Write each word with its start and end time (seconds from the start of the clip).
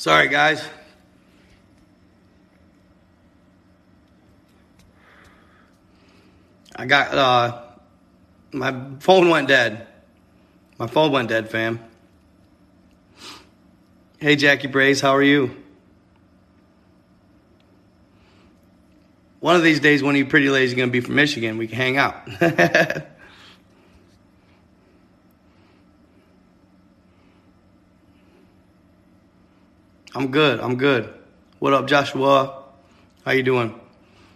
Sorry, 0.00 0.28
guys. 0.28 0.66
I 6.74 6.86
got, 6.86 7.14
uh, 7.14 7.62
my 8.50 8.74
phone 9.00 9.28
went 9.28 9.48
dead. 9.48 9.86
My 10.78 10.86
phone 10.86 11.12
went 11.12 11.28
dead, 11.28 11.50
fam. 11.50 11.80
Hey, 14.16 14.36
Jackie 14.36 14.68
Braze, 14.68 15.02
how 15.02 15.14
are 15.14 15.22
you? 15.22 15.54
One 19.40 19.54
of 19.54 19.62
these 19.62 19.80
days, 19.80 20.02
one 20.02 20.14
of 20.14 20.18
you 20.18 20.24
pretty 20.24 20.48
ladies 20.48 20.70
is 20.70 20.76
going 20.76 20.88
to 20.88 20.92
be 20.92 21.02
from 21.02 21.16
Michigan. 21.16 21.58
We 21.58 21.66
can 21.66 21.76
hang 21.76 21.98
out. 21.98 22.26
I'm 30.12 30.32
good. 30.32 30.58
I'm 30.58 30.76
good. 30.76 31.12
What 31.60 31.72
up, 31.72 31.86
Joshua? 31.86 32.64
How 33.24 33.30
you 33.30 33.44
doing? 33.44 33.78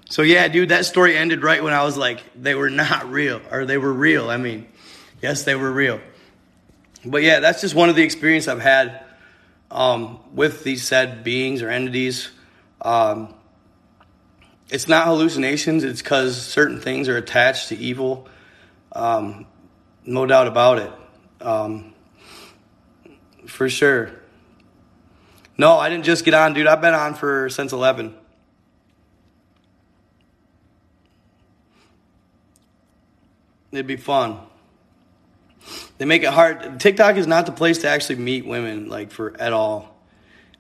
So 0.09 0.23
yeah, 0.23 0.47
dude, 0.47 0.69
that 0.69 0.85
story 0.85 1.17
ended 1.17 1.43
right 1.43 1.65
when 1.65 1.73
I 1.73 1.83
was 1.83 1.97
like, 1.97 2.23
they 2.41 2.55
were 2.55 2.71
not 2.71 3.11
real, 3.11 3.41
or 3.51 3.65
they 3.65 3.77
were 3.77 3.93
real. 3.93 4.31
I 4.31 4.37
mean, 4.37 4.69
yes, 5.21 5.43
they 5.43 5.57
were 5.57 5.73
real. 5.73 6.01
But 7.05 7.23
yeah, 7.23 7.41
that's 7.41 7.61
just 7.61 7.75
one 7.75 7.89
of 7.89 7.97
the 7.97 8.05
experience 8.05 8.47
I've 8.47 8.61
had 8.61 9.05
um, 9.71 10.21
with 10.33 10.63
these 10.63 10.85
said 10.85 11.25
beings 11.25 11.61
or 11.61 11.69
entities. 11.71 12.31
Um, 12.81 13.35
it's 14.71 14.87
not 14.87 15.07
hallucinations. 15.07 15.83
It's 15.83 16.03
because 16.03 16.41
certain 16.41 16.81
things 16.81 17.09
are 17.09 17.17
attached 17.17 17.71
to 17.71 17.77
evil. 17.77 18.29
Um, 18.93 19.47
no 20.05 20.25
doubt 20.25 20.47
about 20.47 20.79
it. 20.79 20.93
Um, 21.41 21.95
for 23.47 23.69
sure. 23.69 24.13
No, 25.57 25.77
I 25.79 25.89
didn't 25.89 26.05
just 26.05 26.25
get 26.25 26.35
on, 26.35 26.53
dude. 26.55 26.67
I've 26.67 26.81
been 26.81 26.95
on 26.95 27.15
for 27.15 27.49
since 27.49 27.73
11. 27.73 28.15
It'd 33.73 33.87
be 33.87 33.97
fun. 33.97 34.39
They 35.99 36.05
make 36.05 36.23
it 36.23 36.31
hard. 36.31 36.81
TikTok 36.81 37.17
is 37.17 37.27
not 37.27 37.47
the 37.47 37.53
place 37.53 37.79
to 37.79 37.89
actually 37.89 38.17
meet 38.17 38.47
women, 38.47 38.89
like 38.89 39.11
for 39.11 39.41
at 39.41 39.53
all. 39.53 39.97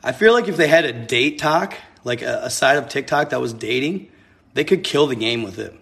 I 0.03 0.13
feel 0.13 0.33
like 0.33 0.49
if 0.49 0.57
they 0.57 0.69
had 0.69 0.85
a 0.85 0.93
date 0.93 1.39
talk, 1.39 1.77
like 2.05 2.23
a, 2.23 2.43
a 2.45 2.51
side 2.51 2.77
of 2.77 2.89
TikTok 2.89 3.31
that 3.31 3.41
was 3.41 3.53
dating, 3.53 4.11
they 4.55 4.65
could 4.65 4.85
kill 4.85 5.07
the 5.07 5.17
game 5.17 5.43
with 5.43 5.59
it. 5.59 5.75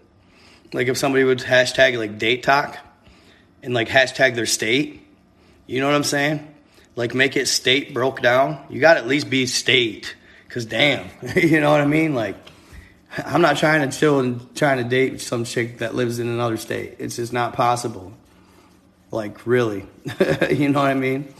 Like 0.73 0.89
if 0.89 0.97
somebody 0.97 1.25
would 1.25 1.39
hashtag 1.39 1.99
like 1.99 2.19
date 2.19 2.43
talk 2.43 2.79
and 3.63 3.75
like 3.75 3.89
hashtag 3.89 4.35
their 4.35 4.47
state, 4.47 5.03
you 5.67 5.81
know 5.81 5.87
what 5.87 5.95
I'm 5.95 6.05
saying? 6.05 6.52
Like 6.95 7.15
make 7.15 7.37
it 7.37 7.47
state 7.47 7.95
broke 7.95 8.21
down. 8.21 8.65
You 8.69 8.81
got 8.81 8.95
to 8.95 9.01
at 9.01 9.07
least 9.07 9.31
be 9.31 9.47
state, 9.47 10.15
cause 10.49 10.67
damn, 10.67 11.09
you 11.37 11.61
know 11.61 11.71
what 11.71 11.81
I 11.81 11.87
mean? 11.87 12.15
Like 12.15 12.37
I'm 13.19 13.43
not 13.43 13.59
trying 13.59 13.89
to 13.89 13.97
chill 13.97 14.21
and 14.21 14.55
trying 14.57 14.79
to 14.79 14.85
date 14.85 15.21
some 15.21 15.45
chick 15.45 15.79
that 15.79 15.95
lives 15.95 16.19
in 16.19 16.29
another 16.29 16.57
state. 16.57 16.97
It's 16.99 17.17
just 17.17 17.33
not 17.33 17.53
possible. 17.53 18.13
Like, 19.11 19.47
really. 19.47 19.87
you 20.51 20.71
know 20.71 20.81
what 20.81 20.91
I 20.91 20.95
mean? 20.95 21.35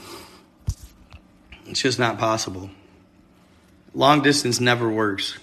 It's 1.67 1.81
just 1.81 1.99
not 1.99 2.19
possible. 2.19 2.69
Long 3.95 4.23
distance 4.23 4.61
never 4.61 4.91
works. 4.91 5.39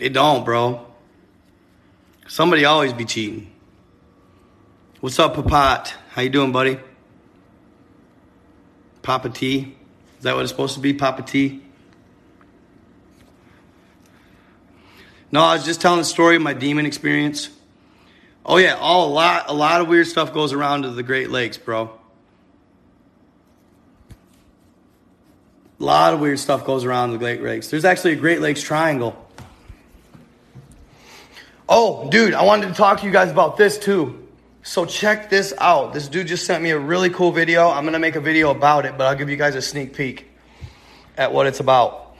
It 0.00 0.12
don't, 0.12 0.44
bro. 0.44 0.87
Somebody 2.28 2.66
always 2.66 2.92
be 2.92 3.06
cheating. 3.06 3.50
What's 5.00 5.18
up, 5.18 5.34
Papat? 5.34 5.94
How 6.10 6.20
you 6.20 6.28
doing, 6.28 6.52
buddy? 6.52 6.78
Papa 9.00 9.30
T. 9.30 9.74
Is 10.18 10.24
that 10.24 10.34
what 10.34 10.42
it's 10.42 10.50
supposed 10.50 10.74
to 10.74 10.80
be, 10.80 10.92
Papa 10.92 11.22
T? 11.22 11.62
No, 15.32 15.40
I 15.40 15.54
was 15.54 15.64
just 15.64 15.80
telling 15.80 16.00
the 16.00 16.04
story 16.04 16.36
of 16.36 16.42
my 16.42 16.52
demon 16.52 16.84
experience. 16.84 17.48
Oh 18.44 18.58
yeah, 18.58 18.74
all 18.74 19.08
a 19.08 19.12
lot 19.12 19.44
a 19.48 19.54
lot 19.54 19.80
of 19.80 19.88
weird 19.88 20.06
stuff 20.06 20.34
goes 20.34 20.52
around 20.52 20.82
to 20.82 20.90
the 20.90 21.02
Great 21.02 21.30
Lakes, 21.30 21.56
bro. 21.56 21.98
A 25.80 25.84
lot 25.84 26.12
of 26.12 26.20
weird 26.20 26.38
stuff 26.38 26.66
goes 26.66 26.84
around 26.84 27.12
the 27.12 27.18
Great 27.18 27.42
Lakes. 27.42 27.68
There's 27.68 27.86
actually 27.86 28.12
a 28.12 28.16
Great 28.16 28.40
Lakes 28.40 28.62
Triangle. 28.62 29.27
Oh, 31.70 32.08
dude, 32.08 32.32
I 32.32 32.44
wanted 32.44 32.68
to 32.68 32.74
talk 32.74 33.00
to 33.00 33.06
you 33.06 33.12
guys 33.12 33.30
about 33.30 33.58
this 33.58 33.78
too. 33.78 34.26
So 34.62 34.86
check 34.86 35.28
this 35.28 35.52
out. 35.58 35.92
This 35.92 36.08
dude 36.08 36.26
just 36.26 36.46
sent 36.46 36.62
me 36.62 36.70
a 36.70 36.78
really 36.78 37.10
cool 37.10 37.30
video. 37.30 37.68
I'm 37.68 37.84
gonna 37.84 37.98
make 37.98 38.16
a 38.16 38.22
video 38.22 38.50
about 38.50 38.86
it, 38.86 38.96
but 38.96 39.06
I'll 39.06 39.16
give 39.16 39.28
you 39.28 39.36
guys 39.36 39.54
a 39.54 39.60
sneak 39.60 39.94
peek 39.94 40.30
at 41.16 41.34
what 41.34 41.46
it's 41.46 41.60
about. 41.60 42.16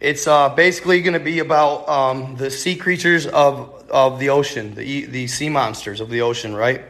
It's 0.00 0.26
uh, 0.26 0.50
basically 0.50 1.00
gonna 1.00 1.18
be 1.18 1.38
about 1.38 1.88
um, 1.88 2.36
the 2.36 2.50
sea 2.50 2.76
creatures 2.76 3.26
of 3.26 3.88
of 3.88 4.18
the 4.18 4.28
ocean, 4.28 4.74
the 4.74 5.06
the 5.06 5.26
sea 5.28 5.48
monsters 5.48 6.02
of 6.02 6.10
the 6.10 6.20
ocean, 6.20 6.54
right? 6.54 6.82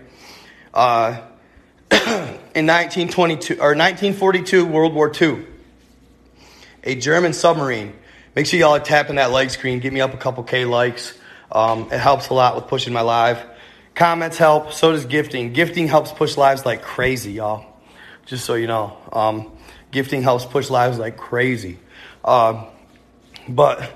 Uh, 0.75 1.21
in 1.92 2.66
1922 2.66 3.54
or 3.54 3.77
1942, 3.77 4.66
World 4.66 4.94
War 4.94 5.12
II, 5.21 5.47
a 6.82 6.97
German 6.97 7.34
submarine. 7.34 7.94
Make 8.34 8.47
sure 8.47 8.59
y'all 8.59 8.75
are 8.75 8.81
tapping 8.81 9.16
that 9.16 9.31
like 9.31 9.50
screen. 9.50 9.78
Get 9.78 9.92
me 9.92 10.00
up 10.00 10.12
a 10.12 10.16
couple 10.16 10.42
K 10.42 10.65
likes. 10.65 11.20
Um, 11.53 11.88
it 11.93 11.99
helps 11.99 12.28
a 12.28 12.34
lot 12.34 12.55
with 12.55 12.66
pushing 12.69 12.93
my 12.93 13.00
live. 13.00 13.44
Comments 13.94 14.37
help, 14.37 14.72
so 14.72 14.93
does 14.93 15.05
gifting. 15.05 15.53
Gifting 15.53 15.88
helps 15.88 16.12
push 16.12 16.37
lives 16.37 16.65
like 16.65 16.83
crazy, 16.83 17.33
y'all. 17.33 17.66
Just 18.27 18.44
so 18.44 18.55
you 18.55 18.66
know. 18.66 18.97
Um, 19.12 19.53
gifting 19.91 20.22
helps 20.22 20.44
push 20.44 20.71
lives 20.71 20.99
like 20.99 21.16
crazy. 21.16 21.78
Um, 22.25 22.66
but, 23.49 23.93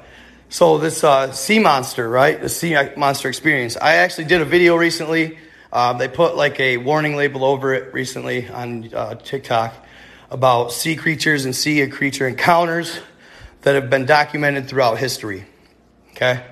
so 0.49 0.79
this 0.79 1.05
uh, 1.05 1.33
sea 1.33 1.59
monster, 1.59 2.09
right? 2.09 2.41
The 2.41 2.49
sea 2.49 2.77
monster 2.97 3.29
experience. 3.29 3.77
I 3.81 3.97
actually 3.97 4.25
did 4.25 4.41
a 4.41 4.45
video 4.45 4.77
recently. 4.77 5.39
Uh, 5.73 5.93
they 5.93 6.09
put 6.09 6.37
like 6.37 6.61
a 6.61 6.77
warning 6.77 7.17
label 7.17 7.45
over 7.45 7.75
it 7.75 7.93
recently 7.93 8.49
on 8.49 8.93
uh, 8.95 9.15
TikTok 9.17 9.75
about 10.31 10.73
sea 10.73 10.97
creatures 10.97 11.45
and 11.45 11.55
sea 11.55 11.87
creature 11.89 12.27
encounters 12.29 13.01
that 13.63 13.75
have 13.75 13.91
been 13.91 14.07
documented 14.07 14.69
throughout 14.69 14.99
history. 14.99 15.47
Okay? 16.13 16.45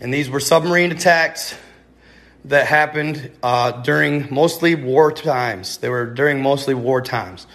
And 0.00 0.12
these 0.12 0.28
were 0.28 0.40
submarine 0.40 0.92
attacks 0.92 1.54
that 2.46 2.66
happened 2.66 3.30
uh, 3.42 3.82
during 3.82 4.32
mostly 4.32 4.74
war 4.74 5.10
times. 5.10 5.78
They 5.78 5.88
were 5.88 6.06
during 6.06 6.42
mostly 6.42 6.74
war 6.74 7.00
times. 7.00 7.46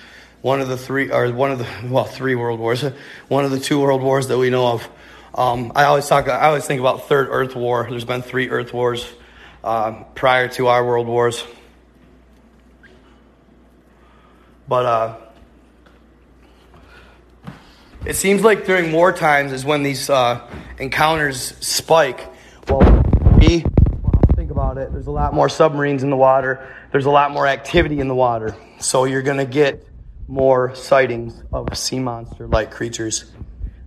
One 0.41 0.59
of 0.59 0.67
the 0.67 0.77
three, 0.77 1.11
or 1.11 1.31
one 1.31 1.51
of 1.51 1.59
the, 1.59 1.67
well, 1.89 2.05
three 2.05 2.35
world 2.35 2.59
wars. 2.59 2.83
One 3.27 3.45
of 3.45 3.51
the 3.51 3.59
two 3.59 3.79
world 3.79 4.01
wars 4.01 4.27
that 4.27 4.37
we 4.37 4.49
know 4.49 4.67
of. 4.67 4.89
Um, 5.33 5.71
I 5.75 5.85
always 5.85 6.07
talk, 6.07 6.27
I 6.27 6.47
always 6.47 6.65
think 6.65 6.81
about 6.81 7.07
Third 7.07 7.29
Earth 7.29 7.55
War. 7.55 7.87
There's 7.89 8.03
been 8.03 8.21
three 8.21 8.49
Earth 8.49 8.73
Wars 8.73 9.05
uh, 9.63 10.03
prior 10.15 10.49
to 10.49 10.67
our 10.67 10.85
world 10.85 11.07
wars. 11.07 11.43
But 14.67 14.85
uh, 14.85 15.17
it 18.05 18.15
seems 18.15 18.41
like 18.41 18.65
during 18.65 18.91
war 18.91 19.13
times 19.13 19.51
is 19.51 19.63
when 19.63 19.83
these 19.83 20.09
uh, 20.09 20.41
encounters 20.79 21.55
spike. 21.65 22.30
Well, 22.67 23.03
we 23.39 23.63
think 24.35 24.51
about 24.51 24.77
it. 24.77 24.91
There's 24.91 25.07
a 25.07 25.11
lot 25.11 25.33
more 25.33 25.49
submarines 25.49 26.03
in 26.03 26.09
the 26.09 26.17
water. 26.17 26.73
There's 26.91 27.05
a 27.05 27.11
lot 27.11 27.31
more 27.31 27.47
activity 27.47 27.99
in 27.99 28.07
the 28.07 28.15
water. 28.15 28.55
So 28.79 29.05
you're 29.05 29.21
going 29.21 29.37
to 29.37 29.45
get 29.45 29.87
more 30.27 30.73
sightings 30.75 31.43
of 31.51 31.77
sea 31.77 31.99
monster 31.99 32.47
like 32.47 32.71
creatures. 32.71 33.31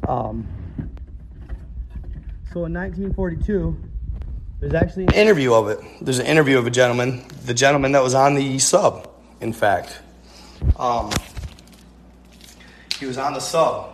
Um, 0.06 0.46
so 2.52 2.66
in 2.66 2.74
1942, 2.74 3.76
there's 4.60 4.74
actually 4.74 5.04
an 5.04 5.14
interview 5.14 5.52
of 5.54 5.68
it. 5.68 5.80
There's 6.00 6.18
an 6.18 6.26
interview 6.26 6.58
of 6.58 6.66
a 6.66 6.70
gentleman, 6.70 7.24
the 7.44 7.54
gentleman 7.54 7.92
that 7.92 8.02
was 8.02 8.14
on 8.14 8.34
the 8.34 8.58
sub, 8.58 9.10
in 9.40 9.52
fact. 9.52 9.98
Um, 10.78 11.10
he 12.98 13.06
was 13.06 13.18
on 13.18 13.32
the 13.34 13.40
sub. 13.40 13.93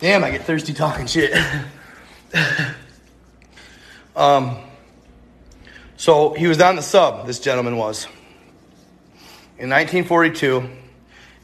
Damn, 0.00 0.24
I 0.24 0.30
get 0.30 0.44
thirsty 0.44 0.72
talking 0.72 1.06
shit. 1.06 1.30
um, 4.16 4.56
so 5.98 6.32
he 6.32 6.46
was 6.46 6.58
on 6.62 6.76
the 6.76 6.82
sub, 6.82 7.26
this 7.26 7.38
gentleman 7.38 7.76
was, 7.76 8.06
in 9.58 9.68
1942, 9.68 10.66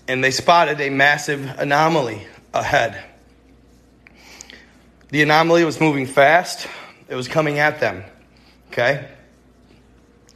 and 0.09 0.25
they 0.25 0.31
spotted 0.31 0.81
a 0.81 0.89
massive 0.89 1.45
anomaly 1.59 2.27
ahead. 2.55 3.05
The 5.11 5.21
anomaly 5.21 5.67
was 5.67 5.79
moving 5.79 6.07
fast, 6.07 6.67
it 7.09 7.15
was 7.15 7.29
coming 7.29 7.59
at 7.59 7.79
them. 7.79 8.05
Okay? 8.73 9.07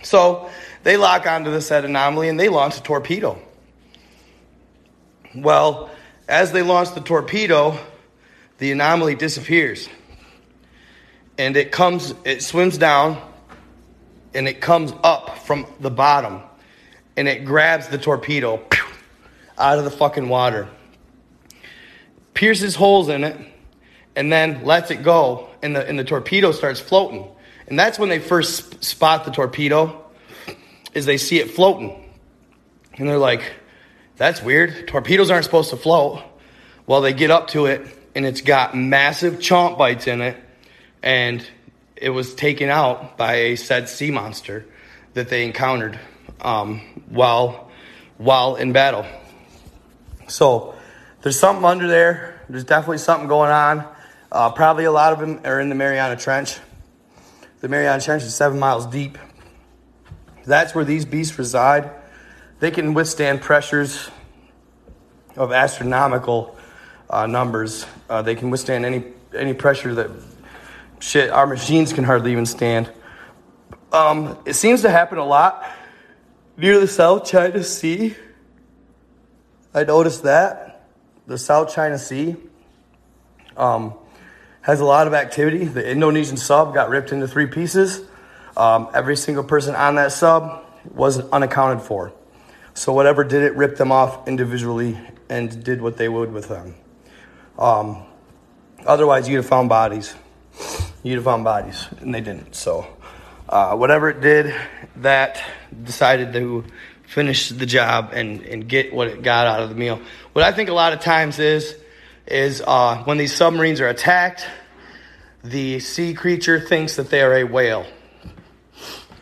So 0.03 0.51
they 0.83 0.99
lock 0.99 1.27
onto 1.27 1.51
this 1.51 1.71
anomaly 1.71 2.29
and 2.29 2.39
they 2.39 2.51
launch 2.51 2.77
a 2.77 2.83
torpedo. 2.83 3.41
Well, 5.35 5.89
as 6.29 6.53
they 6.53 6.61
launch 6.61 6.93
the 6.93 7.01
torpedo, 7.01 7.79
the 8.61 8.71
anomaly 8.71 9.17
disappears. 9.17 9.89
And 11.37 11.57
it 11.57 11.73
comes, 11.73 12.15
it 12.25 12.43
swims 12.43 12.79
down 12.79 13.21
and 14.35 14.47
it 14.47 14.61
comes 14.61 14.93
up 15.03 15.39
from 15.39 15.67
the 15.81 15.91
bottom 15.91 16.43
and 17.17 17.27
it 17.27 17.45
grabs 17.45 17.89
the 17.89 17.99
torpedo 17.99 18.63
out 19.59 19.79
of 19.79 19.85
the 19.85 19.91
fucking 19.91 20.29
water, 20.29 20.69
pierces 22.35 22.75
holes 22.75 23.09
in 23.09 23.25
it, 23.25 23.37
and 24.15 24.33
then 24.33 24.65
lets 24.65 24.91
it 24.91 25.03
go, 25.03 25.49
and 25.63 25.75
the, 25.75 25.87
and 25.87 25.99
the 25.99 26.05
torpedo 26.05 26.53
starts 26.53 26.81
floating. 26.81 27.27
And 27.67 27.79
that's 27.79 27.99
when 27.99 28.09
they 28.09 28.19
first 28.19 28.85
spot 28.85 29.25
the 29.25 29.31
torpedo, 29.31 30.05
is 30.95 31.07
they 31.07 31.17
see 31.17 31.39
it 31.39 31.51
floating. 31.51 32.11
And 32.95 33.09
they're 33.09 33.19
like, 33.19 33.53
that's 34.17 34.43
weird. 34.43 34.89
Torpedoes 34.89 35.31
aren't 35.31 35.45
supposed 35.45 35.71
to 35.71 35.77
float. 35.77 36.23
Well, 36.87 37.01
they 37.01 37.13
get 37.13 37.31
up 37.31 37.49
to 37.49 37.67
it, 37.67 37.87
and 38.15 38.27
it's 38.27 38.41
got 38.41 38.77
massive 38.77 39.35
chomp 39.35 39.79
bites 39.79 40.07
in 40.07 40.21
it, 40.21 40.37
and 41.03 41.47
it 41.97 42.11
was 42.11 42.35
taken 42.35 42.69
out 42.69 43.17
by 43.17 43.35
a 43.35 43.57
said 43.57 43.89
sea 43.89 44.11
monster 44.11 44.67
that 45.15 45.29
they 45.29 45.45
encountered 45.45 45.99
um, 46.41 46.81
while 47.09 47.71
while 48.17 48.57
in 48.57 48.73
battle. 48.73 49.07
So 50.29 50.75
there's 51.23 51.39
something 51.39 51.65
under 51.65 51.89
there. 51.89 52.41
There's 52.49 52.65
definitely 52.65 52.99
something 52.99 53.29
going 53.29 53.51
on. 53.51 53.87
Uh, 54.31 54.51
probably 54.51 54.85
a 54.85 54.93
lot 54.93 55.13
of 55.13 55.19
them 55.19 55.41
are 55.45 55.61
in 55.61 55.69
the 55.69 55.75
Mariana 55.75 56.17
Trench. 56.17 56.59
The 57.61 57.69
Mariana 57.69 58.01
Trench 58.01 58.23
is 58.23 58.35
seven 58.35 58.59
miles 58.59 58.87
deep. 58.87 59.19
That's 60.47 60.75
where 60.75 60.85
these 60.85 61.05
beasts 61.05 61.39
reside. 61.39 61.91
They 62.61 62.71
can 62.71 62.95
withstand 62.95 63.41
pressures 63.41 64.11
of 65.37 65.53
astronomical 65.53 66.57
uh, 67.11 67.27
numbers. 67.27 67.85
Uh, 68.09 68.23
they 68.23 68.35
can 68.35 68.51
withstand 68.51 68.87
any 68.87 69.05
any 69.35 69.53
pressure 69.53 69.95
that 69.95 70.11
shit 71.01 71.31
our 71.31 71.47
machines 71.47 71.93
can 71.93 72.05
hardly 72.05 72.33
even 72.33 72.47
stand. 72.47 72.91
Um, 73.93 74.39
it 74.47 74.55
seems 74.55 74.83
to 74.83 74.91
happen 74.91 75.19
a 75.19 75.25
lot 75.25 75.69
near 76.57 76.79
the 76.79 76.87
South 76.87 77.27
China 77.27 77.63
Sea. 77.63 78.15
I 79.75 79.85
noticed 79.85 80.23
that 80.23 80.87
the 81.27 81.39
South 81.39 81.75
China 81.75 81.99
Sea 81.99 82.37
um, 83.57 83.95
has 84.63 84.81
a 84.81 84.85
lot 84.85 85.07
of 85.07 85.15
activity. 85.15 85.65
The 85.65 85.89
Indonesian 85.89 86.37
sub 86.37 86.75
got 86.75 86.89
ripped 86.89 87.13
into 87.13 87.27
three 87.27 87.47
pieces. 87.47 88.03
Um, 88.57 88.89
every 88.95 89.17
single 89.17 89.45
person 89.45 89.75
on 89.75 89.97
that 89.97 90.13
sub 90.13 90.65
was 90.93 91.21
unaccounted 91.31 91.85
for. 91.85 92.13
So 92.75 92.93
whatever 92.93 93.25
did 93.25 93.43
it 93.43 93.55
ripped 93.55 93.79
them 93.79 93.93
off 93.93 94.27
individually 94.29 94.99
and 95.29 95.63
did 95.63 95.81
what 95.81 95.97
they 95.97 96.09
would 96.09 96.33
with 96.33 96.49
them. 96.49 96.75
Um, 97.61 98.03
otherwise, 98.87 99.29
you'd 99.29 99.37
have 99.37 99.47
found 99.47 99.69
bodies. 99.69 100.15
You'd 101.03 101.17
have 101.17 101.25
found 101.25 101.45
bodies, 101.45 101.87
and 102.01 102.15
they 102.15 102.21
didn't. 102.21 102.55
So 102.57 102.87
uh, 103.49 103.77
whatever 103.77 104.09
it 104.09 104.21
did, 104.21 104.55
that 104.97 105.43
decided 105.85 106.33
to 106.33 106.65
finish 107.03 107.51
the 107.51 107.67
job 107.67 108.11
and, 108.15 108.43
and 108.43 108.67
get 108.69 108.95
what 108.95 109.09
it 109.09 109.23
got 109.23 109.47
out 109.47 109.61
of 109.61 109.69
the 109.69 109.75
meal. 109.75 110.01
What 110.33 110.45
I 110.45 110.53
think 110.53 110.69
a 110.69 110.73
lot 110.73 110.93
of 110.93 111.01
times 111.01 111.39
is 111.39 111.77
is 112.27 112.63
uh, 112.65 113.03
when 113.05 113.19
these 113.19 113.35
submarines 113.35 113.81
are 113.81 113.89
attacked, 113.89 114.47
the 115.43 115.81
sea 115.81 116.15
creature 116.15 116.61
thinks 116.61 116.97
that 116.97 117.11
they 117.11 117.23
are 117.23 117.35
a 117.35 117.45
whale. 117.45 117.87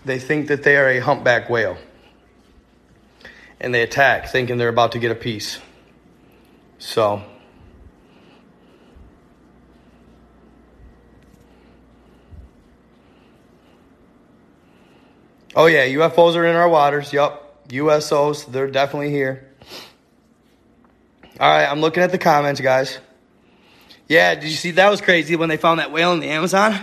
They 0.04 0.18
think 0.18 0.48
that 0.48 0.62
they 0.62 0.76
are 0.76 0.88
a 0.88 0.98
humpback 1.00 1.48
whale. 1.48 1.78
And 3.60 3.74
they 3.74 3.82
attack 3.82 4.28
thinking 4.28 4.58
they're 4.58 4.68
about 4.68 4.92
to 4.92 4.98
get 4.98 5.10
a 5.10 5.14
piece. 5.14 5.58
So 6.78 7.22
Oh 15.58 15.66
yeah, 15.66 15.86
UFOs 15.88 16.36
are 16.36 16.46
in 16.46 16.54
our 16.54 16.68
waters. 16.68 17.12
Yup. 17.12 17.66
USOs, 17.66 18.46
they're 18.46 18.70
definitely 18.70 19.10
here. 19.10 19.48
All 21.40 21.50
right, 21.50 21.66
I'm 21.66 21.80
looking 21.80 22.04
at 22.04 22.12
the 22.12 22.18
comments, 22.18 22.60
guys. 22.60 22.96
Yeah, 24.06 24.36
did 24.36 24.44
you 24.44 24.56
see 24.56 24.70
that 24.70 24.88
was 24.88 25.00
crazy 25.00 25.34
when 25.34 25.48
they 25.48 25.56
found 25.56 25.80
that 25.80 25.90
whale 25.90 26.12
in 26.12 26.20
the 26.20 26.28
Amazon? 26.28 26.78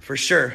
For 0.00 0.18
sure. 0.18 0.54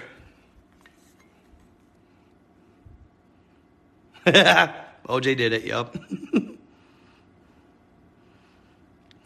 OJ 4.28 5.36
did 5.36 5.54
it, 5.54 5.64
yup. 5.64 5.98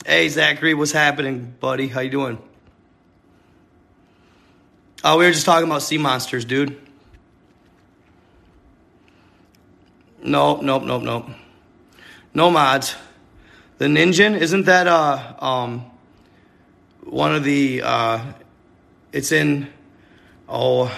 hey 0.05 0.29
Zachary, 0.29 0.73
what's 0.73 0.93
happening, 0.93 1.53
buddy? 1.59 1.89
How 1.89 1.99
you 1.99 2.09
doing? 2.09 2.41
Oh, 5.03 5.17
we 5.17 5.25
were 5.25 5.31
just 5.31 5.45
talking 5.45 5.67
about 5.67 5.81
sea 5.81 5.97
monsters, 5.97 6.45
dude. 6.45 6.86
Nope, 10.27 10.61
nope, 10.61 10.83
nope, 10.83 11.03
nope. 11.03 11.25
No 12.33 12.51
mods. 12.51 12.95
The 13.77 13.85
Ninja, 13.85 14.37
isn't 14.37 14.65
that 14.65 14.85
uh 14.85 15.35
um 15.39 15.89
one 17.01 17.33
of 17.33 17.45
the 17.45 17.81
uh 17.81 18.19
it's 19.13 19.31
in 19.31 19.71
oh 20.49 20.91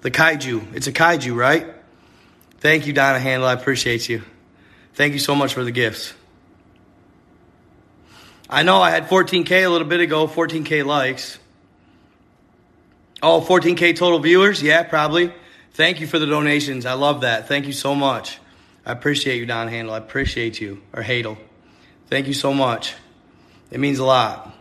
the 0.00 0.10
kaiju. 0.10 0.74
It's 0.74 0.88
a 0.88 0.92
kaiju, 0.92 1.36
right? 1.36 1.72
Thank 2.58 2.88
you, 2.88 2.92
Donna 2.92 3.20
Handel. 3.20 3.46
I 3.46 3.52
appreciate 3.52 4.08
you. 4.08 4.24
Thank 4.94 5.12
you 5.12 5.20
so 5.20 5.36
much 5.36 5.54
for 5.54 5.62
the 5.62 5.70
gifts. 5.70 6.12
I 8.50 8.64
know 8.64 8.82
I 8.82 8.90
had 8.90 9.06
14K 9.06 9.64
a 9.64 9.68
little 9.68 9.86
bit 9.86 10.00
ago, 10.00 10.26
14K 10.26 10.84
likes. 10.84 11.38
Oh, 13.22 13.40
14K 13.40 13.96
total 13.96 14.18
viewers? 14.18 14.60
Yeah, 14.60 14.82
probably. 14.82 15.32
Thank 15.74 16.00
you 16.00 16.06
for 16.06 16.20
the 16.20 16.26
donations. 16.26 16.86
I 16.86 16.92
love 16.92 17.22
that. 17.22 17.48
Thank 17.48 17.66
you 17.66 17.72
so 17.72 17.96
much. 17.96 18.38
I 18.86 18.92
appreciate 18.92 19.38
you, 19.38 19.46
Don 19.46 19.66
Handel. 19.66 19.92
I 19.92 19.98
appreciate 19.98 20.60
you, 20.60 20.80
or 20.92 21.02
Hadel. 21.02 21.36
Thank 22.08 22.28
you 22.28 22.32
so 22.32 22.54
much. 22.54 22.94
It 23.72 23.80
means 23.80 23.98
a 23.98 24.04
lot. 24.04 24.56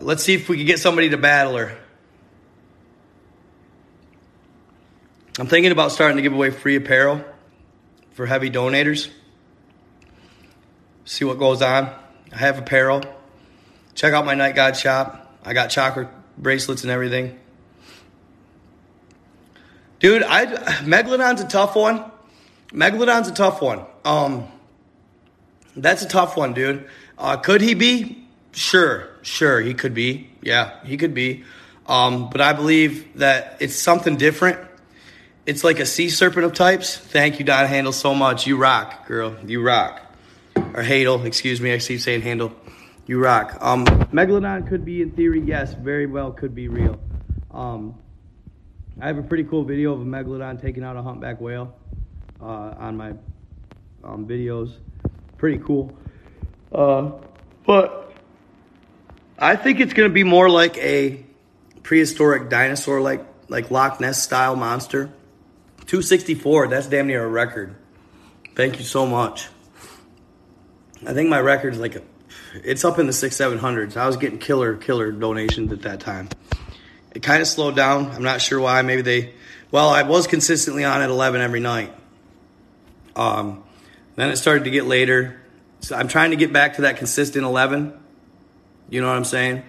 Let's 0.00 0.24
see 0.24 0.34
if 0.34 0.48
we 0.48 0.56
can 0.56 0.66
get 0.66 0.80
somebody 0.80 1.10
to 1.10 1.16
battle 1.16 1.56
her. 1.56 1.78
I'm 5.38 5.46
thinking 5.46 5.70
about 5.70 5.92
starting 5.92 6.16
to 6.16 6.22
give 6.22 6.32
away 6.32 6.50
free 6.50 6.74
apparel 6.74 7.24
for 8.12 8.26
heavy 8.26 8.50
donators. 8.50 9.08
See 11.04 11.24
what 11.24 11.38
goes 11.38 11.62
on. 11.62 11.94
I 12.32 12.36
have 12.38 12.58
apparel. 12.58 13.02
Check 13.94 14.14
out 14.14 14.26
my 14.26 14.34
Night 14.34 14.56
God 14.56 14.76
shop. 14.76 15.38
I 15.44 15.52
got 15.52 15.68
chakra 15.68 16.10
bracelets 16.36 16.82
and 16.82 16.90
everything. 16.90 17.38
Dude, 19.98 20.22
I 20.22 20.46
Megalodon's 20.84 21.40
a 21.40 21.48
tough 21.48 21.74
one. 21.74 22.04
Megalodon's 22.68 23.28
a 23.28 23.34
tough 23.34 23.62
one. 23.62 23.84
Um, 24.04 24.46
that's 25.76 26.02
a 26.02 26.08
tough 26.08 26.36
one, 26.36 26.52
dude. 26.52 26.88
Uh, 27.18 27.36
could 27.36 27.60
he 27.60 27.74
be? 27.74 28.26
Sure, 28.52 29.08
sure, 29.22 29.60
he 29.60 29.74
could 29.74 29.94
be. 29.94 30.30
Yeah, 30.42 30.82
he 30.84 30.96
could 30.96 31.14
be. 31.14 31.44
Um, 31.86 32.30
but 32.30 32.40
I 32.40 32.52
believe 32.52 33.18
that 33.18 33.56
it's 33.60 33.76
something 33.76 34.16
different. 34.16 34.58
It's 35.46 35.62
like 35.62 35.78
a 35.78 35.86
sea 35.86 36.08
serpent 36.08 36.44
of 36.44 36.54
types. 36.54 36.96
Thank 36.96 37.38
you, 37.38 37.44
Don 37.44 37.66
Handle, 37.66 37.92
so 37.92 38.14
much. 38.14 38.46
You 38.46 38.56
rock, 38.56 39.06
girl. 39.06 39.36
You 39.46 39.62
rock. 39.62 40.02
Or 40.56 40.82
Hadel, 40.82 41.24
excuse 41.24 41.60
me. 41.60 41.70
I 41.70 41.74
you 41.74 41.98
saying 41.98 42.22
Handel. 42.22 42.52
You 43.06 43.20
rock. 43.20 43.56
Um, 43.60 43.84
Megalodon 43.86 44.66
could 44.68 44.84
be, 44.84 45.02
in 45.02 45.12
theory, 45.12 45.40
yes, 45.40 45.74
very 45.74 46.06
well 46.06 46.32
could 46.32 46.54
be 46.54 46.66
real. 46.66 46.98
Um, 47.52 47.94
I 48.98 49.08
have 49.08 49.18
a 49.18 49.22
pretty 49.22 49.44
cool 49.44 49.62
video 49.62 49.92
of 49.92 50.00
a 50.00 50.04
megalodon 50.04 50.60
taking 50.60 50.82
out 50.82 50.96
a 50.96 51.02
humpback 51.02 51.40
whale 51.40 51.74
uh, 52.40 52.74
on 52.78 52.96
my 52.96 53.10
um, 54.02 54.26
videos. 54.26 54.72
Pretty 55.36 55.58
cool. 55.58 55.94
Uh, 56.72 57.12
but 57.66 58.14
I 59.38 59.56
think 59.56 59.80
it's 59.80 59.92
going 59.92 60.08
to 60.08 60.14
be 60.14 60.24
more 60.24 60.48
like 60.48 60.78
a 60.78 61.22
prehistoric 61.82 62.48
dinosaur, 62.48 63.00
like 63.00 63.24
like 63.48 63.70
Loch 63.70 64.00
Ness 64.00 64.22
style 64.22 64.56
monster. 64.56 65.10
264. 65.86 66.68
That's 66.68 66.88
damn 66.88 67.06
near 67.06 67.24
a 67.24 67.28
record. 67.28 67.76
Thank 68.54 68.78
you 68.78 68.84
so 68.84 69.06
much. 69.06 69.48
I 71.06 71.12
think 71.12 71.28
my 71.28 71.38
record 71.38 71.74
is 71.74 71.78
like 71.78 71.96
a, 71.96 72.02
it's 72.54 72.84
up 72.84 72.98
in 72.98 73.06
the 73.06 73.12
six 73.12 73.36
seven 73.36 73.58
hundreds. 73.58 73.96
I 73.96 74.06
was 74.06 74.16
getting 74.16 74.38
killer 74.38 74.74
killer 74.76 75.12
donations 75.12 75.70
at 75.70 75.82
that 75.82 76.00
time. 76.00 76.30
It 77.16 77.22
kind 77.22 77.40
of 77.40 77.48
slowed 77.48 77.74
down. 77.74 78.10
I'm 78.10 78.22
not 78.22 78.42
sure 78.42 78.60
why. 78.60 78.82
Maybe 78.82 79.00
they, 79.00 79.32
well, 79.70 79.88
I 79.88 80.02
was 80.02 80.26
consistently 80.26 80.84
on 80.84 81.00
at 81.00 81.08
11 81.08 81.40
every 81.40 81.60
night. 81.60 81.90
Um, 83.16 83.64
then 84.16 84.28
it 84.28 84.36
started 84.36 84.64
to 84.64 84.70
get 84.70 84.84
later. 84.84 85.40
So 85.80 85.96
I'm 85.96 86.08
trying 86.08 86.32
to 86.32 86.36
get 86.36 86.52
back 86.52 86.74
to 86.74 86.82
that 86.82 86.98
consistent 86.98 87.46
11. 87.46 87.98
You 88.90 89.00
know 89.00 89.06
what 89.06 89.16
I'm 89.16 89.24
saying? 89.24 89.62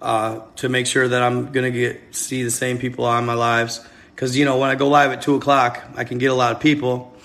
Uh, 0.00 0.42
to 0.54 0.68
make 0.68 0.86
sure 0.86 1.08
that 1.08 1.20
I'm 1.20 1.50
gonna 1.50 1.72
get 1.72 2.14
see 2.14 2.44
the 2.44 2.50
same 2.52 2.78
people 2.78 3.06
on 3.06 3.26
my 3.26 3.34
lives. 3.34 3.84
Because 4.14 4.36
you 4.36 4.44
know 4.44 4.58
when 4.58 4.70
I 4.70 4.76
go 4.76 4.86
live 4.88 5.10
at 5.10 5.20
two 5.20 5.34
o'clock, 5.34 5.82
I 5.96 6.04
can 6.04 6.18
get 6.18 6.30
a 6.30 6.34
lot 6.34 6.52
of 6.52 6.60
people. 6.60 7.16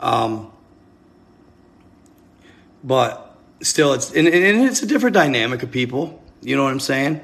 Um, 0.00 0.50
but 2.82 3.38
still, 3.60 3.92
it's 3.92 4.10
and, 4.10 4.26
and 4.26 4.64
it's 4.64 4.82
a 4.82 4.86
different 4.86 5.14
dynamic 5.14 5.62
of 5.62 5.70
people. 5.70 6.20
You 6.40 6.56
know 6.56 6.64
what 6.64 6.72
I'm 6.72 6.80
saying? 6.80 7.20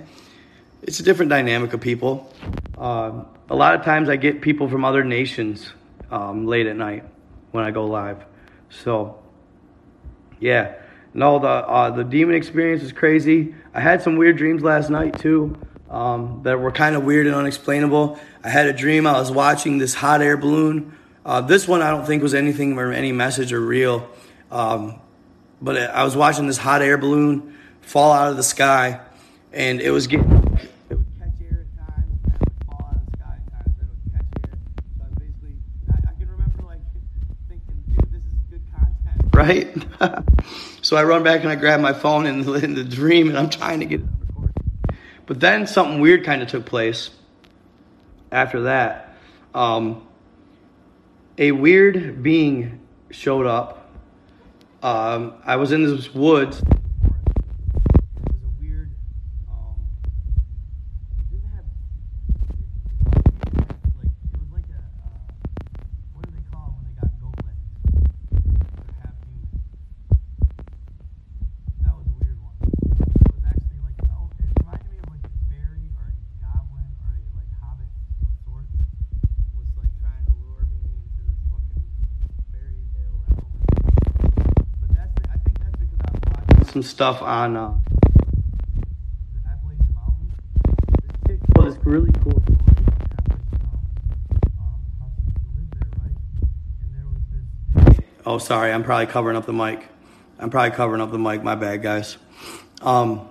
It's 0.83 1.01
a 1.01 1.03
different 1.03 1.31
dynamic 1.31 1.73
of 1.73 1.81
people. 1.81 2.33
Uh, 2.77 3.25
a 3.51 3.57
lot 3.57 3.75
of 3.75 3.85
times, 3.85 4.09
I 4.09 4.17
get 4.17 4.41
people 4.41 4.69
from 4.69 4.85
other 4.85 5.05
nations 5.05 5.73
um, 6.11 6.47
late 6.47 6.67
at 6.67 6.77
night 6.77 7.05
when 7.51 7.65
I 7.65 7.71
go 7.71 7.87
live. 7.87 8.25
So, 8.71 9.19
yeah. 10.39 10.75
No, 11.15 11.39
the 11.39 11.49
uh, 11.49 11.91
the 11.91 12.05
demon 12.05 12.35
experience 12.37 12.83
is 12.83 12.93
crazy. 12.93 13.55
I 13.75 13.81
had 13.81 14.03
some 14.03 14.17
weird 14.17 14.37
dreams 14.37 14.63
last 14.63 14.91
night 14.91 15.19
too 15.19 15.59
um, 15.91 16.43
that 16.45 16.61
were 16.61 16.71
kind 16.71 16.95
of 16.95 17.05
weird 17.05 17.27
and 17.27 17.35
unexplainable. 17.35 18.21
I 18.45 18.51
had 18.51 18.67
a 18.67 18.73
dream 18.73 19.07
I 19.07 19.19
was 19.19 19.33
watching 19.33 19.79
this 19.79 19.95
hot 19.95 20.23
air 20.23 20.37
balloon. 20.37 20.97
Uh, 21.25 21.41
this 21.41 21.67
one 21.67 21.83
I 21.83 21.91
don't 21.91 22.07
think 22.07 22.23
was 22.23 22.35
anything 22.35 22.79
or 22.79 22.93
any 22.93 23.13
message 23.13 23.53
or 23.53 23.61
real, 23.61 24.09
um, 24.51 25.01
but 25.61 25.77
I 25.77 26.05
was 26.05 26.15
watching 26.17 26.47
this 26.47 26.59
hot 26.59 26.83
air 26.83 26.99
balloon 26.99 27.57
fall 27.81 28.13
out 28.13 28.31
of 28.31 28.37
the 28.37 28.43
sky, 28.43 29.01
and 29.53 29.81
it 29.81 29.91
was 29.91 30.07
getting 30.07 30.38
right? 39.49 39.75
so 40.83 40.97
I 40.97 41.05
run 41.05 41.23
back 41.23 41.43
and 41.43 41.51
I 41.51 41.55
grab 41.55 41.81
my 41.81 41.93
phone 41.93 42.27
in 42.27 42.43
the, 42.43 42.53
in 42.55 42.75
the 42.75 42.85
dream 42.85 43.29
and 43.29 43.39
I'm 43.39 43.51
trying 43.51 43.81
to 43.81 43.87
get 43.87 44.01
it. 44.01 44.07
But 45.27 45.41
then 45.41 45.67
something 45.67 46.01
weird 46.01 46.25
kind 46.25 46.43
of 46.43 46.49
took 46.49 46.65
place 46.65 47.11
after 48.33 48.63
that. 48.63 49.17
Um, 49.55 50.07
a 51.37 51.53
weird 51.53 52.23
being 52.23 52.81
showed 53.11 53.47
up. 53.47 53.91
Um, 54.83 55.35
I 55.45 55.57
was 55.57 55.73
in 55.73 55.83
this 55.83 56.15
woods. 56.15 56.63
Some 86.79 86.89
stuff 86.89 87.23
on 87.23 87.57
uh, 87.57 87.75
oh, 91.57 91.65
this 91.65 91.77
really 91.85 92.13
cool. 92.23 92.41
Oh, 98.25 98.39
sorry, 98.39 98.71
I'm 98.71 98.85
probably 98.85 99.07
covering 99.07 99.37
up 99.37 99.47
the 99.47 99.53
mic. 99.53 99.89
I'm 100.39 100.51
probably 100.51 100.71
covering 100.71 101.01
up 101.01 101.11
the 101.11 101.19
mic. 101.19 101.43
My 101.43 101.57
bad, 101.57 101.83
guys. 101.83 102.17
Um, 102.81 103.29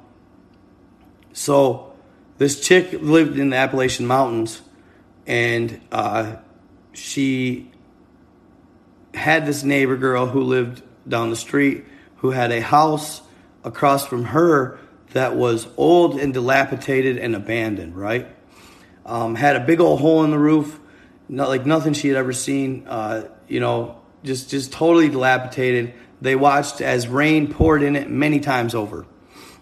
so 1.32 1.94
this 2.38 2.60
chick 2.60 2.89
lived 2.92 3.39
in 3.39 3.51
the 3.51 3.56
Appalachian 3.56 4.08
Mountains, 4.08 4.62
and 5.25 5.80
uh, 5.94 6.36
she 6.92 7.72
had 9.13 9.46
this 9.46 9.63
neighbor 9.63 9.96
girl 9.96 10.25
who 10.25 10.42
lived 10.42 10.84
down 11.08 11.30
the 11.30 11.38
street 11.38 11.86
who 12.18 12.32
had 12.32 12.51
a 12.51 12.60
house 12.60 13.22
across 13.68 14.08
from 14.08 14.24
her 14.24 14.80
that 15.12 15.36
was 15.36 15.68
old 15.78 16.20
and 16.20 16.34
dilapidated 16.34 17.18
and 17.18 17.36
abandoned, 17.36 17.96
right? 17.96 18.28
Um, 19.06 19.36
had 19.36 19.56
a 19.56 19.60
big 19.60 19.80
old 19.80 20.00
hole 20.00 20.24
in 20.24 20.32
the 20.32 20.40
roof, 20.40 20.80
not 21.30 21.50
like 21.50 21.66
nothing 21.66 21.94
she 21.94 22.08
had 22.08 22.18
ever 22.18 22.34
seen. 22.34 22.88
Uh, 22.88 23.28
you 23.48 23.60
know, 23.60 24.02
just 24.24 24.50
just 24.50 24.72
totally 24.72 25.10
dilapidated. 25.10 25.94
They 26.20 26.36
watched 26.36 26.82
as 26.82 27.08
rain 27.08 27.54
poured 27.54 27.84
in 27.84 27.96
it 27.96 28.10
many 28.10 28.40
times 28.40 28.74
over. 28.74 29.06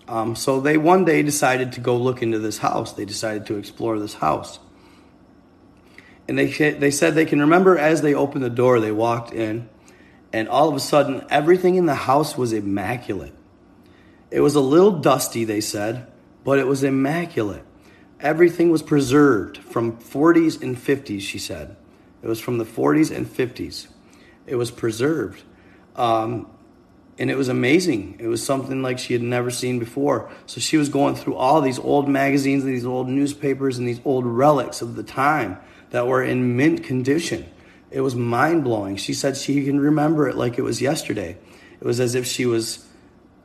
Um, 0.08 0.36
so 0.36 0.62
they 0.62 0.78
one 0.78 1.06
day 1.06 1.24
decided 1.24 1.74
to 1.74 1.82
go 1.82 1.98
look 1.98 2.22
into 2.22 2.40
this 2.40 2.60
house. 2.60 2.94
They 2.94 3.06
decided 3.06 3.48
to 3.48 3.58
explore 3.58 4.00
this 4.00 4.16
house, 4.16 4.60
and 6.28 6.38
they 6.38 6.48
they 6.48 6.92
said 6.92 7.14
they 7.14 7.26
can 7.26 7.40
remember 7.40 7.78
as 7.78 8.02
they 8.02 8.14
opened 8.14 8.44
the 8.44 8.50
door, 8.50 8.80
they 8.80 8.92
walked 8.92 9.34
in, 9.34 9.70
and 10.34 10.48
all 10.48 10.70
of 10.70 10.76
a 10.76 10.80
sudden 10.80 11.26
everything 11.30 11.76
in 11.76 11.86
the 11.86 11.96
house 11.96 12.38
was 12.38 12.52
immaculate. 12.52 13.35
It 14.32 14.42
was 14.42 14.56
a 14.56 14.62
little 14.62 14.92
dusty, 14.92 15.44
they 15.44 15.62
said, 15.62 16.08
but 16.44 16.60
it 16.60 16.68
was 16.68 16.84
immaculate. 16.84 17.64
Everything 18.20 18.70
was 18.70 18.82
preserved 18.82 19.58
from 19.58 19.98
40s 19.98 20.62
and 20.62 20.78
50s, 20.78 21.22
she 21.22 21.38
said. 21.38 21.76
It 22.24 22.28
was 22.28 22.40
from 22.40 22.58
the 22.58 22.66
40s 22.66 23.16
and 23.16 23.26
50s. 23.28 23.88
It 24.48 24.56
was 24.56 24.72
preserved. 24.72 25.44
Um, 25.96 26.48
and 27.18 27.32
it 27.32 27.38
was 27.38 27.48
amazing. 27.48 28.18
It 28.20 28.28
was 28.28 28.44
something 28.44 28.82
like 28.82 29.00
she 29.00 29.14
had 29.14 29.22
never 29.22 29.50
seen 29.50 29.80
before. 29.80 30.30
So 30.46 30.60
she 30.60 30.78
was 30.78 30.90
going 30.90 31.16
through 31.16 31.36
all 31.36 31.62
these 31.62 31.80
old 31.80 32.10
magazines 32.10 32.64
and 32.64 32.74
these 32.74 32.86
old 32.86 33.08
newspapers 33.08 33.78
and 33.78 33.88
these 33.88 34.02
old 34.04 34.26
relics 34.26 34.82
of 34.82 34.96
the 34.96 35.04
time 35.04 35.58
that 35.92 36.08
were 36.08 36.24
in 36.24 36.58
mint 36.58 36.84
condition. 36.84 37.50
It 37.92 38.02
was 38.02 38.16
mind 38.16 38.66
blowing. 38.66 38.98
She 38.98 39.14
said 39.14 39.38
she 39.38 39.64
can 39.64 39.80
remember 39.80 40.28
it 40.28 40.36
like 40.36 40.58
it 40.58 40.64
was 40.64 40.82
yesterday. 40.82 41.38
It 41.80 41.86
was 41.86 42.00
as 42.00 42.16
if 42.16 42.26
she 42.26 42.46
was 42.46 42.86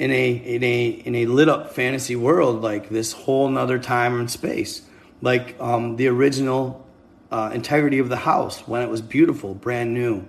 in 0.01 0.11
a 0.11 0.31
in 0.31 0.65
a 0.65 0.87
in 0.89 1.15
a 1.15 1.27
lit 1.27 1.51
up 1.51 1.75
fantasy 1.75 2.17
world 2.17 2.63
like 2.63 2.89
this 2.89 3.13
whole 3.13 3.49
nother 3.49 3.79
time 3.79 4.19
and 4.19 4.31
space. 4.31 4.83
Like 5.21 5.61
um, 5.61 5.97
the 5.97 6.09
original 6.09 6.87
uh, 7.31 7.51
integrity 7.53 7.99
of 7.99 8.09
the 8.09 8.17
house 8.17 8.67
when 8.67 8.81
it 8.81 8.89
was 8.89 9.03
beautiful 9.03 9.55
brand 9.55 9.93
new 9.93 10.27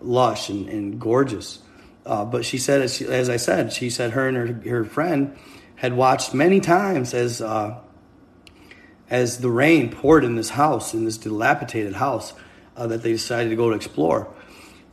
lush 0.00 0.48
and, 0.48 0.68
and 0.70 0.98
gorgeous. 0.98 1.60
Uh, 2.06 2.24
but 2.24 2.46
she 2.46 2.56
said 2.56 2.80
as, 2.80 2.96
she, 2.96 3.06
as, 3.06 3.28
i 3.28 3.36
said 3.36 3.74
she 3.74 3.90
said 3.90 4.12
her 4.12 4.26
and 4.26 4.64
her, 4.64 4.70
her 4.70 4.84
friend 4.84 5.36
had 5.76 5.92
watched 5.92 6.32
many 6.32 6.58
times 6.58 7.12
as 7.12 7.42
uh, 7.42 7.78
as 9.10 9.40
the 9.40 9.50
rain 9.50 9.90
poured 9.90 10.24
in 10.24 10.34
this 10.34 10.48
house 10.48 10.94
in 10.94 11.04
this 11.04 11.18
dilapidated 11.18 11.92
house 11.92 12.32
uh, 12.74 12.86
that 12.86 13.02
they 13.02 13.12
decided 13.12 13.50
to 13.50 13.56
go 13.56 13.68
to 13.68 13.76
explore. 13.76 14.32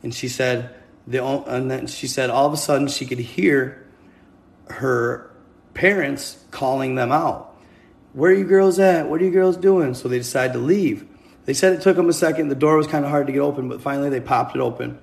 And 0.02 0.14
she 0.14 0.28
said 0.28 0.74
the, 1.06 1.24
and 1.24 1.70
then 1.70 1.86
she 1.86 2.06
said 2.06 2.28
all 2.28 2.44
of 2.44 2.52
a 2.52 2.58
sudden 2.58 2.88
she 2.88 3.06
could 3.06 3.18
hear 3.18 3.87
her 4.70 5.30
parents 5.74 6.44
calling 6.50 6.94
them 6.94 7.12
out. 7.12 7.56
Where 8.12 8.32
are 8.32 8.34
you 8.34 8.44
girls 8.44 8.78
at? 8.78 9.08
What 9.08 9.20
are 9.20 9.24
you 9.24 9.30
girls 9.30 9.56
doing? 9.56 9.94
So 9.94 10.08
they 10.08 10.18
decided 10.18 10.54
to 10.54 10.58
leave. 10.58 11.06
They 11.44 11.54
said 11.54 11.72
it 11.72 11.82
took 11.82 11.96
them 11.96 12.08
a 12.08 12.12
second. 12.12 12.48
The 12.48 12.54
door 12.54 12.76
was 12.76 12.86
kind 12.86 13.04
of 13.04 13.10
hard 13.10 13.26
to 13.28 13.32
get 13.32 13.40
open, 13.40 13.68
but 13.68 13.80
finally 13.80 14.10
they 14.10 14.20
popped 14.20 14.54
it 14.54 14.60
open 14.60 14.98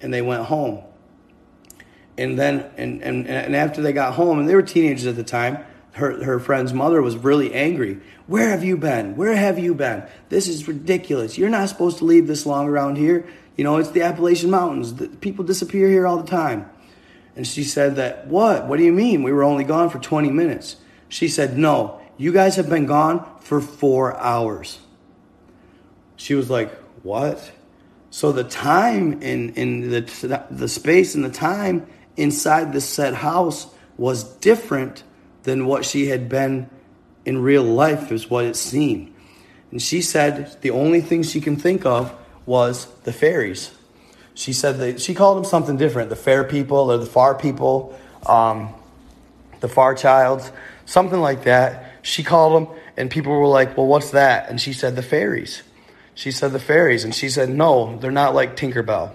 and 0.00 0.12
they 0.12 0.22
went 0.22 0.44
home. 0.44 0.82
And 2.18 2.38
then, 2.38 2.70
and, 2.76 3.02
and, 3.02 3.26
and 3.26 3.54
after 3.54 3.82
they 3.82 3.92
got 3.92 4.14
home, 4.14 4.38
and 4.38 4.48
they 4.48 4.54
were 4.54 4.62
teenagers 4.62 5.06
at 5.06 5.16
the 5.16 5.24
time, 5.24 5.58
her, 5.92 6.24
her 6.24 6.38
friend's 6.38 6.72
mother 6.72 7.00
was 7.02 7.16
really 7.16 7.54
angry. 7.54 8.00
Where 8.26 8.50
have 8.50 8.64
you 8.64 8.76
been? 8.76 9.16
Where 9.16 9.34
have 9.34 9.58
you 9.58 9.74
been? 9.74 10.04
This 10.28 10.48
is 10.48 10.66
ridiculous. 10.66 11.38
You're 11.38 11.50
not 11.50 11.68
supposed 11.68 11.98
to 11.98 12.04
leave 12.04 12.26
this 12.26 12.46
long 12.46 12.68
around 12.68 12.96
here. 12.96 13.26
You 13.56 13.64
know, 13.64 13.78
it's 13.78 13.90
the 13.90 14.02
Appalachian 14.02 14.50
Mountains. 14.50 14.92
People 15.20 15.44
disappear 15.44 15.88
here 15.88 16.06
all 16.06 16.18
the 16.18 16.28
time. 16.28 16.68
And 17.36 17.46
she 17.46 17.62
said 17.62 17.96
that, 17.96 18.26
what? 18.26 18.66
What 18.66 18.78
do 18.78 18.84
you 18.84 18.92
mean? 18.92 19.22
We 19.22 19.30
were 19.30 19.44
only 19.44 19.64
gone 19.64 19.90
for 19.90 19.98
20 19.98 20.30
minutes. 20.30 20.76
She 21.08 21.28
said, 21.28 21.56
no, 21.56 22.00
you 22.16 22.32
guys 22.32 22.56
have 22.56 22.68
been 22.68 22.86
gone 22.86 23.24
for 23.40 23.60
four 23.60 24.16
hours. 24.16 24.78
She 26.16 26.34
was 26.34 26.48
like, 26.48 26.74
what? 27.02 27.52
So 28.10 28.32
the 28.32 28.44
time 28.44 29.22
in, 29.22 29.52
in 29.54 29.90
the, 29.90 30.46
the 30.50 30.68
space 30.68 31.14
and 31.14 31.22
the 31.22 31.30
time 31.30 31.86
inside 32.16 32.72
this 32.72 32.88
said 32.88 33.12
house 33.12 33.66
was 33.98 34.24
different 34.38 35.04
than 35.42 35.66
what 35.66 35.84
she 35.84 36.06
had 36.06 36.28
been 36.28 36.70
in 37.26 37.42
real 37.42 37.62
life, 37.62 38.10
is 38.10 38.30
what 38.30 38.44
it 38.44 38.56
seemed. 38.56 39.12
And 39.70 39.82
she 39.82 40.00
said 40.00 40.56
the 40.62 40.70
only 40.70 41.00
thing 41.00 41.22
she 41.22 41.40
can 41.40 41.56
think 41.56 41.84
of 41.84 42.16
was 42.46 42.86
the 43.02 43.12
fairies. 43.12 43.75
She 44.36 44.52
said 44.52 44.78
that 44.80 45.00
she 45.00 45.14
called 45.14 45.38
them 45.38 45.44
something 45.44 45.78
different 45.78 46.10
the 46.10 46.16
fair 46.16 46.44
people 46.44 46.92
or 46.92 46.98
the 46.98 47.06
far 47.06 47.34
people, 47.34 47.98
um, 48.26 48.74
the 49.60 49.68
far 49.68 49.94
childs, 49.94 50.52
something 50.84 51.18
like 51.18 51.44
that. 51.44 51.90
She 52.02 52.22
called 52.22 52.68
them, 52.68 52.76
and 52.98 53.10
people 53.10 53.32
were 53.32 53.48
like, 53.48 53.78
Well, 53.78 53.86
what's 53.86 54.10
that? 54.10 54.50
And 54.50 54.60
she 54.60 54.74
said, 54.74 54.94
The 54.94 55.02
fairies. 55.02 55.62
She 56.14 56.30
said, 56.30 56.52
The 56.52 56.60
fairies. 56.60 57.02
And 57.02 57.14
she 57.14 57.30
said, 57.30 57.48
No, 57.48 57.96
they're 57.96 58.10
not 58.10 58.34
like 58.34 58.56
Tinkerbell. 58.56 59.14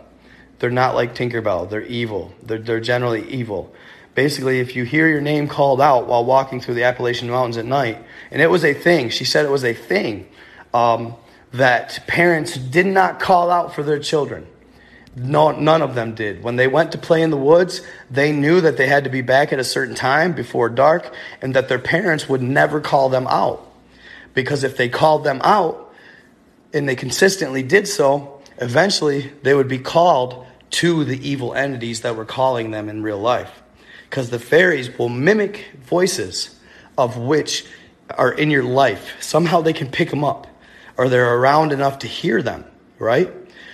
They're 0.57 0.71
not 0.71 0.95
like 0.95 1.13
Tinkerbell. 1.13 1.69
They're 1.69 1.83
evil. 1.83 2.33
They're, 2.41 2.57
they're 2.57 2.79
generally 2.79 3.29
evil. 3.29 3.71
Basically, 4.15 4.59
if 4.59 4.75
you 4.75 4.85
hear 4.85 5.07
your 5.07 5.21
name 5.21 5.47
called 5.47 5.79
out 5.79 6.07
while 6.07 6.25
walking 6.25 6.61
through 6.61 6.73
the 6.73 6.83
Appalachian 6.83 7.29
Mountains 7.29 7.57
at 7.57 7.65
night, 7.65 8.03
and 8.31 8.41
it 8.41 8.49
was 8.49 8.65
a 8.65 8.73
thing, 8.73 9.09
she 9.09 9.23
said 9.23 9.45
it 9.45 9.51
was 9.51 9.63
a 9.63 9.75
thing 9.75 10.27
um, 10.73 11.13
that 11.53 12.05
parents 12.07 12.57
did 12.57 12.87
not 12.87 13.19
call 13.19 13.51
out 13.51 13.75
for 13.75 13.83
their 13.83 13.99
children 13.99 14.47
No, 15.15 15.51
none 15.51 15.81
of 15.81 15.93
them 15.93 16.15
did. 16.15 16.41
When 16.41 16.55
they 16.55 16.67
went 16.67 16.93
to 16.93 16.97
play 16.97 17.21
in 17.21 17.31
the 17.31 17.37
woods, 17.37 17.81
they 18.09 18.31
knew 18.31 18.61
that 18.61 18.77
they 18.77 18.87
had 18.87 19.03
to 19.03 19.09
be 19.09 19.21
back 19.21 19.51
at 19.51 19.59
a 19.59 19.63
certain 19.63 19.95
time 19.95 20.33
before 20.33 20.69
dark 20.69 21.13
and 21.41 21.53
that 21.55 21.67
their 21.67 21.79
parents 21.79 22.29
would 22.29 22.41
never 22.41 22.79
call 22.79 23.09
them 23.09 23.27
out. 23.27 23.67
Because 24.33 24.63
if 24.63 24.77
they 24.77 24.87
called 24.87 25.25
them 25.25 25.41
out 25.43 25.93
and 26.73 26.87
they 26.87 26.95
consistently 26.95 27.61
did 27.61 27.87
so, 27.87 28.41
eventually 28.57 29.33
they 29.43 29.53
would 29.53 29.67
be 29.67 29.79
called 29.79 30.45
to 30.71 31.03
the 31.03 31.27
evil 31.27 31.53
entities 31.53 32.01
that 32.01 32.15
were 32.15 32.25
calling 32.25 32.71
them 32.71 32.87
in 32.87 33.03
real 33.03 33.19
life. 33.19 33.51
Because 34.09 34.29
the 34.29 34.39
fairies 34.39 34.97
will 34.97 35.09
mimic 35.09 35.71
voices 35.83 36.57
of 36.97 37.17
which 37.17 37.65
are 38.17 38.31
in 38.31 38.49
your 38.49 38.63
life. 38.63 39.21
Somehow 39.21 39.59
they 39.59 39.73
can 39.73 39.89
pick 39.89 40.09
them 40.09 40.23
up 40.23 40.47
or 40.97 41.09
they're 41.09 41.35
around 41.35 41.73
enough 41.73 41.99
to 41.99 42.07
hear 42.07 42.41
them, 42.41 42.63
right? 42.97 43.29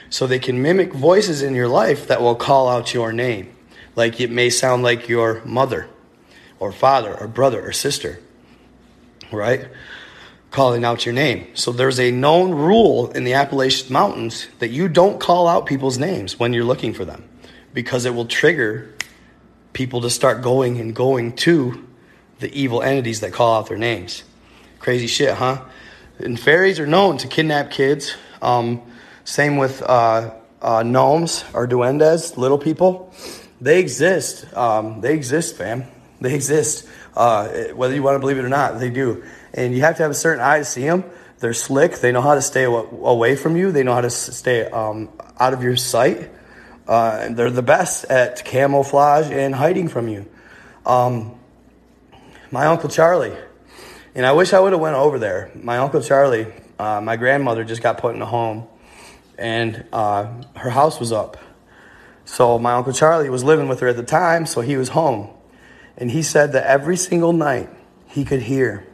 So 0.10 0.26
they 0.26 0.40
can 0.40 0.62
mimic 0.62 0.94
voices 0.94 1.42
in 1.42 1.54
your 1.56 1.68
life 1.68 2.08
that 2.08 2.22
will 2.22 2.36
call 2.36 2.70
out 2.70 2.94
your 2.94 3.12
name. 3.12 3.54
Like 3.96 4.20
it 4.20 4.32
may 4.32 4.50
sound 4.50 4.84
like 4.84 5.10
your 5.10 5.44
mother 5.44 5.90
or 6.60 6.72
father 6.72 7.16
or 7.20 7.28
brother 7.28 7.68
or 7.68 7.72
sister, 7.72 8.20
right? 9.32 9.68
Calling 10.52 10.86
out 10.86 11.06
your 11.06 11.14
name. 11.14 11.48
So 11.56 11.72
there's 11.72 12.00
a 12.00 12.12
known 12.12 12.52
rule 12.52 13.12
in 13.12 13.24
the 13.24 13.34
Appalachian 13.34 13.92
Mountains 13.92 14.48
that 14.60 14.70
you 14.70 14.88
don't 14.88 15.20
call 15.20 15.48
out 15.48 15.66
people's 15.66 15.98
names 15.98 16.40
when 16.40 16.54
you're 16.54 16.64
looking 16.64 16.94
for 16.94 17.06
them 17.06 17.28
because 17.74 18.06
it 18.06 18.16
will 18.16 18.26
trigger 18.26 18.94
people 19.74 20.02
to 20.02 20.10
start 20.10 20.42
going 20.42 20.80
and 20.80 20.96
going 20.96 21.36
to 21.36 21.86
the 22.40 22.52
evil 22.54 22.82
entities 22.82 23.20
that 23.22 23.34
call 23.34 23.60
out 23.60 23.68
their 23.68 23.78
names. 23.78 24.24
Crazy 24.80 25.08
shit, 25.08 25.34
huh? 25.36 25.64
And 26.20 26.40
fairies 26.40 26.80
are 26.80 26.88
known 26.88 27.18
to 27.20 27.28
kidnap 27.28 27.72
kids. 27.72 28.16
Um, 28.42 28.82
same 29.28 29.58
with 29.58 29.84
uh, 29.84 30.34
uh, 30.62 30.84
gnomes 30.84 31.44
or 31.54 31.68
duendes, 31.68 32.38
little 32.38 32.58
people. 32.58 33.14
They 33.60 33.82
exist. 33.82 34.56
Um, 34.56 35.02
they 35.02 35.14
exist, 35.16 35.58
fam. 35.58 35.84
They 36.22 36.34
exist. 36.34 36.88
Uh, 37.14 37.50
whether 37.74 37.94
you 37.94 38.02
want 38.02 38.16
to 38.16 38.20
believe 38.20 38.38
it 38.38 38.46
or 38.46 38.50
not, 38.50 38.80
they 38.80 38.90
do. 38.90 39.26
And 39.54 39.76
you 39.76 39.82
have 39.82 39.98
to 39.98 40.04
have 40.04 40.12
a 40.12 40.16
certain 40.16 40.42
eye 40.42 40.60
to 40.60 40.66
see 40.66 40.86
them. 40.86 41.04
They're 41.40 41.54
slick. 41.54 41.98
They 41.98 42.14
know 42.14 42.22
how 42.22 42.36
to 42.36 42.42
stay 42.42 42.64
away 42.64 43.36
from 43.36 43.58
you. 43.58 43.74
They 43.74 43.84
know 43.84 43.94
how 43.94 44.02
to 44.02 44.10
stay 44.10 44.64
um, 44.64 45.10
out 45.38 45.54
of 45.54 45.62
your 45.62 45.76
sight. 45.76 46.32
Uh, 46.88 47.28
they're 47.28 47.52
the 47.52 47.62
best 47.62 48.06
at 48.06 48.46
camouflage 48.46 49.30
and 49.30 49.54
hiding 49.54 49.90
from 49.90 50.08
you. 50.08 50.26
Um, 50.86 51.38
my 52.50 52.68
uncle 52.68 52.90
Charlie, 52.90 53.36
and 54.16 54.26
I 54.26 54.32
wish 54.32 54.54
I 54.54 54.62
would 54.62 54.72
have 54.72 54.80
went 54.80 54.96
over 54.96 55.20
there. 55.20 55.52
My 55.54 55.80
uncle 55.80 56.02
Charlie, 56.02 56.48
uh, 56.80 57.02
my 57.02 57.18
grandmother 57.18 57.66
just 57.66 57.82
got 57.82 57.98
put 57.98 58.16
in 58.16 58.22
a 58.22 58.26
home 58.26 58.70
and 59.38 59.86
uh, 59.94 60.44
her 60.56 60.70
house 60.70 61.00
was 61.00 61.12
up. 61.12 61.38
So 62.26 62.60
my 62.60 62.74
Uncle 62.74 62.94
Charlie 62.94 63.30
was 63.30 63.44
living 63.44 63.68
with 63.68 63.80
her 63.80 63.88
at 63.88 63.96
the 63.96 64.04
time, 64.04 64.46
so 64.46 64.62
he 64.62 64.76
was 64.78 64.90
home. 64.90 65.30
And 65.98 66.12
he 66.12 66.22
said 66.22 66.52
that 66.54 66.66
every 66.66 66.98
single 66.98 67.34
night 67.34 67.70
he 68.08 68.26
could 68.26 68.42
hear. 68.42 68.86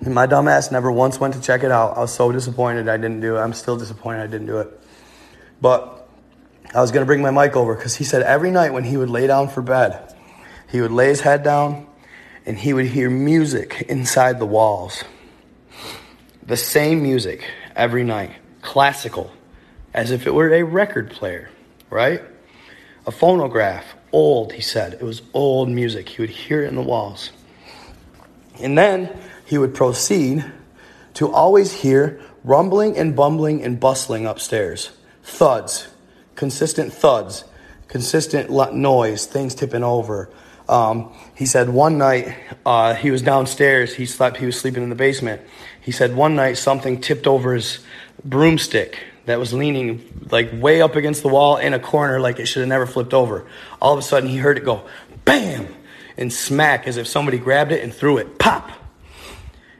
And 0.00 0.14
my 0.14 0.26
dumbass 0.26 0.72
never 0.72 0.90
once 0.90 1.20
went 1.20 1.34
to 1.34 1.40
check 1.40 1.62
it 1.62 1.70
out. 1.70 1.96
I 1.96 2.00
was 2.00 2.12
so 2.12 2.32
disappointed 2.32 2.88
I 2.88 2.96
didn't 2.96 3.20
do 3.20 3.36
it. 3.36 3.40
I'm 3.40 3.52
still 3.52 3.76
disappointed 3.76 4.22
I 4.22 4.26
didn't 4.26 4.46
do 4.46 4.58
it. 4.58 4.80
But 5.60 6.08
I 6.74 6.80
was 6.80 6.90
going 6.90 7.02
to 7.02 7.06
bring 7.06 7.20
my 7.20 7.30
mic 7.30 7.54
over 7.54 7.74
because 7.74 7.96
he 7.96 8.04
said 8.04 8.22
every 8.22 8.50
night 8.50 8.72
when 8.72 8.84
he 8.84 8.96
would 8.96 9.10
lay 9.10 9.26
down 9.26 9.48
for 9.48 9.60
bed, 9.60 10.14
he 10.70 10.80
would 10.80 10.92
lay 10.92 11.08
his 11.08 11.20
head 11.20 11.42
down 11.42 11.86
and 12.46 12.58
he 12.58 12.72
would 12.72 12.86
hear 12.86 13.10
music 13.10 13.84
inside 13.88 14.38
the 14.38 14.46
walls 14.46 15.04
the 16.42 16.56
same 16.56 17.02
music 17.02 17.44
every 17.76 18.04
night, 18.04 18.32
classical, 18.62 19.32
as 19.94 20.10
if 20.10 20.26
it 20.26 20.34
were 20.34 20.52
a 20.52 20.62
record 20.62 21.10
player, 21.10 21.50
right? 21.90 22.22
A 23.06 23.10
phonograph, 23.10 23.84
old, 24.12 24.52
he 24.52 24.60
said. 24.60 24.94
It 24.94 25.02
was 25.02 25.22
old 25.32 25.68
music. 25.68 26.08
He 26.08 26.22
would 26.22 26.30
hear 26.30 26.62
it 26.62 26.68
in 26.68 26.74
the 26.74 26.82
walls. 26.82 27.30
And 28.60 28.76
then 28.76 29.16
he 29.46 29.58
would 29.58 29.74
proceed 29.74 30.44
to 31.14 31.32
always 31.32 31.72
hear 31.72 32.20
rumbling 32.44 32.96
and 32.96 33.16
bumbling 33.16 33.62
and 33.62 33.80
bustling 33.80 34.26
upstairs. 34.26 34.90
Thuds, 35.22 35.88
consistent 36.34 36.92
thuds, 36.92 37.44
consistent 37.88 38.50
noise, 38.50 39.26
things 39.26 39.54
tipping 39.54 39.82
over. 39.82 40.30
Um, 40.70 41.12
he 41.34 41.46
said 41.46 41.68
one 41.68 41.98
night 41.98 42.36
uh, 42.64 42.94
he 42.94 43.10
was 43.10 43.22
downstairs. 43.22 43.92
He 43.92 44.06
slept. 44.06 44.36
He 44.36 44.46
was 44.46 44.58
sleeping 44.58 44.84
in 44.84 44.88
the 44.88 44.94
basement, 44.94 45.42
he 45.80 45.90
said 45.92 46.14
one 46.14 46.36
night 46.36 46.56
something 46.56 47.00
tipped 47.00 47.26
over 47.26 47.54
his 47.54 47.80
broomstick 48.24 49.02
that 49.26 49.38
was 49.38 49.52
leaning 49.52 50.28
like 50.30 50.50
way 50.52 50.80
up 50.80 50.94
against 50.94 51.22
the 51.22 51.28
wall 51.28 51.56
in 51.56 51.74
a 51.74 51.80
corner 51.80 52.20
like 52.20 52.38
it 52.38 52.46
should 52.46 52.60
have 52.60 52.68
never 52.68 52.86
flipped 52.86 53.12
over. 53.12 53.46
All 53.80 53.92
of 53.92 53.98
a 53.98 54.02
sudden 54.02 54.28
he 54.28 54.36
heard 54.36 54.58
it 54.58 54.64
go 54.64 54.84
bam 55.24 55.74
and 56.16 56.32
smack 56.32 56.86
as 56.86 56.96
if 56.96 57.06
somebody 57.06 57.38
grabbed 57.38 57.72
it 57.72 57.82
and 57.82 57.92
threw 57.92 58.18
it 58.18 58.38
pop. 58.38 58.70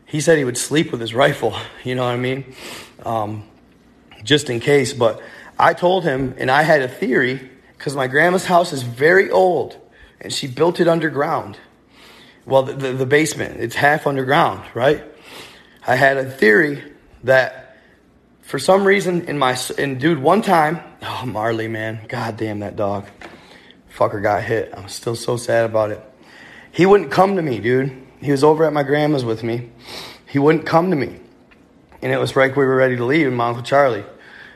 He 0.06 0.20
said 0.20 0.38
he 0.38 0.44
would 0.44 0.58
sleep 0.58 0.90
with 0.90 1.00
his 1.00 1.14
rifle, 1.14 1.56
you 1.84 1.94
know 1.94 2.04
what 2.04 2.14
I 2.14 2.16
mean? 2.16 2.54
Um, 3.04 3.44
just 4.24 4.50
in 4.50 4.58
case. 4.58 4.92
But 4.92 5.22
I 5.58 5.74
told 5.74 6.02
him, 6.02 6.34
and 6.38 6.50
I 6.50 6.62
had 6.62 6.82
a 6.82 6.88
theory 6.88 7.50
because 7.78 7.94
my 7.94 8.08
grandma's 8.08 8.44
house 8.44 8.72
is 8.72 8.82
very 8.82 9.30
old 9.30 9.76
and 10.20 10.32
she 10.32 10.46
built 10.46 10.80
it 10.80 10.88
underground. 10.88 11.58
Well, 12.46 12.64
the, 12.64 12.72
the, 12.72 12.92
the 12.92 13.06
basement, 13.06 13.60
it's 13.60 13.74
half 13.74 14.06
underground, 14.06 14.64
right? 14.74 15.04
I 15.86 15.96
had 15.96 16.16
a 16.16 16.30
theory 16.30 16.82
that 17.24 17.76
for 18.42 18.58
some 18.58 18.84
reason 18.84 19.22
in 19.28 19.38
my 19.38 19.56
and 19.78 20.00
dude 20.00 20.18
one 20.18 20.42
time 20.42 20.80
oh 21.02 21.24
Marley 21.24 21.68
man 21.68 22.00
god 22.08 22.36
damn 22.36 22.60
that 22.60 22.76
dog. 22.76 23.06
Fucker 23.94 24.22
got 24.22 24.42
hit. 24.42 24.72
I'm 24.76 24.88
still 24.88 25.16
so 25.16 25.36
sad 25.36 25.64
about 25.64 25.90
it. 25.90 26.02
He 26.72 26.86
wouldn't 26.86 27.10
come 27.10 27.36
to 27.36 27.42
me 27.42 27.58
dude. 27.60 28.06
He 28.20 28.30
was 28.30 28.44
over 28.44 28.64
at 28.64 28.72
my 28.72 28.82
grandma's 28.82 29.24
with 29.24 29.42
me. 29.42 29.70
He 30.26 30.38
wouldn't 30.38 30.66
come 30.66 30.90
to 30.90 30.96
me. 30.96 31.18
And 32.02 32.12
it 32.12 32.18
was 32.18 32.36
right 32.36 32.50
when 32.50 32.58
we 32.58 32.64
were 32.66 32.76
ready 32.76 32.96
to 32.96 33.04
leave 33.04 33.26
and 33.26 33.36
my 33.36 33.48
uncle 33.48 33.62
Charlie. 33.62 34.04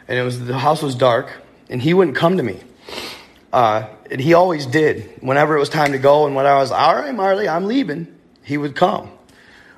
And 0.08 0.18
it 0.18 0.22
was 0.22 0.44
the 0.44 0.58
house 0.58 0.82
was 0.82 0.94
dark 0.94 1.32
and 1.70 1.80
he 1.80 1.94
wouldn't 1.94 2.16
come 2.16 2.36
to 2.36 2.42
me 2.42 2.60
uh, 3.54 3.88
and 4.10 4.20
he 4.20 4.34
always 4.34 4.66
did 4.66 5.10
whenever 5.20 5.56
it 5.56 5.60
was 5.60 5.68
time 5.68 5.92
to 5.92 5.98
go 5.98 6.26
and 6.26 6.34
when 6.34 6.46
I 6.46 6.56
was 6.56 6.70
all 6.70 6.94
right 6.94 7.14
Marley 7.14 7.48
I'm 7.48 7.66
leaving 7.66 8.08
he 8.42 8.58
would 8.58 8.76
come 8.76 9.10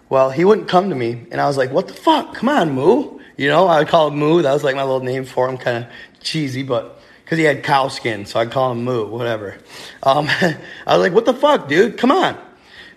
well, 0.09 0.31
he 0.31 0.45
wouldn't 0.45 0.69
come 0.69 0.91
to 0.91 0.95
me, 0.95 1.27
and 1.31 1.41
I 1.41 1.47
was 1.47 1.57
like, 1.57 1.73
"What 1.73 1.89
the 1.89 1.95
fuck? 1.95 2.35
Come 2.35 2.49
on, 2.49 2.73
Moo." 2.73 3.19
You 3.37 3.49
know, 3.49 3.67
I 3.67 3.81
would 3.81 3.89
call 3.89 4.09
him 4.09 4.19
Moo. 4.19 4.43
That 4.43 4.53
was 4.53 4.63
like 4.63 4.77
my 4.77 4.85
little 4.85 5.01
name 5.01 5.25
for 5.25 5.49
him, 5.49 5.59
kind 5.59 5.85
of 5.85 5.91
cheesy, 6.21 6.63
but 6.63 7.01
because 7.25 7.39
he 7.39 7.45
had 7.45 7.65
cow 7.65 7.89
skin, 7.89 8.25
so 8.25 8.39
I'd 8.39 8.53
call 8.53 8.71
him 8.73 8.85
Moo, 8.85 9.07
whatever. 9.09 9.59
Um, 10.03 10.29
I 10.41 10.57
was 10.87 11.01
like, 11.01 11.13
"What 11.13 11.25
the 11.25 11.35
fuck, 11.35 11.69
dude? 11.69 11.99
Come 11.99 12.13
on." 12.13 12.39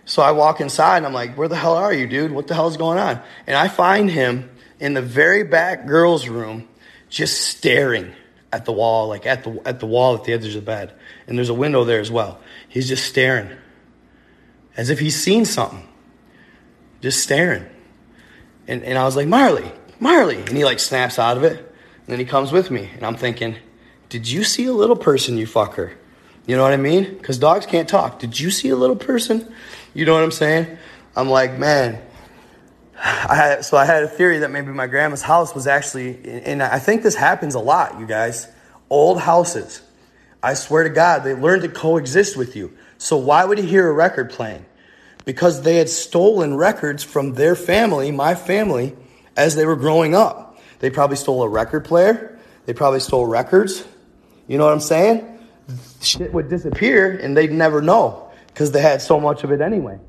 So 0.06 0.22
I 0.22 0.32
walk 0.32 0.62
inside, 0.62 0.98
and 0.98 1.08
I'm 1.08 1.14
like, 1.14 1.36
"Where 1.36 1.48
the 1.48 1.56
hell 1.56 1.76
are 1.76 1.94
you, 1.94 2.06
dude? 2.06 2.32
What 2.32 2.48
the 2.48 2.54
hell 2.54 2.68
is 2.68 2.78
going 2.78 3.00
on?" 3.00 3.20
And 3.48 3.58
I 3.58 3.70
find 3.70 4.10
him 4.10 4.50
in 4.80 4.94
the 4.94 5.02
very 5.02 5.44
back 5.44 5.88
girls' 5.88 6.28
room, 6.28 6.68
just 7.10 7.42
staring 7.42 8.14
at 8.52 8.66
the 8.66 8.72
wall, 8.72 9.08
like 9.08 9.26
at 9.26 9.44
the 9.44 9.62
at 9.66 9.80
the 9.80 9.86
wall 9.86 10.16
at 10.16 10.24
the 10.24 10.34
edge 10.34 10.46
of 10.46 10.54
the 10.54 10.62
bed, 10.62 10.94
and 11.28 11.38
there's 11.38 11.50
a 11.50 11.54
window 11.54 11.84
there 11.84 12.00
as 12.00 12.10
well. 12.10 12.40
He's 12.68 12.88
just 12.88 13.06
staring, 13.06 13.50
as 14.76 14.90
if 14.90 15.00
he's 15.00 15.22
seen 15.22 15.46
something 15.46 15.90
just 17.02 17.22
staring. 17.22 17.66
And, 18.68 18.84
and 18.84 18.98
I 18.98 19.04
was 19.04 19.16
like, 19.16 19.28
Marley, 19.28 19.72
Marley. 20.00 20.38
And 20.38 20.50
he 20.50 20.66
like 20.66 20.80
snaps 20.80 21.20
out 21.20 21.38
of 21.38 21.44
it. 21.44 21.58
And 21.58 22.08
then 22.08 22.20
he 22.20 22.26
comes 22.26 22.52
with 22.52 22.72
me. 22.72 22.90
And 22.96 23.06
I'm 23.06 23.16
thinking, 23.16 23.56
did 24.10 24.30
you 24.30 24.44
see 24.44 24.66
a 24.66 24.74
little 24.74 24.96
person, 24.96 25.38
you 25.38 25.48
fucker? 25.48 25.94
You 26.46 26.56
know 26.56 26.64
what 26.64 26.74
I 26.74 26.78
mean? 26.78 27.18
Because 27.18 27.38
dogs 27.38 27.66
can't 27.66 27.88
talk. 27.88 28.20
Did 28.20 28.40
you 28.40 28.50
see 28.52 28.70
a 28.70 28.76
little 28.76 28.96
person? 28.96 29.54
You 29.94 30.06
know 30.06 30.14
what 30.14 30.24
I'm 30.24 30.32
saying? 30.32 30.78
I'm 31.16 31.30
like, 31.30 31.58
man. 31.58 32.02
I 33.02 33.36
had, 33.36 33.66
so 33.66 33.78
I 33.78 33.86
had 33.86 34.04
a 34.04 34.08
theory 34.08 34.40
that 34.40 34.52
maybe 34.52 34.72
my 34.72 34.88
grandma's 34.88 35.22
house 35.22 35.56
was 35.56 35.68
actually, 35.68 36.44
and 36.44 36.62
I 36.62 36.80
think 36.80 37.04
this 37.04 37.16
happens 37.16 37.56
a 37.56 37.60
lot, 37.60 38.00
you 38.00 38.06
guys. 38.06 38.48
Old 38.90 39.22
houses. 39.22 39.82
I 40.44 40.54
swear 40.54 40.84
to 40.84 40.90
God, 40.90 41.24
they 41.24 41.34
learn 41.34 41.62
to 41.62 41.70
coexist 41.70 42.36
with 42.36 42.56
you. 42.56 42.74
So 42.98 43.18
why 43.18 43.46
would 43.46 43.58
he 43.58 43.66
hear 43.66 43.88
a 43.88 43.94
record 43.94 44.30
playing? 44.30 44.66
because 45.30 45.62
they 45.62 45.76
had 45.76 45.88
stolen 45.88 46.56
records 46.56 47.04
from 47.04 47.36
their 47.36 47.56
family, 47.56 48.10
my 48.10 48.34
family, 48.34 48.96
as 49.38 49.56
they 49.56 49.64
were 49.64 49.76
growing 49.76 50.16
up. 50.16 50.60
They 50.80 50.90
probably 50.90 51.18
stole 51.18 51.44
a 51.44 51.48
record 51.48 51.86
player. 51.86 52.40
They 52.66 52.74
probably 52.74 53.00
stole 53.00 53.28
records. 53.28 53.86
You 54.48 54.58
know 54.58 54.66
what 54.66 54.74
I'm 54.74 54.80
saying? 54.80 55.40
Shit 56.02 56.34
would 56.34 56.50
disappear 56.50 57.16
and 57.16 57.38
they'd 57.38 57.52
never 57.52 57.80
know 57.80 58.32
because 58.48 58.72
they 58.72 58.82
had 58.82 59.04
so 59.04 59.20
much 59.20 59.44
of 59.44 59.52
it 59.52 59.62
anyway. 59.62 60.00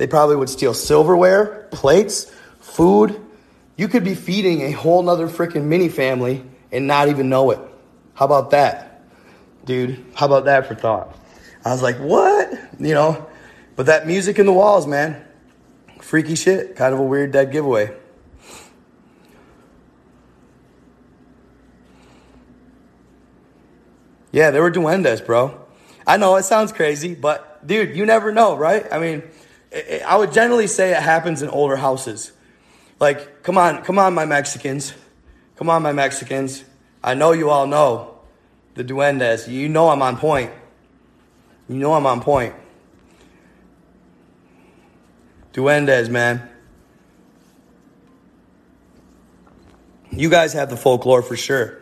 They 0.00 0.06
probably 0.06 0.36
would 0.36 0.48
steal 0.48 0.72
silverware, 0.72 1.68
plates, 1.72 2.24
food. 2.58 3.20
You 3.76 3.86
could 3.86 4.02
be 4.02 4.14
feeding 4.14 4.62
a 4.62 4.70
whole 4.70 5.02
nother 5.02 5.28
freaking 5.28 5.64
mini 5.64 5.90
family 5.90 6.42
and 6.72 6.86
not 6.86 7.08
even 7.08 7.28
know 7.28 7.50
it. 7.50 7.60
How 8.14 8.24
about 8.24 8.52
that? 8.52 9.02
Dude, 9.66 10.02
how 10.14 10.24
about 10.24 10.46
that 10.46 10.66
for 10.66 10.74
thought? 10.74 11.14
I 11.66 11.72
was 11.72 11.82
like, 11.82 11.98
what? 11.98 12.50
You 12.78 12.94
know, 12.94 13.28
but 13.76 13.84
that 13.86 14.06
music 14.06 14.38
in 14.38 14.46
the 14.46 14.54
walls, 14.54 14.86
man, 14.86 15.22
freaky 16.00 16.34
shit. 16.34 16.76
Kind 16.76 16.94
of 16.94 17.00
a 17.00 17.04
weird 17.04 17.32
dead 17.32 17.52
giveaway. 17.52 17.94
Yeah, 24.32 24.50
they 24.50 24.60
were 24.60 24.70
duendes, 24.70 25.26
bro. 25.26 25.60
I 26.06 26.16
know 26.16 26.36
it 26.36 26.44
sounds 26.44 26.72
crazy, 26.72 27.14
but 27.14 27.66
dude, 27.66 27.94
you 27.94 28.06
never 28.06 28.32
know, 28.32 28.56
right? 28.56 28.86
I 28.90 28.98
mean, 28.98 29.24
I 29.72 30.16
would 30.16 30.32
generally 30.32 30.66
say 30.66 30.90
it 30.90 31.02
happens 31.02 31.42
in 31.42 31.48
older 31.48 31.76
houses. 31.76 32.32
Like, 32.98 33.42
come 33.42 33.56
on, 33.56 33.82
come 33.82 33.98
on, 33.98 34.14
my 34.14 34.24
Mexicans. 34.24 34.94
Come 35.56 35.70
on, 35.70 35.82
my 35.82 35.92
Mexicans. 35.92 36.64
I 37.02 37.14
know 37.14 37.32
you 37.32 37.50
all 37.50 37.66
know 37.66 38.18
the 38.74 38.84
duendes. 38.84 39.48
You 39.48 39.68
know 39.68 39.88
I'm 39.88 40.02
on 40.02 40.16
point. 40.16 40.50
You 41.68 41.76
know 41.76 41.94
I'm 41.94 42.06
on 42.06 42.20
point. 42.20 42.54
Duendes, 45.52 46.08
man. 46.08 46.48
You 50.10 50.28
guys 50.28 50.52
have 50.54 50.70
the 50.70 50.76
folklore 50.76 51.22
for 51.22 51.36
sure. 51.36 51.78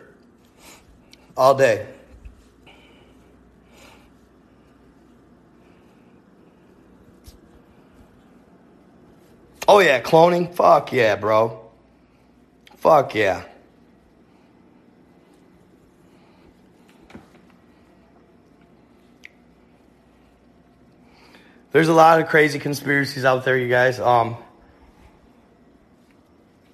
All 1.35 1.55
day. 1.55 1.87
Oh 9.71 9.77
yeah, 9.77 10.01
cloning? 10.01 10.51
Fuck 10.51 10.91
yeah, 10.93 11.15
bro. 11.15 11.61
Fuck 12.77 13.13
yeah. 13.13 13.43
There's 21.71 21.87
a 21.87 21.93
lot 21.93 22.19
of 22.19 22.29
crazy 22.29 22.57
conspiracies 22.57 23.23
out 23.25 23.45
there, 23.45 23.59
you 23.59 23.69
guys. 23.69 23.99
Um, 23.99 24.37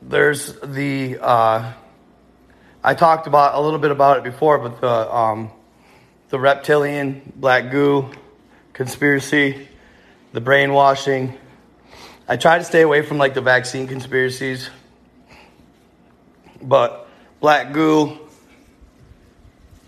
there's 0.01 0.57
the 0.63 1.17
uh, 1.19 1.73
I 2.81 2.93
talked 2.93 3.27
about 3.27 3.55
a 3.55 3.59
little 3.59 3.79
bit 3.79 3.91
about 3.91 4.19
it 4.19 4.23
before, 4.23 4.57
but 4.57 4.79
the 4.79 5.13
um, 5.13 5.51
the 6.29 6.39
reptilian 6.39 7.33
black 7.35 7.71
goo 7.71 8.09
conspiracy, 8.71 9.67
the 10.31 10.39
brainwashing. 10.39 11.37
I 12.27 12.37
try 12.37 12.57
to 12.57 12.63
stay 12.63 12.81
away 12.81 13.03
from 13.03 13.17
like 13.17 13.33
the 13.33 13.41
vaccine 13.41 13.87
conspiracies, 13.87 14.69
but 16.61 17.07
black 17.39 17.71
goo 17.71 18.19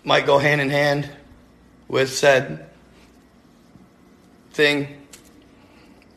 might 0.04 0.24
go 0.24 0.38
hand 0.38 0.60
in 0.60 0.70
hand 0.70 1.10
with 1.88 2.12
said 2.12 2.68
thing. 4.52 4.88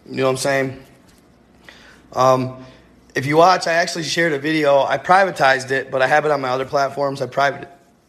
You 0.05 0.17
know 0.17 0.23
what 0.25 0.29
I'm 0.31 0.37
saying? 0.37 0.83
Um, 2.13 2.65
if 3.15 3.25
you 3.25 3.37
watch, 3.37 3.67
I 3.67 3.73
actually 3.73 4.03
shared 4.03 4.33
a 4.33 4.39
video. 4.39 4.83
I 4.83 4.97
privatized 4.97 5.71
it, 5.71 5.91
but 5.91 6.01
I 6.01 6.07
have 6.07 6.25
it 6.25 6.31
on 6.31 6.41
my 6.41 6.49
other 6.49 6.65
platforms. 6.65 7.21
I 7.21 7.25
private 7.25 7.67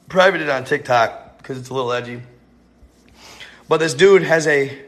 private 0.08 0.42
it 0.42 0.50
on 0.50 0.64
TikTok 0.64 1.38
because 1.38 1.58
it's 1.58 1.70
a 1.70 1.74
little 1.74 1.92
edgy. 1.92 2.22
But 3.68 3.78
this 3.78 3.94
dude 3.94 4.22
has 4.22 4.46
a, 4.46 4.78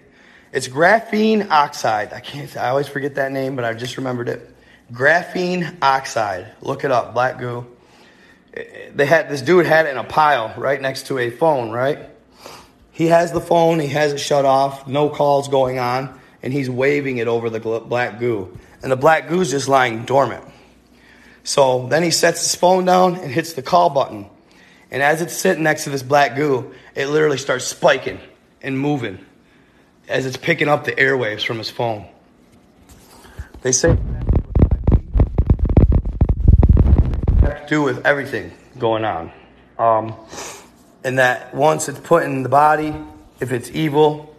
it's 0.55 0.69
graphene 0.69 1.51
oxide. 1.51 2.13
I 2.13 2.21
can't. 2.21 2.57
I 2.57 2.69
always 2.69 2.89
forget 2.89 3.17
that 3.17 3.33
name, 3.33 3.57
but 3.57 3.65
I 3.65 3.75
just 3.75 3.97
remembered 3.97 4.29
it. 4.29 4.55
Graphene 4.93 5.77
oxide. 5.83 6.53
Look 6.63 6.85
it 6.85 6.91
up. 6.91 7.13
Black 7.13 7.39
goo. 7.39 7.67
They 8.95 9.07
had 9.07 9.29
this 9.29 9.43
dude 9.43 9.67
had 9.67 9.87
it 9.87 9.91
in 9.91 9.97
a 9.97 10.05
pile 10.05 10.55
right 10.57 10.81
next 10.81 11.09
to 11.09 11.19
a 11.19 11.31
phone. 11.31 11.71
Right. 11.71 11.99
He 12.93 13.09
has 13.09 13.33
the 13.33 13.41
phone. 13.41 13.81
He 13.81 13.89
has 13.89 14.13
it 14.13 14.19
shut 14.19 14.45
off. 14.45 14.87
No 14.87 15.11
calls 15.11 15.49
going 15.49 15.79
on, 15.79 16.19
and 16.43 16.53
he's 16.53 16.71
waving 16.71 17.19
it 17.19 17.29
over 17.29 17.51
the 17.51 17.61
black 17.61 18.19
goo 18.19 18.57
and 18.85 18.93
the 18.93 18.97
black 18.97 19.29
goo's 19.29 19.51
just 19.51 19.67
lying 19.67 20.05
dormant. 20.05 20.45
So 21.43 21.89
then 21.89 22.03
he 22.03 22.11
sets 22.11 22.43
his 22.43 22.55
phone 22.55 22.85
down 22.85 23.17
and 23.17 23.33
hits 23.33 23.55
the 23.55 23.63
call 23.63 23.89
button. 23.89 24.29
And 24.91 25.03
as 25.03 25.23
it's 25.23 25.35
sitting 25.35 25.65
next 25.65 25.85
to 25.85 25.91
this 25.91 26.03
black 26.03 26.37
goo, 26.37 26.75
it 26.95 27.07
literally 27.07 27.39
starts 27.39 27.65
spiking 27.65 28.21
and 28.61 28.79
moving 28.79 29.25
as 30.09 30.27
it's 30.27 30.37
picking 30.37 30.69
up 30.69 30.85
the 30.85 30.93
airwaves 30.93 31.45
from 31.45 31.59
his 31.59 31.71
phone. 31.71 32.07
They 33.63 33.73
say 33.73 33.97
to 37.65 37.65
do 37.69 37.83
with 37.83 38.05
everything 38.07 38.53
going 38.79 39.05
on. 39.05 39.33
Um, 39.79 40.15
and 41.03 41.19
that 41.19 41.55
once 41.55 41.89
it's 41.89 42.01
put 42.01 42.25
in 42.25 42.43
the 42.43 42.49
body, 42.49 42.95
if 43.41 43.53
it's 43.53 43.71
evil, 43.71 44.35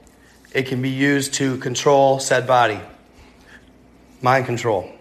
it 0.54 0.68
can 0.68 0.82
be 0.82 0.90
used 0.90 1.34
to 1.36 1.58
control 1.58 2.20
said 2.20 2.48
body. 2.48 2.80
Mind 4.22 4.46
control. 4.46 4.92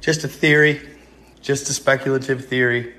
Just 0.00 0.24
a 0.24 0.28
theory, 0.28 0.80
just 1.40 1.68
a 1.68 1.72
speculative 1.72 2.46
theory 2.46 2.94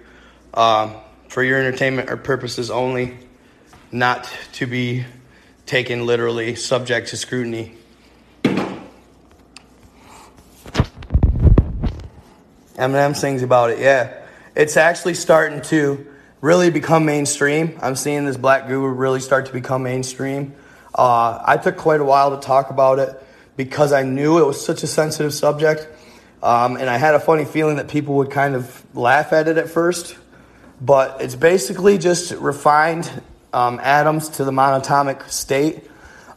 um, 0.54 0.96
for 1.28 1.44
your 1.44 1.60
entertainment 1.60 2.10
or 2.10 2.18
purposes 2.18 2.70
only, 2.70 3.18
not 3.92 4.32
to 4.54 4.66
be 4.66 5.06
taken 5.66 6.06
literally, 6.06 6.56
subject 6.56 7.10
to 7.10 7.18
scrutiny. 7.18 7.76
Eminem 12.76 13.16
sings 13.16 13.44
about 13.44 13.70
it, 13.70 13.80
yeah. 13.80 14.22
It's 14.56 14.76
actually 14.76 15.14
starting 15.14 15.62
to 15.64 16.08
really 16.42 16.72
become 16.72 17.06
mainstream. 17.06 17.78
I'm 17.82 17.96
seeing 17.96 18.26
this 18.26 18.38
black 18.38 18.68
guru 18.68 18.88
really 18.88 19.20
start 19.20 19.46
to 19.48 19.54
become 19.54 19.84
mainstream. 19.84 20.56
Uh, 20.94 21.42
I 21.46 21.58
took 21.58 21.78
quite 21.78 22.02
a 22.02 22.04
while 22.04 22.36
to 22.36 22.46
talk 22.46 22.70
about 22.70 23.00
it 23.00 23.22
because 23.56 23.94
I 23.94 24.04
knew 24.04 24.40
it 24.40 24.46
was 24.46 24.64
such 24.66 24.84
a 24.84 24.88
sensitive 24.88 25.34
subject. 25.34 25.88
Um, 26.42 26.76
and 26.78 26.90
I 26.90 26.98
had 26.98 27.14
a 27.14 27.20
funny 27.20 27.46
feeling 27.46 27.76
that 27.76 27.88
people 27.88 28.16
would 28.16 28.32
kind 28.32 28.56
of 28.56 28.84
laugh 28.96 29.32
at 29.32 29.48
it 29.48 29.58
at 29.58 29.70
first. 29.70 30.18
But 30.82 31.22
it's 31.22 31.36
basically 31.36 32.00
just 32.00 32.32
refined 32.32 33.10
um, 33.54 33.80
atoms 33.82 34.30
to 34.30 34.44
the 34.44 34.52
monatomic 34.52 35.30
state. 35.30 35.90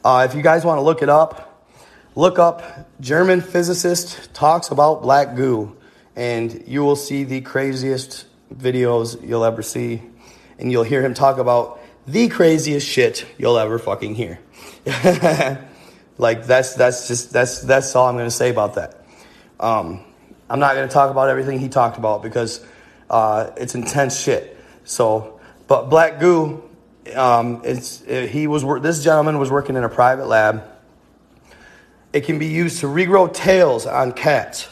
Uh, 0.04 0.26
if 0.28 0.34
you 0.34 0.42
guys 0.42 0.64
want 0.64 0.78
to 0.78 0.82
look 0.82 1.02
it 1.02 1.08
up, 1.08 1.66
look 2.14 2.38
up 2.38 2.88
German 3.00 3.40
physicist 3.40 4.32
talks 4.34 4.70
about 4.70 5.02
black 5.02 5.36
goo, 5.36 5.76
and 6.16 6.64
you 6.66 6.82
will 6.82 6.96
see 6.96 7.24
the 7.24 7.40
craziest 7.40 8.26
videos 8.54 9.26
you'll 9.26 9.44
ever 9.44 9.62
see. 9.62 10.02
And 10.58 10.70
you'll 10.70 10.84
hear 10.84 11.02
him 11.02 11.14
talk 11.14 11.38
about 11.38 11.80
the 12.06 12.28
craziest 12.28 12.86
shit 12.86 13.26
you'll 13.38 13.58
ever 13.58 13.78
fucking 13.78 14.14
hear. 14.14 14.38
Like 16.18 16.46
that's 16.46 16.74
that's 16.74 17.08
just 17.08 17.32
that's 17.32 17.60
that's 17.62 17.94
all 17.96 18.06
I'm 18.06 18.16
going 18.16 18.26
to 18.26 18.30
say 18.30 18.50
about 18.50 18.74
that. 18.74 19.04
Um, 19.58 20.04
I'm 20.48 20.60
not 20.60 20.74
going 20.74 20.88
to 20.88 20.92
talk 20.92 21.10
about 21.10 21.28
everything 21.28 21.58
he 21.58 21.68
talked 21.68 21.98
about 21.98 22.22
because 22.22 22.64
uh, 23.10 23.50
it's 23.56 23.74
intense 23.74 24.20
shit. 24.20 24.56
So, 24.84 25.40
but 25.66 25.88
Black 25.90 26.20
Goo, 26.20 26.62
um, 27.14 27.62
it's 27.64 28.02
it, 28.02 28.30
he 28.30 28.46
was 28.46 28.64
this 28.82 29.02
gentleman 29.02 29.38
was 29.38 29.50
working 29.50 29.76
in 29.76 29.84
a 29.84 29.88
private 29.88 30.26
lab. 30.26 30.64
It 32.12 32.24
can 32.24 32.38
be 32.38 32.46
used 32.46 32.80
to 32.80 32.86
regrow 32.86 33.32
tails 33.32 33.86
on 33.86 34.12
cats. 34.12 34.68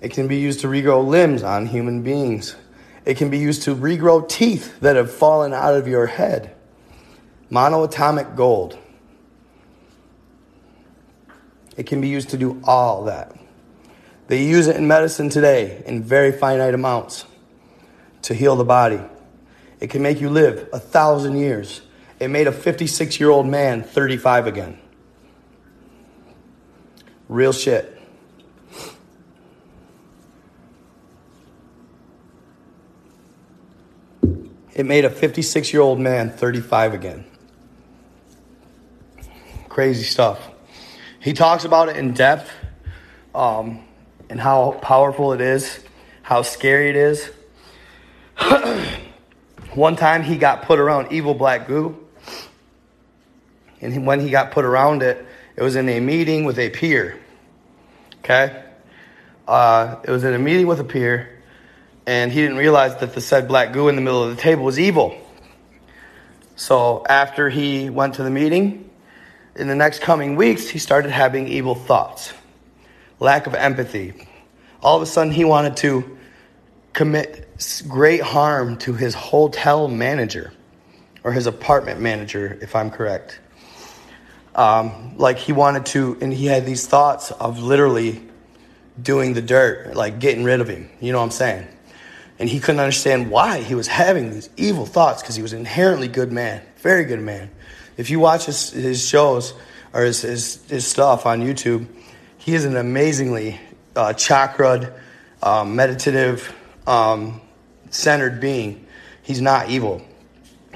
It 0.00 0.10
can 0.12 0.28
be 0.28 0.36
used 0.36 0.60
to 0.60 0.66
regrow 0.66 1.06
limbs 1.06 1.42
on 1.42 1.66
human 1.66 2.02
beings. 2.02 2.56
It 3.04 3.16
can 3.16 3.30
be 3.30 3.38
used 3.38 3.62
to 3.64 3.74
regrow 3.74 4.28
teeth 4.28 4.80
that 4.80 4.96
have 4.96 5.12
fallen 5.12 5.52
out 5.52 5.74
of 5.74 5.88
your 5.88 6.06
head. 6.06 6.54
Monoatomic 7.50 8.36
gold. 8.36 8.78
It 11.76 11.86
can 11.86 12.00
be 12.00 12.08
used 12.08 12.30
to 12.30 12.36
do 12.36 12.60
all 12.64 13.04
that. 13.04 13.34
They 14.28 14.44
use 14.44 14.66
it 14.66 14.76
in 14.76 14.86
medicine 14.86 15.30
today 15.30 15.82
in 15.86 16.02
very 16.02 16.32
finite 16.32 16.74
amounts 16.74 17.24
to 18.22 18.34
heal 18.34 18.56
the 18.56 18.64
body. 18.64 19.00
It 19.82 19.90
can 19.90 20.00
make 20.00 20.20
you 20.20 20.30
live 20.30 20.68
a 20.72 20.78
thousand 20.78 21.38
years. 21.38 21.80
It 22.20 22.28
made 22.28 22.46
a 22.46 22.52
56 22.52 23.18
year 23.18 23.30
old 23.30 23.48
man 23.48 23.82
35 23.82 24.46
again. 24.46 24.78
Real 27.28 27.52
shit. 27.52 28.00
It 34.72 34.86
made 34.86 35.04
a 35.04 35.10
56 35.10 35.72
year 35.72 35.82
old 35.82 35.98
man 35.98 36.30
35 36.30 36.94
again. 36.94 37.24
Crazy 39.68 40.04
stuff. 40.04 40.48
He 41.18 41.32
talks 41.32 41.64
about 41.64 41.88
it 41.88 41.96
in 41.96 42.12
depth 42.14 42.52
um, 43.34 43.82
and 44.30 44.38
how 44.38 44.78
powerful 44.80 45.32
it 45.32 45.40
is, 45.40 45.80
how 46.22 46.42
scary 46.42 46.88
it 46.88 46.96
is. 46.96 47.32
One 49.74 49.96
time 49.96 50.22
he 50.22 50.36
got 50.36 50.62
put 50.62 50.78
around 50.78 51.12
evil 51.12 51.34
black 51.34 51.66
goo. 51.66 51.98
And 53.80 54.06
when 54.06 54.20
he 54.20 54.30
got 54.30 54.52
put 54.52 54.64
around 54.64 55.02
it, 55.02 55.24
it 55.56 55.62
was 55.62 55.76
in 55.76 55.88
a 55.88 55.98
meeting 55.98 56.44
with 56.44 56.58
a 56.58 56.70
peer. 56.70 57.18
Okay? 58.18 58.62
Uh, 59.48 59.96
it 60.04 60.10
was 60.10 60.24
in 60.24 60.34
a 60.34 60.38
meeting 60.38 60.66
with 60.66 60.78
a 60.78 60.84
peer, 60.84 61.42
and 62.06 62.30
he 62.30 62.40
didn't 62.40 62.58
realize 62.58 62.96
that 62.98 63.14
the 63.14 63.20
said 63.20 63.48
black 63.48 63.72
goo 63.72 63.88
in 63.88 63.96
the 63.96 64.00
middle 64.00 64.22
of 64.22 64.36
the 64.36 64.40
table 64.40 64.62
was 64.62 64.78
evil. 64.78 65.16
So 66.54 67.04
after 67.08 67.48
he 67.48 67.90
went 67.90 68.14
to 68.14 68.22
the 68.22 68.30
meeting, 68.30 68.88
in 69.56 69.68
the 69.68 69.74
next 69.74 70.00
coming 70.00 70.36
weeks, 70.36 70.68
he 70.68 70.78
started 70.78 71.10
having 71.10 71.48
evil 71.48 71.74
thoughts, 71.74 72.32
lack 73.18 73.46
of 73.46 73.54
empathy. 73.54 74.28
All 74.82 74.96
of 74.96 75.02
a 75.02 75.06
sudden, 75.06 75.32
he 75.32 75.44
wanted 75.44 75.76
to 75.78 76.18
commit 76.92 77.41
great 77.82 78.22
harm 78.22 78.76
to 78.78 78.94
his 78.94 79.14
hotel 79.14 79.88
manager 79.88 80.52
or 81.24 81.32
his 81.32 81.46
apartment 81.46 82.00
manager, 82.00 82.58
if 82.60 82.74
I'm 82.74 82.90
correct. 82.90 83.40
Um, 84.54 85.16
like 85.16 85.38
he 85.38 85.52
wanted 85.52 85.86
to, 85.86 86.18
and 86.20 86.32
he 86.32 86.46
had 86.46 86.66
these 86.66 86.86
thoughts 86.86 87.30
of 87.30 87.62
literally 87.62 88.22
doing 89.00 89.32
the 89.32 89.42
dirt, 89.42 89.94
like 89.94 90.18
getting 90.18 90.44
rid 90.44 90.60
of 90.60 90.68
him. 90.68 90.90
You 91.00 91.12
know 91.12 91.18
what 91.18 91.24
I'm 91.24 91.30
saying? 91.30 91.66
And 92.38 92.48
he 92.48 92.60
couldn't 92.60 92.80
understand 92.80 93.30
why 93.30 93.60
he 93.60 93.74
was 93.74 93.86
having 93.86 94.30
these 94.30 94.50
evil 94.56 94.84
thoughts 94.84 95.22
because 95.22 95.36
he 95.36 95.42
was 95.42 95.52
an 95.52 95.60
inherently 95.60 96.08
good 96.08 96.32
man, 96.32 96.62
very 96.78 97.04
good 97.04 97.20
man. 97.20 97.50
If 97.96 98.10
you 98.10 98.20
watch 98.20 98.46
his, 98.46 98.70
his 98.70 99.06
shows 99.06 99.54
or 99.92 100.02
his, 100.02 100.22
his, 100.22 100.62
his 100.68 100.86
stuff 100.86 101.24
on 101.24 101.40
YouTube, 101.40 101.86
he 102.38 102.54
is 102.54 102.64
an 102.64 102.76
amazingly 102.76 103.60
uh, 103.94 104.12
um, 105.42 105.76
meditative, 105.76 106.54
um, 106.86 107.40
centered 107.92 108.40
being. 108.40 108.84
He's 109.22 109.40
not 109.40 109.70
evil. 109.70 110.02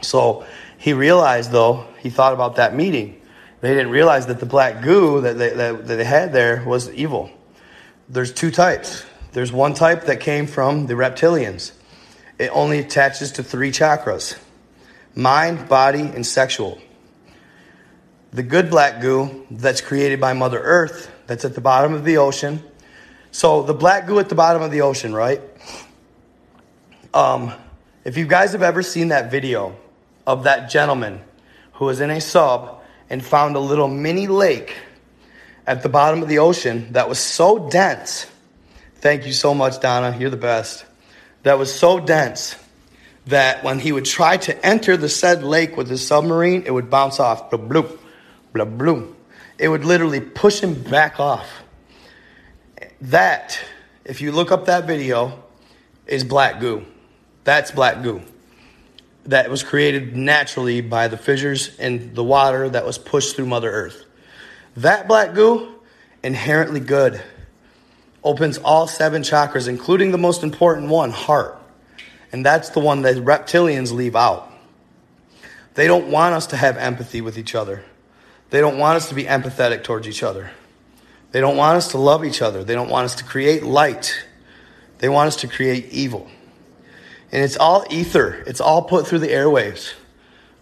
So 0.03 0.47
he 0.79 0.93
realized, 0.93 1.51
though, 1.51 1.87
he 1.99 2.11
thought 2.11 2.33
about 2.33 2.57
that 2.57 2.75
meeting. 2.75 3.21
They 3.61 3.75
didn't 3.75 3.91
realize 3.91 4.27
that 4.27 4.39
the 4.39 4.47
black 4.47 4.83
goo 4.83 5.23
that 5.23 5.39
they, 5.39 5.51
that, 5.51 5.87
that 5.89 5.97
they 5.97 6.05
had 6.05 6.33
there 6.33 6.63
was 6.65 6.93
evil. 6.93 7.31
There's 8.09 8.33
two 8.33 8.53
types. 8.53 9.05
There's 9.33 9.51
one 9.51 9.75
type 9.75 10.05
that 10.05 10.21
came 10.21 10.47
from 10.47 10.87
the 10.87 10.95
reptilians. 10.95 11.73
It 12.39 12.51
only 12.53 12.79
attaches 12.79 13.33
to 13.33 13.43
three 13.43 13.73
chakras 13.73 14.39
mind, 15.15 15.69
body, 15.69 16.03
and 16.03 16.25
sexual. 16.25 16.79
The 18.33 18.43
good 18.43 18.69
black 18.69 19.01
goo 19.01 19.47
that's 19.51 19.81
created 19.81 20.21
by 20.21 20.35
Mother 20.35 20.61
Earth, 20.61 21.11
that's 21.27 21.47
at 21.47 21.55
the 21.55 21.63
bottom 21.63 21.95
of 21.95 22.05
the 22.05 22.19
ocean. 22.19 22.63
So 23.31 23.63
the 23.63 23.75
black 23.75 24.07
goo 24.07 24.19
at 24.19 24.29
the 24.29 24.35
bottom 24.35 24.61
of 24.61 24.71
the 24.71 24.83
ocean, 24.83 25.15
right? 25.15 25.41
Um, 27.17 27.55
if 28.05 28.19
you 28.19 28.27
guys 28.27 28.53
have 28.53 28.63
ever 28.63 28.83
seen 28.83 29.09
that 29.09 29.31
video 29.31 29.75
of 30.27 30.45
that 30.45 30.69
gentleman 30.69 31.23
who 31.73 31.87
was 31.87 32.03
in 32.03 32.11
a 32.11 32.21
sub 32.21 32.83
and 33.09 33.25
found 33.25 33.57
a 33.57 33.59
little 33.59 33.89
mini 33.89 34.27
lake 34.27 34.77
at 35.67 35.83
the 35.83 35.89
bottom 35.89 36.23
of 36.23 36.29
the 36.29 36.41
ocean 36.41 36.93
that 36.93 37.09
was 37.09 37.19
so 37.19 37.71
dense. 37.71 38.27
Thank 38.97 39.25
you 39.25 39.33
so 39.33 39.55
much, 39.55 39.81
Donna. 39.81 40.15
You're 40.21 40.29
the 40.29 40.37
best. 40.37 40.85
That 41.43 41.59
was 41.59 41.75
so 41.75 41.99
dense 42.01 42.55
that 43.29 43.65
when 43.65 43.79
he 43.79 43.93
would 43.93 44.05
try 44.05 44.37
to 44.37 44.67
enter 44.67 44.99
the 44.99 45.09
said 45.09 45.43
lake 45.43 45.75
with 45.75 45.89
his 45.89 46.07
submarine, 46.07 46.65
it 46.67 46.71
would 46.71 46.91
bounce 46.91 47.19
off. 47.19 47.49
Blah, 47.49 47.61
bloop, 47.61 47.99
blah, 48.53 48.67
bloop. 48.67 49.15
It 49.57 49.69
would 49.69 49.87
literally 49.87 50.21
push 50.21 50.61
him 50.61 50.83
back 50.83 51.19
off. 51.19 51.49
That, 53.01 53.59
if 54.05 54.21
you 54.21 54.33
look 54.33 54.53
up 54.53 54.67
that 54.67 54.87
video, 54.87 55.43
is 56.07 56.23
black 56.23 56.61
goo. 56.61 56.85
That's 57.47 57.71
black 57.71 58.03
goo 58.03 58.23
that 59.27 59.49
was 59.49 59.63
created 59.63 60.17
naturally 60.17 60.81
by 60.81 61.07
the 61.07 61.17
fissures 61.17 61.79
in 61.79 62.13
the 62.13 62.25
water 62.25 62.69
that 62.69 62.85
was 62.85 62.99
pushed 62.99 63.37
through 63.37 63.47
Mother 63.47 63.71
Earth. 63.71 64.05
That 64.77 65.07
black 65.07 65.33
goo, 65.33 65.77
inherently 66.25 66.81
good, 66.81 67.23
opens 68.25 68.59
all 68.59 68.89
seven 68.89 69.23
chakras, 69.23 69.69
including 69.69 70.11
the 70.11 70.19
most 70.19 70.43
important 70.43 70.89
one, 70.89 71.13
heart. 71.13 71.57
And 72.33 72.45
that's 72.45 72.71
the 72.71 72.81
one 72.81 73.03
that 73.03 73.15
reptilians 73.15 73.93
leave 73.93 74.17
out. 74.17 74.53
They 75.75 75.87
don't 75.87 76.09
want 76.09 76.35
us 76.35 76.49
to 76.49 76.57
have 76.57 76.77
empathy 76.77 77.21
with 77.21 77.39
each 77.39 77.55
other. 77.55 77.85
They 78.51 78.61
don't 78.61 78.77
want 78.77 78.97
us 78.97 79.09
to 79.11 79.15
be 79.15 79.23
empathetic 79.23 79.85
towards 79.85 80.09
each 80.09 80.25
other. 80.25 80.51
They 81.31 81.41
don't 81.41 81.57
want 81.57 81.77
us 81.77 81.93
to 81.93 81.99
love 81.99 82.25
each 82.25 82.43
other. 82.43 82.65
They 82.65 82.75
don't 82.75 82.91
want 82.91 83.05
us 83.05 83.15
to 83.17 83.25
create 83.25 83.63
light. 83.63 84.27
They 84.99 85.09
want 85.09 85.29
us 85.29 85.37
to 85.37 85.49
create 85.49 85.93
evil. 85.93 86.29
And 87.37 87.45
it's 87.45 87.59
all 87.59 87.85
ether, 87.91 88.43
it's 88.47 88.63
all 88.63 88.81
put 88.81 89.07
through 89.07 89.19
the 89.19 89.29
airwaves. 89.29 89.93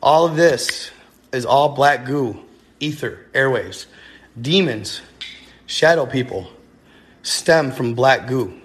All 0.03 0.27
of 0.27 0.35
this 0.35 0.91
is 1.33 1.47
all 1.47 1.69
black 1.69 2.05
goo, 2.05 2.41
ether, 2.81 3.25
airwaves. 3.33 3.87
Demons, 4.43 5.01
shadow 5.67 6.05
people, 6.05 6.51
stem 7.23 7.71
from 7.71 7.95
black 7.95 8.27
goo. 8.27 8.61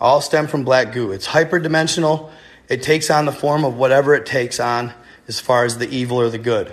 All 0.00 0.20
stem 0.20 0.48
from 0.48 0.64
black 0.64 0.92
goo. 0.92 1.12
It's 1.12 1.28
hyperdimensional. 1.28 2.32
It 2.68 2.82
takes 2.82 3.08
on 3.08 3.24
the 3.24 3.30
form 3.30 3.64
of 3.64 3.76
whatever 3.76 4.16
it 4.16 4.26
takes 4.26 4.58
on 4.58 4.92
as 5.28 5.38
far 5.38 5.64
as 5.64 5.78
the 5.78 5.88
evil 5.88 6.20
or 6.20 6.28
the 6.28 6.38
good. 6.38 6.72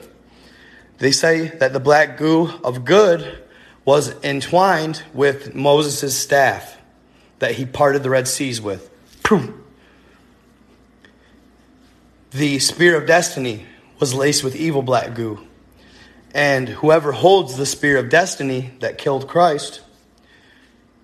They 0.97 1.11
say 1.11 1.49
that 1.59 1.73
the 1.73 1.79
black 1.79 2.17
goo 2.17 2.49
of 2.63 2.85
good 2.85 3.43
was 3.85 4.15
entwined 4.23 5.03
with 5.13 5.53
Moses' 5.53 6.17
staff 6.17 6.75
that 7.37 7.51
he 7.51 7.67
parted 7.67 8.01
the 8.01 8.09
Red 8.09 8.27
Seas 8.27 8.59
with. 8.59 8.89
The 12.31 12.59
spear 12.59 12.97
of 12.97 13.07
destiny 13.07 13.65
was 13.99 14.13
laced 14.13 14.43
with 14.43 14.55
evil 14.55 14.81
black 14.81 15.13
goo. 15.15 15.47
And 16.33 16.67
whoever 16.67 17.13
holds 17.13 17.55
the 17.55 17.65
spear 17.65 17.97
of 17.97 18.09
destiny 18.09 18.71
that 18.81 18.97
killed 18.97 19.29
Christ 19.29 19.81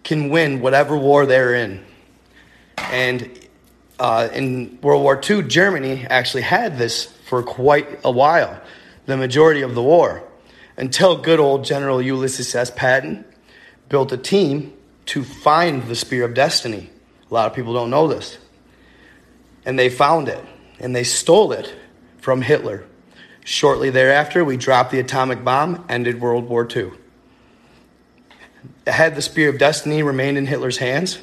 can 0.03 0.29
win 0.29 0.59
whatever 0.59 0.97
war 0.97 1.25
they're 1.25 1.55
in. 1.55 1.83
And 2.77 3.31
uh, 3.99 4.27
in 4.33 4.77
World 4.81 5.01
War 5.01 5.19
II, 5.27 5.43
Germany 5.43 6.05
actually 6.09 6.43
had 6.43 6.77
this 6.77 7.05
for 7.05 7.41
quite 7.41 8.01
a 8.03 8.11
while, 8.11 8.61
the 9.05 9.15
majority 9.15 9.61
of 9.61 9.75
the 9.75 9.81
war, 9.81 10.23
until 10.75 11.15
good 11.15 11.39
old 11.39 11.63
General 11.63 12.01
Ulysses 12.01 12.53
S. 12.53 12.69
Patton 12.69 13.23
built 13.87 14.11
a 14.11 14.17
team 14.17 14.73
to 15.05 15.23
find 15.23 15.83
the 15.83 15.95
Spear 15.95 16.25
of 16.25 16.33
Destiny. 16.33 16.89
A 17.31 17.33
lot 17.33 17.47
of 17.47 17.55
people 17.55 17.73
don't 17.73 17.89
know 17.89 18.09
this. 18.09 18.37
And 19.65 19.79
they 19.79 19.89
found 19.89 20.27
it 20.27 20.43
and 20.79 20.95
they 20.95 21.03
stole 21.03 21.51
it 21.51 21.73
from 22.19 22.41
Hitler. 22.41 22.85
Shortly 23.45 23.89
thereafter, 23.89 24.43
we 24.45 24.57
dropped 24.57 24.91
the 24.91 24.99
atomic 24.99 25.43
bomb, 25.43 25.85
ended 25.89 26.21
World 26.21 26.47
War 26.47 26.67
II. 26.73 26.91
Had 28.87 29.15
the 29.15 29.21
Spear 29.21 29.49
of 29.49 29.57
Destiny 29.57 30.03
remained 30.03 30.37
in 30.37 30.45
Hitler's 30.45 30.77
hands, 30.77 31.19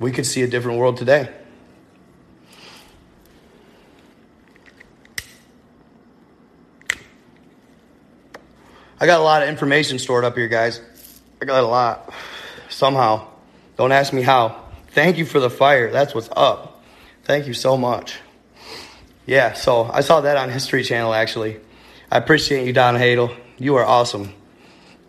we 0.00 0.10
could 0.10 0.26
see 0.26 0.42
a 0.42 0.46
different 0.48 0.78
world 0.78 0.96
today. 0.96 1.28
I 9.00 9.06
got 9.06 9.20
a 9.20 9.22
lot 9.22 9.42
of 9.42 9.48
information 9.48 10.00
stored 10.00 10.24
up 10.24 10.36
here, 10.36 10.48
guys. 10.48 10.80
I 11.40 11.44
got 11.44 11.62
a 11.62 11.66
lot. 11.66 12.12
Somehow. 12.68 13.28
Don't 13.76 13.92
ask 13.92 14.12
me 14.12 14.22
how. 14.22 14.64
Thank 14.88 15.18
you 15.18 15.24
for 15.24 15.38
the 15.38 15.50
fire. 15.50 15.92
That's 15.92 16.14
what's 16.14 16.28
up. 16.34 16.77
Thank 17.28 17.46
you 17.46 17.52
so 17.52 17.76
much. 17.76 18.20
Yeah, 19.26 19.52
so 19.52 19.84
I 19.84 20.00
saw 20.00 20.22
that 20.22 20.38
on 20.38 20.48
History 20.48 20.82
Channel 20.82 21.12
actually. 21.12 21.60
I 22.10 22.16
appreciate 22.16 22.66
you, 22.66 22.72
Don 22.72 22.94
Hadel. 22.94 23.36
You 23.58 23.76
are 23.76 23.84
awesome. 23.84 24.32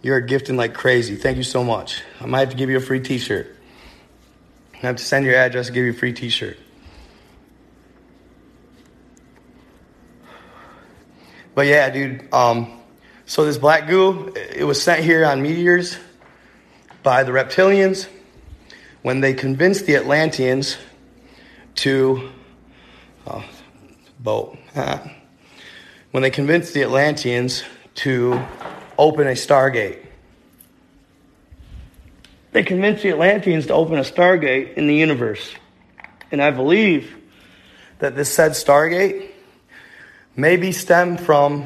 You're 0.01 0.19
gifting 0.19 0.57
like 0.57 0.73
crazy. 0.73 1.15
Thank 1.15 1.37
you 1.37 1.43
so 1.43 1.63
much. 1.63 2.03
I 2.19 2.25
might 2.25 2.41
have 2.41 2.49
to 2.49 2.57
give 2.57 2.69
you 2.69 2.75
a 2.75 2.81
free 2.81 2.99
t 2.99 3.19
shirt. 3.19 3.55
I 4.73 4.77
have 4.79 4.97
to 4.97 5.03
send 5.05 5.23
your 5.25 5.35
address 5.35 5.67
to 5.67 5.71
give 5.71 5.85
you 5.85 5.91
a 5.91 5.93
free 5.93 6.11
t 6.11 6.27
shirt. 6.27 6.57
But 11.55 11.67
yeah, 11.67 11.89
dude. 11.89 12.33
Um, 12.33 12.81
so 13.27 13.45
this 13.45 13.57
black 13.57 13.87
goo, 13.87 14.33
it 14.35 14.65
was 14.65 14.83
sent 14.83 15.05
here 15.05 15.23
on 15.23 15.41
meteors 15.41 15.97
by 17.01 17.23
the 17.23 17.31
reptilians 17.31 18.09
when 19.03 19.21
they 19.21 19.33
convinced 19.33 19.85
the 19.85 19.95
Atlanteans 19.95 20.75
to 21.79 22.29
oh, 23.27 23.43
boat. 24.19 24.57
when 26.11 26.23
they 26.23 26.29
convinced 26.29 26.73
the 26.73 26.81
Atlanteans 26.81 27.63
to 27.95 28.41
open 28.97 29.27
a 29.27 29.31
stargate. 29.31 30.05
They 32.51 32.63
convinced 32.63 33.03
the 33.03 33.09
Atlanteans 33.09 33.67
to 33.67 33.73
open 33.73 33.97
a 33.97 34.01
stargate 34.01 34.73
in 34.73 34.87
the 34.87 34.95
universe. 34.95 35.53
And 36.31 36.41
I 36.41 36.51
believe 36.51 37.15
that 37.99 38.15
this 38.15 38.33
said 38.33 38.51
stargate 38.51 39.29
maybe 40.35 40.71
stemmed 40.71 41.21
from 41.21 41.65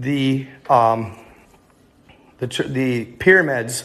the, 0.00 0.48
um, 0.68 1.16
the, 2.38 2.46
the 2.46 3.04
pyramids, 3.04 3.84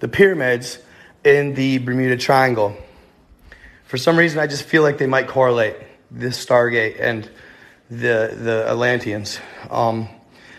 the 0.00 0.08
pyramids 0.08 0.78
in 1.24 1.54
the 1.54 1.78
Bermuda 1.78 2.16
Triangle. 2.16 2.76
For 3.86 3.96
some 3.96 4.18
reason, 4.18 4.38
I 4.40 4.46
just 4.46 4.64
feel 4.64 4.82
like 4.82 4.98
they 4.98 5.06
might 5.06 5.28
correlate 5.28 5.76
this 6.10 6.44
Stargate 6.44 7.00
and 7.00 7.28
the 7.88 8.36
the 8.36 8.66
Atlanteans, 8.68 9.38
um, 9.70 10.08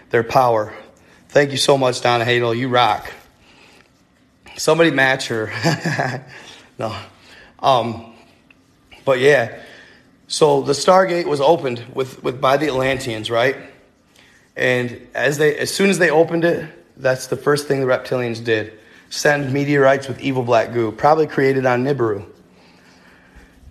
their 0.09 0.23
power. 0.23 0.73
Thank 1.29 1.51
you 1.51 1.57
so 1.57 1.77
much, 1.77 2.01
Donna 2.01 2.23
Hadel. 2.23 2.57
You 2.57 2.69
rock. 2.69 3.11
Somebody 4.55 4.91
match 4.91 5.27
her. 5.27 5.51
no. 6.79 6.97
Um, 7.59 8.15
but 9.03 9.19
yeah, 9.19 9.59
so 10.27 10.61
the 10.61 10.73
Stargate 10.73 11.25
was 11.25 11.41
opened 11.41 11.83
with, 11.93 12.23
with 12.23 12.39
by 12.39 12.57
the 12.57 12.67
Atlanteans, 12.67 13.29
right? 13.29 13.57
And 14.55 15.07
as 15.13 15.37
they 15.37 15.57
as 15.57 15.73
soon 15.73 15.89
as 15.89 15.99
they 15.99 16.09
opened 16.09 16.45
it, 16.45 16.69
that's 16.95 17.27
the 17.27 17.37
first 17.37 17.67
thing 17.67 17.81
the 17.81 17.87
reptilians 17.87 18.43
did. 18.43 18.79
Send 19.09 19.53
meteorites 19.53 20.07
with 20.07 20.19
evil 20.21 20.43
black 20.43 20.73
goo, 20.73 20.91
probably 20.91 21.27
created 21.27 21.65
on 21.65 21.83
Nibiru. 21.83 22.25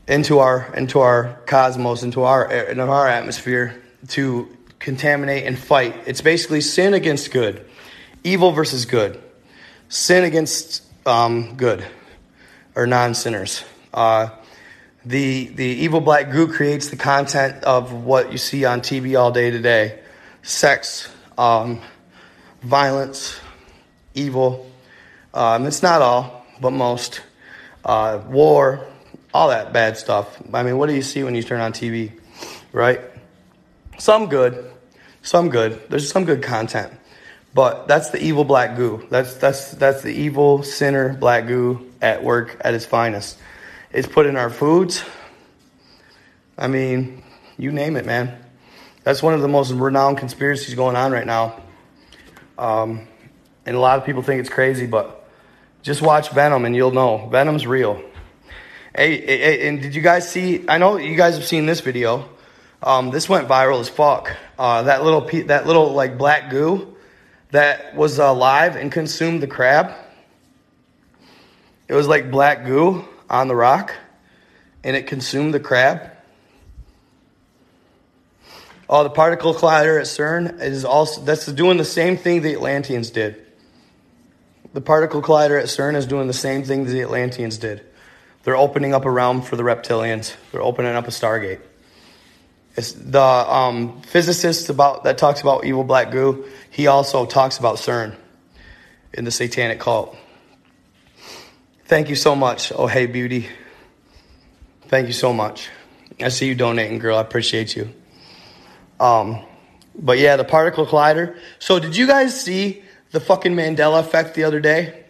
Into 0.08 0.38
our 0.38 0.72
into 0.74 1.00
our 1.00 1.38
cosmos, 1.46 2.02
into 2.02 2.22
our 2.22 2.50
into 2.50 2.82
our 2.82 3.08
atmosphere 3.08 3.82
to 4.08 4.56
contaminate 4.78 5.44
and 5.44 5.58
fight. 5.58 5.94
It's 6.06 6.20
basically 6.20 6.60
sin 6.60 6.94
against 6.94 7.32
good, 7.32 7.64
evil 8.22 8.52
versus 8.52 8.86
good, 8.86 9.20
sin 9.88 10.24
against 10.24 10.82
um, 11.06 11.56
good 11.56 11.84
or 12.74 12.86
non-sinners. 12.86 13.64
Uh, 13.92 14.28
the 15.04 15.46
the 15.48 15.64
evil 15.64 16.00
black 16.00 16.30
goo 16.30 16.48
creates 16.48 16.88
the 16.88 16.96
content 16.96 17.64
of 17.64 17.92
what 17.92 18.32
you 18.32 18.38
see 18.38 18.64
on 18.64 18.80
TV 18.80 19.18
all 19.18 19.32
day 19.32 19.50
today: 19.50 19.98
sex, 20.42 21.10
um, 21.36 21.80
violence, 22.62 23.40
evil. 24.14 24.70
Um, 25.34 25.66
it's 25.66 25.82
not 25.82 26.00
all, 26.00 26.46
but 26.60 26.70
most. 26.70 27.22
Uh, 27.84 28.20
war, 28.26 28.84
all 29.36 29.48
that 29.48 29.70
bad 29.70 29.98
stuff. 29.98 30.40
I 30.54 30.62
mean, 30.62 30.78
what 30.78 30.88
do 30.88 30.94
you 30.94 31.02
see 31.02 31.22
when 31.22 31.34
you 31.34 31.42
turn 31.42 31.60
on 31.60 31.74
TV, 31.74 32.10
right? 32.72 33.02
Some 33.98 34.30
good, 34.30 34.72
some 35.20 35.50
good. 35.50 35.90
There's 35.90 36.10
some 36.10 36.24
good 36.24 36.42
content, 36.42 36.90
but 37.52 37.86
that's 37.86 38.08
the 38.08 38.22
evil 38.22 38.44
black 38.44 38.76
goo. 38.76 39.06
That's 39.10 39.34
that's 39.34 39.72
that's 39.72 40.00
the 40.00 40.10
evil 40.10 40.62
sinner 40.62 41.12
black 41.12 41.46
goo 41.46 41.92
at 42.00 42.24
work 42.24 42.56
at 42.62 42.72
its 42.72 42.86
finest. 42.86 43.38
It's 43.92 44.08
put 44.08 44.24
in 44.24 44.36
our 44.36 44.48
foods. 44.48 45.04
I 46.56 46.68
mean, 46.68 47.22
you 47.58 47.72
name 47.72 47.96
it, 47.96 48.06
man. 48.06 48.42
That's 49.04 49.22
one 49.22 49.34
of 49.34 49.42
the 49.42 49.48
most 49.48 49.70
renowned 49.70 50.16
conspiracies 50.16 50.74
going 50.74 50.96
on 50.96 51.12
right 51.12 51.26
now. 51.26 51.60
Um, 52.56 53.06
and 53.66 53.76
a 53.76 53.80
lot 53.80 53.98
of 53.98 54.06
people 54.06 54.22
think 54.22 54.40
it's 54.40 54.48
crazy, 54.48 54.86
but 54.86 55.28
just 55.82 56.00
watch 56.00 56.30
Venom 56.30 56.64
and 56.64 56.74
you'll 56.74 56.90
know. 56.90 57.28
Venom's 57.30 57.66
real. 57.66 58.02
Hey, 58.96 59.20
hey, 59.20 59.68
and 59.68 59.82
did 59.82 59.94
you 59.94 60.00
guys 60.00 60.26
see? 60.26 60.64
I 60.66 60.78
know 60.78 60.96
you 60.96 61.18
guys 61.18 61.34
have 61.34 61.44
seen 61.44 61.66
this 61.66 61.80
video. 61.80 62.30
Um, 62.82 63.10
this 63.10 63.28
went 63.28 63.46
viral 63.46 63.78
as 63.78 63.90
fuck. 63.90 64.34
Uh, 64.58 64.84
that 64.84 65.04
little, 65.04 65.20
that 65.48 65.66
little 65.66 65.92
like 65.92 66.16
black 66.16 66.48
goo 66.48 66.96
that 67.50 67.94
was 67.94 68.18
alive 68.18 68.74
and 68.74 68.90
consumed 68.90 69.42
the 69.42 69.46
crab. 69.46 69.92
It 71.88 71.92
was 71.92 72.08
like 72.08 72.30
black 72.30 72.64
goo 72.64 73.06
on 73.28 73.48
the 73.48 73.54
rock, 73.54 73.94
and 74.82 74.96
it 74.96 75.06
consumed 75.06 75.52
the 75.52 75.60
crab. 75.60 76.12
Oh, 78.88 79.02
the 79.02 79.10
particle 79.10 79.52
collider 79.52 80.00
at 80.00 80.06
CERN 80.06 80.62
is 80.62 80.86
also 80.86 81.20
that's 81.20 81.44
doing 81.44 81.76
the 81.76 81.84
same 81.84 82.16
thing 82.16 82.40
the 82.40 82.54
Atlanteans 82.54 83.10
did. 83.10 83.44
The 84.72 84.80
particle 84.80 85.20
collider 85.20 85.60
at 85.60 85.66
CERN 85.66 85.96
is 85.96 86.06
doing 86.06 86.28
the 86.28 86.32
same 86.32 86.64
thing 86.64 86.86
the 86.86 87.02
Atlanteans 87.02 87.58
did. 87.58 87.84
They're 88.46 88.56
opening 88.56 88.94
up 88.94 89.04
a 89.04 89.10
realm 89.10 89.42
for 89.42 89.56
the 89.56 89.64
reptilians. 89.64 90.36
They're 90.52 90.62
opening 90.62 90.94
up 90.94 91.08
a 91.08 91.10
stargate. 91.10 91.58
It's 92.76 92.92
the 92.92 93.20
um, 93.20 94.02
physicist 94.02 94.70
about 94.70 95.02
that 95.02 95.18
talks 95.18 95.40
about 95.40 95.64
evil 95.64 95.82
black 95.82 96.12
goo. 96.12 96.46
He 96.70 96.86
also 96.86 97.26
talks 97.26 97.58
about 97.58 97.78
CERN 97.78 98.14
in 99.12 99.24
the 99.24 99.32
satanic 99.32 99.80
cult. 99.80 100.16
Thank 101.86 102.08
you 102.08 102.14
so 102.14 102.36
much. 102.36 102.70
Oh, 102.72 102.86
hey, 102.86 103.06
beauty. 103.06 103.48
Thank 104.82 105.08
you 105.08 105.12
so 105.12 105.32
much. 105.32 105.68
I 106.20 106.28
see 106.28 106.46
you 106.46 106.54
donating, 106.54 107.00
girl. 107.00 107.16
I 107.18 107.22
appreciate 107.22 107.74
you. 107.74 107.92
Um, 109.00 109.44
but 109.98 110.20
yeah, 110.20 110.36
the 110.36 110.44
particle 110.44 110.86
collider. 110.86 111.36
So, 111.58 111.80
did 111.80 111.96
you 111.96 112.06
guys 112.06 112.40
see 112.40 112.84
the 113.10 113.18
fucking 113.18 113.56
Mandela 113.56 113.98
effect 113.98 114.36
the 114.36 114.44
other 114.44 114.60
day? 114.60 115.02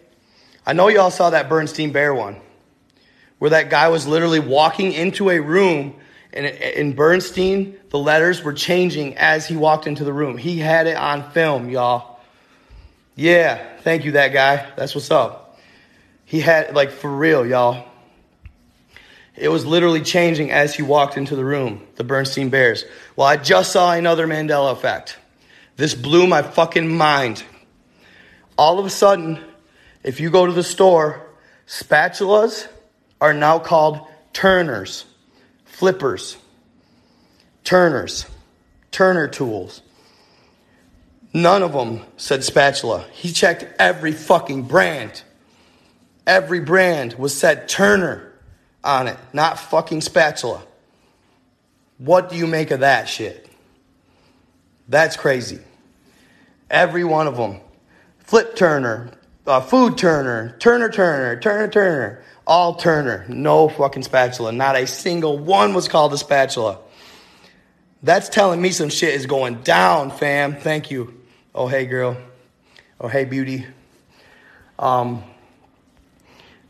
I 0.65 0.73
know 0.73 0.87
y'all 0.87 1.11
saw 1.11 1.29
that 1.29 1.49
Bernstein 1.49 1.91
Bear 1.91 2.15
one 2.15 2.41
where 3.39 3.51
that 3.51 3.69
guy 3.69 3.89
was 3.89 4.07
literally 4.07 4.39
walking 4.39 4.93
into 4.93 5.29
a 5.29 5.39
room 5.39 5.95
and 6.37 6.45
in 6.45 6.93
Bernstein, 6.93 7.79
the 7.89 7.97
letters 7.97 8.43
were 8.43 8.53
changing 8.53 9.17
as 9.17 9.47
he 9.47 9.55
walked 9.55 9.87
into 9.87 10.03
the 10.03 10.13
room. 10.13 10.37
He 10.37 10.59
had 10.59 10.85
it 10.85 10.95
on 10.95 11.31
film, 11.31 11.69
y'all. 11.69 12.19
Yeah, 13.15 13.65
thank 13.81 14.05
you, 14.05 14.11
that 14.11 14.33
guy. 14.33 14.71
That's 14.75 14.93
what's 14.93 15.09
up. 15.09 15.59
He 16.25 16.39
had, 16.39 16.75
like, 16.75 16.91
for 16.91 17.09
real, 17.09 17.45
y'all. 17.45 17.87
It 19.35 19.49
was 19.49 19.65
literally 19.65 20.01
changing 20.01 20.51
as 20.51 20.75
he 20.75 20.83
walked 20.83 21.17
into 21.17 21.35
the 21.35 21.45
room, 21.45 21.81
the 21.95 22.03
Bernstein 22.03 22.49
Bears. 22.49 22.85
Well, 23.15 23.27
I 23.27 23.37
just 23.37 23.71
saw 23.71 23.93
another 23.93 24.27
Mandela 24.27 24.73
effect. 24.73 25.17
This 25.75 25.95
blew 25.95 26.27
my 26.27 26.43
fucking 26.43 26.95
mind. 26.95 27.43
All 28.57 28.77
of 28.77 28.85
a 28.85 28.89
sudden, 28.91 29.43
if 30.03 30.19
you 30.19 30.29
go 30.29 30.45
to 30.45 30.51
the 30.51 30.63
store, 30.63 31.25
spatulas, 31.67 32.67
are 33.19 33.33
now 33.33 33.59
called 33.59 34.05
turners, 34.33 35.05
flippers, 35.65 36.37
turners, 37.63 38.25
turner 38.91 39.27
tools. 39.27 39.81
None 41.33 41.61
of 41.63 41.73
them 41.73 42.01
said 42.17 42.43
spatula. 42.43 43.05
He 43.11 43.31
checked 43.31 43.65
every 43.79 44.11
fucking 44.11 44.63
brand. 44.63 45.21
Every 46.25 46.59
brand 46.59 47.13
was 47.13 47.37
said 47.37 47.69
Turner 47.69 48.33
on 48.83 49.07
it, 49.07 49.17
not 49.33 49.59
fucking 49.59 50.01
spatula. 50.01 50.63
What 51.97 52.29
do 52.29 52.35
you 52.35 52.47
make 52.47 52.71
of 52.71 52.81
that 52.81 53.07
shit? 53.07 53.49
That's 54.87 55.17
crazy. 55.17 55.59
Every 56.69 57.03
one 57.03 57.27
of 57.27 57.37
them. 57.37 57.61
Flip 58.19 58.55
Turner, 58.55 59.11
uh, 59.45 59.61
Food 59.61 59.97
Turner, 59.97 60.55
Turner 60.59 60.89
Turner, 60.89 61.39
Turner 61.39 61.67
Turner. 61.69 62.23
All 62.47 62.75
Turner, 62.75 63.25
no 63.27 63.67
fucking 63.67 64.03
spatula. 64.03 64.53
Not 64.53 64.77
a 64.77 64.87
single 64.87 65.37
one 65.37 65.73
was 65.73 65.89
called 65.89 66.13
a 66.13 66.17
spatula. 66.17 66.79
That's 68.01 68.29
telling 68.29 68.61
me 68.61 68.71
some 68.71 68.87
shit 68.87 69.13
is 69.13 69.25
going 69.25 69.63
down, 69.63 70.11
fam. 70.11 70.55
Thank 70.55 70.89
you. 70.89 71.13
Oh, 71.53 71.67
hey, 71.67 71.85
girl. 71.85 72.15
Oh, 73.01 73.09
hey, 73.09 73.25
beauty. 73.25 73.65
Um, 74.79 75.25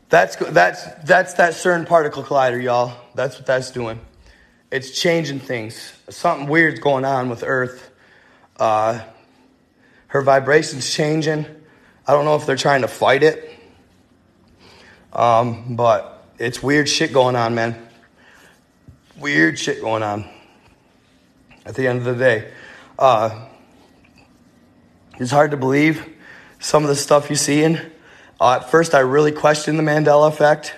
that's 0.08 0.34
that's 0.34 0.84
that's 1.04 1.34
that 1.34 1.52
CERN 1.52 1.86
particle 1.86 2.24
collider, 2.24 2.60
y'all. 2.60 2.98
That's 3.14 3.36
what 3.36 3.46
that's 3.46 3.70
doing. 3.70 4.00
It's 4.72 5.00
changing 5.00 5.38
things. 5.38 5.92
Something 6.08 6.48
weird's 6.48 6.80
going 6.80 7.04
on 7.04 7.28
with 7.28 7.44
Earth. 7.46 7.88
Uh, 8.56 9.00
her 10.08 10.22
vibration's 10.22 10.92
changing. 10.92 11.46
I 12.04 12.14
don't 12.14 12.24
know 12.24 12.34
if 12.34 12.46
they're 12.46 12.56
trying 12.56 12.82
to 12.82 12.88
fight 12.88 13.22
it 13.22 13.57
um, 15.12 15.76
but 15.76 16.24
it's 16.38 16.62
weird 16.62 16.88
shit 16.88 17.12
going 17.12 17.36
on, 17.36 17.54
man. 17.54 17.88
Weird 19.18 19.58
shit 19.58 19.80
going 19.80 20.02
on. 20.02 20.28
At 21.66 21.74
the 21.74 21.86
end 21.86 21.98
of 21.98 22.04
the 22.04 22.14
day, 22.14 22.50
uh, 22.98 23.46
it's 25.18 25.30
hard 25.30 25.50
to 25.50 25.56
believe 25.56 26.06
some 26.60 26.82
of 26.82 26.88
the 26.88 26.96
stuff 26.96 27.28
you're 27.28 27.36
seeing. 27.36 27.78
Uh, 28.40 28.60
at 28.62 28.70
first, 28.70 28.94
I 28.94 29.00
really 29.00 29.32
questioned 29.32 29.78
the 29.78 29.82
Mandela 29.82 30.28
effect. 30.28 30.74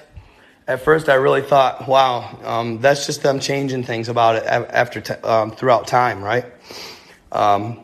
At 0.66 0.82
first, 0.82 1.08
I 1.08 1.14
really 1.14 1.42
thought, 1.42 1.86
"Wow, 1.86 2.38
um, 2.44 2.80
that's 2.80 3.06
just 3.06 3.22
them 3.22 3.40
changing 3.40 3.84
things 3.84 4.08
about 4.08 4.36
it 4.36 4.44
after 4.46 5.00
t- 5.00 5.14
um, 5.14 5.50
throughout 5.52 5.86
time, 5.86 6.22
right?" 6.22 6.46
Um, 7.32 7.80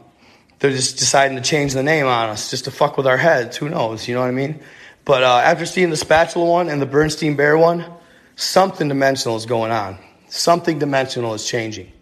they're 0.59 0.71
just 0.71 0.99
deciding 0.99 1.37
to 1.37 1.43
change 1.43 1.75
the 1.75 1.83
name 1.83 2.07
on 2.07 2.31
us 2.31 2.51
just 2.51 2.65
to 2.65 2.71
fuck 2.71 2.97
with 2.97 3.07
our 3.07 3.17
heads. 3.17 3.57
Who 3.57 3.69
knows? 3.69 4.09
You 4.09 4.15
know 4.15 4.23
what 4.23 4.29
I 4.29 4.33
mean? 4.33 4.61
But 5.07 5.23
uh, 5.23 5.41
after 5.45 5.65
seeing 5.67 5.91
the 5.91 5.97
spatula 5.97 6.45
one 6.45 6.69
and 6.69 6.83
the 6.83 6.87
Bernstein 6.87 7.37
Bear 7.37 7.57
one, 7.57 7.87
something 8.35 8.89
dimensional 8.89 9.37
is 9.37 9.47
going 9.47 9.71
on. 9.71 9.99
Something 10.29 10.81
dimensional 10.81 11.33
is 11.33 11.47
changing. 11.47 11.93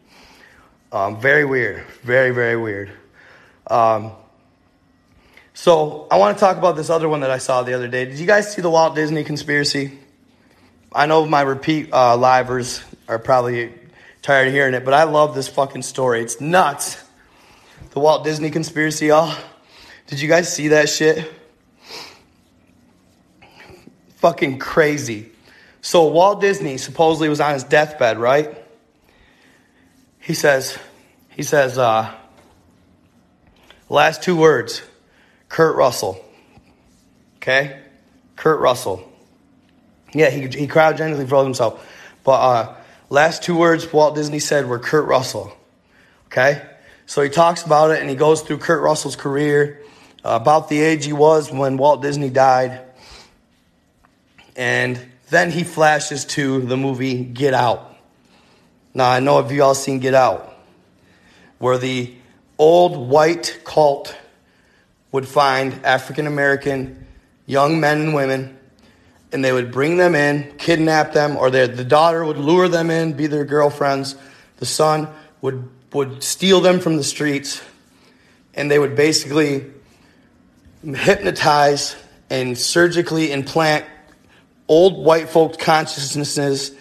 Um, 0.90 1.20
very 1.20 1.44
weird. 1.44 1.84
Very, 2.02 2.30
very 2.30 2.56
weird. 2.56 2.90
Um, 3.66 4.12
so 5.52 6.08
I 6.10 6.16
want 6.16 6.38
to 6.38 6.40
talk 6.40 6.56
about 6.56 6.76
this 6.76 6.88
other 6.88 7.06
one 7.06 7.20
that 7.20 7.30
I 7.30 7.36
saw 7.36 7.62
the 7.62 7.74
other 7.74 7.88
day. 7.88 8.06
Did 8.06 8.18
you 8.18 8.26
guys 8.26 8.52
see 8.52 8.62
the 8.62 8.70
Walt 8.70 8.94
Disney 8.94 9.22
conspiracy? 9.22 9.98
I 10.90 11.04
know 11.04 11.26
my 11.26 11.42
repeat 11.42 11.92
uh, 11.92 12.16
livers 12.16 12.82
are 13.06 13.18
probably 13.18 13.74
tired 14.22 14.48
of 14.48 14.54
hearing 14.54 14.72
it, 14.72 14.82
but 14.82 14.94
I 14.94 15.02
love 15.02 15.34
this 15.34 15.48
fucking 15.48 15.82
story. 15.82 16.22
It's 16.22 16.40
nuts. 16.40 17.04
The 17.90 18.00
Walt 18.00 18.24
Disney 18.24 18.50
conspiracy, 18.50 19.06
y'all. 19.06 19.36
Did 20.06 20.22
you 20.22 20.28
guys 20.28 20.50
see 20.50 20.68
that 20.68 20.88
shit? 20.88 21.30
Fucking 24.24 24.58
crazy. 24.58 25.30
So 25.82 26.06
Walt 26.06 26.40
Disney 26.40 26.78
supposedly 26.78 27.28
was 27.28 27.42
on 27.42 27.52
his 27.52 27.62
deathbed, 27.62 28.18
right? 28.18 28.56
He 30.18 30.32
says, 30.32 30.78
he 31.28 31.42
says, 31.42 31.76
uh, 31.76 32.10
last 33.90 34.22
two 34.22 34.34
words, 34.34 34.80
Kurt 35.50 35.76
Russell. 35.76 36.24
Okay? 37.36 37.78
Kurt 38.34 38.60
Russell. 38.60 39.06
Yeah, 40.14 40.30
he, 40.30 40.40
he 40.40 40.68
cryogenically 40.68 41.28
froze 41.28 41.44
himself. 41.44 41.86
But 42.24 42.40
uh, 42.40 42.74
last 43.10 43.42
two 43.42 43.58
words 43.58 43.92
Walt 43.92 44.14
Disney 44.14 44.38
said 44.38 44.66
were 44.66 44.78
Kurt 44.78 45.06
Russell. 45.06 45.54
Okay? 46.28 46.62
So 47.04 47.20
he 47.20 47.28
talks 47.28 47.62
about 47.62 47.90
it 47.90 48.00
and 48.00 48.08
he 48.08 48.16
goes 48.16 48.40
through 48.40 48.56
Kurt 48.56 48.82
Russell's 48.82 49.16
career, 49.16 49.82
uh, 50.24 50.38
about 50.40 50.70
the 50.70 50.80
age 50.80 51.04
he 51.04 51.12
was 51.12 51.52
when 51.52 51.76
Walt 51.76 52.00
Disney 52.00 52.30
died. 52.30 52.83
And 54.56 55.00
Then 55.30 55.50
he 55.50 55.64
flashes 55.64 56.24
to 56.26 56.60
the 56.60 56.76
movie 56.76 57.24
Get 57.24 57.54
Out. 57.54 57.96
Now, 58.92 59.10
I 59.10 59.20
know 59.20 59.40
if 59.40 59.50
you 59.50 59.62
all 59.62 59.74
seen 59.74 59.98
Get 59.98 60.14
Out, 60.14 60.54
where 61.58 61.78
the 61.78 62.14
old 62.58 62.96
white 63.08 63.60
cult 63.64 64.16
would 65.12 65.26
find 65.26 65.72
African 65.84 66.26
American 66.26 67.06
young 67.46 67.80
men 67.80 68.00
and 68.00 68.14
women, 68.14 68.56
and 69.32 69.44
they 69.44 69.52
would 69.52 69.72
bring 69.72 69.96
them 69.96 70.14
in, 70.14 70.56
kidnap 70.58 71.12
them, 71.12 71.36
or 71.36 71.50
the 71.50 71.66
daughter 71.84 72.24
would 72.24 72.38
lure 72.38 72.68
them 72.68 72.90
in, 72.90 73.14
be 73.14 73.26
their 73.26 73.44
girlfriends. 73.44 74.14
The 74.58 74.66
son 74.66 75.08
would, 75.40 75.68
would 75.92 76.22
steal 76.22 76.60
them 76.60 76.80
from 76.80 76.96
the 76.96 77.04
streets, 77.04 77.62
and 78.54 78.70
they 78.70 78.78
would 78.78 78.94
basically 78.94 79.64
hypnotize 80.84 81.96
and 82.30 82.56
surgically 82.56 83.32
implant 83.32 83.84
old 84.68 85.04
white 85.04 85.28
folk 85.28 85.58
consciousnesses 85.58 86.72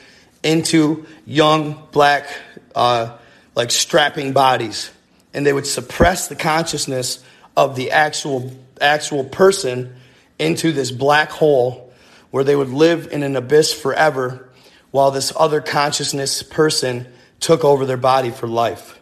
into 0.41 1.05
young 1.25 1.88
black, 1.91 2.27
uh, 2.75 3.17
like 3.55 3.71
strapping 3.71 4.34
bodies, 4.34 4.91
and 5.34 5.45
they 5.45 5.53
would 5.53 5.67
suppress 5.67 6.27
the 6.27 6.36
consciousness 6.36 7.23
of 7.55 7.75
the 7.75 7.91
actual 7.91 8.51
actual 8.81 9.23
person 9.23 9.95
into 10.39 10.71
this 10.71 10.91
black 10.91 11.29
hole 11.29 11.93
where 12.31 12.43
they 12.43 12.55
would 12.55 12.69
live 12.69 13.07
in 13.11 13.23
an 13.23 13.36
abyss 13.36 13.71
forever 13.73 14.49
while 14.91 15.11
this 15.11 15.31
other 15.38 15.61
consciousness 15.61 16.43
person 16.43 17.07
took 17.39 17.63
over 17.63 17.86
their 17.86 17.97
body 17.97 18.31
for 18.31 18.47
life. 18.47 18.99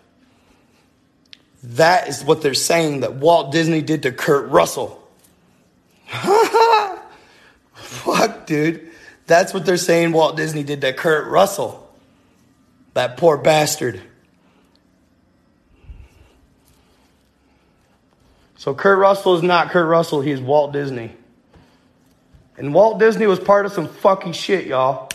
That 1.64 2.08
is 2.08 2.24
what 2.24 2.42
they're 2.42 2.54
saying 2.54 3.02
that 3.02 3.16
Walt 3.16 3.52
Disney 3.52 3.82
did 3.82 4.04
to 4.04 4.12
Kurt 4.12 4.50
Russell. 4.50 4.98
Fuck, 7.74 8.41
dude. 8.52 8.90
That's 9.28 9.54
what 9.54 9.66
they're 9.66 9.78
saying 9.78 10.12
Walt 10.12 10.36
Disney 10.36 10.64
did 10.64 10.82
to 10.82 10.92
Kurt 10.92 11.28
Russell. 11.28 11.90
That 12.96 13.16
poor 13.16 13.38
bastard. 13.38 14.02
So 18.58 18.76
Kurt 18.76 19.00
Russell 19.00 19.38
is 19.38 19.42
not 19.42 19.70
Kurt 19.70 19.88
Russell, 19.88 20.20
he's 20.20 20.42
Walt 20.42 20.74
Disney. 20.74 21.12
And 22.58 22.74
Walt 22.74 23.00
Disney 23.00 23.26
was 23.26 23.40
part 23.40 23.66
of 23.66 23.72
some 23.72 23.88
fucking 23.88 24.34
shit, 24.34 24.68
y'all. 24.68 25.10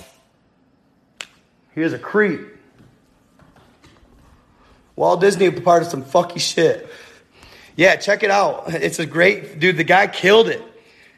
He 1.75 1.83
was 1.83 1.93
a 1.93 1.99
creep. 1.99 2.41
Walt 4.97 5.21
Disney 5.21 5.51
was 5.51 5.61
part 5.61 5.83
of 5.83 5.89
some 5.89 6.03
fucking 6.03 6.39
shit. 6.39 6.89
Yeah, 7.77 7.97
check 7.97 8.23
it 8.23 8.31
out. 8.31 8.73
It's 8.73 8.99
a 8.99 9.05
great 9.05 9.61
dude. 9.61 9.77
The 9.77 9.85
guy 9.85 10.07
killed 10.07 10.49
it. 10.49 10.63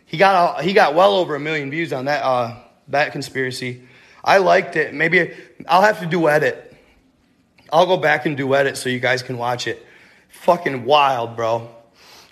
He 0.09 0.17
got 0.17 0.65
he 0.65 0.73
got 0.73 0.95
well 0.95 1.17
over 1.17 1.35
a 1.35 1.41
million 1.41 1.71
views 1.71 1.93
on 1.93 2.07
that 2.07 2.25
uh, 2.25 2.57
that 2.89 3.13
conspiracy. 3.13 3.83
I 4.25 4.39
liked 4.39 4.75
it. 4.75 4.95
Maybe 4.95 5.35
I'll 5.69 5.83
have 5.83 6.01
to 6.01 6.07
duet 6.07 6.43
it. 6.43 6.77
I'll 7.71 7.87
go 7.87 7.99
back 7.99 8.25
and 8.25 8.37
duet 8.37 8.67
it 8.67 8.79
so 8.79 8.89
you 8.89 9.01
guys 9.01 9.23
can 9.23 9.37
watch 9.37 9.67
it. 9.67 9.85
Fucking 10.31 10.87
wild, 10.87 11.37
bro. 11.37 11.69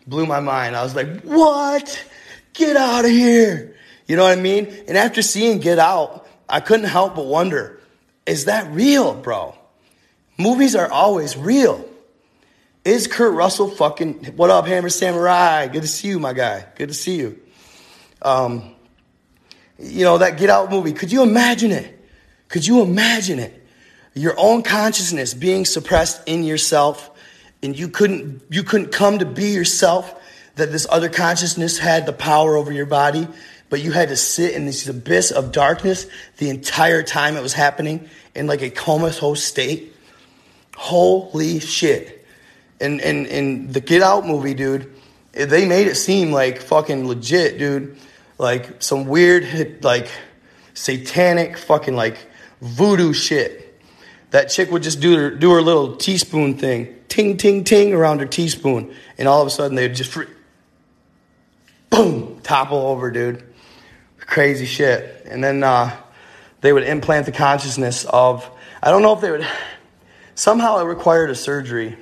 Blew 0.06 0.24
my 0.24 0.40
mind. 0.40 0.74
I 0.74 0.82
was 0.82 0.94
like, 0.94 1.20
what? 1.20 2.02
Get 2.54 2.76
out 2.76 3.04
of 3.04 3.10
here. 3.10 3.76
You 4.06 4.16
know 4.16 4.22
what 4.22 4.38
I 4.38 4.40
mean? 4.40 4.66
And 4.88 4.96
after 4.96 5.20
seeing 5.20 5.58
Get 5.58 5.78
Out, 5.78 6.26
I 6.48 6.60
couldn't 6.60 6.86
help 6.86 7.16
but 7.16 7.26
wonder, 7.26 7.80
is 8.24 8.46
that 8.46 8.70
real, 8.72 9.14
bro? 9.14 9.54
Movies 10.38 10.74
are 10.76 10.90
always 10.90 11.36
real. 11.36 11.86
Is 12.84 13.08
Kurt 13.08 13.34
Russell 13.34 13.68
fucking, 13.68 14.36
what 14.36 14.48
up, 14.48 14.66
Hammer 14.66 14.88
Samurai? 14.88 15.66
Good 15.66 15.82
to 15.82 15.88
see 15.88 16.08
you, 16.08 16.20
my 16.20 16.32
guy. 16.32 16.66
Good 16.76 16.88
to 16.88 16.94
see 16.94 17.16
you. 17.16 17.40
Um, 18.26 18.74
you 19.78 20.04
know, 20.04 20.18
that 20.18 20.38
Get 20.38 20.50
Out 20.50 20.70
movie. 20.70 20.92
Could 20.92 21.12
you 21.12 21.22
imagine 21.22 21.70
it? 21.70 21.92
Could 22.48 22.66
you 22.66 22.82
imagine 22.82 23.38
it? 23.38 23.66
Your 24.14 24.34
own 24.38 24.62
consciousness 24.62 25.34
being 25.34 25.64
suppressed 25.64 26.22
in 26.26 26.42
yourself 26.42 27.10
and 27.62 27.78
you 27.78 27.88
couldn't 27.88 28.42
you 28.50 28.62
couldn't 28.62 28.92
come 28.92 29.18
to 29.18 29.26
be 29.26 29.50
yourself 29.50 30.14
that 30.56 30.72
this 30.72 30.86
other 30.90 31.08
consciousness 31.08 31.78
had 31.78 32.06
the 32.06 32.12
power 32.12 32.56
over 32.56 32.72
your 32.72 32.86
body 32.86 33.26
but 33.68 33.82
you 33.82 33.90
had 33.90 34.08
to 34.08 34.16
sit 34.16 34.54
in 34.54 34.66
this 34.66 34.86
abyss 34.88 35.30
of 35.30 35.52
darkness 35.52 36.06
the 36.38 36.48
entire 36.48 37.02
time 37.02 37.36
it 37.36 37.42
was 37.42 37.52
happening 37.52 38.08
in 38.34 38.46
like 38.46 38.62
a 38.62 38.70
comatose 38.70 39.42
state 39.42 39.94
holy 40.76 41.58
shit 41.60 42.24
and 42.80 43.00
and 43.00 43.26
and 43.26 43.72
the 43.72 43.80
get 43.80 44.02
out 44.02 44.26
movie 44.26 44.54
dude 44.54 44.92
they 45.32 45.66
made 45.66 45.86
it 45.86 45.96
seem 45.96 46.32
like 46.32 46.60
fucking 46.60 47.06
legit 47.06 47.58
dude 47.58 47.96
like 48.38 48.82
some 48.82 49.06
weird, 49.06 49.82
like 49.82 50.08
satanic 50.74 51.56
fucking 51.56 51.96
like 51.96 52.18
voodoo 52.60 53.12
shit. 53.12 53.62
That 54.30 54.46
chick 54.50 54.70
would 54.70 54.82
just 54.82 55.00
do 55.00 55.16
her, 55.16 55.30
do 55.30 55.52
her 55.52 55.62
little 55.62 55.96
teaspoon 55.96 56.58
thing, 56.58 56.94
ting, 57.08 57.36
ting, 57.36 57.64
ting 57.64 57.94
around 57.94 58.20
her 58.20 58.26
teaspoon. 58.26 58.94
And 59.18 59.28
all 59.28 59.40
of 59.40 59.46
a 59.46 59.50
sudden 59.50 59.76
they'd 59.76 59.94
just, 59.94 60.16
boom, 61.90 62.40
topple 62.42 62.78
over, 62.78 63.10
dude. 63.10 63.42
Crazy 64.18 64.66
shit. 64.66 65.24
And 65.26 65.42
then 65.42 65.62
uh, 65.62 65.96
they 66.60 66.72
would 66.72 66.82
implant 66.82 67.26
the 67.26 67.32
consciousness 67.32 68.04
of, 68.04 68.48
I 68.82 68.90
don't 68.90 69.02
know 69.02 69.14
if 69.14 69.20
they 69.20 69.30
would, 69.30 69.46
somehow 70.34 70.78
it 70.78 70.84
required 70.84 71.30
a 71.30 71.34
surgery, 71.34 71.96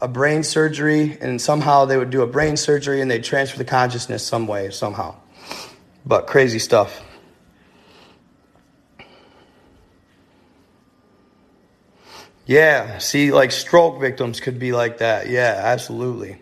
a 0.00 0.06
brain 0.06 0.42
surgery, 0.42 1.16
and 1.20 1.40
somehow 1.40 1.86
they 1.86 1.96
would 1.96 2.10
do 2.10 2.20
a 2.20 2.26
brain 2.26 2.56
surgery 2.58 3.00
and 3.00 3.10
they'd 3.10 3.24
transfer 3.24 3.56
the 3.56 3.64
consciousness 3.64 4.22
some 4.22 4.46
way, 4.46 4.70
somehow. 4.70 5.16
But 6.06 6.28
crazy 6.28 6.60
stuff. 6.60 7.02
Yeah, 12.46 12.98
see, 12.98 13.32
like 13.32 13.50
stroke 13.50 14.00
victims 14.00 14.38
could 14.38 14.60
be 14.60 14.72
like 14.72 14.98
that. 14.98 15.28
Yeah, 15.28 15.60
absolutely. 15.64 16.40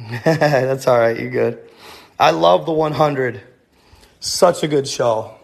That's 0.24 0.88
all 0.88 0.98
right. 0.98 1.18
You're 1.18 1.30
good. 1.30 1.70
I 2.18 2.32
love 2.32 2.66
the 2.66 2.72
100. 2.72 3.40
Such 4.18 4.64
a 4.64 4.68
good 4.68 4.88
show. 4.88 5.36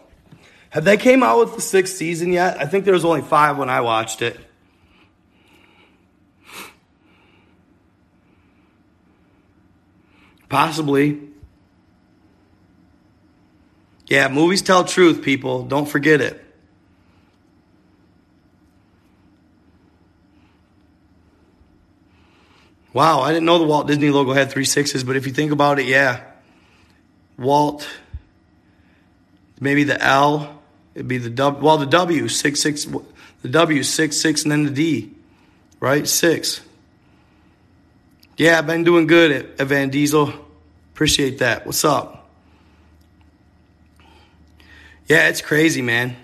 Have 0.71 0.83
they 0.83 0.97
came 0.97 1.23
out 1.23 1.39
with 1.39 1.55
the 1.55 1.61
sixth 1.61 1.95
season 1.95 2.33
yet? 2.33 2.59
I 2.59 2.65
think 2.65 2.83
there 2.83 2.93
was 2.93 3.05
only 3.05 3.21
five 3.21 3.57
when 3.57 3.69
I 3.69 3.79
watched 3.79 4.21
it. 4.21 4.37
Possibly. 10.49 11.19
Yeah, 14.07 14.29
movies 14.29 14.61
tell 14.61 14.85
truth, 14.85 15.21
people. 15.21 15.63
Don't 15.63 15.87
forget 15.87 16.21
it. 16.21 16.43
Wow, 22.93 23.19
I 23.19 23.31
didn't 23.31 23.45
know 23.45 23.59
the 23.59 23.65
Walt 23.65 23.85
Disney 23.85 24.09
logo 24.09 24.33
had 24.33 24.49
three 24.49 24.65
sixes, 24.65 25.03
but 25.03 25.15
if 25.15 25.27
you 25.27 25.33
think 25.33 25.51
about 25.51 25.77
it, 25.77 25.85
yeah. 25.85 26.23
Walt, 27.37 27.87
maybe 29.59 29.83
the 29.83 30.01
L, 30.01 30.61
it'd 30.95 31.07
be 31.07 31.19
the 31.19 31.29
W, 31.29 31.63
well, 31.63 31.77
the 31.77 31.85
W, 31.85 32.27
six, 32.27 32.59
six, 32.59 32.85
the 33.43 33.49
W, 33.49 33.83
six, 33.83 34.17
six, 34.17 34.41
and 34.43 34.51
then 34.51 34.63
the 34.63 34.71
D, 34.71 35.11
right? 35.79 36.07
Six. 36.07 36.61
Yeah, 38.37 38.59
I've 38.59 38.67
been 38.67 38.83
doing 38.83 39.07
good 39.07 39.31
at, 39.31 39.59
at 39.59 39.67
Van 39.67 39.89
Diesel. 39.89 40.31
Appreciate 40.93 41.39
that. 41.39 41.65
What's 41.65 41.83
up? 41.83 42.29
Yeah, 45.07 45.27
it's 45.29 45.41
crazy, 45.41 45.81
man. 45.81 46.15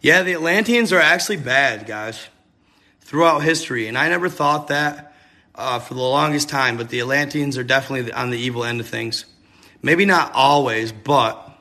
Yeah, 0.00 0.24
the 0.24 0.32
Atlanteans 0.32 0.92
are 0.92 1.00
actually 1.00 1.36
bad, 1.36 1.86
guys, 1.86 2.26
throughout 3.00 3.40
history. 3.40 3.86
And 3.86 3.96
I 3.96 4.08
never 4.08 4.28
thought 4.28 4.68
that 4.68 5.14
uh, 5.54 5.78
for 5.78 5.94
the 5.94 6.02
longest 6.02 6.48
time, 6.48 6.76
but 6.76 6.88
the 6.88 6.98
Atlanteans 6.98 7.56
are 7.56 7.64
definitely 7.64 8.12
on 8.12 8.30
the 8.30 8.38
evil 8.38 8.64
end 8.64 8.80
of 8.80 8.88
things. 8.88 9.26
Maybe 9.80 10.06
not 10.06 10.32
always, 10.34 10.90
but 10.90 11.56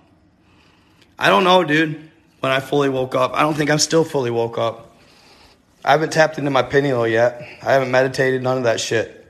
I 1.19 1.29
don't 1.29 1.43
know, 1.43 1.63
dude. 1.63 2.09
When 2.39 2.51
I 2.51 2.61
fully 2.61 2.89
woke 2.89 3.13
up, 3.13 3.33
I 3.33 3.41
don't 3.41 3.55
think 3.55 3.69
I'm 3.69 3.79
still 3.79 4.03
fully 4.03 4.31
woke 4.31 4.57
up. 4.57 4.86
I 5.87 5.91
haven't 5.91 6.11
tapped 6.11 6.37
into 6.37 6.51
my 6.51 6.63
pineal 6.63 7.07
yet. 7.07 7.41
I 7.61 7.71
haven't 7.71 7.91
meditated, 7.91 8.43
none 8.43 8.57
of 8.57 8.65
that 8.65 8.81
shit. 8.81 9.25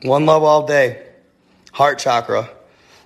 One 0.00 0.24
love 0.24 0.42
all 0.42 0.66
day. 0.66 1.06
Heart 1.72 1.98
chakra. 1.98 2.48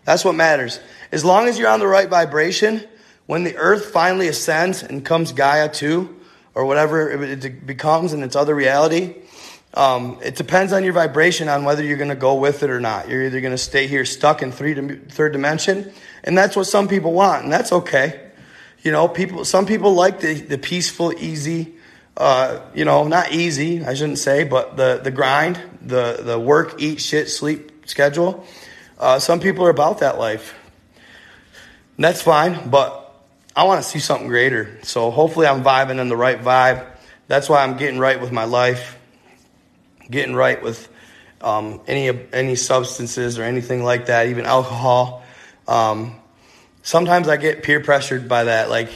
That's 0.05 0.25
what 0.25 0.37
matters. 0.37 0.79
As 1.11 1.25
long 1.25 1.49
as 1.49 1.59
you're 1.59 1.69
on 1.69 1.81
the 1.81 1.89
right 1.89 2.09
vibration, 2.09 2.87
when 3.27 3.43
the 3.43 3.57
earth 3.57 3.87
finally 3.87 4.29
ascends 4.29 4.85
and 4.85 5.05
comes 5.05 5.33
Gaia 5.33 5.69
2, 5.69 6.17
or 6.55 6.65
whatever 6.65 7.11
it 7.11 7.67
becomes 7.67 8.13
in 8.13 8.23
its 8.23 8.37
other 8.37 8.55
reality, 8.55 9.17
um, 9.75 10.17
it 10.23 10.37
depends 10.37 10.73
on 10.73 10.85
your 10.85 10.93
vibration 10.93 11.49
on 11.49 11.65
whether 11.65 11.83
you're 11.83 11.97
going 11.97 12.11
to 12.11 12.15
go 12.15 12.37
with 12.37 12.63
it 12.63 12.71
or 12.71 12.79
not. 12.79 13.09
You're 13.09 13.25
either 13.25 13.41
going 13.41 13.51
to 13.51 13.59
stay 13.59 13.89
here 13.89 14.05
stuck 14.05 14.43
in 14.43 14.53
three, 14.53 14.75
third 15.09 15.33
dimension, 15.33 15.93
and 16.23 16.39
that's 16.39 16.55
what 16.55 16.69
some 16.69 16.87
people 16.87 17.13
want, 17.13 17.43
and 17.43 17.53
that's 17.53 17.73
okay. 17.73 18.30
You 18.83 18.93
know, 18.93 19.09
people. 19.09 19.45
Some 19.45 19.67
people 19.67 19.95
like 19.95 20.21
the, 20.21 20.35
the 20.35 20.59
peaceful, 20.59 21.13
easy, 21.13 21.75
uh, 22.17 22.61
you 22.75 22.85
know, 22.85 23.07
not 23.07 23.33
easy, 23.33 23.85
I 23.85 23.95
shouldn't 23.95 24.19
say, 24.19 24.45
but 24.45 24.77
the, 24.77 25.01
the 25.03 25.11
grind, 25.11 25.61
the, 25.81 26.21
the 26.23 26.39
work, 26.39 26.81
eat, 26.81 27.01
shit, 27.01 27.29
sleep 27.29 27.89
schedule. 27.89 28.47
Uh, 28.99 29.19
some 29.19 29.41
people 29.41 29.65
are 29.65 29.71
about 29.71 30.01
that 30.01 30.19
life. 30.19 30.55
And 31.97 32.05
that's 32.05 32.23
fine, 32.23 32.71
but 32.71 33.15
I 33.57 33.65
want 33.65 33.83
to 33.83 33.89
see 33.89 33.99
something 33.99 34.29
greater. 34.29 34.79
So 34.83 35.11
hopefully 35.11 35.47
I'm 35.47 35.63
vibing 35.63 35.99
in 35.99 36.09
the 36.09 36.17
right 36.17 36.41
vibe. 36.41 36.87
That's 37.27 37.49
why 37.49 37.63
I'm 37.63 37.77
getting 37.77 37.99
right 37.99 38.21
with 38.21 38.33
my 38.33 38.45
life, 38.45 38.99
getting 40.11 40.35
right 40.35 40.63
with 40.63 40.89
um, 41.41 41.81
any 41.87 42.11
any 42.33 42.57
substances 42.57 43.39
or 43.39 43.45
anything 43.45 43.83
like 43.83 44.07
that, 44.07 44.27
even 44.27 44.45
alcohol. 44.45 45.23
Um, 45.67 46.20
sometimes 46.83 47.29
I 47.29 47.37
get 47.37 47.63
peer 47.63 47.81
pressured 47.81 48.29
by 48.29 48.45
that. 48.45 48.71
Like 48.71 48.91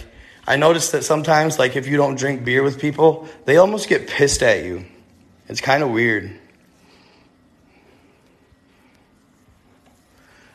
I 0.47 0.57
notice 0.57 0.91
that 0.91 1.05
sometimes, 1.05 1.59
like 1.59 1.77
if 1.77 1.87
you 1.87 1.97
don't 1.97 2.17
drink 2.17 2.45
beer 2.45 2.63
with 2.63 2.81
people, 2.81 3.29
they 3.45 3.57
almost 3.57 3.89
get 3.89 4.09
pissed 4.09 4.43
at 4.43 4.65
you. 4.65 4.85
It's 5.49 5.61
kind 5.61 5.83
of 5.83 5.91
weird. 5.91 6.39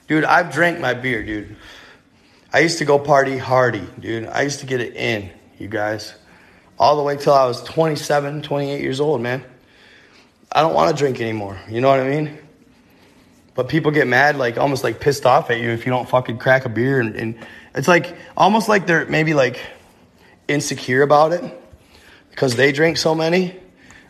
Dude, 0.08 0.24
I've 0.24 0.52
drank 0.52 0.80
my 0.80 0.96
beer, 0.96 1.24
dude. 1.24 1.56
I 2.52 2.60
used 2.60 2.80
to 2.80 2.86
go 2.86 2.98
party 2.98 3.38
hardy, 3.38 3.88
dude. 4.00 4.26
I 4.26 4.42
used 4.42 4.60
to 4.62 4.66
get 4.66 4.82
it 4.82 4.96
in, 4.96 5.30
you 5.60 5.68
guys. 5.68 6.16
All 6.80 6.98
the 6.98 7.04
way 7.04 7.16
till 7.16 7.34
I 7.34 7.46
was 7.46 7.64
27, 7.64 8.42
28 8.42 8.82
years 8.82 9.00
old, 9.00 9.22
man. 9.22 9.44
I 10.52 10.62
don't 10.62 10.74
want 10.74 10.90
to 10.90 11.00
drink 11.00 11.22
anymore. 11.22 11.60
You 11.70 11.80
know 11.82 11.90
what 11.90 12.00
I 12.00 12.10
mean? 12.10 12.40
But 13.60 13.68
people 13.68 13.92
get 13.92 14.08
mad, 14.08 14.38
like 14.38 14.58
almost 14.58 14.86
like 14.86 15.02
pissed 15.02 15.26
off 15.26 15.50
at 15.52 15.60
you 15.60 15.72
if 15.72 15.86
you 15.86 15.92
don't 15.92 16.08
fucking 16.08 16.38
crack 16.38 16.64
a 16.64 16.70
beer. 16.70 17.02
And, 17.02 17.14
and 17.18 17.36
it's 17.76 17.90
like 17.90 18.16
almost 18.38 18.70
like 18.70 18.88
they're 18.88 19.06
maybe 19.08 19.34
like 19.34 19.60
insecure 20.48 21.02
about 21.02 21.34
it 21.34 21.44
because 22.30 22.56
they 22.56 22.72
drink 22.72 22.96
so 22.96 23.14
many. 23.14 23.60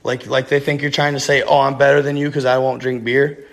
Like, 0.04 0.28
like 0.28 0.50
they 0.50 0.60
think 0.60 0.84
you're 0.84 0.92
trying 0.92 1.14
to 1.16 1.20
say, 1.20 1.42
oh, 1.42 1.62
I'm 1.62 1.80
better 1.80 2.04
than 2.04 2.16
you 2.16 2.28
because 2.28 2.46
I 2.46 2.60
won't 2.60 2.80
drink 2.80 3.04
beer. 3.04 3.48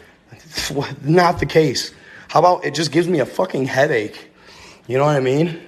Not 1.02 1.40
the 1.40 1.46
case. 1.46 1.94
How 2.28 2.40
about 2.40 2.66
it 2.66 2.74
just 2.74 2.92
gives 2.92 3.08
me 3.08 3.20
a 3.20 3.26
fucking 3.26 3.64
headache? 3.64 4.30
You 4.86 4.98
know 4.98 5.06
what 5.06 5.16
I 5.16 5.20
mean? 5.20 5.62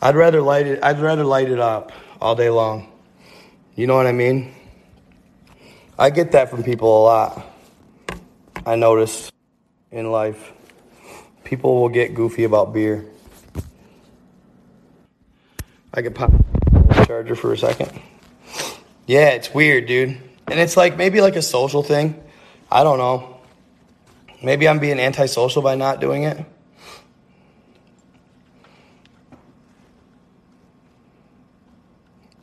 I'd 0.00 0.16
rather 0.16 0.40
light 0.40 0.66
it. 0.66 0.82
I'd 0.82 0.98
rather 0.98 1.24
light 1.24 1.50
it 1.50 1.60
up 1.60 1.92
all 2.22 2.34
day 2.34 2.48
long. 2.48 2.90
You 3.74 3.86
know 3.86 3.96
what 3.96 4.06
I 4.06 4.12
mean? 4.12 4.54
I 5.98 6.08
get 6.08 6.32
that 6.32 6.48
from 6.48 6.62
people 6.62 6.88
a 6.88 7.02
lot. 7.02 7.46
I 8.64 8.76
notice 8.76 9.30
in 9.92 10.10
life, 10.10 10.52
people 11.44 11.80
will 11.80 11.90
get 11.90 12.14
goofy 12.14 12.44
about 12.44 12.72
beer. 12.72 13.04
I 15.94 16.00
could 16.00 16.14
pop 16.14 16.32
the 16.72 17.04
charger 17.06 17.36
for 17.36 17.52
a 17.52 17.58
second. 17.58 17.92
Yeah, 19.06 19.30
it's 19.30 19.52
weird, 19.52 19.86
dude. 19.86 20.16
And 20.46 20.58
it's 20.58 20.76
like 20.76 20.96
maybe 20.96 21.20
like 21.20 21.36
a 21.36 21.42
social 21.42 21.82
thing. 21.82 22.22
I 22.70 22.82
don't 22.82 22.98
know. 22.98 23.36
Maybe 24.42 24.66
I'm 24.66 24.78
being 24.78 24.98
antisocial 24.98 25.60
by 25.60 25.74
not 25.74 26.00
doing 26.00 26.24
it. 26.24 26.44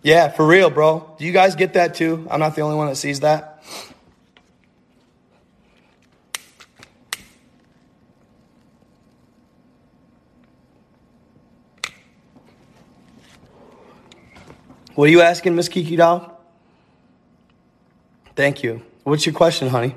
Yeah, 0.01 0.29
for 0.29 0.45
real, 0.45 0.69
bro. 0.69 1.15
Do 1.17 1.25
you 1.25 1.33
guys 1.33 1.55
get 1.55 1.73
that 1.73 1.95
too? 1.95 2.25
I'm 2.31 2.39
not 2.39 2.55
the 2.55 2.61
only 2.61 2.77
one 2.77 2.87
that 2.87 2.95
sees 2.95 3.19
that. 3.21 3.58
What 14.99 15.07
are 15.07 15.11
you 15.11 15.21
asking, 15.21 15.55
Miss 15.55 15.69
Kiki 15.69 15.95
Doll? 15.95 16.37
Thank 18.35 18.63
you. 18.63 18.81
What's 19.03 19.25
your 19.25 19.33
question, 19.33 19.69
honey? 19.69 19.95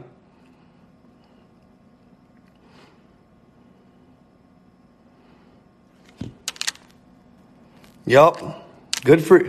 Yup. 8.07 8.65
Good 9.03 9.25
for 9.25 9.43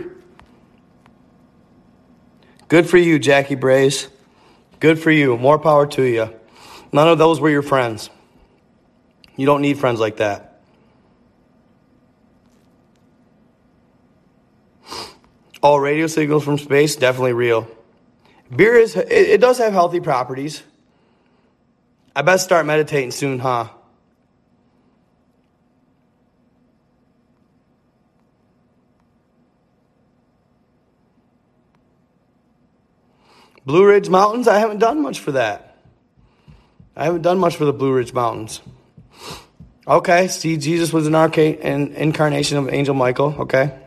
Good 2.66 2.90
for 2.90 2.98
you, 2.98 3.20
Jackie 3.20 3.54
Braze. 3.54 4.08
Good 4.80 4.98
for 4.98 5.12
you. 5.12 5.36
More 5.36 5.60
power 5.60 5.86
to 5.86 6.02
you. 6.02 6.34
None 6.90 7.06
of 7.06 7.18
those 7.18 7.38
were 7.38 7.50
your 7.50 7.62
friends. 7.62 8.10
You 9.36 9.46
don't 9.46 9.62
need 9.62 9.78
friends 9.78 10.00
like 10.00 10.16
that. 10.16 10.53
All 15.64 15.80
radio 15.80 16.08
signals 16.08 16.44
from 16.44 16.58
space, 16.58 16.94
definitely 16.94 17.32
real. 17.32 17.66
Beer 18.54 18.74
is, 18.74 18.96
it, 18.96 19.10
it 19.10 19.40
does 19.40 19.56
have 19.56 19.72
healthy 19.72 19.98
properties. 19.98 20.62
I 22.14 22.20
best 22.20 22.44
start 22.44 22.66
meditating 22.66 23.12
soon, 23.12 23.38
huh? 23.38 23.70
Blue 33.64 33.86
Ridge 33.86 34.10
Mountains, 34.10 34.46
I 34.46 34.58
haven't 34.58 34.80
done 34.80 35.00
much 35.00 35.18
for 35.18 35.32
that. 35.32 35.78
I 36.94 37.04
haven't 37.04 37.22
done 37.22 37.38
much 37.38 37.56
for 37.56 37.64
the 37.64 37.72
Blue 37.72 37.94
Ridge 37.94 38.12
Mountains. 38.12 38.60
Okay, 39.88 40.28
see, 40.28 40.58
Jesus 40.58 40.92
was 40.92 41.06
an, 41.06 41.14
arca- 41.14 41.64
an 41.64 41.94
incarnation 41.94 42.58
of 42.58 42.68
Angel 42.68 42.94
Michael. 42.94 43.34
Okay. 43.38 43.83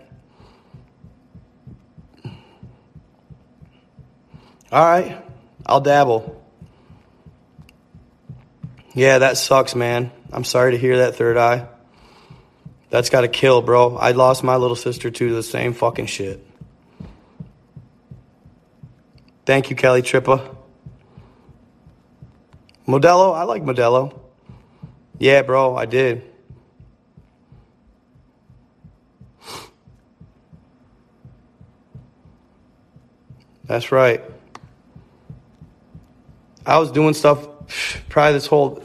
All 4.71 4.83
right, 4.83 5.23
I'll 5.65 5.81
dabble. 5.81 6.43
Yeah, 8.93 9.19
that 9.19 9.37
sucks, 9.37 9.75
man. 9.75 10.11
I'm 10.31 10.43
sorry 10.43 10.71
to 10.71 10.77
hear 10.77 10.97
that 10.97 11.15
third 11.15 11.37
eye. 11.37 11.67
That's 12.89 13.09
got 13.09 13.21
to 13.21 13.27
kill, 13.27 13.61
bro. 13.61 13.95
I 13.95 14.11
lost 14.11 14.43
my 14.43 14.55
little 14.55 14.75
sister 14.75 15.09
to 15.09 15.35
the 15.35 15.43
same 15.43 15.73
fucking 15.73 16.07
shit. 16.07 16.45
Thank 19.45 19.69
you, 19.69 19.75
Kelly 19.75 20.01
Trippa. 20.01 20.55
Modelo, 22.85 23.33
I 23.35 23.43
like 23.43 23.63
Modelo. 23.63 24.19
Yeah, 25.19 25.43
bro, 25.43 25.75
I 25.75 25.85
did. 25.85 26.23
That's 33.65 33.91
right. 33.91 34.23
I 36.67 36.77
was 36.79 36.91
doing 36.91 37.13
stuff 37.13 37.47
probably 38.09 38.33
this 38.33 38.45
whole. 38.45 38.83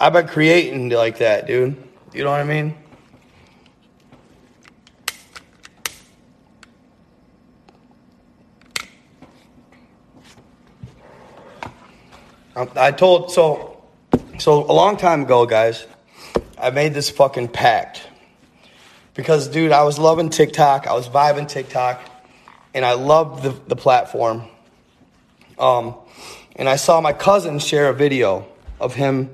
I've 0.00 0.12
been 0.12 0.26
creating 0.26 0.88
like 0.88 1.18
that, 1.18 1.46
dude. 1.46 1.76
You 2.12 2.24
know 2.24 2.32
what 2.32 2.40
I 2.40 2.44
mean? 2.44 2.74
I 12.74 12.90
told 12.90 13.30
so 13.30 13.84
so 14.38 14.64
a 14.64 14.72
long 14.72 14.96
time 14.96 15.22
ago, 15.22 15.46
guys. 15.46 15.86
I 16.58 16.70
made 16.70 16.92
this 16.92 17.08
fucking 17.08 17.48
pact 17.48 18.02
because, 19.14 19.46
dude, 19.46 19.70
I 19.72 19.84
was 19.84 19.98
loving 19.98 20.30
TikTok. 20.30 20.88
I 20.88 20.94
was 20.94 21.08
vibing 21.08 21.46
TikTok, 21.46 22.00
and 22.74 22.84
I 22.84 22.94
loved 22.94 23.44
the 23.44 23.50
the 23.68 23.76
platform. 23.76 24.42
Um, 25.58 25.94
and 26.56 26.68
I 26.68 26.76
saw 26.76 27.00
my 27.00 27.12
cousin 27.12 27.58
share 27.58 27.88
a 27.88 27.94
video 27.94 28.46
of 28.80 28.94
him 28.94 29.30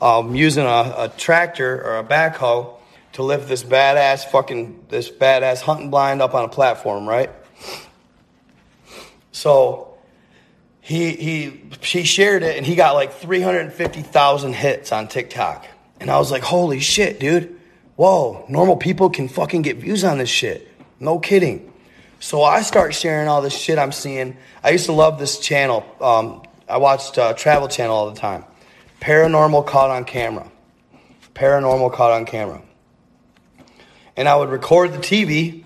um, 0.00 0.34
using 0.34 0.64
a, 0.64 0.94
a 0.98 1.12
tractor 1.16 1.82
or 1.82 1.98
a 1.98 2.04
backhoe 2.04 2.74
to 3.14 3.22
lift 3.22 3.48
this 3.48 3.62
badass 3.62 4.24
fucking 4.24 4.86
this 4.88 5.08
badass 5.08 5.62
hunting 5.62 5.90
blind 5.90 6.20
up 6.20 6.34
on 6.34 6.44
a 6.44 6.48
platform, 6.48 7.08
right? 7.08 7.30
So 9.30 9.96
he 10.80 11.12
he 11.12 11.62
she 11.80 12.02
shared 12.02 12.42
it 12.42 12.56
and 12.56 12.66
he 12.66 12.74
got 12.74 12.94
like 12.94 13.14
350,000 13.14 14.52
hits 14.52 14.92
on 14.92 15.08
TikTok. 15.08 15.66
And 16.00 16.10
I 16.10 16.18
was 16.18 16.30
like, 16.30 16.42
"Holy 16.42 16.80
shit, 16.80 17.20
dude. 17.20 17.58
Whoa, 17.96 18.44
normal 18.48 18.76
people 18.76 19.10
can 19.10 19.28
fucking 19.28 19.62
get 19.62 19.76
views 19.76 20.02
on 20.02 20.18
this 20.18 20.28
shit." 20.28 20.68
No 20.98 21.20
kidding. 21.20 21.72
So 22.18 22.42
I 22.42 22.62
start 22.62 22.94
sharing 22.94 23.28
all 23.28 23.42
this 23.42 23.56
shit 23.56 23.78
I'm 23.78 23.92
seeing. 23.92 24.36
I 24.62 24.70
used 24.70 24.86
to 24.86 24.92
love 24.92 25.18
this 25.18 25.38
channel. 25.38 25.84
Um, 26.00 26.42
I 26.68 26.78
watched 26.78 27.18
uh, 27.18 27.34
Travel 27.34 27.68
Channel 27.68 27.94
all 27.94 28.10
the 28.10 28.18
time. 28.18 28.44
Paranormal 29.00 29.66
caught 29.66 29.90
on 29.90 30.04
camera. 30.04 30.50
Paranormal 31.34 31.92
caught 31.92 32.12
on 32.12 32.24
camera. 32.24 32.62
And 34.16 34.28
I 34.28 34.36
would 34.36 34.48
record 34.48 34.92
the 34.92 34.98
TV 34.98 35.64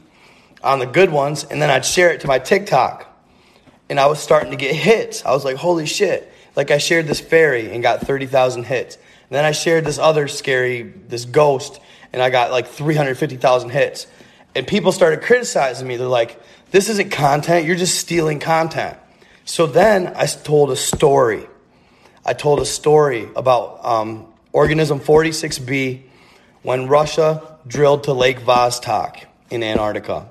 on 0.63 0.79
the 0.79 0.87
good 0.87 1.11
ones, 1.11 1.45
and 1.45 1.61
then 1.61 1.71
I'd 1.71 1.85
share 1.85 2.11
it 2.11 2.23
to 2.23 2.27
my 2.27 2.39
TikTok 2.39 3.09
and 3.89 3.99
I 3.99 4.07
was 4.07 4.21
starting 4.21 4.51
to 4.51 4.57
get 4.57 4.75
hits. 4.75 5.25
I 5.25 5.33
was 5.33 5.45
like, 5.45 5.57
holy 5.57 5.87
shit. 5.87 6.33
Like 6.57 6.71
I 6.71 6.79
shared 6.79 7.07
this 7.07 7.21
fairy 7.21 7.73
and 7.73 7.83
got 7.83 8.01
30,000 8.01 8.65
hits. 8.65 8.97
And 8.97 9.37
then 9.37 9.45
I 9.45 9.53
shared 9.53 9.85
this 9.85 9.99
other 9.99 10.29
scary, 10.29 10.83
this 10.83 11.25
ghost, 11.25 11.81
and 12.13 12.23
I 12.23 12.31
got 12.31 12.51
like 12.51 12.67
350,000 12.67 13.71
hits. 13.71 14.07
And 14.55 14.67
people 14.67 14.93
started 14.93 15.23
criticizing 15.23 15.87
me. 15.87 15.97
They're 15.97 16.07
like, 16.07 16.41
this 16.71 16.89
isn't 16.91 17.11
content, 17.13 17.67
you're 17.67 17.77
just 17.77 17.99
stealing 17.99 18.41
content. 18.41 18.99
So 19.49 19.67
then 19.67 20.13
I 20.15 20.27
told 20.27 20.71
a 20.71 20.77
story. 20.77 21.47
I 22.23 22.35
told 22.35 22.61
a 22.61 22.67
story 22.67 23.31
about 23.35 23.83
um, 23.83 24.27
organism 24.53 25.01
46b 25.01 26.03
when 26.61 26.87
Russia 26.87 27.57
drilled 27.67 28.05
to 28.05 28.13
Lake 28.13 28.41
Vostok 28.41 29.25
in 29.49 29.63
Antarctica. 29.63 30.29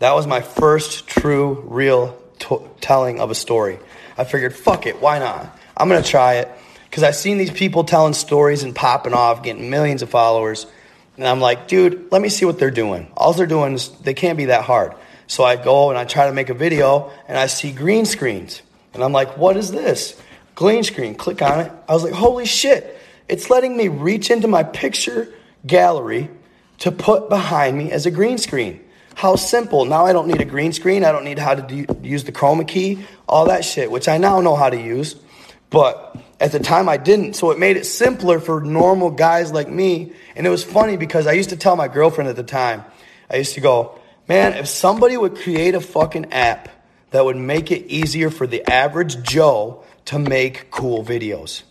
That 0.00 0.12
was 0.12 0.26
my 0.26 0.42
first 0.42 1.06
true, 1.06 1.64
real 1.66 2.22
t- 2.38 2.58
telling 2.82 3.20
of 3.20 3.30
a 3.30 3.34
story. 3.34 3.78
I 4.18 4.24
figured, 4.24 4.54
fuck 4.54 4.84
it, 4.84 5.00
why 5.00 5.18
not? 5.18 5.58
I'm 5.78 5.88
gonna 5.88 6.02
try 6.02 6.34
it 6.34 6.50
because 6.90 7.02
I've 7.04 7.16
seen 7.16 7.38
these 7.38 7.50
people 7.50 7.84
telling 7.84 8.12
stories 8.12 8.64
and 8.64 8.76
popping 8.76 9.14
off, 9.14 9.42
getting 9.42 9.70
millions 9.70 10.02
of 10.02 10.10
followers. 10.10 10.66
And 11.16 11.26
I'm 11.26 11.40
like, 11.40 11.68
dude, 11.68 12.12
let 12.12 12.20
me 12.20 12.28
see 12.28 12.44
what 12.44 12.58
they're 12.58 12.70
doing. 12.70 13.10
All 13.16 13.32
they're 13.32 13.46
doing 13.46 13.72
is 13.72 13.88
they 13.88 14.12
can't 14.12 14.36
be 14.36 14.44
that 14.46 14.64
hard. 14.64 14.92
So 15.26 15.44
I 15.44 15.56
go 15.56 15.90
and 15.90 15.98
I 15.98 16.04
try 16.04 16.26
to 16.26 16.32
make 16.32 16.48
a 16.48 16.54
video 16.54 17.10
and 17.28 17.36
I 17.36 17.46
see 17.46 17.72
green 17.72 18.06
screens. 18.06 18.62
And 18.94 19.02
I'm 19.02 19.12
like, 19.12 19.36
what 19.36 19.56
is 19.56 19.70
this? 19.70 20.20
Green 20.54 20.82
screen. 20.82 21.14
Click 21.14 21.42
on 21.42 21.60
it. 21.60 21.72
I 21.88 21.94
was 21.94 22.04
like, 22.04 22.12
holy 22.12 22.46
shit. 22.46 22.98
It's 23.28 23.50
letting 23.50 23.76
me 23.76 23.88
reach 23.88 24.30
into 24.30 24.48
my 24.48 24.62
picture 24.62 25.32
gallery 25.66 26.30
to 26.78 26.92
put 26.92 27.28
behind 27.28 27.76
me 27.76 27.90
as 27.90 28.06
a 28.06 28.10
green 28.10 28.38
screen. 28.38 28.80
How 29.14 29.36
simple. 29.36 29.84
Now 29.84 30.06
I 30.06 30.12
don't 30.12 30.28
need 30.28 30.40
a 30.40 30.44
green 30.44 30.72
screen. 30.72 31.04
I 31.04 31.10
don't 31.10 31.24
need 31.24 31.38
how 31.38 31.54
to 31.54 31.62
do, 31.62 31.86
use 32.02 32.24
the 32.24 32.32
chroma 32.32 32.66
key, 32.68 33.04
all 33.28 33.46
that 33.46 33.64
shit, 33.64 33.90
which 33.90 34.08
I 34.08 34.18
now 34.18 34.40
know 34.40 34.54
how 34.54 34.70
to 34.70 34.80
use. 34.80 35.16
But 35.70 36.16
at 36.38 36.52
the 36.52 36.60
time 36.60 36.88
I 36.88 36.96
didn't. 36.96 37.34
So 37.34 37.50
it 37.50 37.58
made 37.58 37.76
it 37.76 37.84
simpler 37.84 38.40
for 38.40 38.60
normal 38.60 39.10
guys 39.10 39.52
like 39.52 39.68
me. 39.68 40.12
And 40.36 40.46
it 40.46 40.50
was 40.50 40.62
funny 40.62 40.96
because 40.96 41.26
I 41.26 41.32
used 41.32 41.50
to 41.50 41.56
tell 41.56 41.76
my 41.76 41.88
girlfriend 41.88 42.28
at 42.28 42.36
the 42.36 42.44
time, 42.44 42.84
I 43.30 43.36
used 43.36 43.54
to 43.54 43.60
go, 43.60 43.98
man, 44.28 44.54
if 44.54 44.68
somebody 44.68 45.16
would 45.16 45.36
create 45.36 45.74
a 45.74 45.80
fucking 45.80 46.32
app 46.32 46.68
that 47.10 47.24
would 47.24 47.36
make 47.36 47.70
it 47.70 47.86
easier 47.86 48.30
for 48.30 48.46
the 48.46 48.68
average 48.70 49.22
Joe 49.22 49.84
to 50.06 50.18
make 50.18 50.70
cool 50.70 51.04
videos. 51.04 51.62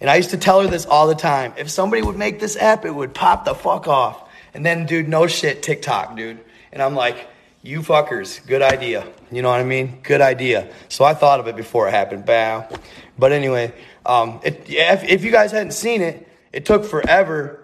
And 0.00 0.10
I 0.10 0.16
used 0.16 0.30
to 0.30 0.36
tell 0.36 0.60
her 0.60 0.66
this 0.66 0.84
all 0.84 1.06
the 1.06 1.14
time. 1.14 1.54
If 1.56 1.70
somebody 1.70 2.02
would 2.02 2.16
make 2.16 2.40
this 2.40 2.56
app, 2.56 2.84
it 2.84 2.94
would 2.94 3.14
pop 3.14 3.44
the 3.44 3.54
fuck 3.54 3.86
off. 3.86 4.28
And 4.54 4.66
then, 4.66 4.86
dude, 4.86 5.08
no 5.08 5.26
shit, 5.26 5.62
TikTok, 5.62 6.16
dude. 6.16 6.40
And 6.72 6.82
I'm 6.82 6.94
like, 6.94 7.28
you 7.62 7.80
fuckers, 7.80 8.44
good 8.46 8.62
idea. 8.62 9.06
You 9.30 9.42
know 9.42 9.50
what 9.50 9.60
I 9.60 9.64
mean? 9.64 10.00
Good 10.02 10.20
idea. 10.20 10.72
So 10.88 11.04
I 11.04 11.14
thought 11.14 11.38
of 11.38 11.46
it 11.46 11.54
before 11.54 11.86
it 11.86 11.92
happened. 11.92 12.26
Bow. 12.26 12.68
But 13.16 13.30
anyway, 13.30 13.72
um, 14.04 14.40
it, 14.42 14.64
if, 14.68 15.04
if 15.04 15.24
you 15.24 15.30
guys 15.30 15.52
hadn't 15.52 15.72
seen 15.72 16.02
it, 16.02 16.28
it 16.52 16.64
took 16.64 16.84
forever 16.84 17.61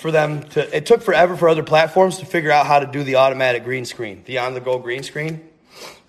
for 0.00 0.10
them 0.10 0.42
to, 0.50 0.76
it 0.76 0.86
took 0.86 1.02
forever 1.02 1.36
for 1.36 1.48
other 1.48 1.62
platforms 1.62 2.18
to 2.18 2.26
figure 2.26 2.50
out 2.50 2.66
how 2.66 2.80
to 2.80 2.86
do 2.86 3.04
the 3.04 3.16
automatic 3.16 3.64
green 3.64 3.84
screen, 3.84 4.22
the 4.24 4.38
on 4.38 4.54
the 4.54 4.60
go 4.60 4.78
green 4.78 5.02
screen. 5.02 5.46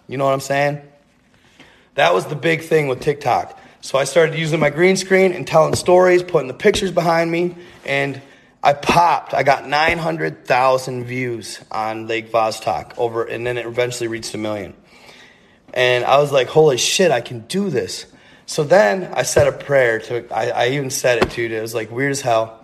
You 0.07 0.17
know 0.17 0.25
what 0.25 0.33
I'm 0.33 0.39
saying? 0.39 0.81
That 1.95 2.13
was 2.13 2.25
the 2.25 2.35
big 2.35 2.61
thing 2.61 2.87
with 2.87 3.01
TikTok. 3.01 3.59
So 3.81 3.97
I 3.97 4.05
started 4.05 4.37
using 4.37 4.59
my 4.59 4.69
green 4.69 4.95
screen 4.95 5.33
and 5.33 5.45
telling 5.45 5.75
stories, 5.75 6.23
putting 6.23 6.47
the 6.47 6.53
pictures 6.53 6.91
behind 6.91 7.29
me, 7.29 7.55
and 7.85 8.21
I 8.63 8.73
popped. 8.73 9.33
I 9.33 9.43
got 9.43 9.67
900,000 9.67 11.03
views 11.03 11.59
on 11.69 12.07
Lake 12.07 12.31
Vostok 12.31 12.97
over, 12.97 13.23
and 13.23 13.45
then 13.45 13.57
it 13.57 13.65
eventually 13.65 14.07
reached 14.07 14.33
a 14.33 14.37
million. 14.37 14.73
And 15.73 16.05
I 16.05 16.19
was 16.19 16.31
like, 16.31 16.47
holy 16.47 16.77
shit, 16.77 17.11
I 17.11 17.21
can 17.21 17.41
do 17.41 17.69
this. 17.69 18.05
So 18.45 18.63
then 18.63 19.11
I 19.13 19.23
said 19.23 19.47
a 19.47 19.51
prayer 19.51 19.99
to, 19.99 20.33
I, 20.33 20.49
I 20.49 20.67
even 20.69 20.91
said 20.91 21.23
it 21.23 21.31
to. 21.31 21.43
It 21.43 21.61
was 21.61 21.73
like 21.73 21.91
weird 21.91 22.11
as 22.11 22.21
hell. 22.21 22.60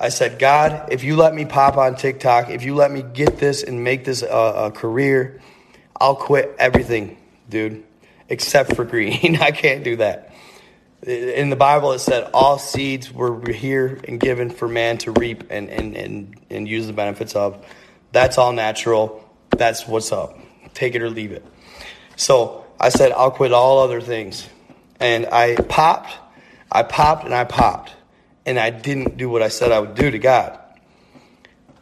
I 0.00 0.10
said, 0.10 0.38
God, 0.38 0.92
if 0.92 1.02
you 1.02 1.16
let 1.16 1.34
me 1.34 1.44
pop 1.44 1.76
on 1.76 1.96
TikTok, 1.96 2.50
if 2.50 2.62
you 2.62 2.74
let 2.74 2.90
me 2.90 3.02
get 3.02 3.38
this 3.38 3.62
and 3.62 3.82
make 3.82 4.04
this 4.04 4.22
a, 4.22 4.26
a 4.28 4.70
career, 4.70 5.40
I'll 6.00 6.14
quit 6.14 6.54
everything, 6.58 7.18
dude, 7.48 7.84
except 8.28 8.76
for 8.76 8.84
green. 8.84 9.36
I 9.40 9.50
can't 9.50 9.82
do 9.82 9.96
that 9.96 10.28
in 11.06 11.50
the 11.50 11.56
Bible 11.56 11.92
it 11.92 12.00
said 12.00 12.30
all 12.34 12.58
seeds 12.58 13.12
were 13.12 13.40
here 13.50 14.00
and 14.06 14.18
given 14.18 14.50
for 14.50 14.66
man 14.66 14.98
to 14.98 15.12
reap 15.12 15.44
and, 15.50 15.70
and, 15.70 15.96
and, 15.96 16.40
and 16.50 16.68
use 16.68 16.86
the 16.86 16.92
benefits 16.92 17.36
of. 17.36 17.64
That's 18.12 18.38
all 18.38 18.52
natural. 18.52 19.24
That's 19.50 19.86
what's 19.86 20.12
up. 20.12 20.38
Take 20.74 20.94
it 20.94 21.02
or 21.02 21.10
leave 21.10 21.32
it. 21.32 21.44
So 22.16 22.66
I 22.80 22.88
said, 22.88 23.12
I'll 23.12 23.30
quit 23.30 23.52
all 23.52 23.78
other 23.78 24.00
things. 24.00 24.48
And 24.98 25.26
I 25.26 25.54
popped, 25.56 26.10
I 26.70 26.82
popped 26.82 27.24
and 27.24 27.34
I 27.34 27.44
popped. 27.44 27.94
And 28.48 28.58
I 28.58 28.70
didn't 28.70 29.18
do 29.18 29.28
what 29.28 29.42
I 29.42 29.48
said 29.48 29.72
I 29.72 29.78
would 29.78 29.94
do 29.94 30.10
to 30.10 30.18
God. 30.18 30.58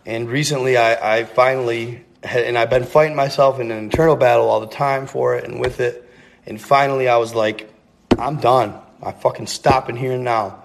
And 0.05 0.29
recently 0.29 0.77
I, 0.77 1.19
I 1.19 1.23
finally, 1.23 2.05
had, 2.25 2.43
and 2.43 2.59
I've 2.59 2.71
been 2.71 2.83
fighting 2.83 3.15
myself 3.15 3.61
in 3.61 3.71
an 3.71 3.79
internal 3.79 4.17
battle 4.17 4.49
all 4.49 4.59
the 4.59 4.67
time 4.67 5.07
for 5.07 5.37
it 5.37 5.45
and 5.45 5.61
with 5.61 5.79
it. 5.79 6.11
And 6.45 6.61
finally 6.61 7.09
I 7.09 7.19
was 7.19 7.37
like, 7.37 7.73
I'm 8.19 8.39
done. 8.39 8.75
I 9.01 9.13
fucking 9.13 9.47
stop 9.47 9.89
in 9.89 9.95
here 9.95 10.11
and 10.11 10.25
now. 10.25 10.65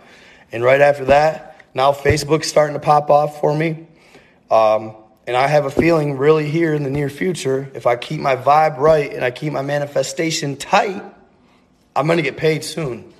And 0.51 0.63
right 0.63 0.81
after 0.81 1.05
that, 1.05 1.63
now 1.75 1.91
Facebook's 1.91 2.47
starting 2.47 2.73
to 2.73 2.79
pop 2.79 3.11
off 3.11 3.39
for 3.39 3.55
me. 3.55 3.85
Um, 4.49 4.95
and 5.27 5.37
I 5.37 5.45
have 5.45 5.65
a 5.65 5.71
feeling 5.71 6.17
really 6.17 6.49
here 6.49 6.73
in 6.73 6.81
the 6.81 6.89
near 6.89 7.11
future, 7.11 7.69
if 7.75 7.85
I 7.85 7.95
keep 7.95 8.19
my 8.19 8.35
vibe 8.35 8.77
right 8.79 9.13
and 9.13 9.23
I 9.23 9.29
keep 9.29 9.53
my 9.53 9.61
manifestation 9.61 10.57
tight, 10.57 11.03
I'm 11.95 12.07
going 12.07 12.17
to 12.17 12.23
get 12.23 12.37
paid 12.37 12.63
soon. 12.63 13.13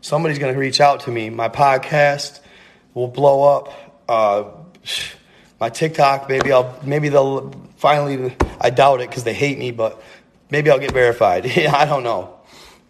Somebody's 0.00 0.38
going 0.38 0.52
to 0.52 0.58
reach 0.58 0.80
out 0.80 1.00
to 1.00 1.10
me. 1.10 1.30
My 1.30 1.48
podcast 1.48 2.40
will 2.94 3.08
blow 3.08 3.56
up. 3.56 4.02
Uh, 4.08 4.44
my 5.60 5.68
TikTok, 5.68 6.28
maybe 6.28 6.52
I'll, 6.52 6.78
maybe 6.84 7.08
they'll 7.08 7.50
finally, 7.76 8.36
I 8.60 8.70
doubt 8.70 9.00
it 9.00 9.10
because 9.10 9.24
they 9.24 9.34
hate 9.34 9.58
me, 9.58 9.70
but 9.70 10.02
maybe 10.50 10.70
I'll 10.70 10.78
get 10.78 10.92
verified. 10.92 11.46
I 11.58 11.84
don't 11.84 12.04
know 12.04 12.38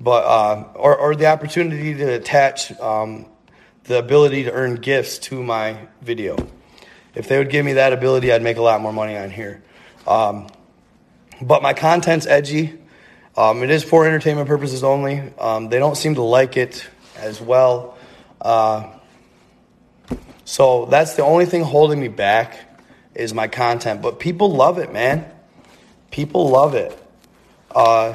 but 0.01 0.25
uh, 0.25 0.65
or, 0.75 0.97
or 0.97 1.15
the 1.15 1.27
opportunity 1.27 1.95
to 1.95 2.15
attach 2.15 2.73
um, 2.81 3.27
the 3.85 3.99
ability 3.99 4.45
to 4.45 4.53
earn 4.53 4.77
gifts 4.77 5.19
to 5.19 5.43
my 5.43 5.89
video. 6.03 6.37
If 7.15 7.29
they 7.29 7.39
would 7.39 7.51
give 7.51 7.65
me 7.65 7.75
that 7.75 7.93
ability, 7.93 8.33
I'd 8.33 8.43
make 8.43 8.59
a 8.59 8.63
lot 8.63 8.81
more 8.81 8.93
money 8.93 9.17
on 9.17 9.31
here. 9.31 9.63
Um, 10.07 10.47
but 11.41 11.63
my 11.63 11.75
content's 11.75 12.27
edgy. 12.27 12.79
Um, 13.37 13.63
it 13.63 13.71
is 13.71 13.85
for 13.85 14.07
entertainment 14.07 14.49
purposes 14.49 14.83
only. 14.83 15.23
Um, 15.39 15.69
they 15.69 15.79
don't 15.79 15.97
seem 15.97 16.17
to 16.17 16.23
like 16.23 16.57
it 16.57 16.89
as 17.19 17.41
well. 17.41 17.97
Uh, 18.41 18.91
so 20.45 20.87
that's 20.87 21.15
the 21.15 21.23
only 21.23 21.45
thing 21.47 21.63
holding 21.63 22.01
me 22.01 22.09
back 22.09 22.59
is 23.15 23.35
my 23.35 23.49
content. 23.49 24.01
But 24.01 24.19
people 24.19 24.53
love 24.53 24.79
it, 24.79 24.93
man. 24.93 25.31
People 26.11 26.49
love 26.49 26.75
it. 26.75 26.97
Uh, 27.75 28.15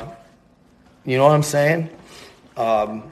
you 1.06 1.18
know 1.18 1.26
what 1.26 1.34
I'm 1.34 1.44
saying? 1.44 1.90
Um, 2.58 3.12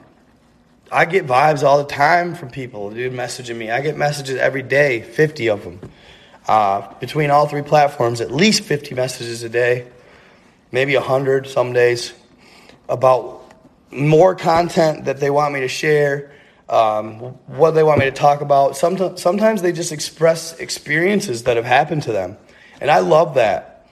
I 0.90 1.04
get 1.04 1.26
vibes 1.26 1.62
all 1.62 1.78
the 1.78 1.88
time 1.88 2.34
from 2.34 2.50
people, 2.50 2.90
dude, 2.90 3.12
messaging 3.12 3.56
me. 3.56 3.70
I 3.70 3.80
get 3.80 3.96
messages 3.96 4.36
every 4.36 4.62
day, 4.62 5.02
50 5.02 5.48
of 5.48 5.64
them. 5.64 5.80
Uh, 6.48 6.92
between 6.98 7.30
all 7.30 7.46
three 7.46 7.62
platforms, 7.62 8.20
at 8.20 8.30
least 8.30 8.64
50 8.64 8.94
messages 8.94 9.42
a 9.42 9.48
day, 9.48 9.86
maybe 10.72 10.94
100 10.96 11.46
some 11.46 11.72
days, 11.72 12.12
about 12.88 13.41
more 13.92 14.34
content 14.34 15.04
that 15.04 15.20
they 15.20 15.30
want 15.30 15.54
me 15.54 15.60
to 15.60 15.68
share, 15.68 16.32
um, 16.68 17.18
what 17.46 17.72
they 17.72 17.82
want 17.82 17.98
me 17.98 18.06
to 18.06 18.12
talk 18.12 18.40
about. 18.40 18.76
Sometimes, 18.76 19.20
sometimes 19.20 19.62
they 19.62 19.72
just 19.72 19.92
express 19.92 20.58
experiences 20.58 21.44
that 21.44 21.56
have 21.56 21.66
happened 21.66 22.04
to 22.04 22.12
them. 22.12 22.36
And 22.80 22.90
I 22.90 23.00
love 23.00 23.34
that. 23.34 23.86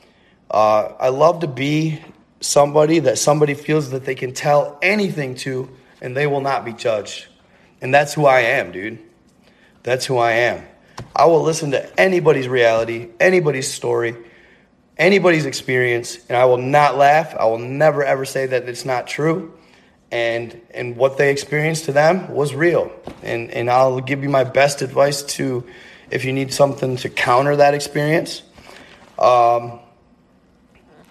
Uh, 0.51 0.95
I 0.99 1.09
love 1.11 1.41
to 1.41 1.47
be 1.47 2.01
somebody 2.41 3.01
that 3.01 3.19
somebody 3.19 3.55
feels 3.55 3.91
that 3.91 4.05
they 4.05 4.15
can 4.15 4.33
tell 4.33 4.79
anything 4.83 5.35
to 5.37 5.69
and 6.01 6.17
they 6.17 6.27
will 6.27 6.41
not 6.41 6.65
be 6.65 6.73
judged. 6.73 7.27
And 7.81 7.95
that's 7.95 8.15
who 8.15 8.27
I 8.27 8.41
am, 8.41 8.73
dude. 8.73 8.99
That's 9.83 10.07
who 10.07 10.17
I 10.19 10.33
am. 10.33 10.65
I 11.15 11.27
will 11.27 11.43
listen 11.43 11.71
to 11.73 12.01
anybody's 12.01 12.49
reality, 12.49 13.09
anybody's 13.19 13.71
story, 13.71 14.17
anybody's 14.99 15.47
experience, 15.47 16.19
and 16.29 16.37
I 16.37 16.45
will 16.45 16.59
not 16.59 16.97
laugh. 16.97 17.35
I 17.35 17.47
will 17.47 17.59
never 17.59 18.05
ever 18.05 18.25
say 18.25 18.47
that 18.47 18.69
it's 18.69 18.85
not 18.85 19.07
true. 19.07 19.55
And 20.13 20.61
and 20.75 20.97
what 20.97 21.19
they 21.19 21.31
experienced 21.31 21.85
to 21.85 21.93
them 21.93 22.33
was 22.33 22.55
real. 22.55 22.93
And 23.23 23.51
and 23.51 23.71
I'll 23.71 24.01
give 24.01 24.23
you 24.23 24.29
my 24.29 24.45
best 24.45 24.83
advice 24.83 25.23
to 25.35 25.65
if 26.11 26.25
you 26.25 26.33
need 26.33 26.53
something 26.53 26.97
to 26.97 27.09
counter 27.09 27.57
that 27.57 27.75
experience. 27.75 28.43
Um, 29.19 29.79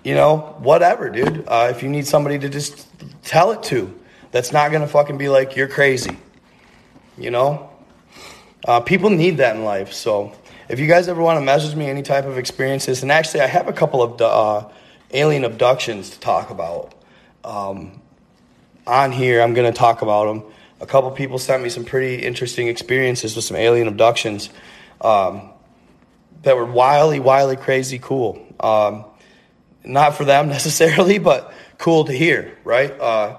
you 0.04 0.16
know, 0.16 0.56
whatever, 0.60 1.10
dude. 1.10 1.45
Uh, 1.47 1.68
if 1.72 1.84
you 1.84 1.89
need 1.89 2.08
somebody 2.08 2.39
to 2.39 2.50
just 2.50 2.88
tell 3.24 3.52
it 3.52 3.64
to, 3.64 3.93
that's 4.32 4.52
not 4.52 4.72
gonna 4.72 4.88
fucking 4.88 5.18
be 5.18 5.30
like 5.30 5.56
you're 5.56 5.68
crazy. 5.68 6.18
You 7.18 7.32
know, 7.32 7.70
uh, 8.66 8.80
people 8.82 9.10
need 9.10 9.38
that 9.38 9.56
in 9.56 9.64
life. 9.64 9.93
So 9.93 10.34
if 10.70 10.80
you 10.80 10.88
guys 10.88 11.08
ever 11.08 11.22
want 11.22 11.38
to 11.38 11.41
message 11.41 11.76
me 11.76 11.89
any 11.89 12.04
type 12.04 12.26
of 12.26 12.38
experiences, 12.38 13.02
and 13.02 13.12
actually 13.12 13.41
I 13.41 13.47
have 13.47 13.68
a 13.68 13.74
couple 13.74 14.02
of 14.02 14.22
uh, 14.22 14.70
alien 15.12 15.43
abductions 15.43 16.12
to 16.12 16.20
talk 16.20 16.50
about 16.50 16.93
um, 17.43 17.99
on 18.89 19.11
here. 19.11 19.41
I'm 19.41 19.53
gonna 19.53 19.71
talk 19.71 20.01
about 20.01 20.25
them. 20.25 20.51
A 20.81 20.85
couple 20.85 21.11
people 21.11 21.37
sent 21.39 21.61
me 21.61 21.69
some 21.69 21.85
pretty 21.85 22.23
interesting 22.23 22.67
experiences 22.67 23.35
with 23.35 23.45
some 23.45 23.57
alien 23.57 23.87
abductions. 23.87 24.49
Um, 25.01 25.49
that 26.43 26.55
were 26.55 26.65
wildly, 26.65 27.19
wildly 27.19 27.57
crazy 27.57 27.99
cool. 27.99 28.45
Um, 28.59 29.05
not 29.83 30.15
for 30.15 30.25
them 30.25 30.47
necessarily, 30.49 31.19
but 31.19 31.53
cool 31.77 32.05
to 32.05 32.13
hear, 32.13 32.57
right? 32.63 32.91
Uh, 32.99 33.37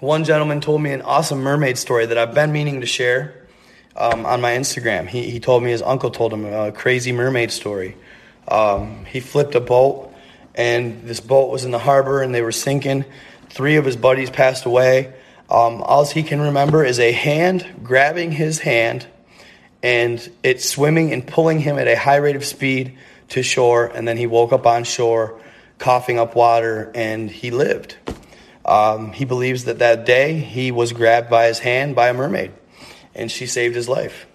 one 0.00 0.24
gentleman 0.24 0.60
told 0.60 0.80
me 0.80 0.92
an 0.92 1.02
awesome 1.02 1.40
mermaid 1.40 1.76
story 1.76 2.06
that 2.06 2.18
I've 2.18 2.34
been 2.34 2.52
meaning 2.52 2.80
to 2.80 2.86
share 2.86 3.48
um, 3.96 4.26
on 4.26 4.40
my 4.40 4.52
Instagram. 4.52 5.08
He, 5.08 5.28
he 5.30 5.40
told 5.40 5.62
me 5.62 5.70
his 5.70 5.82
uncle 5.82 6.10
told 6.10 6.32
him 6.32 6.44
a 6.44 6.70
crazy 6.70 7.10
mermaid 7.12 7.50
story. 7.50 7.96
Um, 8.46 9.04
he 9.06 9.20
flipped 9.20 9.54
a 9.54 9.60
boat, 9.60 10.14
and 10.54 11.02
this 11.02 11.20
boat 11.20 11.50
was 11.50 11.64
in 11.64 11.72
the 11.72 11.78
harbor, 11.78 12.22
and 12.22 12.34
they 12.34 12.42
were 12.42 12.52
sinking. 12.52 13.04
Three 13.50 13.76
of 13.76 13.84
his 13.84 13.96
buddies 13.96 14.30
passed 14.30 14.64
away. 14.64 15.14
Um, 15.50 15.82
all 15.82 16.04
he 16.04 16.22
can 16.22 16.40
remember 16.40 16.84
is 16.84 17.00
a 17.00 17.12
hand 17.12 17.66
grabbing 17.82 18.32
his 18.32 18.58
hand 18.58 19.06
and 19.82 20.30
it 20.42 20.60
swimming 20.60 21.12
and 21.12 21.26
pulling 21.26 21.60
him 21.60 21.78
at 21.78 21.88
a 21.88 21.96
high 21.96 22.16
rate 22.16 22.36
of 22.36 22.44
speed 22.44 22.98
to 23.30 23.42
shore. 23.42 23.86
And 23.86 24.06
then 24.06 24.16
he 24.16 24.26
woke 24.26 24.52
up 24.52 24.66
on 24.66 24.84
shore, 24.84 25.40
coughing 25.78 26.18
up 26.18 26.34
water, 26.34 26.90
and 26.94 27.30
he 27.30 27.50
lived. 27.50 27.96
Um, 28.64 29.12
he 29.12 29.24
believes 29.24 29.64
that 29.64 29.78
that 29.78 30.04
day 30.04 30.38
he 30.38 30.72
was 30.72 30.92
grabbed 30.92 31.30
by 31.30 31.46
his 31.46 31.58
hand 31.58 31.94
by 31.94 32.08
a 32.08 32.14
mermaid, 32.14 32.52
and 33.14 33.30
she 33.30 33.46
saved 33.46 33.74
his 33.74 33.88
life. 33.88 34.26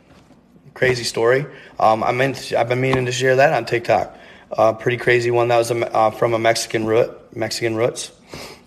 Crazy 0.74 1.04
story. 1.04 1.46
Um, 1.80 2.04
I 2.04 2.12
meant 2.14 2.52
I've 2.58 2.68
been 2.68 2.82
meaning 2.82 3.06
to 3.06 3.12
share 3.12 3.36
that 3.36 3.54
on 3.54 3.66
TikTok. 3.66 4.18
Uh, 4.52 4.74
pretty 4.74 4.98
crazy 4.98 5.30
one. 5.30 5.50
That 5.50 5.58
was 5.58 5.70
a, 5.70 5.96
uh, 5.96 6.10
from 6.12 6.34
a 6.34 6.40
Mexican 6.40 6.86
root, 6.86 7.12
Mexican 7.36 7.76
roots. 7.76 8.12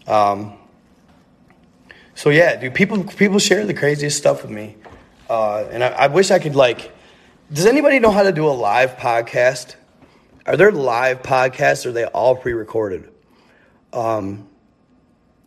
Um, 0.07 0.55
so 2.15 2.31
yeah, 2.31 2.57
dude, 2.57 2.75
people 2.75 3.05
people 3.05 3.39
share 3.39 3.67
the 3.67 3.75
craziest 3.75 4.17
stuff 4.17 4.43
with 4.43 4.51
me, 4.51 4.77
uh, 5.29 5.65
and 5.71 5.85
I, 5.85 5.89
I 5.89 6.07
wish 6.09 6.31
I 6.31 6.39
could 6.39 6.57
like. 6.57 6.93
Does 7.53 7.67
anybody 7.67 7.99
know 8.01 8.11
how 8.11 8.23
to 8.23 8.33
do 8.33 8.47
a 8.47 8.51
live 8.51 8.97
podcast? 8.97 9.77
Are 10.47 10.57
there 10.57 10.73
live 10.73 11.23
podcasts? 11.23 11.87
Or 11.87 11.91
are 11.91 11.93
they 11.93 12.05
all 12.05 12.37
pre-recorded? 12.37 13.13
Um, 13.93 14.49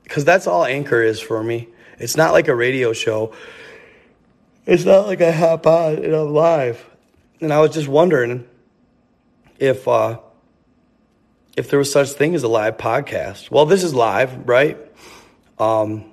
because 0.03 0.25
that's 0.25 0.47
all 0.47 0.65
Anchor 0.65 1.01
is 1.01 1.19
for 1.19 1.43
me. 1.43 1.67
It's 1.99 2.17
not 2.17 2.31
like 2.31 2.47
a 2.47 2.55
radio 2.55 2.93
show. 2.93 3.33
It's 4.65 4.85
not 4.85 5.07
like 5.07 5.21
I 5.21 5.31
hop 5.31 5.67
on 5.67 6.03
and 6.03 6.15
I'm 6.15 6.33
live. 6.33 6.83
And 7.41 7.53
I 7.53 7.59
was 7.59 7.71
just 7.71 7.87
wondering 7.87 8.47
if 9.59 9.87
uh, 9.87 10.19
if 11.59 11.69
there 11.69 11.77
was 11.77 11.91
such 11.91 12.11
thing 12.11 12.35
as 12.35 12.43
a 12.43 12.47
live 12.47 12.77
podcast. 12.77 13.51
Well, 13.51 13.65
this 13.65 13.83
is 13.83 13.93
live, 13.93 14.47
right? 14.47 14.77
Um, 15.57 16.05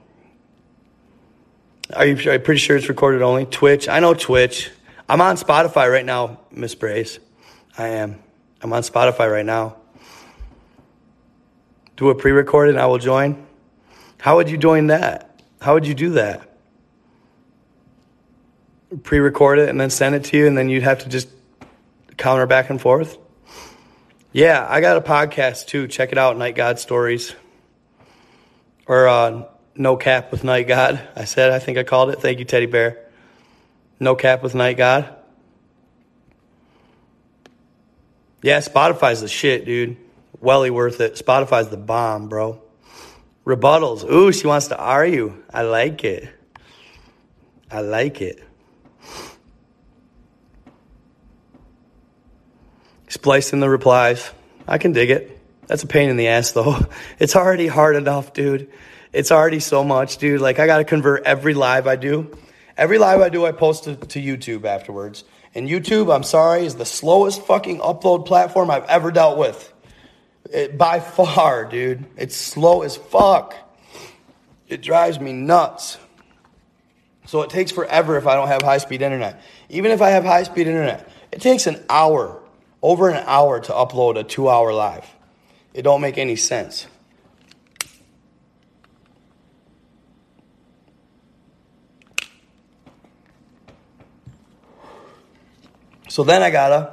are 1.94 2.04
you, 2.04 2.16
you 2.16 2.38
pretty 2.40 2.58
sure 2.58 2.76
it's 2.76 2.88
recorded 2.88 3.22
only? 3.22 3.46
Twitch. 3.46 3.88
I 3.88 4.00
know 4.00 4.12
Twitch. 4.12 4.72
I'm 5.08 5.20
on 5.20 5.36
Spotify 5.36 5.88
right 5.88 6.04
now, 6.04 6.40
Miss 6.50 6.74
Brace. 6.74 7.20
I 7.78 7.90
am. 7.90 8.18
I'm 8.60 8.72
on 8.72 8.82
Spotify 8.82 9.30
right 9.30 9.46
now. 9.46 9.76
Do 11.96 12.10
a 12.10 12.14
pre 12.16 12.32
recorded 12.32 12.76
I 12.76 12.86
will 12.86 12.98
join. 12.98 13.46
How 14.18 14.34
would 14.34 14.50
you 14.50 14.58
join 14.58 14.88
that? 14.88 15.42
How 15.60 15.74
would 15.74 15.86
you 15.86 15.94
do 15.94 16.10
that? 16.14 16.58
Pre 19.04 19.20
record 19.20 19.60
it 19.60 19.68
and 19.68 19.80
then 19.80 19.90
send 19.90 20.16
it 20.16 20.24
to 20.24 20.36
you, 20.36 20.48
and 20.48 20.58
then 20.58 20.68
you'd 20.68 20.82
have 20.82 21.04
to 21.04 21.08
just 21.08 21.28
counter 22.16 22.46
back 22.46 22.68
and 22.68 22.80
forth? 22.80 23.16
Yeah, 24.36 24.66
I 24.68 24.82
got 24.82 24.98
a 24.98 25.00
podcast 25.00 25.66
too. 25.68 25.88
Check 25.88 26.12
it 26.12 26.18
out, 26.18 26.36
Night 26.36 26.54
God 26.54 26.78
Stories. 26.78 27.34
Or 28.86 29.08
uh, 29.08 29.44
no 29.74 29.96
Cap 29.96 30.30
with 30.30 30.44
Night 30.44 30.68
God. 30.68 31.00
I 31.16 31.24
said, 31.24 31.52
I 31.52 31.58
think 31.58 31.78
I 31.78 31.84
called 31.84 32.10
it. 32.10 32.20
Thank 32.20 32.38
you, 32.38 32.44
Teddy 32.44 32.66
Bear. 32.66 33.02
No 33.98 34.14
Cap 34.14 34.42
with 34.42 34.54
Night 34.54 34.76
God. 34.76 35.08
Yeah, 38.42 38.58
Spotify's 38.58 39.22
the 39.22 39.28
shit, 39.28 39.64
dude. 39.64 39.96
Welly 40.38 40.68
worth 40.68 41.00
it. 41.00 41.14
Spotify's 41.14 41.70
the 41.70 41.78
bomb, 41.78 42.28
bro. 42.28 42.60
Rebuttals. 43.46 44.04
Ooh, 44.04 44.32
she 44.32 44.46
wants 44.46 44.66
to 44.66 44.76
argue. 44.76 45.42
I 45.50 45.62
like 45.62 46.04
it. 46.04 46.28
I 47.70 47.80
like 47.80 48.20
it. 48.20 48.45
Splicing 53.16 53.60
the 53.60 53.68
replies. 53.70 54.30
I 54.68 54.76
can 54.76 54.92
dig 54.92 55.08
it. 55.08 55.40
That's 55.68 55.82
a 55.82 55.86
pain 55.86 56.10
in 56.10 56.18
the 56.18 56.28
ass, 56.28 56.52
though. 56.52 56.78
It's 57.18 57.34
already 57.34 57.66
hard 57.66 57.96
enough, 57.96 58.34
dude. 58.34 58.70
It's 59.10 59.32
already 59.32 59.60
so 59.60 59.82
much, 59.82 60.18
dude. 60.18 60.42
Like 60.42 60.58
I 60.58 60.66
got 60.66 60.76
to 60.78 60.84
convert 60.84 61.24
every 61.24 61.54
live 61.54 61.86
I 61.86 61.96
do. 61.96 62.36
Every 62.76 62.98
live 62.98 63.22
I 63.22 63.30
do, 63.30 63.46
I 63.46 63.52
post 63.52 63.84
to, 63.84 63.96
to 63.96 64.20
YouTube 64.20 64.66
afterwards. 64.66 65.24
And 65.54 65.66
YouTube, 65.66 66.14
I'm 66.14 66.24
sorry, 66.24 66.66
is 66.66 66.74
the 66.74 66.84
slowest 66.84 67.40
fucking 67.46 67.78
upload 67.78 68.26
platform 68.26 68.70
I've 68.70 68.84
ever 68.84 69.10
dealt 69.10 69.38
with. 69.38 69.72
It, 70.52 70.76
by 70.76 71.00
far, 71.00 71.64
dude. 71.64 72.04
It's 72.18 72.36
slow 72.36 72.82
as 72.82 72.98
fuck. 72.98 73.54
It 74.68 74.82
drives 74.82 75.18
me 75.18 75.32
nuts. 75.32 75.96
So 77.24 77.40
it 77.40 77.48
takes 77.48 77.70
forever 77.70 78.18
if 78.18 78.26
I 78.26 78.34
don't 78.34 78.48
have 78.48 78.60
high 78.60 78.76
speed 78.76 79.00
internet. 79.00 79.40
Even 79.70 79.90
if 79.90 80.02
I 80.02 80.10
have 80.10 80.24
high 80.24 80.42
speed 80.42 80.66
internet, 80.66 81.08
it 81.32 81.40
takes 81.40 81.66
an 81.66 81.82
hour, 81.88 82.42
over 82.86 83.08
an 83.08 83.20
hour 83.26 83.58
to 83.58 83.72
upload 83.72 84.16
a 84.16 84.22
two 84.22 84.48
hour 84.48 84.72
live. 84.72 85.04
It 85.74 85.82
don't 85.82 86.00
make 86.00 86.18
any 86.18 86.36
sense. 86.36 86.86
So 96.08 96.22
then 96.22 96.44
I 96.44 96.50
gotta 96.50 96.92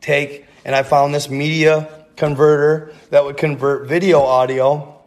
take, 0.00 0.46
and 0.64 0.74
I 0.74 0.84
found 0.84 1.14
this 1.14 1.28
media 1.28 2.06
converter 2.16 2.94
that 3.10 3.26
would 3.26 3.36
convert 3.36 3.86
video 3.88 4.22
audio 4.22 5.02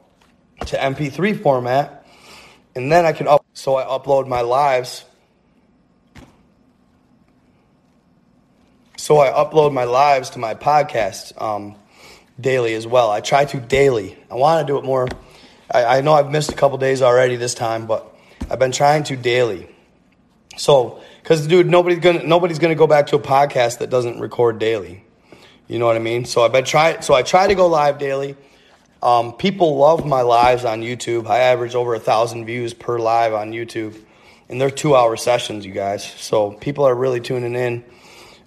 to 0.67 0.77
MP3 0.77 1.41
format. 1.41 2.05
And 2.75 2.91
then 2.91 3.03
I 3.03 3.13
can 3.13 3.27
up, 3.27 3.43
so 3.53 3.77
I 3.77 3.83
upload 3.83 4.27
my 4.27 4.41
lives. 4.41 5.05
So 9.05 9.19
I 9.19 9.29
upload 9.29 9.71
my 9.71 9.83
lives 9.83 10.31
to 10.31 10.39
my 10.39 10.55
podcast 10.55 11.39
um, 11.39 11.75
daily 12.41 12.73
as 12.73 12.87
well. 12.87 13.11
I 13.11 13.21
try 13.21 13.45
to 13.45 13.59
daily. 13.59 14.17
I 14.31 14.33
want 14.33 14.65
to 14.65 14.73
do 14.73 14.79
it 14.79 14.83
more. 14.83 15.07
I, 15.69 15.97
I 15.97 16.01
know 16.01 16.13
I've 16.13 16.31
missed 16.31 16.51
a 16.51 16.55
couple 16.55 16.79
days 16.79 17.03
already 17.03 17.35
this 17.35 17.53
time, 17.53 17.85
but 17.85 18.17
I've 18.49 18.57
been 18.57 18.71
trying 18.71 19.03
to 19.03 19.15
daily. 19.15 19.69
So 20.57 21.03
because, 21.21 21.45
dude, 21.45 21.67
nobody's 21.67 21.99
gonna 21.99 22.23
nobody's 22.23 22.57
gonna 22.57 22.73
go 22.73 22.87
back 22.87 23.05
to 23.07 23.15
a 23.15 23.19
podcast 23.19 23.77
that 23.77 23.91
doesn't 23.91 24.19
record 24.21 24.57
daily. 24.57 25.03
You 25.67 25.77
know 25.77 25.85
what 25.85 25.97
I 25.97 25.99
mean? 25.99 26.25
So 26.25 26.43
I've 26.43 26.51
been 26.51 26.65
try 26.65 27.01
so 27.01 27.13
I 27.13 27.21
try 27.21 27.45
to 27.45 27.53
go 27.53 27.67
live 27.67 27.99
daily. 27.99 28.35
Um, 29.03 29.33
people 29.33 29.77
love 29.77 30.03
my 30.03 30.23
lives 30.23 30.65
on 30.65 30.81
YouTube. 30.81 31.27
I 31.27 31.41
average 31.41 31.75
over 31.75 31.93
a 31.93 31.99
thousand 31.99 32.47
views 32.47 32.73
per 32.73 32.97
live 32.97 33.35
on 33.35 33.51
YouTube, 33.51 34.03
and 34.49 34.59
they're 34.59 34.71
two-hour 34.71 35.15
sessions, 35.15 35.63
you 35.63 35.73
guys. 35.73 36.03
So 36.03 36.53
people 36.53 36.85
are 36.85 36.95
really 36.95 37.19
tuning 37.19 37.53
in. 37.53 37.83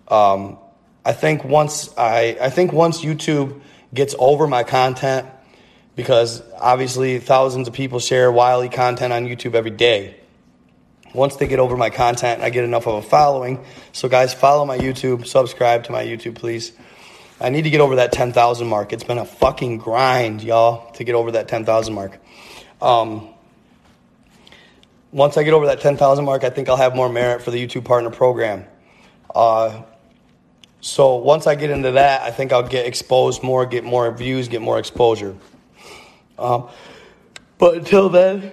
Um, 0.09 0.59
I 1.04 1.12
think 1.12 1.44
once 1.44 1.96
I 1.96 2.36
I 2.40 2.50
think 2.50 2.72
once 2.72 3.02
YouTube 3.02 3.61
gets 3.94 4.14
over 4.18 4.46
my 4.46 4.62
content, 4.64 5.26
because 5.96 6.42
obviously 6.59 7.18
thousands 7.18 7.68
of 7.68 7.74
people 7.74 8.00
share 8.00 8.30
wily 8.32 8.68
content 8.68 9.12
on 9.12 9.26
YouTube 9.26 9.54
every 9.54 9.70
day 9.70 10.18
once 11.14 11.36
they 11.36 11.46
get 11.46 11.59
over 11.59 11.76
my 11.76 11.90
content, 11.90 12.42
I 12.42 12.50
get 12.50 12.64
enough 12.64 12.86
of 12.86 12.94
a 12.94 13.02
following. 13.02 13.64
So, 13.92 14.09
guys, 14.09 14.34
follow 14.34 14.64
my 14.64 14.78
YouTube, 14.78 15.26
subscribe 15.26 15.84
to 15.84 15.92
my 15.92 16.04
YouTube, 16.04 16.34
please. 16.34 16.72
I 17.40 17.50
need 17.50 17.62
to 17.62 17.70
get 17.70 17.80
over 17.80 17.96
that 17.96 18.12
10,000 18.12 18.66
mark. 18.66 18.92
It's 18.92 19.04
been 19.04 19.18
a 19.18 19.24
fucking 19.24 19.78
grind, 19.78 20.42
y'all, 20.42 20.90
to 20.92 21.04
get 21.04 21.14
over 21.14 21.32
that 21.32 21.48
10,000 21.48 21.94
mark. 21.94 22.18
Um, 22.82 23.28
once 25.12 25.36
I 25.36 25.44
get 25.44 25.54
over 25.54 25.66
that 25.66 25.80
10,000 25.80 26.24
mark, 26.24 26.44
I 26.44 26.50
think 26.50 26.68
I'll 26.68 26.76
have 26.76 26.94
more 26.94 27.09
merit 27.09 27.42
for 27.42 27.50
the 27.50 27.64
YouTube 27.64 27.84
partner 27.84 28.11
program. 28.11 28.66
Uh, 29.34 29.82
so 30.80 31.16
once 31.16 31.46
I 31.46 31.54
get 31.54 31.70
into 31.70 31.92
that, 31.92 32.22
I 32.22 32.30
think 32.30 32.52
I'll 32.52 32.62
get 32.62 32.86
exposed 32.86 33.42
more, 33.42 33.66
get 33.66 33.84
more 33.84 34.10
views, 34.12 34.48
get 34.48 34.62
more 34.62 34.78
exposure. 34.78 35.36
Um, 36.38 36.68
but 37.58 37.74
until 37.78 38.08
then, 38.08 38.52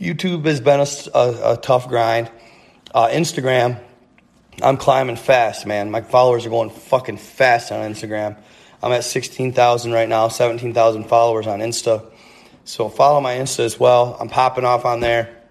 YouTube 0.00 0.44
has 0.46 0.60
been 0.60 0.80
a, 0.80 1.18
a, 1.18 1.52
a 1.54 1.56
tough 1.56 1.88
grind. 1.88 2.30
Uh, 2.94 3.08
Instagram, 3.08 3.80
I'm 4.62 4.76
climbing 4.76 5.16
fast, 5.16 5.66
man. 5.66 5.90
My 5.90 6.02
followers 6.02 6.46
are 6.46 6.50
going 6.50 6.70
fucking 6.70 7.16
fast 7.16 7.72
on 7.72 7.80
Instagram. 7.92 8.36
I'm 8.82 8.92
at 8.92 9.02
16,000 9.02 9.92
right 9.92 10.08
now, 10.08 10.28
17,000 10.28 11.04
followers 11.04 11.46
on 11.46 11.60
Insta. 11.60 12.04
So 12.64 12.88
follow 12.88 13.20
my 13.20 13.34
Insta 13.34 13.60
as 13.60 13.80
well. 13.80 14.16
I'm 14.20 14.28
popping 14.28 14.64
off 14.64 14.84
on 14.84 15.00
there. 15.00 15.42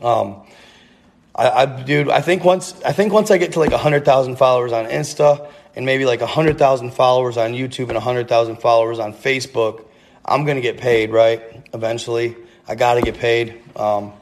Um, 0.00 0.46
I, 1.34 1.50
I, 1.50 1.66
dude, 1.66 2.08
I 2.08 2.20
think 2.20 2.44
once 2.44 2.74
I 2.84 2.92
think 2.92 3.12
once 3.12 3.30
I 3.30 3.38
get 3.38 3.52
to 3.52 3.58
like 3.58 3.70
100,000 3.70 4.36
followers 4.36 4.72
on 4.72 4.86
Insta 4.86 5.50
and 5.74 5.86
maybe 5.86 6.04
like 6.04 6.20
100,000 6.20 6.90
followers 6.90 7.36
on 7.36 7.52
YouTube 7.52 7.88
and 7.88 7.94
100,000 7.94 8.56
followers 8.56 8.98
on 8.98 9.14
Facebook, 9.14 9.86
I'm 10.24 10.44
gonna 10.44 10.60
get 10.60 10.78
paid, 10.78 11.10
right? 11.10 11.42
Eventually. 11.72 12.36
I 12.66 12.74
got 12.74 12.94
to 12.94 13.02
get 13.02 13.18
paid. 13.18 13.60
Um, 13.76 14.12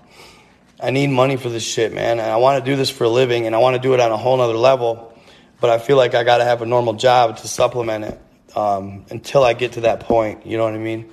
I 0.82 0.90
need 0.90 1.08
money 1.08 1.36
for 1.36 1.50
this 1.50 1.62
shit, 1.62 1.92
man. 1.92 2.18
And 2.18 2.30
I 2.30 2.36
want 2.36 2.64
to 2.64 2.70
do 2.70 2.76
this 2.76 2.88
for 2.88 3.04
a 3.04 3.08
living 3.08 3.46
and 3.46 3.54
I 3.54 3.58
want 3.58 3.76
to 3.76 3.82
do 3.82 3.92
it 3.92 4.00
on 4.00 4.10
a 4.10 4.16
whole 4.16 4.36
nother 4.36 4.56
level. 4.56 5.14
But 5.60 5.70
I 5.70 5.78
feel 5.78 5.98
like 5.98 6.14
I 6.14 6.24
got 6.24 6.38
to 6.38 6.44
have 6.44 6.62
a 6.62 6.66
normal 6.66 6.94
job 6.94 7.36
to 7.38 7.48
supplement 7.48 8.04
it 8.06 8.20
um, 8.56 9.04
until 9.10 9.44
I 9.44 9.52
get 9.52 9.72
to 9.72 9.82
that 9.82 10.00
point. 10.00 10.46
You 10.46 10.56
know 10.56 10.64
what 10.64 10.74
I 10.74 10.78
mean? 10.78 11.10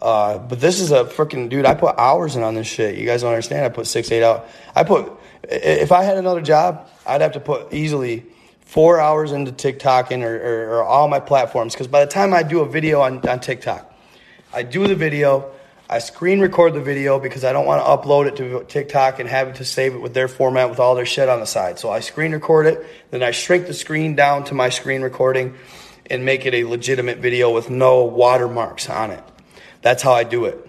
Uh, 0.00 0.38
but 0.38 0.58
this 0.58 0.80
is 0.80 0.90
a 0.90 1.04
freaking 1.04 1.50
dude. 1.50 1.66
I 1.66 1.74
put 1.74 1.98
hours 1.98 2.34
in 2.34 2.42
on 2.42 2.54
this 2.54 2.66
shit. 2.66 2.96
You 2.96 3.04
guys 3.04 3.20
don't 3.20 3.30
understand. 3.30 3.66
I 3.66 3.68
put 3.68 3.86
six, 3.86 4.10
eight 4.10 4.22
out. 4.22 4.48
I 4.74 4.84
put 4.84 5.12
if 5.42 5.92
I 5.92 6.02
had 6.02 6.16
another 6.16 6.40
job, 6.40 6.88
I'd 7.06 7.20
have 7.20 7.32
to 7.32 7.40
put 7.40 7.72
easily 7.72 8.26
four 8.60 9.00
hours 9.00 9.32
into 9.32 9.52
TikTok 9.52 10.12
and 10.12 10.22
or, 10.22 10.36
or, 10.36 10.74
or 10.76 10.82
all 10.84 11.08
my 11.08 11.20
platforms. 11.20 11.74
Because 11.74 11.88
by 11.88 12.04
the 12.04 12.10
time 12.10 12.32
I 12.32 12.42
do 12.42 12.60
a 12.60 12.68
video 12.68 13.00
on, 13.00 13.26
on 13.28 13.40
TikTok, 13.40 13.92
I 14.52 14.62
do 14.62 14.86
the 14.86 14.94
video. 14.94 15.52
I 15.88 15.98
screen 15.98 16.38
record 16.38 16.74
the 16.74 16.80
video 16.80 17.18
because 17.18 17.42
I 17.42 17.52
don't 17.52 17.66
want 17.66 17.84
to 17.84 17.90
upload 17.90 18.28
it 18.28 18.36
to 18.36 18.64
TikTok 18.64 19.18
and 19.18 19.28
have 19.28 19.48
it 19.48 19.54
to 19.56 19.64
save 19.64 19.94
it 19.94 20.00
with 20.00 20.14
their 20.14 20.28
format 20.28 20.70
with 20.70 20.78
all 20.78 20.94
their 20.94 21.04
shit 21.06 21.28
on 21.28 21.40
the 21.40 21.46
side. 21.46 21.80
So 21.80 21.90
I 21.90 21.98
screen 21.98 22.30
record 22.30 22.66
it, 22.66 22.86
then 23.10 23.24
I 23.24 23.32
shrink 23.32 23.66
the 23.66 23.74
screen 23.74 24.14
down 24.14 24.44
to 24.44 24.54
my 24.54 24.68
screen 24.68 25.02
recording 25.02 25.56
and 26.08 26.24
make 26.24 26.46
it 26.46 26.54
a 26.54 26.62
legitimate 26.62 27.18
video 27.18 27.52
with 27.52 27.70
no 27.70 28.04
watermarks 28.04 28.88
on 28.88 29.10
it. 29.10 29.24
That's 29.82 30.02
how 30.02 30.12
I 30.12 30.22
do 30.22 30.44
it. 30.44 30.64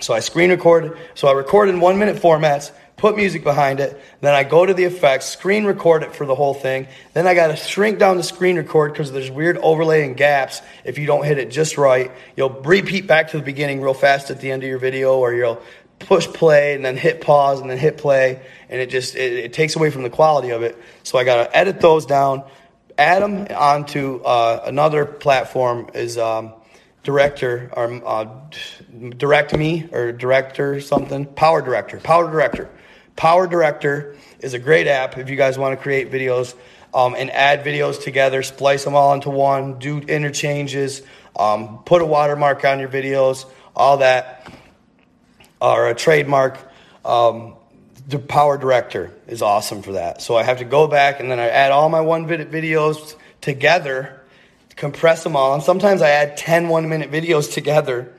So 0.00 0.12
I 0.14 0.20
screen 0.20 0.50
record, 0.50 0.98
so 1.14 1.28
I 1.28 1.32
record 1.32 1.68
in 1.68 1.78
one 1.78 1.98
minute 1.98 2.16
formats, 2.16 2.72
put 2.98 3.16
music 3.16 3.44
behind 3.44 3.80
it. 3.80 3.98
Then 4.20 4.34
I 4.34 4.44
go 4.44 4.66
to 4.66 4.74
the 4.74 4.84
effects, 4.84 5.26
screen 5.26 5.64
record 5.64 6.02
it 6.02 6.14
for 6.14 6.26
the 6.26 6.34
whole 6.34 6.52
thing. 6.52 6.88
Then 7.14 7.26
I 7.26 7.34
got 7.34 7.46
to 7.46 7.56
shrink 7.56 7.98
down 7.98 8.16
the 8.16 8.22
screen 8.22 8.56
record 8.56 8.92
because 8.92 9.12
there's 9.12 9.30
weird 9.30 9.56
overlay 9.58 10.04
and 10.04 10.16
gaps. 10.16 10.60
If 10.84 10.98
you 10.98 11.06
don't 11.06 11.24
hit 11.24 11.38
it 11.38 11.50
just 11.50 11.78
right, 11.78 12.10
you'll 12.36 12.50
repeat 12.50 13.06
back 13.06 13.30
to 13.30 13.38
the 13.38 13.42
beginning 13.42 13.80
real 13.80 13.94
fast 13.94 14.30
at 14.30 14.40
the 14.40 14.50
end 14.50 14.64
of 14.64 14.68
your 14.68 14.78
video, 14.78 15.18
or 15.18 15.32
you'll 15.32 15.62
push 16.00 16.26
play 16.26 16.74
and 16.74 16.84
then 16.84 16.96
hit 16.96 17.20
pause 17.20 17.60
and 17.60 17.70
then 17.70 17.78
hit 17.78 17.96
play, 17.96 18.42
and 18.68 18.80
it 18.80 18.90
just 18.90 19.14
it, 19.14 19.32
it 19.32 19.52
takes 19.52 19.76
away 19.76 19.90
from 19.90 20.02
the 20.02 20.10
quality 20.10 20.50
of 20.50 20.62
it. 20.62 20.76
So 21.04 21.18
I 21.18 21.24
got 21.24 21.44
to 21.44 21.56
edit 21.56 21.80
those 21.80 22.04
down, 22.04 22.44
add 22.98 23.22
them 23.22 23.46
onto 23.56 24.22
uh, 24.22 24.62
another 24.66 25.06
platform 25.06 25.88
is. 25.94 26.18
Um, 26.18 26.52
director 27.04 27.70
or 27.74 28.06
uh, 28.06 28.26
direct 29.16 29.56
me 29.56 29.88
or 29.92 30.12
director 30.12 30.78
something 30.78 31.24
power 31.24 31.62
director 31.62 31.98
power 32.00 32.30
director 32.30 32.68
Power 33.18 33.48
Director 33.48 34.14
is 34.38 34.54
a 34.54 34.60
great 34.60 34.86
app 34.86 35.18
if 35.18 35.28
you 35.28 35.34
guys 35.34 35.58
want 35.58 35.76
to 35.76 35.82
create 35.82 36.08
videos 36.08 36.54
um, 36.94 37.16
and 37.18 37.32
add 37.32 37.64
videos 37.64 38.00
together, 38.00 38.44
splice 38.44 38.84
them 38.84 38.94
all 38.94 39.12
into 39.12 39.28
one, 39.28 39.80
do 39.80 39.98
interchanges, 39.98 41.02
um, 41.36 41.82
put 41.84 42.00
a 42.00 42.06
watermark 42.06 42.64
on 42.64 42.78
your 42.78 42.88
videos, 42.88 43.44
all 43.74 43.98
that, 43.98 44.48
or 45.60 45.88
a 45.88 45.96
trademark. 45.96 46.58
Um, 47.04 47.56
the 48.06 48.20
Power 48.20 48.56
Director 48.56 49.12
is 49.26 49.42
awesome 49.42 49.82
for 49.82 49.92
that. 49.92 50.22
So 50.22 50.36
I 50.36 50.44
have 50.44 50.58
to 50.58 50.64
go 50.64 50.86
back 50.86 51.18
and 51.18 51.28
then 51.28 51.40
I 51.40 51.48
add 51.48 51.72
all 51.72 51.88
my 51.88 52.00
one 52.00 52.26
minute 52.26 52.52
videos 52.52 53.16
together, 53.40 54.22
compress 54.76 55.24
them 55.24 55.34
all. 55.34 55.54
And 55.54 55.62
sometimes 55.62 56.02
I 56.02 56.10
add 56.10 56.36
10 56.36 56.68
one 56.68 56.88
minute 56.88 57.10
videos 57.10 57.52
together, 57.52 58.14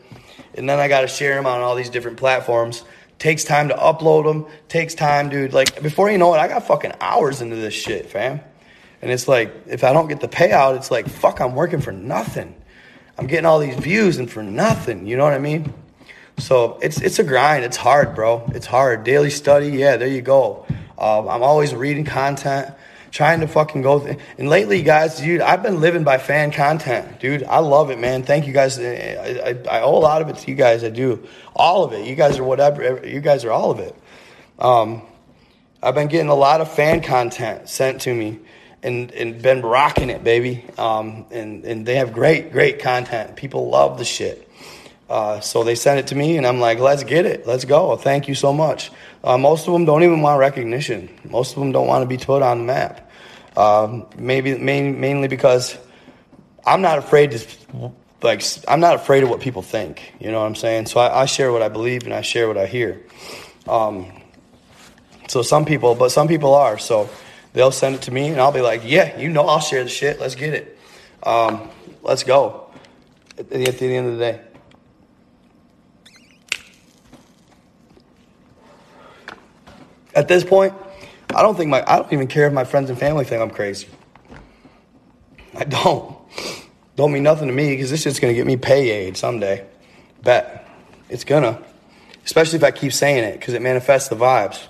and 0.56 0.70
then 0.70 0.78
I 0.78 0.90
got 0.90 1.02
to 1.02 1.08
share 1.08 1.36
them 1.36 1.46
on 1.46 1.62
all 1.62 1.76
these 1.76 1.90
different 1.90 2.18
platforms 2.18 2.84
Takes 3.20 3.44
time 3.44 3.68
to 3.68 3.76
upload 3.76 4.24
them. 4.26 4.46
Takes 4.70 4.96
time, 4.96 5.30
dude. 5.30 5.54
Like 5.54 5.82
before 5.84 6.10
you 6.10 6.18
know 6.18 6.34
it, 6.34 6.38
I 6.38 6.48
got 6.48 6.66
fucking 6.66 6.94
hours 7.02 7.42
into 7.42 7.58
this 7.58 7.74
shit, 7.74 8.10
fam. 8.10 8.40
And 9.02 9.12
it's 9.12 9.28
like 9.28 9.54
if 9.68 9.84
I 9.84 9.94
don't 9.94 10.08
get 10.08 10.22
the 10.22 10.28
payout, 10.28 10.78
it's 10.78 10.90
like 10.90 11.08
fuck, 11.08 11.40
I'm 11.42 11.54
working 11.54 11.82
for 11.82 11.92
nothing. 11.92 12.56
I'm 13.18 13.28
getting 13.28 13.46
all 13.46 13.60
these 13.60 13.76
views 13.76 14.18
and 14.18 14.32
for 14.32 14.42
nothing. 14.42 15.06
You 15.06 15.18
know 15.18 15.26
what 15.26 15.34
I 15.34 15.40
mean? 15.40 15.74
So 16.38 16.80
it's 16.82 17.02
it's 17.02 17.20
a 17.20 17.24
grind. 17.24 17.66
It's 17.66 17.78
hard, 17.78 18.16
bro. 18.16 18.50
It's 18.54 18.66
hard. 18.66 19.04
Daily 19.04 19.30
study, 19.30 19.70
yeah. 19.70 19.98
There 19.98 20.08
you 20.08 20.22
go. 20.22 20.66
Um, 20.98 21.28
I'm 21.28 21.44
always 21.44 21.76
reading 21.76 22.06
content 22.06 22.74
trying 23.12 23.42
to 23.42 23.48
fucking 23.48 23.82
go. 23.82 24.00
Th- 24.00 24.18
and 24.38 24.50
lately, 24.50 24.82
guys, 24.82 25.20
dude, 25.20 25.42
I've 25.42 25.64
been 25.64 25.80
living 25.80 26.04
by 26.04 26.18
fan 26.18 26.52
content, 26.52 27.20
dude. 27.20 27.44
I 27.44 27.60
love 27.60 27.90
it, 27.90 28.00
man. 28.00 28.24
Thank 28.24 28.48
you 28.48 28.54
guys. 28.54 28.80
I, 28.80 28.84
I, 28.84 29.78
I, 29.80 29.82
owe 29.82 29.98
a 29.98 30.00
lot 30.00 30.22
of 30.22 30.30
it 30.30 30.38
to 30.38 30.52
you 30.52 30.56
guys. 30.56 30.84
I 30.84 30.90
do 30.90 31.28
all 31.56 31.84
of 31.84 31.94
it. 31.94 32.06
You 32.06 32.16
guys 32.16 32.38
are 32.38 32.44
whatever. 32.44 33.06
You 33.06 33.20
guys 33.20 33.46
are 33.46 33.52
all 33.52 33.72
of 33.72 33.80
it. 33.80 33.96
Um, 34.58 35.02
I've 35.82 35.96
been 35.96 36.08
getting 36.08 36.30
a 36.30 36.36
lot 36.36 36.62
of 36.62 36.72
fan 36.72 37.02
content 37.02 37.70
sent 37.70 38.02
to 38.02 38.14
me, 38.14 38.40
and 38.84 39.12
and 39.12 39.42
been 39.42 39.62
rocking 39.62 40.10
it, 40.10 40.24
baby. 40.24 40.66
Um, 40.78 41.26
and 41.32 41.64
and 41.66 41.86
they 41.86 41.96
have 41.96 42.14
great, 42.14 42.52
great 42.52 42.80
content. 42.80 43.36
People 43.36 43.70
love 43.70 43.98
the 43.98 44.06
shit. 44.06 44.49
Uh, 45.10 45.40
so 45.40 45.64
they 45.64 45.74
sent 45.74 46.00
it 46.00 46.08
to 46.08 46.16
me, 46.16 46.38
and 46.38 46.46
I'm 46.46 46.60
like, 46.60 46.78
let's 46.78 47.04
get 47.04 47.26
it. 47.26 47.48
Let's 47.48 47.66
go. 47.66 47.96
Thank 47.96 48.28
you 48.28 48.36
so 48.36 48.54
much. 48.54 48.92
Uh, 49.24 49.38
most 49.38 49.68
of 49.68 49.74
them 49.74 49.86
don't 49.86 50.04
even 50.04 50.22
want 50.22 50.40
recognition. 50.40 51.10
Most 51.26 51.54
of 51.54 51.60
them 51.60 51.72
don't 51.72 51.88
want 51.88 52.04
to 52.04 52.08
be 52.08 52.24
put 52.24 52.44
on 52.44 52.60
the 52.60 52.64
map. 52.66 53.12
Uh, 53.58 54.04
maybe 54.18 54.56
main, 54.58 55.00
mainly 55.00 55.28
because 55.28 55.78
I'm 56.66 56.82
not 56.82 57.00
afraid 57.00 57.32
to 57.32 57.92
like 58.22 58.44
I'm 58.68 58.80
not 58.80 58.96
afraid 58.96 59.24
of 59.24 59.30
what 59.30 59.42
people 59.42 59.62
think. 59.62 60.14
You 60.20 60.32
know 60.32 60.42
what 60.42 60.46
I'm 60.46 60.56
saying? 60.56 60.86
So 60.86 61.00
I, 61.00 61.22
I 61.22 61.26
share 61.26 61.52
what 61.52 61.62
I 61.62 61.70
believe 61.70 62.04
and 62.04 62.14
I 62.14 62.22
share 62.22 62.48
what 62.48 62.58
I 62.58 62.68
hear. 62.68 63.02
Um, 63.68 64.12
so 65.28 65.42
some 65.42 65.66
people, 65.66 65.96
but 65.96 66.10
some 66.10 66.28
people 66.28 66.54
are. 66.54 66.78
So 66.78 67.10
they'll 67.54 67.72
send 67.72 67.96
it 67.96 68.02
to 68.04 68.12
me, 68.12 68.28
and 68.28 68.40
I'll 68.40 68.52
be 68.52 68.62
like, 68.62 68.82
yeah, 68.84 69.18
you 69.18 69.30
know, 69.30 69.48
I'll 69.48 69.60
share 69.60 69.84
the 69.84 69.90
shit. 69.90 70.20
Let's 70.20 70.36
get 70.36 70.54
it. 70.54 70.78
Um, 71.24 71.70
let's 72.02 72.24
go. 72.24 72.70
At 73.38 73.50
the, 73.50 73.68
at 73.68 73.78
the 73.80 73.96
end 73.96 74.08
of 74.08 74.18
the 74.18 74.20
day. 74.20 74.42
At 80.20 80.28
this 80.28 80.44
point, 80.44 80.74
I 81.34 81.42
don't 81.42 81.56
think 81.56 81.70
my 81.70 81.82
I 81.90 81.96
don't 81.96 82.12
even 82.12 82.28
care 82.28 82.46
if 82.46 82.52
my 82.52 82.66
friends 82.66 82.90
and 82.90 83.00
family 83.00 83.24
think 83.24 83.42
I'm 83.42 83.50
crazy. 83.50 83.88
I 85.56 85.64
don't. 85.64 86.14
Don't 86.98 87.14
mean 87.14 87.24
nothing 87.24 87.48
to 87.48 87.54
me 87.54 87.70
because 87.70 87.90
this 87.90 88.02
shit's 88.02 88.20
gonna 88.20 88.34
get 88.34 88.46
me 88.46 88.58
pay 88.58 88.90
aid 88.90 89.16
someday. 89.16 89.66
Bet. 90.22 90.68
It's 91.08 91.24
gonna. 91.24 91.64
Especially 92.26 92.58
if 92.58 92.66
I 92.66 92.72
keep 92.72 92.92
saying 92.92 93.24
it 93.24 93.40
because 93.40 93.54
it 93.54 93.62
manifests 93.62 94.10
the 94.10 94.18
vibes. 94.18 94.62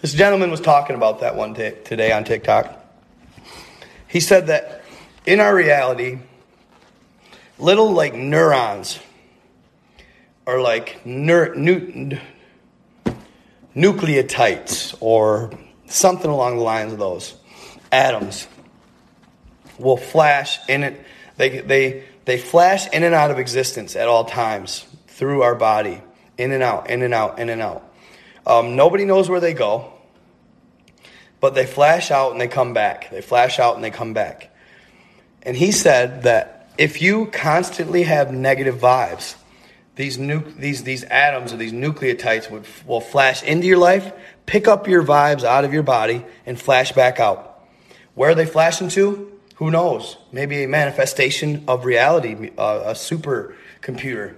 This 0.00 0.14
gentleman 0.14 0.50
was 0.50 0.62
talking 0.62 0.96
about 0.96 1.20
that 1.20 1.36
one 1.36 1.52
day, 1.52 1.76
today 1.84 2.12
on 2.12 2.24
TikTok. 2.24 2.82
He 4.08 4.20
said 4.20 4.46
that 4.46 4.84
in 5.26 5.38
our 5.38 5.54
reality, 5.54 6.20
little 7.58 7.92
like 7.92 8.14
neurons 8.14 9.00
are 10.46 10.60
like 10.60 11.04
ner- 11.04 11.54
nu- 11.54 12.18
nucleotides 13.74 14.96
or 15.00 15.50
something 15.86 16.30
along 16.30 16.56
the 16.56 16.62
lines 16.62 16.92
of 16.92 16.98
those. 16.98 17.34
Atoms 17.90 18.46
will 19.78 19.96
flash 19.96 20.58
in 20.68 20.82
it. 20.82 21.00
They, 21.36 21.60
they, 21.60 22.04
they 22.24 22.38
flash 22.38 22.88
in 22.88 23.02
and 23.02 23.14
out 23.14 23.30
of 23.30 23.38
existence 23.38 23.96
at 23.96 24.08
all 24.08 24.24
times 24.24 24.86
through 25.08 25.42
our 25.42 25.54
body, 25.54 26.02
in 26.38 26.52
and 26.52 26.62
out, 26.62 26.90
in 26.90 27.02
and 27.02 27.12
out, 27.12 27.38
in 27.38 27.48
and 27.48 27.60
out. 27.60 27.82
Um, 28.46 28.76
nobody 28.76 29.04
knows 29.04 29.28
where 29.28 29.40
they 29.40 29.54
go, 29.54 29.92
but 31.40 31.54
they 31.54 31.66
flash 31.66 32.10
out 32.10 32.32
and 32.32 32.40
they 32.40 32.48
come 32.48 32.72
back. 32.72 33.10
They 33.10 33.20
flash 33.20 33.58
out 33.58 33.74
and 33.74 33.84
they 33.84 33.90
come 33.90 34.14
back. 34.14 34.54
And 35.42 35.56
he 35.56 35.72
said 35.72 36.22
that 36.22 36.70
if 36.78 37.02
you 37.02 37.26
constantly 37.26 38.04
have 38.04 38.32
negative 38.32 38.76
vibes, 38.76 39.36
these, 39.96 40.18
nu- 40.18 40.52
these, 40.56 40.84
these 40.84 41.04
atoms 41.04 41.52
or 41.52 41.56
these 41.56 41.72
nucleotides 41.72 42.50
would, 42.50 42.64
will 42.86 43.00
flash 43.00 43.42
into 43.42 43.66
your 43.66 43.78
life, 43.78 44.12
pick 44.44 44.68
up 44.68 44.86
your 44.86 45.02
vibes 45.02 45.42
out 45.42 45.64
of 45.64 45.72
your 45.72 45.82
body, 45.82 46.24
and 46.44 46.60
flash 46.60 46.92
back 46.92 47.18
out. 47.18 47.64
Where 48.14 48.30
are 48.30 48.34
they 48.34 48.46
flashing 48.46 48.88
to? 48.90 49.32
Who 49.56 49.70
knows? 49.70 50.18
Maybe 50.32 50.62
a 50.62 50.68
manifestation 50.68 51.64
of 51.66 51.86
reality, 51.86 52.50
uh, 52.58 52.82
a 52.86 52.92
supercomputer, 52.92 54.34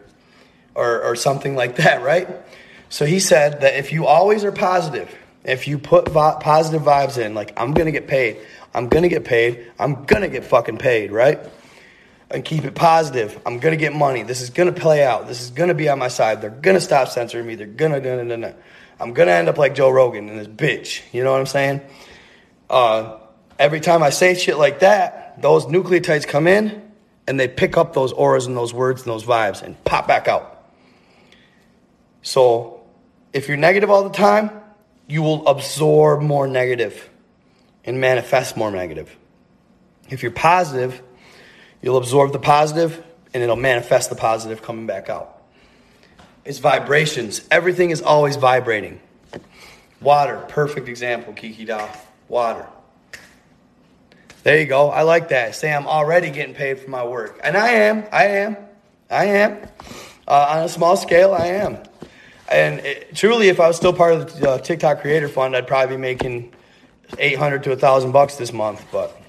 or, 0.76 1.02
or 1.02 1.16
something 1.16 1.56
like 1.56 1.76
that, 1.76 2.02
right? 2.02 2.28
So 2.88 3.04
he 3.04 3.18
said 3.18 3.60
that 3.60 3.74
if 3.74 3.92
you 3.92 4.06
always 4.06 4.44
are 4.44 4.52
positive, 4.52 5.12
if 5.44 5.66
you 5.66 5.78
put 5.78 6.08
vo- 6.08 6.38
positive 6.40 6.82
vibes 6.82 7.18
in, 7.18 7.34
like, 7.34 7.52
I'm 7.56 7.72
gonna 7.72 7.90
get 7.90 8.06
paid, 8.06 8.38
I'm 8.72 8.88
gonna 8.88 9.08
get 9.08 9.24
paid, 9.24 9.72
I'm 9.78 10.04
gonna 10.04 10.28
get 10.28 10.44
fucking 10.44 10.78
paid, 10.78 11.10
right? 11.10 11.40
And 12.30 12.44
keep 12.44 12.64
it 12.64 12.74
positive. 12.74 13.40
I'm 13.46 13.58
gonna 13.58 13.76
get 13.76 13.94
money. 13.94 14.22
This 14.22 14.40
is 14.40 14.50
gonna 14.50 14.72
play 14.72 15.04
out. 15.04 15.26
This 15.26 15.40
is 15.40 15.50
gonna 15.50 15.74
be 15.74 15.88
on 15.88 15.98
my 15.98 16.08
side. 16.08 16.40
They're 16.40 16.50
gonna 16.50 16.80
stop 16.80 17.08
censoring 17.08 17.46
me. 17.46 17.54
They're 17.54 17.66
gonna, 17.66 18.00
gonna, 18.00 18.24
gonna. 18.26 18.54
I'm 19.00 19.12
gonna 19.14 19.32
end 19.32 19.48
up 19.48 19.58
like 19.58 19.74
Joe 19.74 19.90
Rogan 19.90 20.28
and 20.28 20.38
this 20.38 20.48
bitch. 20.48 21.02
You 21.12 21.24
know 21.24 21.32
what 21.32 21.40
I'm 21.40 21.46
saying? 21.46 21.80
Uh, 22.68 23.18
every 23.58 23.80
time 23.80 24.02
I 24.02 24.10
say 24.10 24.34
shit 24.34 24.58
like 24.58 24.80
that, 24.80 25.40
those 25.40 25.66
nucleotides 25.66 26.26
come 26.26 26.46
in 26.46 26.82
and 27.26 27.38
they 27.38 27.48
pick 27.48 27.76
up 27.76 27.94
those 27.94 28.12
auras 28.12 28.46
and 28.46 28.56
those 28.56 28.74
words 28.74 29.02
and 29.02 29.10
those 29.10 29.24
vibes 29.24 29.62
and 29.62 29.82
pop 29.84 30.06
back 30.06 30.28
out. 30.28 30.54
So, 32.22 32.80
if 33.32 33.48
you're 33.48 33.56
negative 33.56 33.90
all 33.90 34.02
the 34.02 34.14
time, 34.14 34.50
you 35.06 35.22
will 35.22 35.46
absorb 35.46 36.20
more 36.20 36.46
negative 36.46 37.08
and 37.84 38.00
manifest 38.00 38.56
more 38.56 38.70
negative. 38.70 39.16
If 40.10 40.22
you're 40.22 40.32
positive, 40.32 41.02
You'll 41.82 41.96
absorb 41.96 42.32
the 42.32 42.38
positive 42.38 43.04
and 43.34 43.42
it'll 43.42 43.56
manifest 43.56 44.10
the 44.10 44.16
positive 44.16 44.62
coming 44.62 44.86
back 44.86 45.08
out. 45.08 45.42
It's 46.44 46.58
vibrations. 46.58 47.46
Everything 47.50 47.90
is 47.90 48.00
always 48.00 48.36
vibrating. 48.36 49.00
Water, 50.00 50.44
perfect 50.48 50.88
example, 50.88 51.32
Kiki 51.32 51.64
Dow. 51.64 51.90
Water. 52.28 52.66
There 54.44 54.58
you 54.58 54.66
go. 54.66 54.90
I 54.90 55.02
like 55.02 55.28
that. 55.28 55.54
Say 55.54 55.72
I'm 55.72 55.86
already 55.86 56.30
getting 56.30 56.54
paid 56.54 56.78
for 56.78 56.88
my 56.88 57.04
work. 57.04 57.40
And 57.42 57.56
I 57.56 57.68
am. 57.68 58.04
I 58.12 58.24
am. 58.26 58.56
I 59.10 59.24
am. 59.26 59.58
Uh, 60.26 60.46
on 60.50 60.64
a 60.64 60.68
small 60.68 60.96
scale, 60.96 61.34
I 61.34 61.46
am. 61.46 61.78
And 62.50 62.80
it, 62.80 63.14
truly, 63.14 63.48
if 63.48 63.60
I 63.60 63.66
was 63.66 63.76
still 63.76 63.92
part 63.92 64.14
of 64.14 64.40
the 64.40 64.50
uh, 64.50 64.58
TikTok 64.58 65.00
Creator 65.00 65.28
Fund, 65.28 65.56
I'd 65.56 65.66
probably 65.66 65.96
be 65.96 66.00
making 66.00 66.54
800 67.18 67.64
to 67.64 67.70
1,000 67.70 68.12
bucks 68.12 68.36
this 68.36 68.52
month. 68.52 68.84
But 68.90 69.20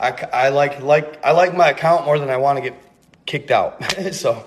I, 0.00 0.10
I 0.32 0.48
like 0.50 0.80
like 0.80 1.24
I 1.24 1.32
like 1.32 1.56
my 1.56 1.70
account 1.70 2.04
more 2.04 2.18
than 2.18 2.30
I 2.30 2.36
want 2.36 2.58
to 2.58 2.62
get 2.62 2.80
kicked 3.26 3.50
out. 3.50 3.82
so, 4.12 4.44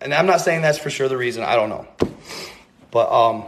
and 0.00 0.12
I'm 0.12 0.26
not 0.26 0.40
saying 0.40 0.62
that's 0.62 0.78
for 0.78 0.90
sure 0.90 1.08
the 1.08 1.16
reason. 1.16 1.42
I 1.42 1.56
don't 1.56 1.70
know. 1.70 1.86
But 2.90 3.10
um, 3.10 3.44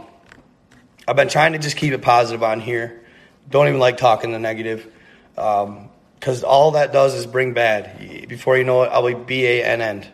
I've 1.07 1.15
been 1.15 1.29
trying 1.29 1.53
to 1.53 1.59
just 1.59 1.77
keep 1.77 1.93
it 1.93 2.01
positive 2.01 2.43
on 2.43 2.59
here. 2.59 3.05
Don't 3.49 3.67
even 3.67 3.79
like 3.79 3.97
talking 3.97 4.31
the 4.31 4.39
negative. 4.39 4.91
Because 5.35 6.43
um, 6.43 6.49
all 6.49 6.71
that 6.71 6.91
does 6.91 7.13
is 7.13 7.25
bring 7.25 7.53
bad. 7.53 8.27
Before 8.27 8.57
you 8.57 8.63
know 8.63 8.83
it, 8.83 8.87
I'll 8.87 9.07
be 9.07 9.13
B 9.13 9.45
A 9.45 9.63
N 9.63 9.81
N. 9.81 10.05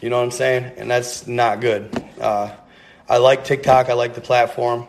You 0.00 0.10
know 0.10 0.18
what 0.18 0.24
I'm 0.24 0.30
saying? 0.30 0.72
And 0.76 0.90
that's 0.90 1.26
not 1.26 1.60
good. 1.60 1.90
Uh, 2.20 2.54
I 3.08 3.18
like 3.18 3.44
TikTok. 3.44 3.90
I 3.90 3.92
like 3.94 4.14
the 4.14 4.20
platform. 4.20 4.86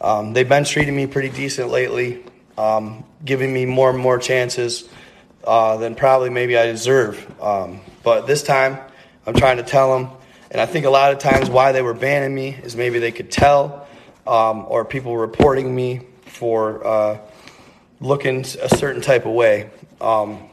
Um, 0.00 0.34
they've 0.34 0.48
been 0.48 0.64
treating 0.64 0.94
me 0.94 1.06
pretty 1.06 1.30
decent 1.30 1.70
lately, 1.70 2.22
um, 2.58 3.04
giving 3.24 3.52
me 3.52 3.64
more 3.64 3.90
and 3.90 3.98
more 3.98 4.18
chances 4.18 4.88
uh, 5.46 5.76
than 5.76 5.94
probably 5.94 6.30
maybe 6.30 6.56
I 6.56 6.66
deserve. 6.66 7.24
Um, 7.40 7.80
but 8.02 8.26
this 8.26 8.42
time, 8.42 8.78
I'm 9.26 9.34
trying 9.34 9.58
to 9.58 9.62
tell 9.62 9.96
them. 9.96 10.10
And 10.50 10.60
I 10.60 10.66
think 10.66 10.86
a 10.86 10.90
lot 10.90 11.12
of 11.12 11.18
times 11.18 11.48
why 11.50 11.72
they 11.72 11.82
were 11.82 11.94
banning 11.94 12.34
me 12.34 12.50
is 12.62 12.76
maybe 12.76 12.98
they 12.98 13.12
could 13.12 13.30
tell, 13.30 13.86
um, 14.26 14.64
or 14.68 14.84
people 14.84 15.16
reporting 15.16 15.74
me 15.74 16.02
for 16.24 16.86
uh, 16.86 17.18
looking 18.00 18.40
a 18.40 18.68
certain 18.68 19.02
type 19.02 19.26
of 19.26 19.32
way. 19.32 19.70
Um, 20.00 20.48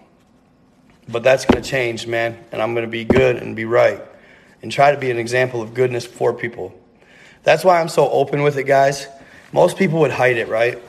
but 1.08 1.24
that's 1.24 1.46
going 1.46 1.62
to 1.62 1.70
change, 1.70 2.08
man. 2.08 2.38
And 2.52 2.62
I'm 2.62 2.74
going 2.74 2.86
to 2.86 2.92
be 2.92 3.04
good 3.04 3.38
and 3.38 3.56
be 3.56 3.66
right 3.66 4.02
and 4.62 4.72
try 4.72 4.92
to 4.92 4.98
be 4.98 5.12
an 5.12 5.18
example 5.18 5.62
of 5.62 5.74
goodness 5.74 6.06
for 6.06 6.34
people. 6.34 6.74
That's 7.44 7.64
why 7.64 7.80
I'm 7.80 7.90
so 7.90 8.10
open 8.10 8.42
with 8.42 8.58
it, 8.58 8.64
guys. 8.64 9.08
Most 9.52 9.78
people 9.78 10.00
would 10.00 10.12
hide 10.12 10.38
it, 10.38 10.48
right? 10.48 10.82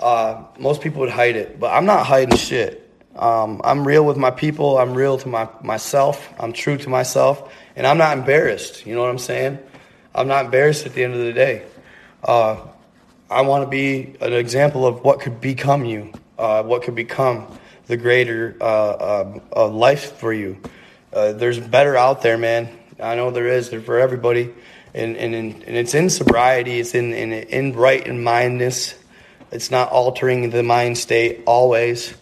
Uh, 0.00 0.44
most 0.58 0.80
people 0.80 1.00
would 1.00 1.10
hide 1.10 1.36
it, 1.36 1.60
but 1.60 1.72
I'm 1.72 1.84
not 1.84 2.06
hiding 2.06 2.36
shit. 2.36 2.85
Um, 3.18 3.60
I'm 3.64 3.86
real 3.86 4.04
with 4.04 4.16
my 4.16 4.30
people. 4.30 4.78
I'm 4.78 4.94
real 4.94 5.18
to 5.18 5.28
my, 5.28 5.48
myself. 5.62 6.32
I'm 6.38 6.52
true 6.52 6.76
to 6.76 6.88
myself. 6.88 7.52
And 7.74 7.86
I'm 7.86 7.98
not 7.98 8.16
embarrassed. 8.16 8.86
You 8.86 8.94
know 8.94 9.00
what 9.00 9.10
I'm 9.10 9.18
saying? 9.18 9.58
I'm 10.14 10.28
not 10.28 10.46
embarrassed 10.46 10.86
at 10.86 10.94
the 10.94 11.04
end 11.04 11.14
of 11.14 11.20
the 11.20 11.32
day. 11.32 11.64
Uh, 12.22 12.60
I 13.30 13.42
want 13.42 13.64
to 13.64 13.68
be 13.68 14.16
an 14.20 14.32
example 14.32 14.86
of 14.86 15.02
what 15.02 15.20
could 15.20 15.40
become 15.40 15.84
you, 15.84 16.12
uh, 16.38 16.62
what 16.62 16.82
could 16.82 16.94
become 16.94 17.58
the 17.86 17.96
greater 17.96 18.56
uh, 18.60 19.38
uh 19.54 19.68
life 19.68 20.18
for 20.18 20.32
you. 20.32 20.58
Uh, 21.12 21.32
there's 21.32 21.58
better 21.58 21.96
out 21.96 22.22
there, 22.22 22.36
man. 22.36 22.68
I 23.00 23.14
know 23.14 23.30
there 23.30 23.48
is. 23.48 23.70
There 23.70 23.80
for 23.80 23.98
everybody. 23.98 24.52
And, 24.94 25.16
and, 25.16 25.34
and 25.34 25.76
it's 25.76 25.94
in 25.94 26.08
sobriety, 26.08 26.80
it's 26.80 26.94
in, 26.94 27.12
in, 27.12 27.32
in 27.32 27.72
right 27.74 28.04
in 28.06 28.24
mindness. 28.24 28.94
It's 29.52 29.70
not 29.70 29.90
altering 29.90 30.50
the 30.50 30.62
mind 30.62 30.96
state 30.96 31.42
always 31.46 32.14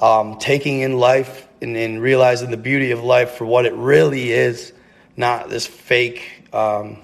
um, 0.00 0.38
taking 0.38 0.80
in 0.80 0.98
life 0.98 1.46
and, 1.60 1.76
and, 1.76 2.00
realizing 2.00 2.50
the 2.50 2.56
beauty 2.56 2.90
of 2.90 3.04
life 3.04 3.32
for 3.32 3.44
what 3.44 3.66
it 3.66 3.74
really 3.74 4.32
is, 4.32 4.72
not 5.16 5.50
this 5.50 5.66
fake, 5.66 6.48
um, 6.54 6.96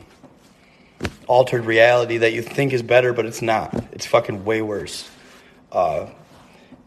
altered 1.27 1.67
reality 1.67 2.19
that 2.19 2.33
you 2.33 2.41
think 2.41 2.73
is 2.73 2.83
better, 2.83 3.13
but 3.13 3.27
it's 3.27 3.43
not. 3.43 3.75
It's 3.93 4.07
fucking 4.07 4.45
way 4.45 4.63
worse. 4.63 5.09
Uh, 5.71 6.07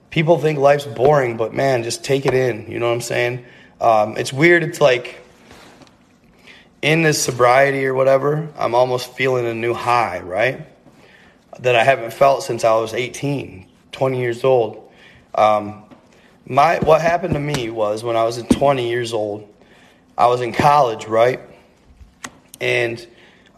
people 0.10 0.40
think 0.40 0.58
life's 0.58 0.86
boring, 0.86 1.38
but 1.38 1.54
man, 1.54 1.84
just 1.84 2.04
take 2.04 2.26
it 2.26 2.34
in. 2.34 2.72
You 2.72 2.80
know 2.80 2.88
what 2.88 2.96
I'm 2.96 3.02
saying? 3.02 3.46
Um, 3.80 4.18
it's 4.18 4.34
weird. 4.34 4.64
It's 4.64 4.82
like 4.82 5.22
in 6.82 7.04
this 7.04 7.22
sobriety 7.22 7.86
or 7.86 7.94
whatever, 7.94 8.50
I'm 8.58 8.74
almost 8.74 9.14
feeling 9.14 9.46
a 9.46 9.54
new 9.54 9.74
high, 9.74 10.22
right? 10.22 10.66
That 11.60 11.76
I 11.76 11.84
haven't 11.84 12.14
felt 12.14 12.44
since 12.44 12.64
I 12.64 12.76
was 12.76 12.94
18, 12.94 13.68
20 13.92 14.20
years 14.20 14.44
old. 14.44 14.92
Um, 15.36 15.84
my 16.50 16.80
what 16.80 17.00
happened 17.02 17.36
to 17.36 17.40
me 17.40 17.70
was 17.70 18.04
when 18.04 18.18
I 18.18 18.24
was 18.24 18.42
20 18.42 18.90
years 18.90 19.14
old, 19.14 19.48
I 20.18 20.26
was 20.28 20.42
in 20.42 20.52
college, 20.52 21.06
right? 21.06 21.40
And 22.60 23.08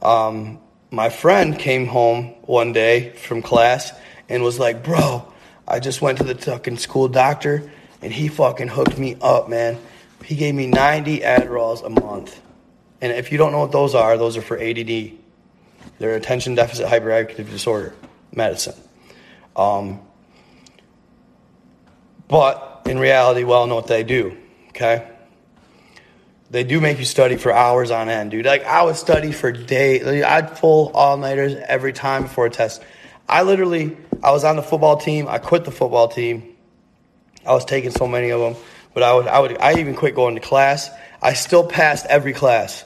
um, 0.01 0.59
my 0.91 1.09
friend 1.09 1.57
came 1.57 1.87
home 1.87 2.35
one 2.41 2.73
day 2.73 3.13
from 3.13 3.41
class 3.41 3.93
and 4.27 4.43
was 4.43 4.59
like, 4.59 4.83
"Bro, 4.83 5.33
I 5.67 5.79
just 5.79 6.01
went 6.01 6.17
to 6.17 6.25
the 6.25 6.35
fucking 6.35 6.77
school 6.77 7.07
doctor 7.07 7.71
and 8.01 8.11
he 8.11 8.27
fucking 8.27 8.67
hooked 8.67 8.97
me 8.97 9.15
up, 9.21 9.47
man. 9.49 9.79
He 10.25 10.35
gave 10.35 10.53
me 10.53 10.67
90 10.67 11.19
Adderalls 11.19 11.83
a 11.85 11.89
month. 11.89 12.39
And 12.99 13.11
if 13.11 13.31
you 13.31 13.37
don't 13.37 13.51
know 13.51 13.59
what 13.59 13.71
those 13.71 13.95
are, 13.95 14.17
those 14.17 14.37
are 14.37 14.41
for 14.41 14.59
ADD. 14.59 15.13
They're 15.97 16.15
attention 16.15 16.55
deficit 16.55 16.87
hyperactive 16.87 17.49
disorder 17.49 17.95
medicine. 18.33 18.75
Um, 19.55 20.01
but 22.27 22.70
in 22.85 22.99
reality 22.99 23.43
well 23.43 23.67
know 23.67 23.75
what 23.75 23.87
they 23.87 24.03
do, 24.03 24.37
okay? 24.69 25.07
They 26.49 26.63
do 26.65 26.81
make 26.81 26.99
you 26.99 27.05
study 27.05 27.37
for 27.37 27.53
hours 27.53 27.91
on 27.91 28.09
end, 28.09 28.31
dude. 28.31 28.45
Like, 28.45 28.65
I 28.65 28.83
would 28.83 28.97
study 28.97 29.31
for 29.31 29.51
days. 29.53 30.05
I'd 30.05 30.57
pull 30.57 30.91
all 30.93 31.15
nighters 31.15 31.55
every 31.67 31.93
time 31.93 32.23
before 32.23 32.47
a 32.47 32.49
test. 32.49 32.83
I 33.29 33.43
literally, 33.43 33.95
I 34.21 34.31
was 34.31 34.43
on 34.43 34.57
the 34.57 34.61
football 34.61 34.97
team. 34.97 35.29
I 35.29 35.37
quit 35.37 35.63
the 35.63 35.71
football 35.71 36.09
team. 36.09 36.55
I 37.45 37.53
was 37.53 37.63
taking 37.63 37.91
so 37.91 38.05
many 38.05 38.31
of 38.31 38.41
them, 38.41 38.61
but 38.93 39.01
I 39.01 39.13
would, 39.13 39.27
I 39.27 39.39
would, 39.39 39.57
I 39.59 39.79
even 39.79 39.95
quit 39.95 40.13
going 40.13 40.35
to 40.35 40.41
class. 40.41 40.89
I 41.21 41.33
still 41.33 41.65
passed 41.65 42.05
every 42.07 42.33
class 42.33 42.83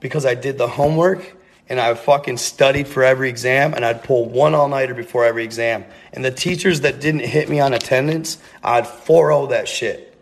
because 0.00 0.26
I 0.26 0.34
did 0.34 0.58
the 0.58 0.68
homework 0.68 1.37
and 1.68 1.78
I 1.78 1.92
fucking 1.94 2.38
studied 2.38 2.88
for 2.88 3.02
every 3.02 3.28
exam 3.28 3.74
and 3.74 3.84
I'd 3.84 4.02
pull 4.02 4.26
one 4.28 4.54
all 4.54 4.68
nighter 4.68 4.94
before 4.94 5.24
every 5.24 5.44
exam. 5.44 5.84
And 6.12 6.24
the 6.24 6.30
teachers 6.30 6.80
that 6.80 7.00
didn't 7.00 7.20
hit 7.20 7.48
me 7.48 7.60
on 7.60 7.74
attendance, 7.74 8.38
I'd 8.62 8.86
4 8.86 9.48
that 9.48 9.68
shit. 9.68 10.16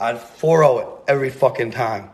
I'd 0.00 0.20
4 0.20 0.80
it 0.80 0.88
every 1.06 1.30
fucking 1.30 1.70
time. 1.70 2.10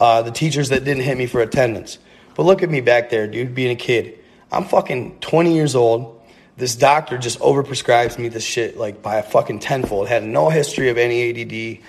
Uh, 0.00 0.22
the 0.22 0.30
teachers 0.30 0.70
that 0.70 0.84
didn't 0.84 1.02
hit 1.02 1.16
me 1.16 1.26
for 1.26 1.40
attendance. 1.40 1.98
But 2.34 2.44
look 2.44 2.62
at 2.62 2.70
me 2.70 2.80
back 2.80 3.10
there, 3.10 3.26
dude, 3.26 3.54
being 3.54 3.70
a 3.70 3.76
kid. 3.76 4.18
I'm 4.50 4.64
fucking 4.64 5.20
20 5.20 5.54
years 5.54 5.74
old. 5.74 6.20
This 6.56 6.74
doctor 6.74 7.18
just 7.18 7.38
overprescribes 7.40 8.18
me 8.18 8.28
this 8.28 8.44
shit 8.44 8.78
like 8.78 9.02
by 9.02 9.16
a 9.16 9.22
fucking 9.22 9.58
tenfold. 9.58 10.08
Had 10.08 10.22
no 10.24 10.48
history 10.48 10.88
of 10.88 10.96
any 10.96 11.30
ADD 11.30 11.84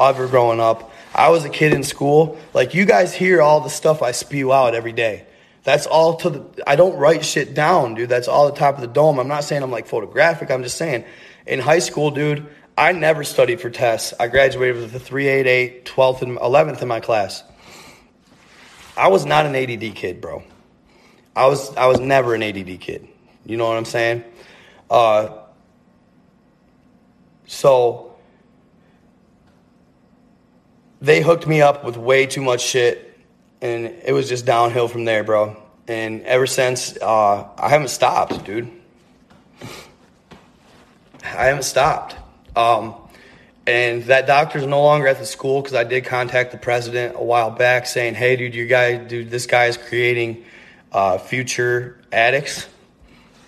ever 0.00 0.26
growing 0.26 0.60
up. 0.60 0.92
I 1.14 1.28
was 1.30 1.44
a 1.44 1.50
kid 1.50 1.74
in 1.74 1.82
school. 1.82 2.38
Like 2.54 2.72
you 2.72 2.86
guys 2.86 3.14
hear 3.14 3.42
all 3.42 3.60
the 3.60 3.70
stuff 3.70 4.02
I 4.02 4.12
spew 4.12 4.52
out 4.52 4.74
every 4.74 4.92
day. 4.92 5.26
That's 5.66 5.84
all 5.84 6.14
to 6.18 6.30
the, 6.30 6.62
I 6.64 6.76
don't 6.76 6.96
write 6.96 7.24
shit 7.24 7.52
down, 7.52 7.94
dude. 7.94 8.08
That's 8.08 8.28
all 8.28 8.46
the 8.46 8.56
top 8.56 8.76
of 8.76 8.82
the 8.82 8.86
dome. 8.86 9.18
I'm 9.18 9.26
not 9.26 9.42
saying 9.42 9.64
I'm 9.64 9.72
like 9.72 9.88
photographic. 9.88 10.48
I'm 10.48 10.62
just 10.62 10.76
saying 10.76 11.04
in 11.44 11.58
high 11.58 11.80
school, 11.80 12.12
dude, 12.12 12.46
I 12.78 12.92
never 12.92 13.24
studied 13.24 13.60
for 13.60 13.68
tests. 13.68 14.14
I 14.20 14.28
graduated 14.28 14.76
with 14.76 14.94
a 14.94 15.00
388, 15.00 15.84
12th 15.84 16.22
and 16.22 16.38
11th 16.38 16.82
in 16.82 16.88
my 16.88 17.00
class. 17.00 17.42
I 18.96 19.08
was 19.08 19.26
not 19.26 19.44
an 19.44 19.56
ADD 19.56 19.96
kid, 19.96 20.20
bro. 20.20 20.44
I 21.34 21.48
was, 21.48 21.76
I 21.76 21.86
was 21.86 21.98
never 21.98 22.36
an 22.36 22.44
ADD 22.44 22.78
kid. 22.78 23.08
You 23.44 23.56
know 23.56 23.66
what 23.66 23.76
I'm 23.76 23.84
saying? 23.86 24.22
Uh, 24.88 25.30
so 27.46 28.14
they 31.00 31.22
hooked 31.22 31.48
me 31.48 31.60
up 31.60 31.82
with 31.82 31.96
way 31.96 32.26
too 32.26 32.42
much 32.42 32.60
shit 32.60 33.15
and 33.60 33.86
it 34.04 34.12
was 34.12 34.28
just 34.28 34.46
downhill 34.46 34.88
from 34.88 35.04
there, 35.04 35.24
bro. 35.24 35.56
And 35.88 36.22
ever 36.22 36.46
since, 36.46 36.96
uh, 37.00 37.48
I 37.56 37.68
haven't 37.68 37.88
stopped, 37.88 38.44
dude. 38.44 38.70
I 41.22 41.46
haven't 41.46 41.64
stopped. 41.64 42.16
Um, 42.54 42.94
and 43.66 44.04
that 44.04 44.26
doctor's 44.26 44.64
no 44.64 44.82
longer 44.82 45.08
at 45.08 45.18
the 45.18 45.26
school 45.26 45.60
because 45.60 45.74
I 45.74 45.84
did 45.84 46.04
contact 46.04 46.52
the 46.52 46.58
president 46.58 47.16
a 47.16 47.22
while 47.22 47.50
back 47.50 47.86
saying, 47.86 48.14
"Hey, 48.14 48.36
dude, 48.36 48.54
you 48.54 48.66
guy, 48.66 48.96
dude, 48.96 49.30
this 49.30 49.46
guy 49.46 49.66
is 49.66 49.76
creating 49.76 50.44
uh, 50.92 51.18
future 51.18 51.98
addicts 52.12 52.66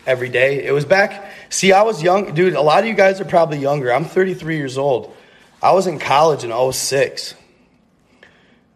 every 0.07 0.29
day." 0.29 0.65
It 0.65 0.73
was 0.73 0.85
back. 0.85 1.31
See, 1.51 1.73
I 1.73 1.83
was 1.83 2.03
young, 2.03 2.35
dude. 2.35 2.55
A 2.55 2.61
lot 2.61 2.81
of 2.81 2.87
you 2.87 2.95
guys 2.95 3.21
are 3.21 3.25
probably 3.25 3.59
younger. 3.59 3.93
I'm 3.93 4.05
33 4.05 4.57
years 4.57 4.77
old. 4.77 5.15
I 5.63 5.73
was 5.73 5.87
in 5.87 5.99
college 5.99 6.45
in 6.45 6.73
06. 6.73 7.35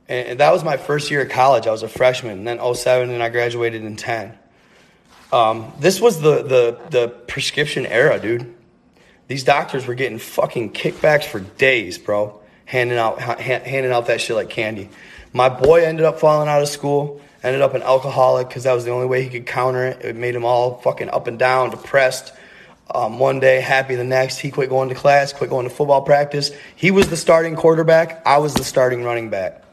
And 0.09 0.41
that 0.41 0.53
was 0.53 0.65
my 0.65 0.77
first 0.77 1.11
year 1.11 1.23
of 1.23 1.31
college. 1.31 1.67
I 1.67 1.71
was 1.71 1.83
a 1.83 1.89
freshman, 1.89 2.39
and 2.39 2.47
then 2.47 2.75
07, 2.75 3.11
and 3.11 3.23
I 3.23 3.29
graduated 3.29 3.83
in 3.83 3.97
10. 3.97 4.37
Um, 5.33 5.73
this 5.79 6.01
was 6.01 6.21
the, 6.21 6.43
the, 6.43 6.79
the 6.91 7.09
prescription 7.09 7.87
era, 7.87 8.21
dude. 8.21 8.55
These 9.29 9.45
doctors 9.45 9.87
were 9.87 9.95
getting 9.95 10.19
fucking 10.19 10.73
kickbacks 10.73 11.25
for 11.25 11.41
days, 11.41 11.97
bro. 11.97 12.41
handing 12.67 12.99
out 12.99 13.21
ha- 13.21 13.39
handing 13.39 13.93
out 13.93 14.07
that 14.07 14.21
shit 14.21 14.37
like 14.37 14.51
candy. 14.51 14.91
My 15.33 15.49
boy 15.49 15.85
ended 15.85 16.05
up 16.05 16.21
falling 16.21 16.49
out 16.49 16.61
of 16.61 16.69
school, 16.69 17.21
ended 17.43 17.63
up 17.63 17.75
an 17.75 17.83
alcoholic 17.83 18.49
because 18.49 18.65
that 18.65 18.75
was 18.75 18.85
the 18.85 18.91
only 18.91 19.07
way 19.07 19.23
he 19.23 19.31
could 19.31 19.47
counter 19.47 19.87
it. 19.87 20.05
It 20.05 20.17
made 20.17 20.35
him 20.35 20.45
all 20.45 20.79
fucking 20.81 21.09
up 21.09 21.27
and 21.29 21.39
down, 21.39 21.71
depressed. 21.71 22.33
Um, 22.95 23.19
one 23.19 23.41
day, 23.41 23.61
happy 23.61 23.95
the 23.95 24.05
next. 24.05 24.39
He 24.39 24.51
quit 24.51 24.69
going 24.69 24.91
to 24.91 24.95
class, 24.95 25.33
quit 25.33 25.49
going 25.49 25.67
to 25.67 25.75
football 25.75 26.03
practice. 26.03 26.51
He 26.77 26.91
was 26.91 27.09
the 27.09 27.17
starting 27.17 27.57
quarterback. 27.57 28.27
I 28.27 28.39
was 28.39 28.53
the 28.53 28.65
starting 28.65 29.03
running 29.03 29.31
back. 29.31 29.65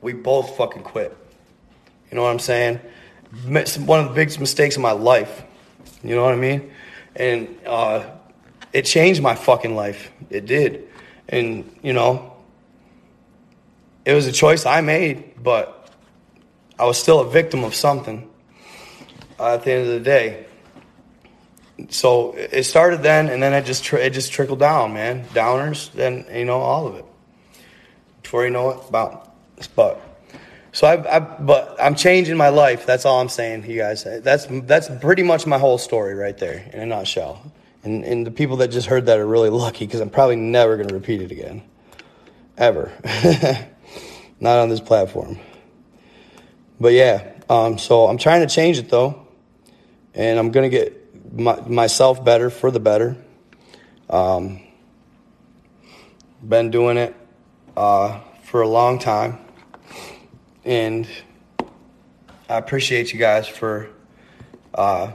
We 0.00 0.12
both 0.12 0.56
fucking 0.56 0.82
quit. 0.82 1.16
You 2.10 2.16
know 2.16 2.22
what 2.22 2.30
I'm 2.30 2.38
saying? 2.38 2.80
One 3.44 4.00
of 4.00 4.08
the 4.08 4.14
biggest 4.14 4.40
mistakes 4.40 4.76
of 4.76 4.82
my 4.82 4.92
life. 4.92 5.44
You 6.02 6.14
know 6.14 6.24
what 6.24 6.34
I 6.34 6.38
mean? 6.38 6.70
And 7.16 7.58
uh, 7.66 8.10
it 8.72 8.82
changed 8.82 9.22
my 9.22 9.34
fucking 9.34 9.74
life. 9.74 10.10
It 10.30 10.46
did. 10.46 10.88
And, 11.28 11.76
you 11.82 11.92
know, 11.92 12.36
it 14.04 14.14
was 14.14 14.26
a 14.26 14.32
choice 14.32 14.64
I 14.64 14.80
made, 14.80 15.42
but 15.42 15.90
I 16.78 16.84
was 16.86 16.98
still 16.98 17.20
a 17.20 17.28
victim 17.28 17.64
of 17.64 17.74
something 17.74 18.30
uh, 19.38 19.54
at 19.54 19.64
the 19.64 19.72
end 19.72 19.88
of 19.88 19.92
the 19.94 20.00
day. 20.00 20.46
So 21.90 22.32
it 22.32 22.64
started 22.64 23.02
then, 23.02 23.28
and 23.28 23.42
then 23.42 23.52
it 23.52 23.64
just 23.64 23.92
it 23.92 24.10
just 24.10 24.32
trickled 24.32 24.58
down, 24.58 24.94
man. 24.94 25.24
Downers, 25.26 25.92
then 25.92 26.26
you 26.32 26.44
know 26.44 26.58
all 26.58 26.88
of 26.88 26.96
it. 26.96 27.04
Before 28.22 28.44
you 28.44 28.50
know 28.50 28.70
it, 28.70 28.88
about 28.88 29.27
but. 29.66 30.00
So 30.72 30.86
I, 30.86 31.16
I, 31.16 31.18
but 31.18 31.76
I'm 31.80 31.94
changing 31.94 32.36
my 32.36 32.50
life. 32.50 32.86
That's 32.86 33.04
all 33.04 33.20
I'm 33.20 33.28
saying, 33.28 33.68
you 33.68 33.78
guys. 33.78 34.04
That's 34.04 34.46
that's 34.48 34.88
pretty 35.00 35.22
much 35.22 35.46
my 35.46 35.58
whole 35.58 35.78
story 35.78 36.14
right 36.14 36.36
there 36.36 36.70
in 36.72 36.80
a 36.80 36.86
nutshell. 36.86 37.52
And, 37.82 38.04
and 38.04 38.26
the 38.26 38.30
people 38.30 38.58
that 38.58 38.68
just 38.68 38.86
heard 38.86 39.06
that 39.06 39.18
are 39.18 39.26
really 39.26 39.50
lucky 39.50 39.86
because 39.86 40.00
I'm 40.00 40.10
probably 40.10 40.36
never 40.36 40.76
going 40.76 40.88
to 40.88 40.94
repeat 40.94 41.22
it 41.22 41.32
again. 41.32 41.62
Ever. 42.56 42.92
Not 44.40 44.58
on 44.58 44.68
this 44.68 44.80
platform. 44.80 45.38
But 46.80 46.92
yeah, 46.92 47.32
um, 47.48 47.78
so 47.78 48.06
I'm 48.06 48.18
trying 48.18 48.46
to 48.46 48.52
change 48.52 48.78
it 48.78 48.90
though. 48.90 49.26
And 50.14 50.38
I'm 50.38 50.50
going 50.50 50.70
to 50.70 50.76
get 50.76 51.32
my, 51.32 51.60
myself 51.62 52.24
better 52.24 52.50
for 52.50 52.70
the 52.70 52.80
better. 52.80 53.16
Um, 54.10 54.62
been 56.46 56.70
doing 56.70 56.98
it 56.98 57.14
uh, 57.76 58.20
for 58.44 58.62
a 58.62 58.68
long 58.68 58.98
time. 58.98 59.38
And 60.68 61.08
I 62.48 62.58
appreciate 62.58 63.12
you 63.12 63.18
guys 63.18 63.48
for 63.48 63.88
uh, 64.74 65.10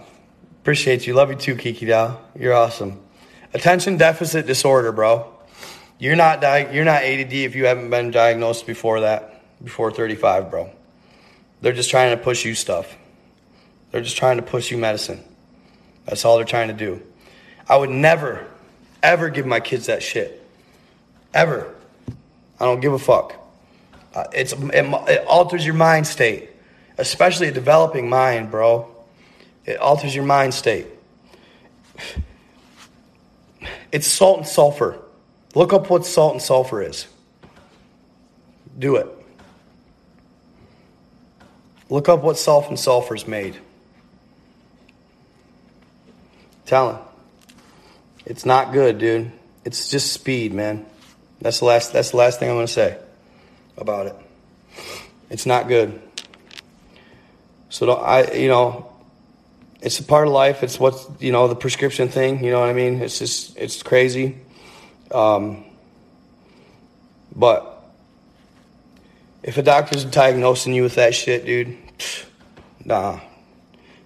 Appreciate 0.63 1.05
you. 1.05 1.13
Love 1.13 1.29
you 1.29 1.35
too, 1.35 1.57
Kiki 1.57 1.85
Dow. 1.85 2.21
You're 2.39 2.53
awesome. 2.53 3.01
Attention 3.53 3.97
deficit 3.97 4.47
disorder, 4.47 4.93
bro. 4.93 5.29
You're 5.99 6.15
not 6.15 6.39
di- 6.39 6.73
you're 6.73 6.85
not 6.85 7.03
ADD 7.03 7.33
if 7.33 7.53
you 7.53 7.65
haven't 7.65 7.89
been 7.89 8.11
diagnosed 8.11 8.65
before 8.65 9.01
that, 9.01 9.43
before 9.61 9.91
35, 9.91 10.49
bro. 10.49 10.71
They're 11.59 11.73
just 11.73 11.89
trying 11.89 12.17
to 12.17 12.23
push 12.23 12.45
you 12.45 12.55
stuff. 12.55 12.95
They're 13.91 13.99
just 13.99 14.15
trying 14.15 14.37
to 14.37 14.41
push 14.41 14.71
you 14.71 14.77
medicine. 14.77 15.21
That's 16.05 16.23
all 16.23 16.37
they're 16.37 16.45
trying 16.45 16.69
to 16.69 16.73
do. 16.73 17.01
I 17.67 17.75
would 17.75 17.89
never, 17.89 18.47
ever 19.03 19.27
give 19.27 19.45
my 19.45 19.59
kids 19.59 19.87
that 19.87 20.01
shit. 20.01 20.49
Ever. 21.33 21.75
I 22.57 22.63
don't 22.63 22.79
give 22.79 22.93
a 22.93 22.99
fuck. 22.99 23.35
Uh, 24.13 24.25
it's, 24.33 24.53
it, 24.53 24.85
it 25.09 25.25
alters 25.25 25.65
your 25.65 25.75
mind 25.75 26.05
state, 26.05 26.49
especially 26.97 27.47
a 27.47 27.51
developing 27.51 28.09
mind, 28.09 28.51
bro. 28.51 28.87
It 29.65 29.79
alters 29.79 30.13
your 30.13 30.25
mind 30.25 30.53
state. 30.53 30.87
It's 33.91 34.07
salt 34.07 34.39
and 34.39 34.47
sulfur. 34.47 34.99
Look 35.55 35.73
up 35.73 35.89
what 35.89 36.05
salt 36.05 36.33
and 36.33 36.41
sulfur 36.41 36.81
is. 36.81 37.07
Do 38.77 38.95
it. 38.97 39.07
Look 41.89 42.09
up 42.09 42.23
what 42.23 42.37
salt 42.37 42.67
and 42.69 42.79
sulfur 42.79 43.15
is 43.15 43.27
made. 43.27 43.57
Him. 46.65 46.97
It's 48.25 48.47
not 48.47 48.73
good, 48.73 48.97
dude. 48.97 49.31
It's 49.63 49.89
just 49.89 50.11
speed, 50.11 50.55
man. 50.55 50.87
That's 51.39 51.59
the 51.59 51.65
last 51.65 51.93
that's 51.93 52.09
the 52.09 52.17
last 52.17 52.39
thing 52.39 52.49
I'm 52.49 52.55
gonna 52.55 52.67
say 52.67 52.97
about 53.77 54.07
it. 54.07 54.15
It's 55.29 55.45
not 55.45 55.67
good. 55.67 56.01
So 57.69 57.91
I 57.91 58.31
you 58.33 58.47
know, 58.47 58.91
it's 59.81 59.99
a 59.99 60.03
part 60.03 60.27
of 60.27 60.33
life. 60.33 60.63
It's 60.63 60.79
what's 60.79 61.07
you 61.19 61.31
know 61.31 61.47
the 61.47 61.55
prescription 61.55 62.07
thing. 62.07 62.43
You 62.43 62.51
know 62.51 62.59
what 62.59 62.69
I 62.69 62.73
mean? 62.73 63.01
It's 63.01 63.19
just 63.19 63.57
it's 63.57 63.81
crazy. 63.83 64.37
Um, 65.11 65.65
but 67.35 67.83
if 69.43 69.57
a 69.57 69.61
doctor's 69.61 70.05
diagnosing 70.05 70.73
you 70.73 70.83
with 70.83 70.95
that 70.95 71.13
shit, 71.13 71.45
dude, 71.45 71.77
nah. 72.83 73.19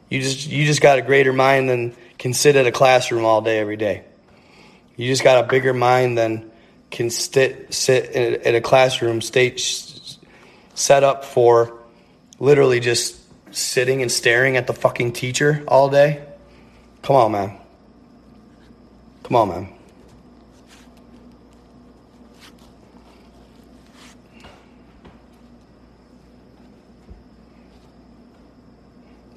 You 0.10 0.22
just 0.22 0.48
you 0.48 0.66
just 0.66 0.82
got 0.82 0.98
a 0.98 1.02
greater 1.02 1.34
mind 1.34 1.70
than 1.70 1.96
can 2.18 2.34
sit 2.34 2.56
at 2.56 2.66
a 2.66 2.72
classroom 2.72 3.26
all 3.26 3.42
day 3.42 3.60
every 3.60 3.78
day. 3.78 4.04
You 4.96 5.08
just 5.08 5.24
got 5.24 5.44
a 5.44 5.48
bigger 5.48 5.74
mind 5.74 6.18
than 6.18 6.47
can 6.92 7.10
sit 7.10 7.74
sit 7.74 8.12
in 8.12 8.56
a, 8.56 8.58
a 8.58 8.62
classroom 8.62 9.22
state 9.22 9.60
set 10.74 11.04
up 11.04 11.26
for 11.26 11.74
literally 12.40 12.80
just 12.80 13.20
sitting 13.54 14.02
and 14.02 14.12
staring 14.12 14.58
at 14.58 14.68
the 14.68 14.74
fucking 14.74 15.14
teacher 15.14 15.64
all 15.68 15.90
day? 15.90 16.24
Come 17.02 17.16
on, 17.16 17.32
man. 17.32 17.58
Come 19.24 19.36
on, 19.36 19.50
man. 19.50 19.70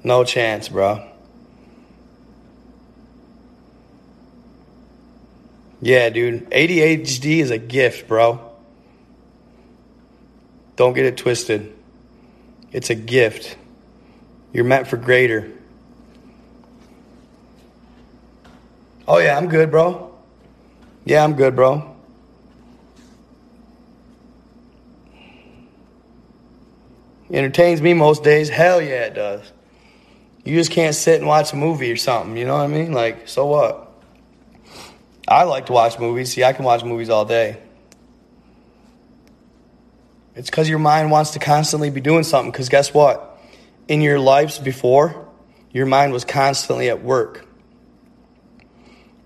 No 0.03 0.23
chance, 0.23 0.67
bro. 0.67 1.10
Yeah, 5.81 6.09
dude. 6.09 6.49
ADHD 6.51 7.39
is 7.39 7.49
a 7.49 7.57
gift, 7.57 8.07
bro. 8.07 8.51
Don't 10.75 10.93
get 10.93 11.05
it 11.05 11.17
twisted. 11.17 11.75
It's 12.71 12.89
a 12.89 12.95
gift. 12.95 13.57
You're 14.53 14.63
meant 14.63 14.87
for 14.87 14.97
greater. 14.97 15.51
Oh, 19.07 19.17
yeah, 19.17 19.37
I'm 19.37 19.47
good, 19.47 19.71
bro. 19.71 20.15
Yeah, 21.03 21.23
I'm 21.23 21.33
good, 21.33 21.55
bro. 21.55 21.87
Entertains 27.31 27.81
me 27.81 27.93
most 27.93 28.23
days. 28.23 28.49
Hell 28.49 28.81
yeah, 28.81 29.05
it 29.05 29.13
does. 29.13 29.51
You 30.43 30.55
just 30.55 30.71
can't 30.71 30.95
sit 30.95 31.17
and 31.19 31.27
watch 31.27 31.53
a 31.53 31.55
movie 31.55 31.91
or 31.91 31.95
something. 31.95 32.35
You 32.35 32.45
know 32.45 32.57
what 32.57 32.63
I 32.63 32.67
mean? 32.67 32.91
Like, 32.91 33.27
so 33.27 33.45
what? 33.45 33.90
I 35.31 35.43
like 35.43 35.67
to 35.67 35.73
watch 35.73 35.97
movies. 35.97 36.33
See, 36.33 36.43
I 36.43 36.53
can 36.53 36.65
watch 36.65 36.83
movies 36.83 37.09
all 37.09 37.25
day. 37.25 37.57
It's 40.35 40.49
because 40.49 40.69
your 40.69 40.79
mind 40.79 41.11
wants 41.11 41.31
to 41.31 41.39
constantly 41.39 41.89
be 41.89 42.01
doing 42.01 42.23
something. 42.23 42.51
Because 42.51 42.69
guess 42.69 42.93
what? 42.93 43.31
in 43.91 43.99
your 43.99 44.19
lives 44.19 44.57
before, 44.57 45.27
your 45.73 45.85
mind 45.85 46.13
was 46.13 46.23
constantly 46.23 46.89
at 46.89 47.03
work. 47.03 47.45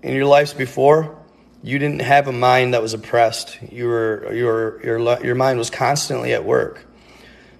In 0.02 0.12
your 0.12 0.26
lives 0.26 0.52
before, 0.52 1.16
you 1.62 1.78
didn't 1.78 2.02
have 2.02 2.26
a 2.26 2.32
mind 2.32 2.74
that 2.74 2.82
was 2.82 2.92
oppressed. 2.92 3.58
You 3.70 3.86
were, 3.86 4.34
your, 4.34 4.84
your, 4.84 5.24
your 5.24 5.34
mind 5.36 5.60
was 5.60 5.70
constantly 5.70 6.32
at 6.32 6.44
work. 6.44 6.84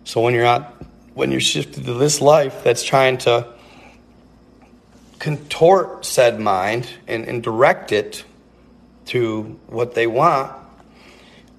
So 0.02 0.20
when 0.20 0.35
you're 0.35 0.43
not, 0.43 0.85
when 1.14 1.31
you're 1.31 1.40
shifted 1.40 1.85
to 1.85 1.94
this 1.94 2.20
life 2.20 2.64
that's 2.64 2.82
trying 2.82 3.18
to 3.18 3.55
contort 5.20 6.05
said 6.05 6.40
mind 6.40 6.89
and, 7.06 7.24
and 7.24 7.40
direct 7.40 7.93
it 7.93 8.24
to 9.07 9.43
what 9.69 9.95
they 9.95 10.07
want, 10.07 10.53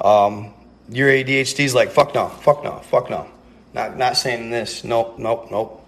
um, 0.02 0.54
your 0.90 1.10
ADHD 1.10 1.62
is 1.62 1.76
like, 1.76 1.92
fuck 1.92 2.14
no, 2.14 2.28
fuck 2.28 2.64
no, 2.64 2.80
fuck 2.80 3.10
no. 3.10 3.28
Not, 3.74 3.98
not 3.98 4.18
saying 4.18 4.50
this. 4.50 4.84
Nope, 4.84 5.20
nope, 5.20 5.50
nope. 5.52 5.86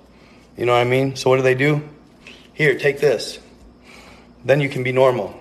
You 0.58 0.66
know 0.66 0.74
what 0.74 0.82
I 0.82 0.84
mean? 0.84 1.16
So 1.16 1.30
what 1.30 1.38
do 1.38 1.42
they 1.42 1.56
do? 1.56 1.82
Here, 2.54 2.78
take 2.78 3.00
this. 3.00 3.40
Then 4.44 4.60
you 4.60 4.70
can 4.70 4.84
be 4.84 4.92
normal. 4.92 5.34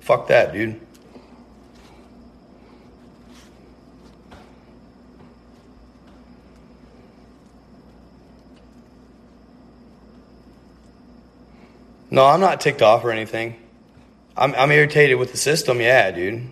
Fuck 0.00 0.28
that, 0.28 0.52
dude. 0.52 0.80
No, 12.10 12.26
I'm 12.26 12.40
not 12.40 12.60
ticked 12.60 12.82
off 12.82 13.04
or 13.04 13.12
anything. 13.12 13.59
I'm, 14.36 14.54
I'm 14.54 14.70
irritated 14.70 15.18
with 15.18 15.32
the 15.32 15.36
system, 15.36 15.80
yeah, 15.80 16.10
dude. 16.10 16.48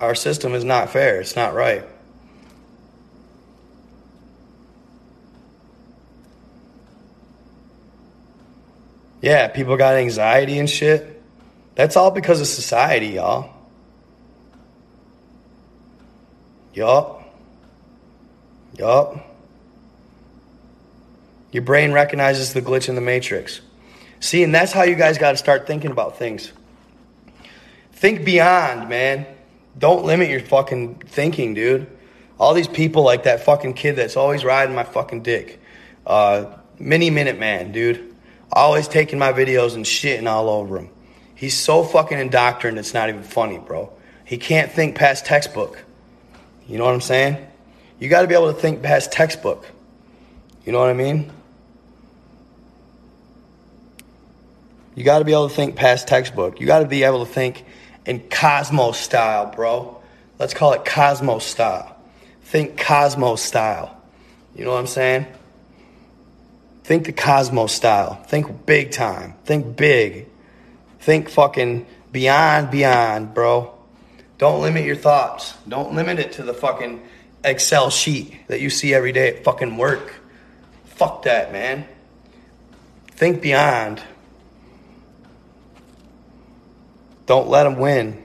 Our 0.00 0.14
system 0.14 0.54
is 0.54 0.64
not 0.64 0.90
fair. 0.90 1.20
It's 1.20 1.36
not 1.36 1.54
right. 1.54 1.84
Yeah, 9.20 9.46
people 9.48 9.76
got 9.76 9.94
anxiety 9.94 10.58
and 10.58 10.68
shit. 10.68 11.22
That's 11.76 11.96
all 11.96 12.10
because 12.10 12.40
of 12.40 12.48
society, 12.48 13.06
y'all. 13.06 13.54
Yup. 16.74 17.22
Yup. 18.76 19.31
Your 21.52 21.62
brain 21.62 21.92
recognizes 21.92 22.54
the 22.54 22.62
glitch 22.62 22.88
in 22.88 22.94
the 22.94 23.00
matrix. 23.00 23.60
See, 24.20 24.42
and 24.42 24.54
that's 24.54 24.72
how 24.72 24.82
you 24.82 24.94
guys 24.94 25.18
got 25.18 25.32
to 25.32 25.36
start 25.36 25.66
thinking 25.66 25.90
about 25.90 26.18
things. 26.18 26.50
Think 27.92 28.24
beyond, 28.24 28.88
man. 28.88 29.26
Don't 29.78 30.04
limit 30.04 30.30
your 30.30 30.40
fucking 30.40 30.96
thinking, 31.06 31.54
dude. 31.54 31.86
All 32.38 32.54
these 32.54 32.68
people 32.68 33.04
like 33.04 33.24
that 33.24 33.44
fucking 33.44 33.74
kid 33.74 33.96
that's 33.96 34.16
always 34.16 34.44
riding 34.44 34.74
my 34.74 34.84
fucking 34.84 35.22
dick. 35.22 35.60
Uh, 36.06 36.56
Mini 36.78 37.10
Minute 37.10 37.38
Man, 37.38 37.72
dude. 37.72 38.14
Always 38.50 38.88
taking 38.88 39.18
my 39.18 39.32
videos 39.32 39.74
and 39.74 39.84
shitting 39.84 40.28
all 40.28 40.48
over 40.48 40.78
him. 40.78 40.90
He's 41.34 41.56
so 41.56 41.84
fucking 41.84 42.18
indoctrined 42.18 42.78
it's 42.78 42.94
not 42.94 43.08
even 43.08 43.22
funny, 43.22 43.58
bro. 43.58 43.92
He 44.24 44.38
can't 44.38 44.70
think 44.70 44.94
past 44.94 45.24
textbook. 45.26 45.82
You 46.66 46.78
know 46.78 46.84
what 46.84 46.94
I'm 46.94 47.00
saying? 47.00 47.46
You 47.98 48.08
got 48.08 48.22
to 48.22 48.28
be 48.28 48.34
able 48.34 48.52
to 48.52 48.60
think 48.60 48.82
past 48.82 49.12
textbook. 49.12 49.66
You 50.64 50.72
know 50.72 50.78
what 50.78 50.90
I 50.90 50.94
mean? 50.94 51.32
You 54.94 55.04
got 55.04 55.20
to 55.20 55.24
be 55.24 55.32
able 55.32 55.48
to 55.48 55.54
think 55.54 55.76
past 55.76 56.06
textbook. 56.06 56.60
You 56.60 56.66
got 56.66 56.80
to 56.80 56.86
be 56.86 57.02
able 57.04 57.24
to 57.24 57.32
think 57.32 57.64
in 58.04 58.28
Cosmos 58.28 58.98
style, 58.98 59.46
bro. 59.46 60.00
Let's 60.38 60.54
call 60.54 60.72
it 60.72 60.84
Cosmos 60.84 61.44
style. 61.44 61.96
Think 62.42 62.78
Cosmos 62.78 63.40
style. 63.40 63.96
You 64.54 64.64
know 64.64 64.72
what 64.72 64.78
I'm 64.78 64.86
saying? 64.86 65.26
Think 66.84 67.06
the 67.06 67.12
Cosmos 67.12 67.72
style. 67.72 68.22
Think 68.24 68.66
big 68.66 68.90
time. 68.90 69.34
Think 69.44 69.76
big. 69.76 70.28
Think 71.00 71.30
fucking 71.30 71.86
beyond, 72.10 72.70
beyond, 72.70 73.34
bro. 73.34 73.72
Don't 74.38 74.60
limit 74.60 74.84
your 74.84 74.96
thoughts. 74.96 75.54
Don't 75.66 75.94
limit 75.94 76.18
it 76.18 76.32
to 76.32 76.42
the 76.42 76.52
fucking 76.52 77.00
Excel 77.44 77.90
sheet 77.90 78.34
that 78.48 78.60
you 78.60 78.70
see 78.70 78.92
every 78.92 79.12
day 79.12 79.28
at 79.28 79.44
fucking 79.44 79.76
work. 79.76 80.14
Fuck 80.84 81.22
that, 81.22 81.52
man. 81.52 81.86
Think 83.12 83.40
beyond. 83.40 84.02
Don't 87.26 87.48
let 87.48 87.64
them 87.64 87.78
win. 87.78 88.22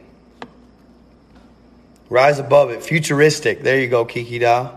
Rise 2.10 2.40
above 2.40 2.72
it. 2.72 2.84
Futuristic. 2.84 3.61
There 3.61 3.80
you 3.80 3.88
go, 3.88 4.06
Kiki 4.06 4.40
Da. 4.40 4.72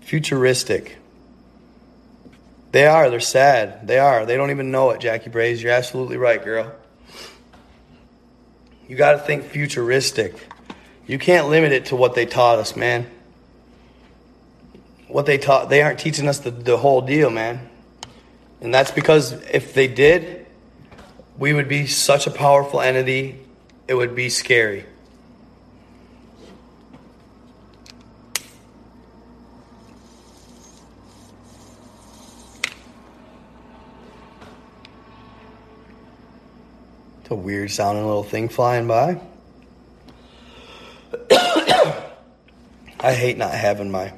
Futuristic. 0.00 0.96
They 2.72 2.86
are. 2.86 3.10
They're 3.10 3.20
sad. 3.20 3.86
They 3.86 3.98
are. 3.98 4.24
They 4.24 4.36
don't 4.36 4.50
even 4.50 4.70
know 4.70 4.90
it, 4.90 5.00
Jackie 5.00 5.30
Braze. 5.30 5.62
You're 5.62 5.72
absolutely 5.72 6.16
right, 6.16 6.42
girl. 6.42 6.72
You 8.88 8.96
got 8.96 9.12
to 9.12 9.18
think 9.18 9.44
futuristic. 9.44 10.34
You 11.06 11.18
can't 11.18 11.48
limit 11.48 11.72
it 11.72 11.86
to 11.86 11.96
what 11.96 12.14
they 12.14 12.26
taught 12.26 12.58
us, 12.58 12.76
man. 12.76 13.06
What 15.08 15.26
they 15.26 15.38
taught, 15.38 15.68
they 15.68 15.82
aren't 15.82 15.98
teaching 15.98 16.28
us 16.28 16.38
the, 16.38 16.52
the 16.52 16.76
whole 16.76 17.00
deal, 17.00 17.30
man. 17.30 17.68
And 18.60 18.72
that's 18.72 18.90
because 18.90 19.32
if 19.32 19.74
they 19.74 19.88
did, 19.88 20.46
we 21.36 21.52
would 21.52 21.68
be 21.68 21.86
such 21.86 22.26
a 22.26 22.30
powerful 22.30 22.80
entity, 22.80 23.40
it 23.90 23.94
would 23.94 24.14
be 24.14 24.28
scary. 24.28 24.84
It's 37.18 37.30
a 37.30 37.34
weird 37.34 37.72
sounding 37.72 38.06
little 38.06 38.22
thing 38.22 38.48
flying 38.48 38.86
by. 38.86 39.20
I 43.00 43.12
hate 43.12 43.36
not 43.38 43.52
having 43.52 43.90
my. 43.90 44.12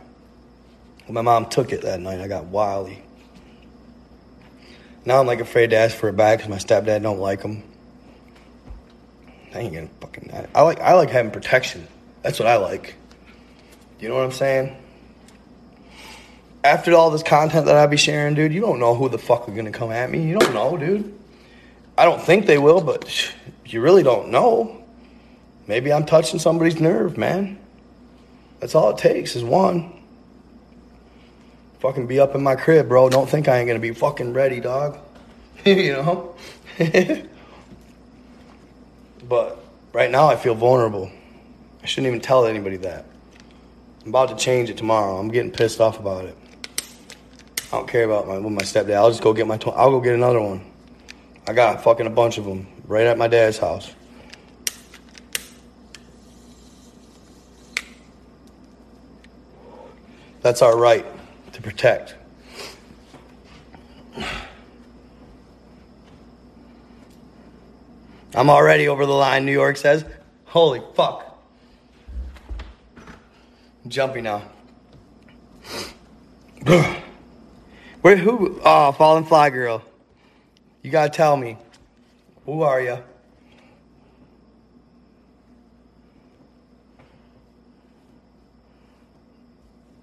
my 1.08 1.22
mom 1.22 1.46
took 1.46 1.72
it 1.72 1.80
that 1.80 1.98
night, 1.98 2.20
I 2.20 2.28
got 2.28 2.44
wily. 2.44 3.02
Now 5.06 5.18
I'm 5.18 5.26
like 5.26 5.40
afraid 5.40 5.70
to 5.70 5.76
ask 5.76 5.96
for 5.96 6.10
it 6.10 6.16
back 6.16 6.40
because 6.40 6.50
my 6.50 6.58
stepdad 6.58 7.00
don't 7.00 7.20
like 7.20 7.40
them. 7.40 7.71
I 9.54 9.60
ain't 9.60 9.74
gonna 9.74 9.88
fucking. 10.00 10.30
I, 10.32 10.46
I 10.54 10.62
like 10.62 10.80
I 10.80 10.94
like 10.94 11.10
having 11.10 11.30
protection. 11.30 11.86
That's 12.22 12.38
what 12.38 12.48
I 12.48 12.56
like. 12.56 12.94
You 14.00 14.08
know 14.08 14.16
what 14.16 14.24
I'm 14.24 14.32
saying? 14.32 14.76
After 16.64 16.94
all 16.94 17.10
this 17.10 17.22
content 17.22 17.66
that 17.66 17.76
I 17.76 17.86
be 17.86 17.96
sharing, 17.96 18.34
dude, 18.34 18.52
you 18.52 18.60
don't 18.60 18.78
know 18.78 18.94
who 18.94 19.08
the 19.08 19.18
fuck 19.18 19.48
are 19.48 19.52
gonna 19.52 19.72
come 19.72 19.90
at 19.90 20.10
me. 20.10 20.22
You 20.22 20.38
don't 20.38 20.54
know, 20.54 20.76
dude. 20.76 21.18
I 21.98 22.04
don't 22.04 22.22
think 22.22 22.46
they 22.46 22.58
will, 22.58 22.80
but 22.80 23.32
you 23.66 23.80
really 23.80 24.02
don't 24.02 24.30
know. 24.30 24.82
Maybe 25.66 25.92
I'm 25.92 26.06
touching 26.06 26.38
somebody's 26.38 26.80
nerve, 26.80 27.16
man. 27.16 27.58
That's 28.60 28.74
all 28.74 28.90
it 28.90 28.98
takes 28.98 29.36
is 29.36 29.44
one. 29.44 29.92
Fucking 31.80 32.06
be 32.06 32.20
up 32.20 32.34
in 32.34 32.42
my 32.42 32.54
crib, 32.54 32.88
bro. 32.88 33.08
Don't 33.08 33.28
think 33.28 33.48
I 33.48 33.58
ain't 33.58 33.66
gonna 33.66 33.80
be 33.80 33.92
fucking 33.92 34.32
ready, 34.32 34.60
dog. 34.60 34.98
you 35.64 35.92
know? 35.92 36.34
but 39.32 39.64
right 39.94 40.10
now 40.10 40.28
I 40.28 40.36
feel 40.36 40.54
vulnerable. 40.54 41.10
I 41.82 41.86
shouldn't 41.86 42.08
even 42.08 42.20
tell 42.20 42.44
anybody 42.44 42.76
that. 42.76 43.06
I'm 44.02 44.10
about 44.10 44.28
to 44.28 44.36
change 44.36 44.68
it 44.68 44.76
tomorrow. 44.76 45.16
I'm 45.16 45.28
getting 45.28 45.50
pissed 45.50 45.80
off 45.80 45.98
about 45.98 46.26
it. 46.26 46.36
I 47.72 47.78
don't 47.78 47.88
care 47.88 48.04
about 48.04 48.28
my 48.28 48.36
with 48.36 48.52
my 48.52 48.60
stepdad. 48.60 48.96
I'll 48.96 49.08
just 49.08 49.22
go 49.22 49.32
get 49.32 49.46
my. 49.46 49.58
I'll 49.74 49.90
go 49.90 50.00
get 50.02 50.12
another 50.12 50.42
one. 50.42 50.62
I 51.48 51.54
got 51.54 51.82
fucking 51.82 52.06
a 52.06 52.10
bunch 52.10 52.36
of 52.36 52.44
them 52.44 52.66
right 52.84 53.06
at 53.06 53.16
my 53.16 53.26
dad's 53.26 53.56
house. 53.56 53.94
That's 60.42 60.60
our 60.60 60.76
right 60.76 61.06
to 61.54 61.62
protect. 61.62 62.16
I'm 68.34 68.48
already 68.48 68.88
over 68.88 69.04
the 69.04 69.12
line, 69.12 69.44
New 69.44 69.52
York 69.52 69.76
says. 69.76 70.04
Holy 70.46 70.80
fuck. 70.94 71.38
I'm 73.84 73.90
jumping 73.90 74.24
now. 74.24 74.42
Where 78.00 78.16
who? 78.16 78.60
Oh, 78.64 78.92
fallen 78.92 79.24
fly 79.24 79.50
girl. 79.50 79.82
You 80.82 80.90
gotta 80.90 81.10
tell 81.10 81.36
me. 81.36 81.58
Who 82.46 82.62
are 82.62 82.80
you? 82.80 82.98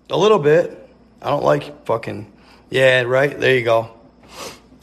A 0.10 0.18
little 0.18 0.40
bit. 0.40 0.90
I 1.22 1.30
don't 1.30 1.44
like 1.44 1.86
fucking. 1.86 2.32
Yeah, 2.70 3.02
right. 3.02 3.38
There 3.38 3.56
you 3.56 3.64
go. 3.64 3.92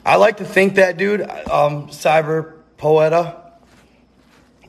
I 0.05 0.17
like 0.17 0.37
to 0.39 0.45
think 0.45 0.75
that, 0.77 0.97
dude. 0.97 1.23
Um, 1.23 1.89
Cyber 1.89 2.56
Poeta. 2.77 3.43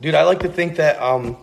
Dude, 0.00 0.14
I 0.14 0.24
like 0.24 0.40
to 0.40 0.48
think 0.48 0.76
that. 0.76 1.00
Um, 1.00 1.36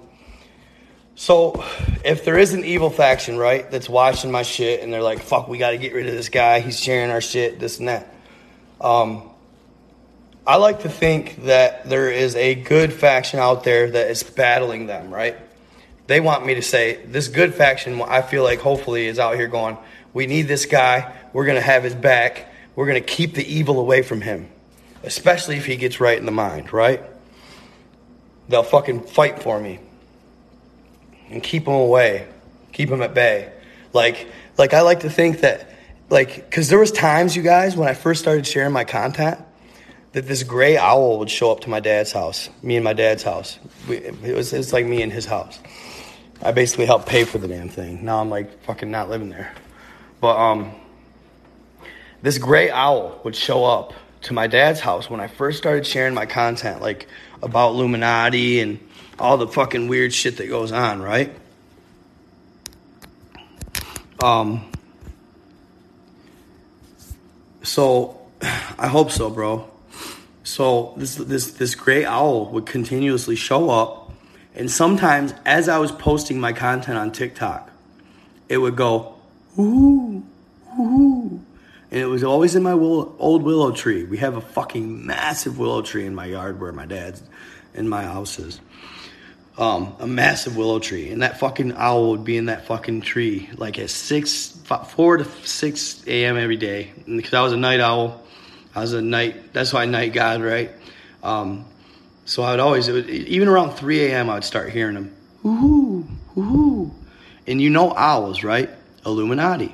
so, 1.16 1.64
if 2.04 2.26
there 2.26 2.38
is 2.38 2.54
an 2.54 2.66
evil 2.66 2.90
faction, 2.90 3.38
right, 3.38 3.70
that's 3.70 3.88
watching 3.88 4.32
my 4.32 4.44
shit, 4.44 4.82
and 4.82 4.92
they're 4.92 5.02
like, 5.02 5.22
"Fuck, 5.22 5.48
we 5.48 5.58
got 5.58 5.72
to 5.72 5.78
get 5.78 5.94
rid 5.94 6.08
of 6.08 6.14
this 6.14 6.30
guy. 6.30 6.60
He's 6.60 6.80
sharing 6.80 7.12
our 7.12 7.22
shit, 7.22 7.60
this 7.60 7.80
and 7.80 7.88
that." 7.88 8.14
Um, 8.82 9.30
I 10.48 10.58
like 10.58 10.82
to 10.82 10.90
think 10.90 11.46
that 11.46 11.90
there 11.90 12.12
is 12.12 12.36
a 12.36 12.54
good 12.54 12.94
faction 12.94 13.40
out 13.40 13.64
there 13.64 13.90
that 13.90 14.12
is 14.12 14.22
battling 14.22 14.86
them, 14.86 15.12
right? 15.12 15.36
They 16.06 16.20
want 16.20 16.46
me 16.46 16.54
to 16.54 16.62
say, 16.62 17.04
this 17.06 17.30
good 17.30 17.56
faction, 17.56 18.00
I 18.04 18.22
feel 18.22 18.44
like 18.44 18.60
hopefully 18.60 19.08
is 19.08 19.18
out 19.18 19.36
here 19.36 19.48
going, 19.48 19.76
we 20.14 20.28
need 20.28 20.44
this 20.44 20.68
guy. 20.68 21.12
We're 21.34 21.46
to 21.56 21.62
have 21.62 21.84
his 21.84 21.96
back. 21.96 22.48
We're 22.76 22.86
to 23.02 23.08
keep 23.08 23.34
the 23.34 23.44
evil 23.44 23.80
away 23.80 24.04
from 24.04 24.22
him, 24.22 24.50
especially 25.04 25.58
if 25.58 25.66
he 25.66 25.76
gets 25.76 26.00
right 26.00 26.18
in 26.18 26.26
the 26.26 26.32
mind, 26.32 26.74
right? 26.74 27.02
They'll 28.50 28.64
fucking 28.64 29.02
fight 29.02 29.42
for 29.42 29.60
me 29.60 29.80
and 31.30 31.42
keep 31.42 31.68
him 31.68 31.74
away, 31.74 32.28
keep 32.72 32.90
him 32.90 33.02
at 33.02 33.14
bay. 33.14 33.52
Like, 33.94 34.28
like 34.58 34.74
I 34.74 34.82
like 34.82 35.02
to 35.02 35.10
think 35.10 35.42
that, 35.42 35.70
like, 36.10 36.36
because 36.36 36.70
there 36.70 36.80
was 36.80 36.92
times, 36.92 37.36
you 37.36 37.42
guys, 37.42 37.76
when 37.76 37.88
I 37.88 37.94
first 37.94 38.22
started 38.22 38.46
sharing 38.46 38.74
my 38.74 38.84
content, 38.84 39.40
that 40.12 40.28
this 40.28 40.44
gray 40.44 40.78
owl 40.78 41.20
would 41.20 41.30
show 41.30 41.52
up 41.52 41.60
to 41.62 41.70
my 41.70 41.82
dad's 41.82 42.12
house, 42.12 42.50
me 42.62 42.78
and 42.78 42.84
my 42.84 42.94
dad's 42.94 43.24
house. 43.24 43.60
We, 43.88 43.98
it 43.98 44.36
was 44.36 44.54
it's 44.54 44.72
like 44.72 44.86
me 44.86 45.02
and 45.02 45.12
his 45.12 45.26
house. 45.26 45.60
I 46.42 46.52
basically 46.52 46.86
helped 46.86 47.08
pay 47.08 47.26
for 47.26 47.38
the 47.38 47.48
damn 47.48 47.70
thing. 47.70 48.06
Now 48.06 48.22
I'm 48.22 48.30
like 48.30 48.64
fucking 48.64 48.90
not 48.90 49.10
living 49.10 49.30
there. 49.30 49.54
But 50.22 50.38
um, 50.38 50.72
this 52.22 52.38
gray 52.38 52.70
owl 52.70 53.20
would 53.24 53.36
show 53.36 53.66
up 53.66 53.94
to 54.26 54.34
my 54.34 54.48
dad's 54.48 54.80
house 54.80 55.10
when 55.10 55.20
I 55.20 55.28
first 55.28 55.58
started 55.60 55.86
sharing 55.86 56.16
my 56.16 56.26
content, 56.26 56.82
like 56.82 57.08
about 57.44 57.70
Illuminati 57.70 58.60
and 58.60 58.80
all 59.20 59.38
the 59.38 59.48
fucking 59.48 59.88
weird 59.88 60.14
shit 60.14 60.38
that 60.38 60.48
goes 60.48 60.72
on, 60.72 61.02
right? 61.02 61.36
Um. 64.22 64.72
So, 67.62 68.20
I 68.42 68.88
hope 68.88 69.12
so, 69.12 69.30
bro. 69.30 69.70
So 70.44 70.94
this 70.98 71.16
this 71.16 71.52
this 71.52 71.76
gray 71.76 72.04
owl 72.06 72.52
would 72.52 72.66
continuously 72.66 73.36
show 73.36 73.70
up, 73.70 74.12
and 74.56 74.72
sometimes 74.72 75.36
as 75.46 75.70
I 75.70 75.78
was 75.78 75.92
posting 75.92 76.40
my 76.40 76.54
content 76.54 76.98
on 76.98 77.12
TikTok, 77.12 77.70
it 78.50 78.58
would 78.58 78.76
go, 78.76 79.16
ooh, 79.60 80.24
ooh, 80.80 81.42
and 81.92 82.00
it 82.00 82.08
was 82.08 82.24
always 82.24 82.56
in 82.56 82.64
my 82.64 82.74
willow, 82.74 83.16
old 83.20 83.44
willow 83.44 83.72
tree. 83.72 84.04
We 84.04 84.18
have 84.18 84.36
a 84.36 84.42
fucking 84.42 85.06
massive 85.06 85.60
willow 85.60 85.82
tree 85.82 86.06
in 86.06 86.16
my 86.16 86.26
yard 86.26 86.60
where 86.60 86.72
my 86.72 86.86
dad's 86.86 87.22
in 87.74 87.88
my 87.88 88.04
house 88.04 88.40
is. 88.40 88.60
Um, 89.58 89.96
a 90.00 90.08
massive 90.08 90.58
willow 90.58 90.80
tree, 90.80 91.12
and 91.12 91.22
that 91.22 91.40
fucking 91.40 91.74
owl 91.78 92.12
would 92.12 92.26
be 92.26 92.36
in 92.36 92.48
that 92.48 92.66
fucking 92.66 93.02
tree 93.02 93.50
like 93.56 93.80
at 93.80 93.90
six, 93.90 94.48
five, 94.66 94.92
four 94.92 95.16
to 95.16 95.24
six 95.46 96.06
a.m. 96.08 96.36
every 96.36 96.58
day. 96.58 96.92
Because 97.06 97.34
I 97.34 97.42
was 97.42 97.54
a 97.54 97.58
night 97.58 97.80
owl, 97.80 98.22
I 98.76 98.82
was 98.82 98.92
a 98.92 99.02
night. 99.02 99.54
That's 99.54 99.72
why 99.72 99.86
night 99.86 100.12
god, 100.12 100.42
right? 100.42 100.72
Um, 101.24 101.66
so 102.26 102.44
I 102.44 102.52
would 102.52 102.60
always, 102.60 102.90
would, 102.90 103.10
even 103.10 103.48
around 103.48 103.76
three 103.76 104.04
a.m., 104.08 104.30
I 104.30 104.34
would 104.34 104.44
start 104.44 104.72
hearing 104.72 104.96
them, 104.96 105.16
ooh, 105.46 106.06
ooh, 106.38 106.92
and 107.48 107.62
you 107.62 107.70
know 107.70 107.94
owls, 107.96 108.44
right? 108.44 108.70
Illuminati. 109.06 109.74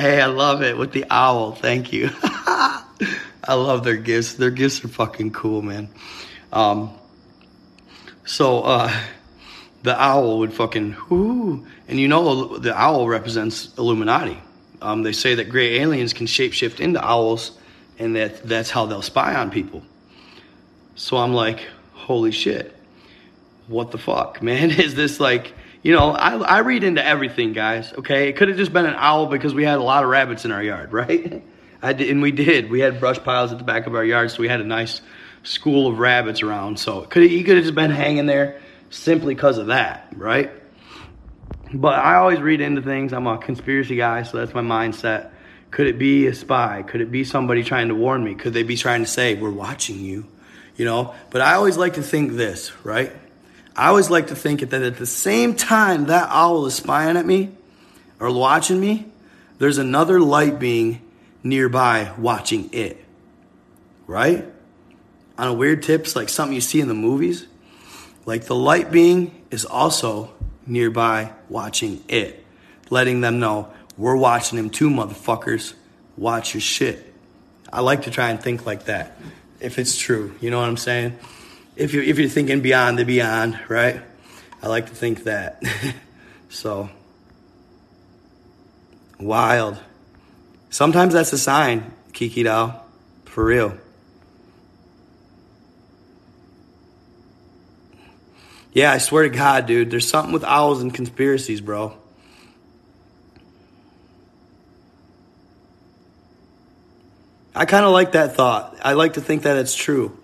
Hey, 0.00 0.22
I 0.22 0.26
love 0.26 0.62
it 0.62 0.78
with 0.78 0.92
the 0.92 1.04
owl. 1.10 1.52
Thank 1.52 1.92
you. 1.92 2.08
I 2.22 2.82
love 3.46 3.84
their 3.84 3.98
gifts. 3.98 4.32
Their 4.32 4.50
gifts 4.50 4.82
are 4.82 4.88
fucking 4.88 5.32
cool, 5.32 5.60
man. 5.60 5.90
Um, 6.50 6.94
so 8.24 8.62
uh, 8.62 8.90
the 9.82 9.94
owl 10.02 10.38
would 10.38 10.54
fucking 10.54 10.92
whoo, 11.10 11.66
and 11.88 12.00
you 12.00 12.08
know 12.08 12.56
the 12.56 12.74
owl 12.74 13.06
represents 13.06 13.76
Illuminati. 13.76 14.38
Um, 14.80 15.02
they 15.02 15.12
say 15.12 15.34
that 15.34 15.50
gray 15.50 15.80
aliens 15.80 16.14
can 16.14 16.26
shapeshift 16.26 16.80
into 16.80 17.06
owls, 17.06 17.58
and 17.98 18.16
that 18.16 18.44
that's 18.44 18.70
how 18.70 18.86
they'll 18.86 19.02
spy 19.02 19.34
on 19.34 19.50
people. 19.50 19.82
So 20.94 21.18
I'm 21.18 21.34
like, 21.34 21.68
holy 21.92 22.32
shit, 22.32 22.74
what 23.66 23.90
the 23.90 23.98
fuck, 23.98 24.42
man? 24.42 24.70
Is 24.70 24.94
this 24.94 25.20
like? 25.20 25.52
You 25.82 25.92
know, 25.92 26.12
I, 26.12 26.36
I 26.36 26.58
read 26.60 26.84
into 26.84 27.04
everything, 27.04 27.52
guys. 27.52 27.92
Okay, 27.92 28.28
it 28.28 28.36
could 28.36 28.48
have 28.48 28.56
just 28.56 28.72
been 28.72 28.86
an 28.86 28.94
owl 28.96 29.26
because 29.26 29.52
we 29.52 29.64
had 29.64 29.78
a 29.78 29.82
lot 29.82 30.04
of 30.04 30.10
rabbits 30.10 30.44
in 30.44 30.52
our 30.52 30.62
yard, 30.62 30.92
right? 30.92 31.42
I 31.82 31.92
did, 31.92 32.10
and 32.10 32.22
we 32.22 32.30
did. 32.30 32.70
We 32.70 32.78
had 32.78 33.00
brush 33.00 33.18
piles 33.18 33.50
at 33.50 33.58
the 33.58 33.64
back 33.64 33.88
of 33.88 33.94
our 33.96 34.04
yard, 34.04 34.30
so 34.30 34.38
we 34.38 34.48
had 34.48 34.60
a 34.60 34.64
nice 34.64 35.00
school 35.42 35.88
of 35.88 35.98
rabbits 35.98 36.42
around. 36.42 36.78
So 36.78 37.02
could 37.02 37.24
he 37.24 37.42
could 37.42 37.56
have 37.56 37.64
just 37.64 37.74
been 37.74 37.90
hanging 37.90 38.26
there 38.26 38.60
simply 38.90 39.34
because 39.34 39.58
of 39.58 39.66
that, 39.66 40.12
right? 40.16 40.52
But 41.74 41.98
I 41.98 42.16
always 42.16 42.40
read 42.40 42.60
into 42.60 42.82
things. 42.82 43.12
I'm 43.12 43.26
a 43.26 43.38
conspiracy 43.38 43.96
guy, 43.96 44.22
so 44.22 44.38
that's 44.38 44.54
my 44.54 44.60
mindset. 44.60 45.30
Could 45.72 45.86
it 45.86 45.98
be 45.98 46.26
a 46.26 46.34
spy? 46.34 46.82
Could 46.82 47.00
it 47.00 47.10
be 47.10 47.24
somebody 47.24 47.64
trying 47.64 47.88
to 47.88 47.94
warn 47.94 48.22
me? 48.22 48.34
Could 48.34 48.52
they 48.52 48.62
be 48.62 48.76
trying 48.76 49.00
to 49.02 49.08
say, 49.08 49.34
we're 49.34 49.50
watching 49.50 50.00
you? 50.00 50.26
You 50.76 50.84
know? 50.84 51.14
But 51.30 51.40
I 51.40 51.54
always 51.54 51.78
like 51.78 51.94
to 51.94 52.02
think 52.02 52.32
this, 52.32 52.72
right? 52.84 53.12
I 53.76 53.88
always 53.88 54.10
like 54.10 54.28
to 54.28 54.36
think 54.36 54.60
that 54.60 54.82
at 54.82 54.96
the 54.96 55.06
same 55.06 55.54
time 55.54 56.06
that 56.06 56.28
owl 56.30 56.66
is 56.66 56.74
spying 56.74 57.16
at 57.16 57.24
me 57.24 57.50
or 58.20 58.30
watching 58.30 58.78
me, 58.78 59.06
there's 59.58 59.78
another 59.78 60.20
light 60.20 60.58
being 60.58 61.00
nearby 61.42 62.12
watching 62.18 62.70
it. 62.72 63.02
Right? 64.06 64.46
on 65.38 65.48
a 65.48 65.52
weird 65.52 65.82
tips 65.82 66.14
like 66.14 66.28
something 66.28 66.54
you 66.54 66.60
see 66.60 66.80
in 66.80 66.88
the 66.88 66.94
movies. 66.94 67.46
Like 68.26 68.44
the 68.44 68.54
light 68.54 68.90
being 68.90 69.44
is 69.50 69.64
also 69.64 70.32
nearby 70.66 71.32
watching 71.48 72.04
it, 72.08 72.44
letting 72.90 73.20
them 73.20 73.40
know 73.40 73.68
we're 73.96 74.16
watching 74.16 74.58
him 74.58 74.70
too, 74.70 74.88
motherfuckers. 74.88 75.74
Watch 76.16 76.54
your 76.54 76.60
shit. 76.60 77.12
I 77.72 77.80
like 77.80 78.02
to 78.02 78.10
try 78.10 78.30
and 78.30 78.40
think 78.40 78.64
like 78.66 78.84
that, 78.84 79.18
if 79.60 79.78
it's 79.78 79.96
true. 79.98 80.34
You 80.40 80.50
know 80.50 80.60
what 80.60 80.68
I'm 80.68 80.76
saying? 80.76 81.18
If 81.74 81.94
you 81.94 82.02
if 82.02 82.18
you're 82.18 82.28
thinking 82.28 82.60
beyond 82.60 82.98
the 82.98 83.04
beyond, 83.04 83.58
right? 83.68 84.02
I 84.62 84.68
like 84.68 84.86
to 84.86 84.94
think 84.94 85.24
that. 85.24 85.62
so 86.48 86.90
wild. 89.18 89.78
Sometimes 90.70 91.14
that's 91.14 91.32
a 91.32 91.38
sign, 91.38 91.92
Kiki 92.12 92.42
doll, 92.42 92.86
for 93.24 93.44
real. 93.44 93.76
Yeah, 98.72 98.92
I 98.92 98.98
swear 98.98 99.24
to 99.24 99.28
God, 99.28 99.66
dude, 99.66 99.90
there's 99.90 100.08
something 100.08 100.32
with 100.32 100.44
owls 100.44 100.80
and 100.80 100.92
conspiracies, 100.92 101.60
bro. 101.60 101.94
I 107.54 107.66
kind 107.66 107.84
of 107.84 107.92
like 107.92 108.12
that 108.12 108.34
thought. 108.34 108.78
I 108.82 108.94
like 108.94 109.14
to 109.14 109.20
think 109.20 109.42
that 109.42 109.58
it's 109.58 109.74
true. 109.74 110.16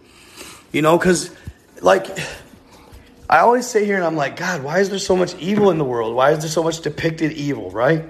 You 0.73 0.81
know, 0.81 0.99
because, 0.99 1.31
like, 1.83 2.07
I 3.29 3.39
always 3.39 3.67
sit 3.67 3.85
here 3.85 3.97
and 3.97 4.05
I'm 4.05 4.17
like, 4.17 4.37
God, 4.37 4.63
why 4.63 4.81
is 4.81 4.91
there 4.91 4.99
so 4.99 5.17
much 5.17 5.35
evil 5.37 5.71
in 5.71 5.79
the 5.79 5.85
world? 5.85 6.15
Why 6.15 6.33
is 6.33 6.41
there 6.41 6.49
so 6.49 6.63
much 6.63 6.81
depicted 6.81 7.33
evil, 7.33 7.71
right? 7.71 8.05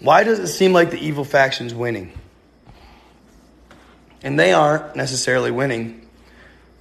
Why 0.00 0.24
does 0.24 0.38
it 0.38 0.48
seem 0.48 0.72
like 0.72 0.90
the 0.90 0.98
evil 0.98 1.24
faction's 1.24 1.74
winning? 1.74 2.12
And 4.22 4.38
they 4.38 4.52
aren't 4.52 4.96
necessarily 4.96 5.50
winning 5.50 6.08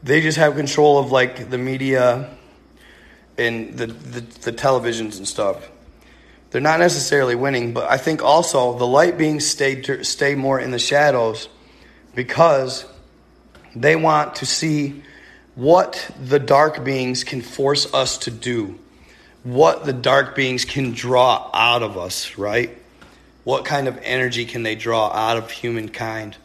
they 0.04 0.22
just 0.22 0.38
have 0.38 0.56
control 0.56 1.00
of 1.00 1.12
like 1.12 1.50
the 1.50 1.58
media 1.58 2.30
and 3.38 3.78
the, 3.78 3.88
the, 3.88 4.22
the 4.22 4.54
televisions 4.54 5.18
and 5.18 5.28
stuff. 5.28 5.70
They're 6.50 6.62
not 6.62 6.80
necessarily 6.80 7.36
winning, 7.36 7.74
but 7.74 7.92
I 7.92 7.98
think 7.98 8.24
also 8.24 8.78
the 8.78 8.88
light 8.88 9.18
beings 9.18 9.46
stay 9.46 10.02
stay 10.04 10.36
more 10.36 10.60
in 10.60 10.72
the 10.72 10.80
shadows 10.80 11.50
because 12.16 12.86
they 13.76 13.96
want 13.96 14.38
to 14.38 14.46
see 14.46 15.04
what 15.58 16.12
the 16.24 16.38
dark 16.38 16.84
beings 16.84 17.24
can 17.24 17.42
force 17.42 17.92
us 17.92 18.20
to 18.20 18.30
do, 18.30 18.78
what 19.44 19.86
the 19.86 19.94
dark 19.94 20.36
beings 20.36 20.64
can 20.66 20.92
draw 20.92 21.50
out 21.52 21.82
of 21.82 21.98
us, 21.98 22.38
right? 22.38 22.78
What 23.44 23.66
kind 23.66 23.88
of 23.88 23.98
energy 24.04 24.46
can 24.46 24.62
they 24.62 24.76
draw 24.76 25.08
out 25.12 25.36
of 25.38 25.50
humankind? 25.50 26.38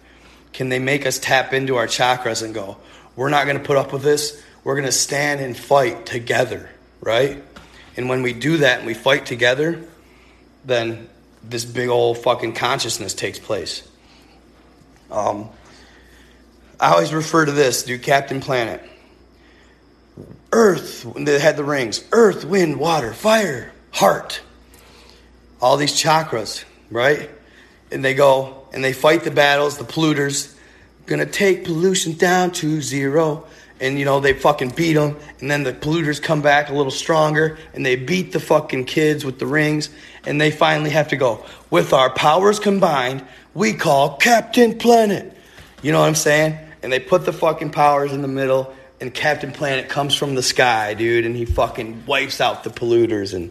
Can 0.55 0.70
they 0.70 0.78
make 0.78 1.05
us 1.05 1.18
tap 1.18 1.52
into 1.52 1.76
our 1.76 1.86
chakras 1.86 2.43
and 2.43 2.55
go, 2.55 2.78
we're 3.14 3.28
not 3.28 3.44
going 3.44 3.59
to 3.59 3.62
put 3.62 3.76
up 3.76 3.93
with 3.93 4.02
this. 4.02 4.43
We're 4.64 4.76
going 4.76 4.86
to 4.86 4.93
stand 4.93 5.43
and 5.43 5.55
fight 5.55 6.06
together, 6.06 6.70
right? 7.02 7.44
And 7.98 8.09
when 8.09 8.22
we 8.22 8.32
do 8.32 8.59
that 8.59 8.78
and 8.78 8.86
we 8.86 8.94
fight 8.94 9.26
together, 9.26 9.84
then 10.64 11.06
this 11.43 11.66
big 11.66 11.90
old 11.90 12.16
fucking 12.16 12.55
consciousness 12.55 13.12
takes 13.12 13.39
place. 13.39 13.86
Um, 15.10 15.51
I 16.80 16.93
always 16.93 17.12
refer 17.12 17.44
to 17.44 17.52
this, 17.52 17.82
dude, 17.82 18.02
Captain 18.02 18.40
Planet. 18.40 18.89
Earth, 20.53 21.07
they 21.16 21.39
had 21.39 21.57
the 21.57 21.65
rings 21.65 22.05
earth, 22.12 22.45
wind, 22.45 22.79
water, 22.79 23.15
fire, 23.15 23.73
heart. 23.91 24.41
All 25.61 25.77
these 25.77 25.93
chakras, 25.93 26.65
right? 26.91 27.31
And 27.91 28.05
they 28.05 28.15
go 28.15 28.66
and 28.73 28.85
they 28.85 28.93
fight 28.93 29.24
the 29.24 29.31
battles, 29.31 29.79
the 29.79 29.85
polluters, 29.85 30.55
gonna 31.07 31.27
take 31.27 31.65
pollution 31.65 32.12
down 32.15 32.51
to 32.53 32.81
zero. 32.81 33.47
And 33.81 33.99
you 33.99 34.05
know, 34.05 34.20
they 34.20 34.33
fucking 34.33 34.70
beat 34.70 34.93
them, 34.93 35.16
and 35.41 35.51
then 35.51 35.65
the 35.65 35.73
polluters 35.73 36.23
come 36.23 36.41
back 36.41 36.69
a 36.69 36.73
little 36.73 36.93
stronger, 36.93 37.59
and 37.74 37.85
they 37.85 37.97
beat 37.97 38.31
the 38.31 38.39
fucking 38.39 38.85
kids 38.85 39.24
with 39.24 39.41
the 39.41 39.47
rings, 39.47 39.91
and 40.24 40.41
they 40.41 40.53
finally 40.53 40.91
have 40.91 41.09
to 41.09 41.16
go, 41.16 41.45
with 41.69 41.93
our 41.93 42.09
powers 42.09 42.61
combined, 42.61 43.27
we 43.55 43.73
call 43.73 44.19
Captain 44.19 44.79
Planet. 44.79 45.37
You 45.83 45.91
know 45.91 45.99
what 45.99 46.07
I'm 46.07 46.15
saying? 46.15 46.57
And 46.85 46.93
they 46.93 47.01
put 47.01 47.24
the 47.24 47.33
fucking 47.33 47.70
powers 47.70 48.12
in 48.12 48.23
the 48.23 48.29
middle, 48.29 48.73
and 49.03 49.12
Captain 49.12 49.51
Planet 49.51 49.89
comes 49.89 50.15
from 50.15 50.37
the 50.37 50.45
sky, 50.45 50.95
dude, 50.95 51.27
and 51.27 51.35
he 51.35 51.45
fucking 51.45 52.07
wipes 52.07 52.41
out 52.41 52.62
the 52.62 52.70
polluters. 52.70 53.35
And 53.35 53.51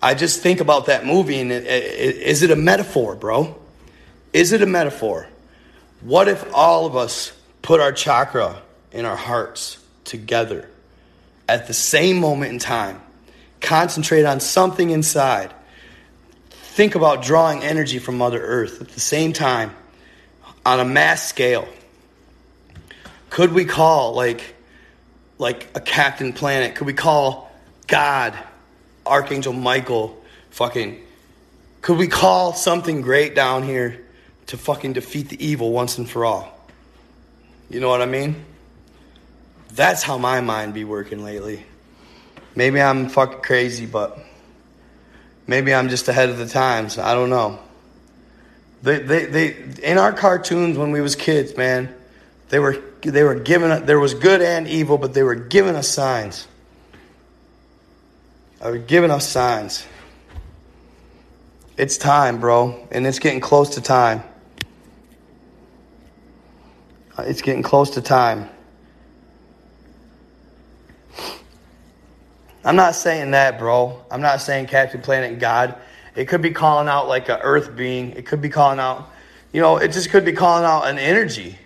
I 0.00 0.14
just 0.14 0.40
think 0.40 0.60
about 0.60 0.86
that 0.86 1.04
movie, 1.04 1.38
and 1.40 1.52
it, 1.52 1.66
it, 1.66 2.16
is 2.16 2.42
it 2.42 2.50
a 2.50 2.56
metaphor, 2.56 3.14
bro? 3.14 3.54
Is 4.32 4.52
it 4.52 4.62
a 4.62 4.66
metaphor? 4.66 5.28
What 6.00 6.26
if 6.26 6.54
all 6.54 6.86
of 6.86 6.96
us 6.96 7.32
put 7.60 7.80
our 7.80 7.92
chakra 7.92 8.62
in 8.92 9.04
our 9.04 9.14
hearts 9.14 9.76
together 10.04 10.70
at 11.46 11.66
the 11.66 11.74
same 11.74 12.16
moment 12.16 12.52
in 12.54 12.58
time? 12.58 12.98
Concentrate 13.60 14.24
on 14.24 14.40
something 14.40 14.88
inside. 14.88 15.52
Think 16.48 16.94
about 16.94 17.22
drawing 17.22 17.62
energy 17.62 17.98
from 17.98 18.16
Mother 18.16 18.42
Earth 18.42 18.80
at 18.80 18.88
the 18.88 19.00
same 19.00 19.34
time 19.34 19.76
on 20.64 20.80
a 20.80 20.84
mass 20.86 21.28
scale. 21.28 21.68
Could 23.28 23.52
we 23.52 23.66
call 23.66 24.14
like 24.14 24.54
like 25.42 25.68
a 25.74 25.80
captain 25.80 26.32
planet? 26.32 26.74
Could 26.76 26.86
we 26.86 26.94
call 26.94 27.52
God, 27.86 28.38
Archangel 29.04 29.52
Michael, 29.52 30.18
fucking 30.50 31.02
could 31.82 31.98
we 31.98 32.06
call 32.06 32.54
something 32.54 33.02
great 33.02 33.34
down 33.34 33.64
here 33.64 34.00
to 34.46 34.56
fucking 34.56 34.92
defeat 34.92 35.28
the 35.28 35.44
evil 35.44 35.72
once 35.72 35.98
and 35.98 36.08
for 36.08 36.24
all. 36.24 36.56
You 37.70 37.80
know 37.80 37.88
what 37.88 38.02
I 38.02 38.06
mean? 38.06 38.44
That's 39.72 40.02
how 40.02 40.18
my 40.18 40.40
mind 40.40 40.74
be 40.74 40.84
working 40.84 41.24
lately. 41.24 41.64
Maybe 42.54 42.80
I'm 42.80 43.08
fucking 43.08 43.40
crazy, 43.40 43.86
but 43.86 44.18
maybe 45.46 45.74
I'm 45.74 45.88
just 45.88 46.06
ahead 46.08 46.28
of 46.28 46.38
the 46.38 46.46
times. 46.46 46.98
I 46.98 47.14
don't 47.14 47.30
know. 47.30 47.58
They, 48.82 48.98
they, 48.98 49.24
they, 49.26 49.56
in 49.82 49.96
our 49.96 50.12
cartoons 50.12 50.76
when 50.76 50.90
we 50.92 51.00
was 51.00 51.16
kids, 51.16 51.56
man, 51.56 51.94
They 52.52 52.58
were 52.58 52.76
they 53.00 53.24
were 53.24 53.36
given 53.36 53.86
there 53.86 53.98
was 53.98 54.12
good 54.12 54.42
and 54.42 54.68
evil, 54.68 54.98
but 54.98 55.14
they 55.14 55.22
were 55.22 55.34
giving 55.34 55.74
us 55.74 55.88
signs. 55.88 56.46
They 58.60 58.70
were 58.70 58.76
giving 58.76 59.10
us 59.10 59.26
signs. 59.26 59.86
It's 61.78 61.96
time, 61.96 62.40
bro, 62.40 62.86
and 62.90 63.06
it's 63.06 63.20
getting 63.20 63.40
close 63.40 63.76
to 63.76 63.80
time. 63.80 64.22
Uh, 67.16 67.22
it's 67.22 67.40
getting 67.40 67.62
close 67.62 67.92
to 67.92 68.02
time. 68.02 68.50
I'm 72.66 72.76
not 72.76 72.94
saying 72.96 73.30
that, 73.30 73.58
bro. 73.58 74.04
I'm 74.10 74.20
not 74.20 74.42
saying 74.42 74.66
Captain 74.66 75.00
Planet 75.00 75.38
God. 75.38 75.74
It 76.14 76.26
could 76.26 76.42
be 76.42 76.50
calling 76.50 76.86
out 76.86 77.08
like 77.08 77.30
a 77.30 77.38
earth 77.40 77.74
being. 77.74 78.10
It 78.10 78.26
could 78.26 78.42
be 78.42 78.50
calling 78.50 78.78
out, 78.78 79.10
you 79.54 79.62
know, 79.62 79.78
it 79.78 79.92
just 79.92 80.10
could 80.10 80.26
be 80.26 80.34
calling 80.34 80.66
out 80.66 80.86
an 80.86 80.98
energy. 80.98 81.56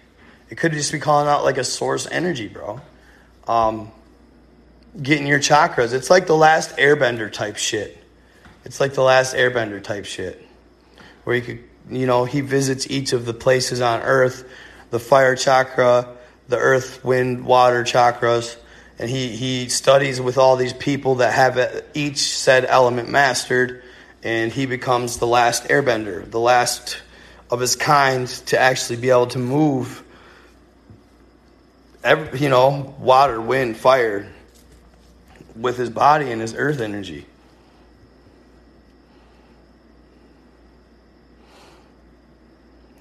It 0.49 0.57
could 0.57 0.73
just 0.73 0.93
be 0.93 0.99
calling 0.99 1.29
out 1.29 1.45
like 1.45 1.59
a 1.59 1.65
source 1.65 2.07
energy, 2.11 2.49
bro. 2.49 2.81
Um, 3.47 3.91
getting 5.01 5.27
your 5.27 5.39
chakras. 5.39 5.93
It's 5.93 6.11
like 6.11 6.27
the 6.27 6.37
last 6.37 6.77
airbender 6.77 7.33
type 7.33 7.57
shit. 7.57 7.97
It's 8.65 8.81
like 8.81 8.95
the 8.95 9.03
last 9.03 9.35
airbender 9.35 9.83
type 9.83 10.05
shit. 10.05 10.45
Where 11.25 11.37
you 11.37 11.43
could, 11.43 11.65
you 11.91 12.07
know, 12.07 12.25
he 12.25 12.41
visits 12.41 12.89
each 12.89 13.13
of 13.13 13.27
the 13.27 13.35
places 13.35 13.81
on 13.81 14.03
earth 14.03 14.49
the 14.91 15.01
fire 15.01 15.35
chakra, 15.35 16.17
the 16.49 16.57
earth, 16.57 17.05
wind, 17.05 17.45
water 17.45 17.83
chakras. 17.83 18.57
And 18.99 19.11
he, 19.11 19.29
he 19.29 19.69
studies 19.69 20.21
with 20.21 20.39
all 20.39 20.57
these 20.57 20.73
people 20.73 21.17
that 21.17 21.35
have 21.35 21.85
each 21.93 22.19
said 22.19 22.65
element 22.65 23.11
mastered 23.11 23.83
and 24.23 24.51
he 24.51 24.67
becomes 24.67 25.19
the 25.19 25.27
last 25.27 25.65
airbender, 25.65 26.29
the 26.29 26.41
last 26.41 27.03
of 27.51 27.61
his 27.61 27.77
kind 27.77 28.27
to 28.27 28.59
actually 28.59 28.97
be 28.97 29.11
able 29.11 29.29
to 29.29 29.39
move, 29.39 30.03
every, 32.07 32.39
you 32.39 32.49
know, 32.49 32.95
water, 32.99 33.41
wind, 33.41 33.77
fire 33.77 34.33
with 35.57 35.77
his 35.77 35.91
body 35.91 36.31
and 36.31 36.41
his 36.41 36.55
earth 36.55 36.81
energy. 36.81 37.27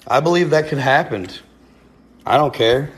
I 0.07 0.19
believe 0.19 0.49
that 0.51 0.67
could 0.67 0.79
happen. 0.79 1.27
I 2.25 2.37
don't 2.37 2.53
care. 2.53 2.91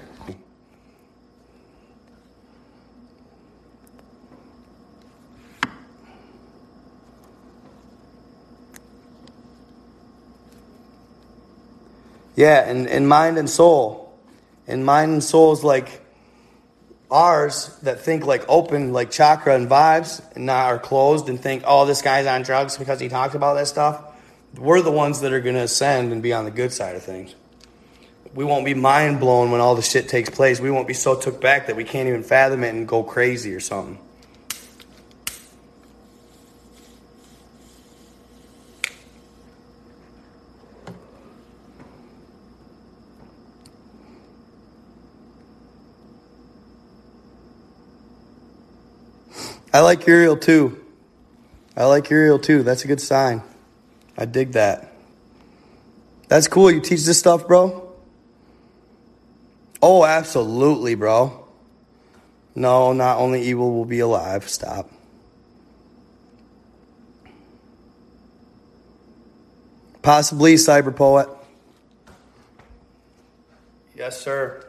Yeah, 12.36 12.70
and, 12.70 12.88
and 12.88 13.10
mind 13.10 13.38
and 13.40 13.50
soul. 13.50 14.07
And 14.68 14.86
mind 14.86 15.14
and 15.14 15.24
soul 15.24 15.54
is 15.54 15.64
like 15.64 16.02
ours 17.10 17.78
that 17.84 18.02
think 18.02 18.26
like 18.26 18.44
open, 18.50 18.92
like 18.92 19.12
chakra 19.12 19.56
and 19.56 19.70
vibes, 19.70 20.22
and 20.36 20.46
not 20.46 20.66
are 20.66 20.80
closed 20.80 21.30
and 21.30 21.40
think, 21.40 21.64
oh, 21.66 21.86
this 21.86 22.02
guy's 22.02 22.28
on 22.28 22.44
drugs 22.44 22.78
because 22.78 23.00
he 23.00 23.08
talks 23.08 23.34
about 23.34 23.56
that 23.56 23.68
stuff. 23.68 24.04
We're 24.56 24.82
the 24.82 24.92
ones 24.92 25.22
that 25.22 25.34
are 25.34 25.40
going 25.40 25.56
to 25.56 25.62
ascend 25.62 26.12
and 26.12 26.22
be 26.22 26.34
on 26.34 26.46
the 26.46 26.52
good 26.52 26.74
side 26.74 26.96
of 26.96 27.04
things. 27.04 27.36
We 28.34 28.44
won't 28.44 28.66
be 28.66 28.74
mind 28.74 29.20
blown 29.20 29.52
when 29.52 29.62
all 29.62 29.76
the 29.76 29.82
shit 29.82 30.10
takes 30.10 30.30
place. 30.30 30.60
We 30.60 30.70
won't 30.70 30.88
be 30.88 30.94
so 30.94 31.20
took 31.20 31.42
back 31.42 31.68
that 31.68 31.76
we 31.76 31.84
can't 31.84 32.08
even 32.08 32.24
fathom 32.24 32.64
it 32.64 32.70
and 32.70 32.88
go 32.88 33.04
crazy 33.04 33.54
or 33.54 33.60
something. 33.60 34.00
I 49.78 49.82
like 49.82 50.08
Uriel 50.08 50.38
too. 50.38 50.84
I 51.76 51.86
like 51.86 52.10
Uriel 52.10 52.40
too. 52.40 52.64
That's 52.64 52.84
a 52.84 52.88
good 52.88 53.00
sign. 53.00 53.44
I 54.18 54.26
dig 54.26 54.54
that. 54.54 54.92
That's 56.28 56.48
cool. 56.48 56.72
You 56.72 56.82
teach 56.82 57.06
this 57.06 57.20
stuff, 57.20 57.48
bro? 57.48 57.94
Oh, 59.80 60.04
absolutely, 60.04 60.96
bro. 60.96 61.48
No, 62.56 62.92
not 62.92 63.20
only 63.20 63.44
evil 63.44 63.72
will 63.72 63.86
be 63.86 64.00
alive. 64.00 64.50
Stop. 64.50 64.90
Possibly 70.02 70.56
cyber 70.56 70.96
poet. 70.96 71.30
Yes, 73.96 74.20
sir. 74.20 74.67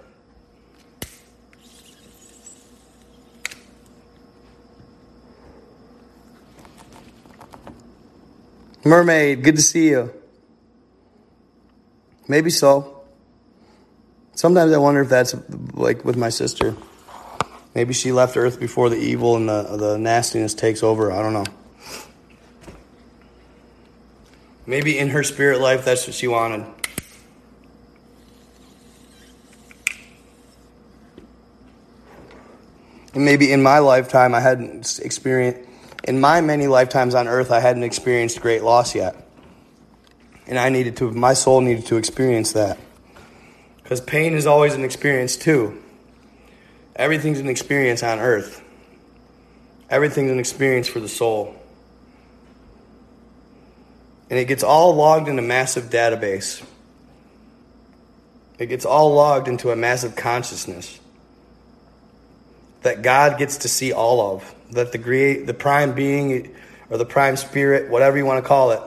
Mermaid, 8.88 9.44
good 9.44 9.56
to 9.56 9.62
see 9.62 9.88
you. 9.88 10.12
Maybe 12.26 12.48
so. 12.48 13.02
Sometimes 14.34 14.72
I 14.72 14.78
wonder 14.78 15.02
if 15.02 15.10
that's 15.10 15.34
like 15.74 16.04
with 16.04 16.16
my 16.16 16.30
sister. 16.30 16.74
Maybe 17.74 17.92
she 17.92 18.12
left 18.12 18.36
Earth 18.36 18.58
before 18.58 18.88
the 18.88 18.96
evil 18.96 19.36
and 19.36 19.48
the, 19.48 19.76
the 19.76 19.98
nastiness 19.98 20.54
takes 20.54 20.82
over. 20.82 21.12
I 21.12 21.22
don't 21.22 21.34
know. 21.34 21.44
Maybe 24.66 24.98
in 24.98 25.10
her 25.10 25.22
spirit 25.22 25.60
life, 25.60 25.84
that's 25.84 26.06
what 26.06 26.14
she 26.14 26.28
wanted. 26.28 26.66
And 33.12 33.24
maybe 33.24 33.52
in 33.52 33.62
my 33.62 33.80
lifetime, 33.80 34.34
I 34.34 34.40
hadn't 34.40 34.98
experienced 35.02 35.67
in 36.08 36.18
my 36.18 36.40
many 36.40 36.66
lifetimes 36.66 37.14
on 37.14 37.28
earth, 37.28 37.50
I 37.50 37.60
hadn't 37.60 37.82
experienced 37.82 38.40
great 38.40 38.62
loss 38.62 38.94
yet. 38.94 39.14
And 40.46 40.58
I 40.58 40.70
needed 40.70 40.96
to, 40.96 41.10
my 41.10 41.34
soul 41.34 41.60
needed 41.60 41.84
to 41.88 41.96
experience 41.96 42.52
that. 42.52 42.78
Because 43.82 44.00
pain 44.00 44.32
is 44.32 44.46
always 44.46 44.72
an 44.72 44.84
experience 44.84 45.36
too. 45.36 45.82
Everything's 46.96 47.40
an 47.40 47.48
experience 47.48 48.02
on 48.02 48.20
earth, 48.20 48.64
everything's 49.90 50.30
an 50.30 50.38
experience 50.38 50.88
for 50.88 50.98
the 50.98 51.08
soul. 51.08 51.54
And 54.30 54.38
it 54.38 54.46
gets 54.46 54.62
all 54.62 54.94
logged 54.94 55.28
in 55.28 55.38
a 55.38 55.42
massive 55.42 55.90
database. 55.90 56.64
It 58.58 58.66
gets 58.66 58.86
all 58.86 59.14
logged 59.14 59.46
into 59.46 59.72
a 59.72 59.76
massive 59.76 60.16
consciousness 60.16 60.98
that 62.80 63.02
God 63.02 63.38
gets 63.38 63.58
to 63.58 63.68
see 63.68 63.92
all 63.92 64.34
of 64.34 64.54
that 64.70 64.92
the 64.92 64.98
great, 64.98 65.46
the 65.46 65.54
prime 65.54 65.94
being 65.94 66.54
or 66.90 66.98
the 66.98 67.04
prime 67.04 67.36
spirit, 67.36 67.90
whatever 67.90 68.16
you 68.16 68.24
want 68.24 68.42
to 68.42 68.46
call 68.46 68.70
it, 68.70 68.80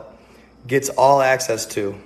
gets 0.68 0.90
all 0.90 1.22
access 1.22 1.66
to. 1.66 2.00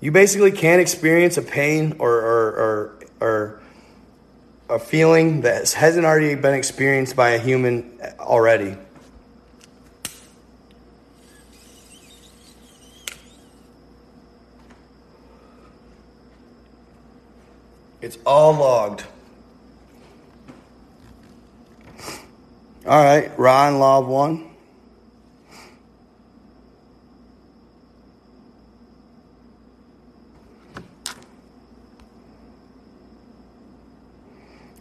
You 0.00 0.10
basically 0.10 0.52
can't 0.52 0.80
experience 0.80 1.36
a 1.36 1.42
pain 1.42 1.96
or, 1.98 2.10
or, 2.10 2.48
or, 2.50 2.98
or 3.20 3.60
a 4.68 4.78
feeling 4.78 5.42
that 5.42 5.70
hasn't 5.72 6.04
already 6.04 6.34
been 6.34 6.54
experienced 6.54 7.14
by 7.14 7.30
a 7.30 7.38
human 7.38 8.00
already. 8.18 8.76
It's 18.00 18.18
all 18.26 18.54
logged. 18.54 19.04
All 22.84 23.02
right, 23.02 23.30
Ryan 23.38 23.78
law 23.78 23.98
of 24.00 24.08
one. 24.08 24.48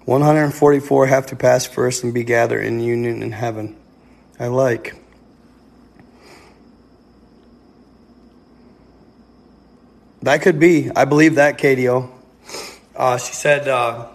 One 0.06 0.22
hundred 0.22 0.46
and 0.46 0.54
forty-four 0.54 1.06
have 1.06 1.28
to 1.28 1.36
pass 1.36 1.68
first 1.68 2.04
and 2.04 2.12
be 2.12 2.24
gathered 2.24 2.66
in 2.66 2.80
union 2.80 3.22
in 3.22 3.32
heaven. 3.32 3.78
I 4.40 4.48
like. 4.48 4.96
That 10.24 10.42
could 10.42 10.60
be. 10.60 10.90
I 10.96 11.06
believe 11.06 11.36
that, 11.36 11.60
KDO. 11.60 12.10
Uh, 12.96 13.18
she 13.18 13.34
said. 13.34 13.68
Uh, 13.68 14.08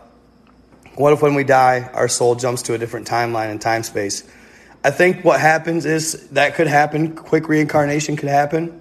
what 0.97 1.13
if 1.13 1.23
when 1.23 1.35
we 1.35 1.45
die, 1.45 1.89
our 1.93 2.09
soul 2.09 2.35
jumps 2.35 2.63
to 2.63 2.75
a 2.75 2.79
different 2.79 3.07
timeline 3.07 3.51
and 3.51 3.61
time 3.61 3.83
space? 3.83 4.25
I 4.83 4.91
think 4.91 5.25
what 5.25 5.41
happens 5.41 5.85
is 5.85 6.29
that 6.31 6.55
could 6.55 6.67
happen. 6.67 7.17
Quick 7.17 7.49
reincarnation 7.49 8.17
could 8.17 8.29
happen. 8.29 8.81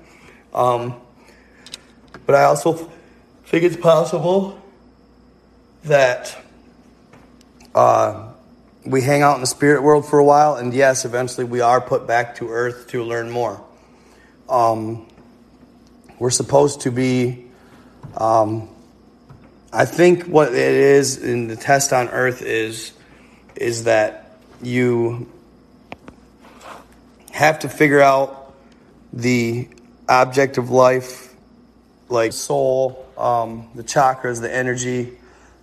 Um, 0.53 0.95
but 2.25 2.35
I 2.35 2.43
also 2.43 2.73
think 3.45 3.63
it's 3.63 3.77
possible 3.77 4.61
that 5.83 6.37
uh, 7.73 8.31
we 8.85 9.01
hang 9.01 9.21
out 9.21 9.35
in 9.35 9.41
the 9.41 9.47
spirit 9.47 9.83
world 9.83 10.07
for 10.07 10.19
a 10.19 10.23
while, 10.23 10.55
and 10.55 10.73
yes, 10.73 11.05
eventually 11.05 11.45
we 11.45 11.61
are 11.61 11.81
put 11.81 12.07
back 12.07 12.35
to 12.35 12.49
earth 12.49 12.87
to 12.89 13.03
learn 13.03 13.29
more. 13.29 13.63
Um, 14.47 15.07
we're 16.19 16.29
supposed 16.29 16.81
to 16.81 16.91
be 16.91 17.45
um, 18.17 18.69
I 19.75 19.83
think 19.83 20.23
what 20.23 20.53
it 20.53 20.55
is 20.55 21.21
in 21.21 21.49
the 21.49 21.57
test 21.57 21.91
on 21.91 22.07
earth 22.07 22.41
is 22.41 22.93
is 23.57 23.83
that 23.83 24.37
you 24.63 25.29
have 27.33 27.59
to 27.59 27.67
figure 27.67 27.99
out 27.99 28.53
the 29.11 29.67
object 30.07 30.57
of 30.57 30.69
life, 30.69 31.35
like 32.07 32.31
soul, 32.31 33.05
um, 33.17 33.67
the 33.75 33.83
chakras, 33.83 34.39
the 34.39 34.53
energy, 34.53 35.17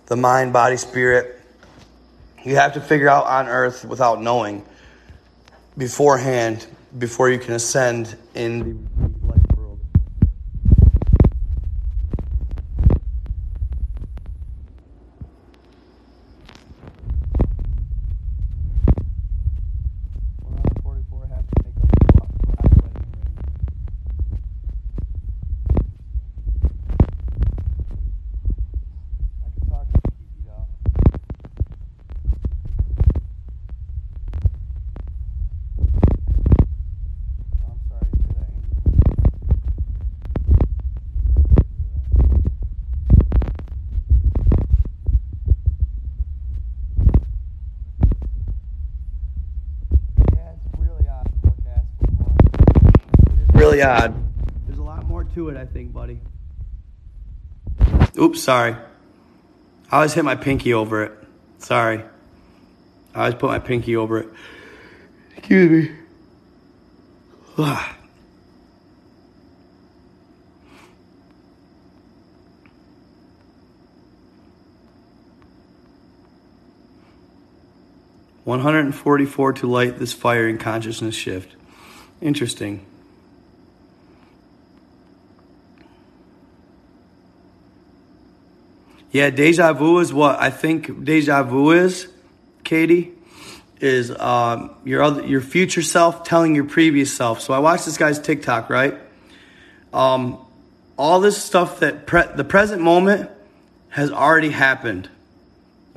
the 0.05 0.15
mind, 0.15 0.53
body, 0.53 0.77
spirit. 0.77 1.41
You 2.43 2.57
have 2.57 2.73
to 2.73 2.81
figure 2.81 3.09
out 3.09 3.25
on 3.25 3.47
earth 3.47 3.83
without 3.83 4.21
knowing 4.21 4.63
beforehand 5.75 6.67
before 6.99 7.31
you 7.31 7.39
can 7.39 7.55
ascend 7.55 8.15
in 8.35 8.87
really 53.83 53.97
odd. 54.03 54.15
There's 54.67 54.79
a 54.79 54.83
lot 54.83 55.05
more 55.07 55.23
to 55.23 55.49
it, 55.49 55.57
I 55.57 55.65
think, 55.65 55.93
buddy. 55.93 56.19
Oops, 58.17 58.41
sorry. 58.41 58.75
I 59.91 59.95
always 59.97 60.13
hit 60.13 60.23
my 60.25 60.35
pinky 60.35 60.73
over 60.73 61.03
it. 61.03 61.11
Sorry. 61.59 62.03
I 63.13 63.19
always 63.19 63.35
put 63.35 63.49
my 63.49 63.59
pinky 63.59 63.95
over 63.95 64.19
it. 64.19 64.29
Excuse 65.37 65.89
me. 65.89 65.91
One 78.43 78.59
hundred 78.59 78.79
and 78.81 78.93
forty-four 78.93 79.53
to 79.53 79.67
light 79.67 79.99
this 79.99 80.11
fire 80.11 80.49
in 80.49 80.57
consciousness 80.57 81.15
shift. 81.15 81.55
Interesting. 82.19 82.85
Yeah, 89.13 89.29
deja 89.29 89.73
vu 89.73 89.99
is 89.99 90.11
what 90.11 90.41
I 90.41 90.49
think 90.49 91.05
deja 91.05 91.43
vu 91.43 91.69
is, 91.69 92.07
Katie, 92.63 93.11
is 93.79 94.09
um, 94.09 94.71
your 94.83 95.03
other, 95.03 95.23
your 95.23 95.39
future 95.39 95.83
self 95.83 96.23
telling 96.23 96.55
your 96.55 96.63
previous 96.63 97.13
self. 97.13 97.39
So 97.39 97.53
I 97.53 97.59
watched 97.59 97.85
this 97.85 97.95
guy's 97.95 98.17
TikTok, 98.17 98.71
right? 98.71 98.97
Um, 99.93 100.43
all 100.97 101.19
this 101.19 101.37
stuff 101.41 101.81
that 101.81 102.07
pre- 102.07 102.25
the 102.35 102.43
present 102.43 102.81
moment 102.81 103.29
has 103.89 104.09
already 104.09 104.49
happened. 104.49 105.09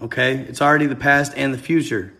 Okay, 0.03 0.35
it's 0.35 0.61
already 0.61 0.85
the 0.85 0.95
past 0.95 1.33
and 1.37 1.55
the 1.55 1.59
future. 1.59 2.13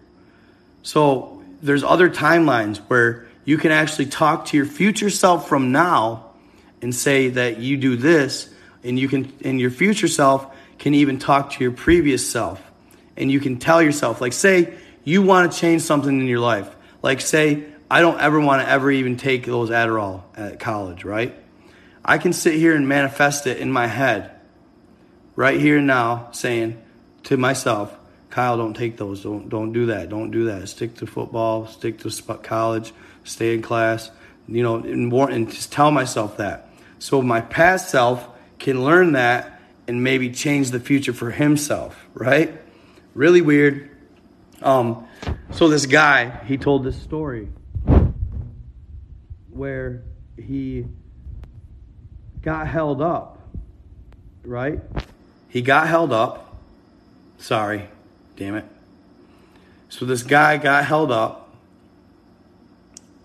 So 0.83 1.43
there's 1.61 1.85
other 1.85 2.09
timelines 2.09 2.79
where 2.89 3.27
you 3.45 3.59
can 3.59 3.71
actually 3.71 4.07
talk 4.07 4.47
to 4.47 4.57
your 4.57 4.65
future 4.65 5.11
self 5.11 5.47
from 5.47 5.73
now 5.73 6.31
and 6.81 6.95
say 6.95 7.29
that 7.29 7.59
you 7.59 7.77
do 7.77 7.97
this, 7.97 8.49
and 8.83 8.99
you 8.99 9.09
can, 9.09 9.31
and 9.45 9.61
your 9.61 9.71
future 9.71 10.09
self 10.09 10.56
can 10.79 10.95
even 10.95 11.19
talk 11.19 11.53
to 11.53 11.65
your 11.65 11.73
previous 11.73 12.29
self. 12.29 12.63
And 13.17 13.31
you 13.31 13.41
can 13.41 13.59
tell 13.59 13.83
yourself, 13.83 14.21
like, 14.21 14.33
say 14.33 14.75
you 15.05 15.23
want 15.23 15.51
to 15.53 15.59
change 15.59 15.83
something 15.83 16.21
in 16.21 16.27
your 16.27 16.41
life. 16.41 16.75
Like, 17.03 17.21
say, 17.21 17.65
I 17.91 18.01
don't 18.01 18.21
ever 18.21 18.41
want 18.41 18.63
to 18.63 18.69
ever 18.69 18.91
even 18.91 19.17
take 19.17 19.47
those 19.47 19.71
Adderall 19.71 20.23
at 20.37 20.59
college, 20.59 21.05
right? 21.05 21.35
I 22.05 22.19
can 22.19 22.33
sit 22.33 22.55
here 22.55 22.75
and 22.75 22.89
manifest 22.89 23.47
it 23.47 23.59
in 23.59 23.73
my 23.73 23.87
head, 23.87 24.31
right 25.35 25.59
here 25.61 25.79
and 25.79 25.87
now, 25.87 26.29
saying 26.33 26.83
to 27.25 27.37
myself, 27.37 27.97
Kyle, 28.31 28.57
don't 28.57 28.75
take 28.75 28.97
those. 28.97 29.23
Don't 29.23 29.49
don't 29.49 29.73
do 29.73 29.87
that. 29.87 30.11
Don't 30.11 30.31
do 30.31 30.45
that. 30.47 30.69
Stick 30.69 30.97
to 30.97 31.07
football. 31.07 31.67
Stick 31.67 31.99
to 32.01 32.11
college. 32.43 32.93
Stay 33.25 33.55
in 33.55 33.63
class. 33.63 34.11
You 34.47 34.63
know, 34.63 34.77
and, 34.77 35.13
and 35.13 35.51
just 35.51 35.73
tell 35.73 35.91
myself 35.91 36.37
that. 36.37 36.69
So 36.99 37.23
my 37.23 37.41
past 37.41 37.89
self 37.89 38.29
can 38.59 38.85
learn 38.85 39.13
that 39.13 39.56
and 39.89 40.03
maybe 40.03 40.31
change 40.31 40.71
the 40.71 40.81
future 40.81 41.13
for 41.13 41.31
himself, 41.31 42.07
right? 42.15 42.61
Really 43.15 43.41
weird. 43.41 43.91
Um, 44.63 45.07
so 45.53 45.69
this 45.69 45.87
guy, 45.87 46.45
he 46.45 46.57
told 46.57 46.85
this 46.85 47.01
story 47.01 47.49
where 49.51 50.03
he 50.37 50.87
got 52.43 52.67
held 52.67 53.01
up, 53.01 53.41
right? 54.45 54.81
He 55.49 55.63
got 55.63 55.89
held 55.89 56.13
up. 56.13 56.59
Sorry, 57.39 57.89
damn 58.37 58.55
it. 58.55 58.65
So 59.89 60.05
this 60.05 60.23
guy 60.23 60.57
got 60.57 60.85
held 60.85 61.11
up 61.11 61.55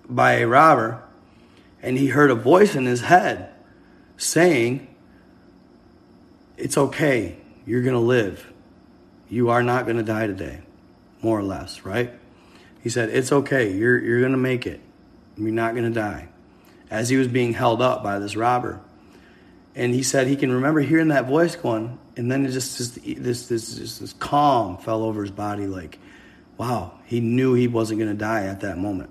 by 0.07 0.33
a 0.33 0.47
robber, 0.47 1.03
and 1.81 1.97
he 1.97 2.07
heard 2.07 2.29
a 2.29 2.35
voice 2.35 2.75
in 2.75 2.85
his 2.85 3.01
head 3.01 3.49
saying, 4.17 4.87
it's 6.61 6.77
okay. 6.77 7.37
You're 7.65 7.81
going 7.81 7.95
to 7.95 7.99
live. 7.99 8.51
You 9.29 9.49
are 9.49 9.63
not 9.63 9.85
going 9.85 9.97
to 9.97 10.03
die 10.03 10.27
today, 10.27 10.59
more 11.21 11.39
or 11.39 11.43
less, 11.43 11.85
right? 11.85 12.11
He 12.83 12.89
said, 12.89 13.09
It's 13.09 13.31
okay. 13.31 13.73
You're, 13.73 13.99
you're 13.99 14.19
going 14.19 14.33
to 14.33 14.37
make 14.37 14.67
it. 14.67 14.81
You're 15.37 15.51
not 15.51 15.73
going 15.73 15.85
to 15.85 15.99
die. 15.99 16.29
As 16.89 17.09
he 17.09 17.17
was 17.17 17.27
being 17.27 17.53
held 17.53 17.81
up 17.81 18.03
by 18.03 18.19
this 18.19 18.35
robber. 18.35 18.81
And 19.75 19.93
he 19.93 20.03
said 20.03 20.27
he 20.27 20.35
can 20.35 20.51
remember 20.51 20.81
hearing 20.81 21.07
that 21.09 21.27
voice 21.27 21.55
going, 21.55 21.97
and 22.17 22.29
then 22.29 22.45
it 22.45 22.51
just, 22.51 22.77
just 22.77 22.95
this, 22.95 23.47
this, 23.47 23.75
this, 23.75 23.99
this 23.99 24.13
calm 24.13 24.77
fell 24.77 25.03
over 25.03 25.21
his 25.21 25.31
body 25.31 25.65
like, 25.65 25.97
wow, 26.57 26.99
he 27.05 27.21
knew 27.21 27.53
he 27.53 27.69
wasn't 27.69 27.99
going 27.99 28.11
to 28.11 28.17
die 28.17 28.45
at 28.45 28.61
that 28.61 28.77
moment. 28.77 29.09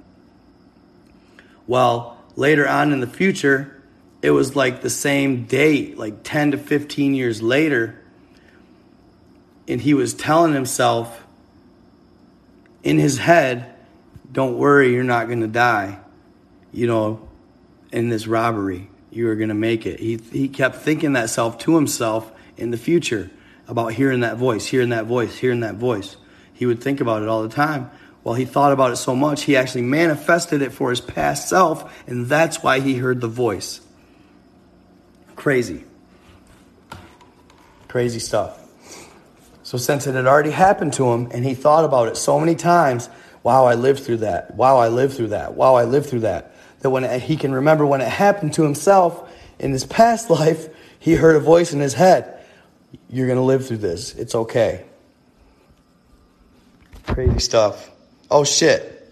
Well, 1.66 2.18
later 2.36 2.68
on 2.68 2.92
in 2.92 3.00
the 3.00 3.06
future, 3.06 3.79
it 4.22 4.30
was 4.30 4.54
like 4.54 4.82
the 4.82 4.90
same 4.90 5.44
date, 5.44 5.96
like 5.96 6.22
10 6.22 6.52
to 6.52 6.58
15 6.58 7.14
years 7.14 7.40
later. 7.40 7.98
And 9.66 9.80
he 9.80 9.94
was 9.94 10.14
telling 10.14 10.52
himself 10.52 11.26
in 12.82 12.98
his 12.98 13.18
head, 13.18 13.74
don't 14.30 14.58
worry, 14.58 14.92
you're 14.92 15.04
not 15.04 15.26
going 15.26 15.40
to 15.40 15.48
die, 15.48 15.98
you 16.72 16.86
know, 16.86 17.28
in 17.92 18.08
this 18.08 18.26
robbery. 18.26 18.88
You 19.10 19.28
are 19.28 19.36
going 19.36 19.48
to 19.48 19.54
make 19.54 19.86
it. 19.86 20.00
He, 20.00 20.20
he 20.30 20.48
kept 20.48 20.76
thinking 20.76 21.14
that 21.14 21.30
self 21.30 21.58
to 21.58 21.74
himself 21.74 22.30
in 22.56 22.70
the 22.70 22.76
future 22.76 23.30
about 23.66 23.92
hearing 23.94 24.20
that 24.20 24.36
voice, 24.36 24.66
hearing 24.66 24.90
that 24.90 25.06
voice, 25.06 25.36
hearing 25.38 25.60
that 25.60 25.76
voice. 25.76 26.16
He 26.52 26.66
would 26.66 26.82
think 26.82 27.00
about 27.00 27.22
it 27.22 27.28
all 27.28 27.42
the 27.42 27.48
time. 27.48 27.90
Well, 28.22 28.34
he 28.34 28.44
thought 28.44 28.72
about 28.72 28.92
it 28.92 28.96
so 28.96 29.16
much, 29.16 29.44
he 29.44 29.56
actually 29.56 29.82
manifested 29.82 30.60
it 30.60 30.72
for 30.72 30.90
his 30.90 31.00
past 31.00 31.48
self, 31.48 32.06
and 32.06 32.26
that's 32.26 32.62
why 32.62 32.80
he 32.80 32.96
heard 32.96 33.22
the 33.22 33.28
voice. 33.28 33.80
Crazy. 35.40 35.84
Crazy 37.88 38.18
stuff. 38.18 38.60
So, 39.62 39.78
since 39.78 40.06
it 40.06 40.14
had 40.14 40.26
already 40.26 40.50
happened 40.50 40.92
to 40.94 41.10
him 41.12 41.30
and 41.32 41.46
he 41.46 41.54
thought 41.54 41.86
about 41.86 42.08
it 42.08 42.18
so 42.18 42.38
many 42.38 42.54
times, 42.54 43.08
wow, 43.42 43.64
I 43.64 43.74
lived 43.74 44.00
through 44.00 44.18
that. 44.18 44.54
Wow, 44.54 44.76
I 44.76 44.88
lived 44.88 45.14
through 45.14 45.28
that. 45.28 45.54
Wow, 45.54 45.76
I 45.76 45.84
lived 45.84 46.10
through 46.10 46.20
that. 46.20 46.54
That 46.80 46.90
when 46.90 47.04
it, 47.04 47.22
he 47.22 47.38
can 47.38 47.54
remember 47.54 47.86
when 47.86 48.02
it 48.02 48.08
happened 48.08 48.52
to 48.54 48.64
himself 48.64 49.32
in 49.58 49.72
his 49.72 49.86
past 49.86 50.28
life, 50.40 50.68
he 50.98 51.14
heard 51.14 51.36
a 51.36 51.40
voice 51.40 51.72
in 51.72 51.80
his 51.80 51.94
head 51.94 52.38
You're 53.08 53.26
going 53.26 53.38
to 53.38 53.42
live 53.42 53.66
through 53.66 53.78
this. 53.78 54.14
It's 54.16 54.34
okay. 54.34 54.84
Crazy 57.06 57.38
stuff. 57.38 57.90
Oh, 58.30 58.44
shit. 58.44 59.10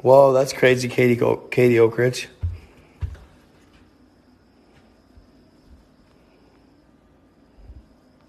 Whoa, 0.00 0.32
that's 0.32 0.52
crazy, 0.52 0.88
Katie, 0.88 1.20
Katie 1.50 1.76
Oakridge. 1.76 2.26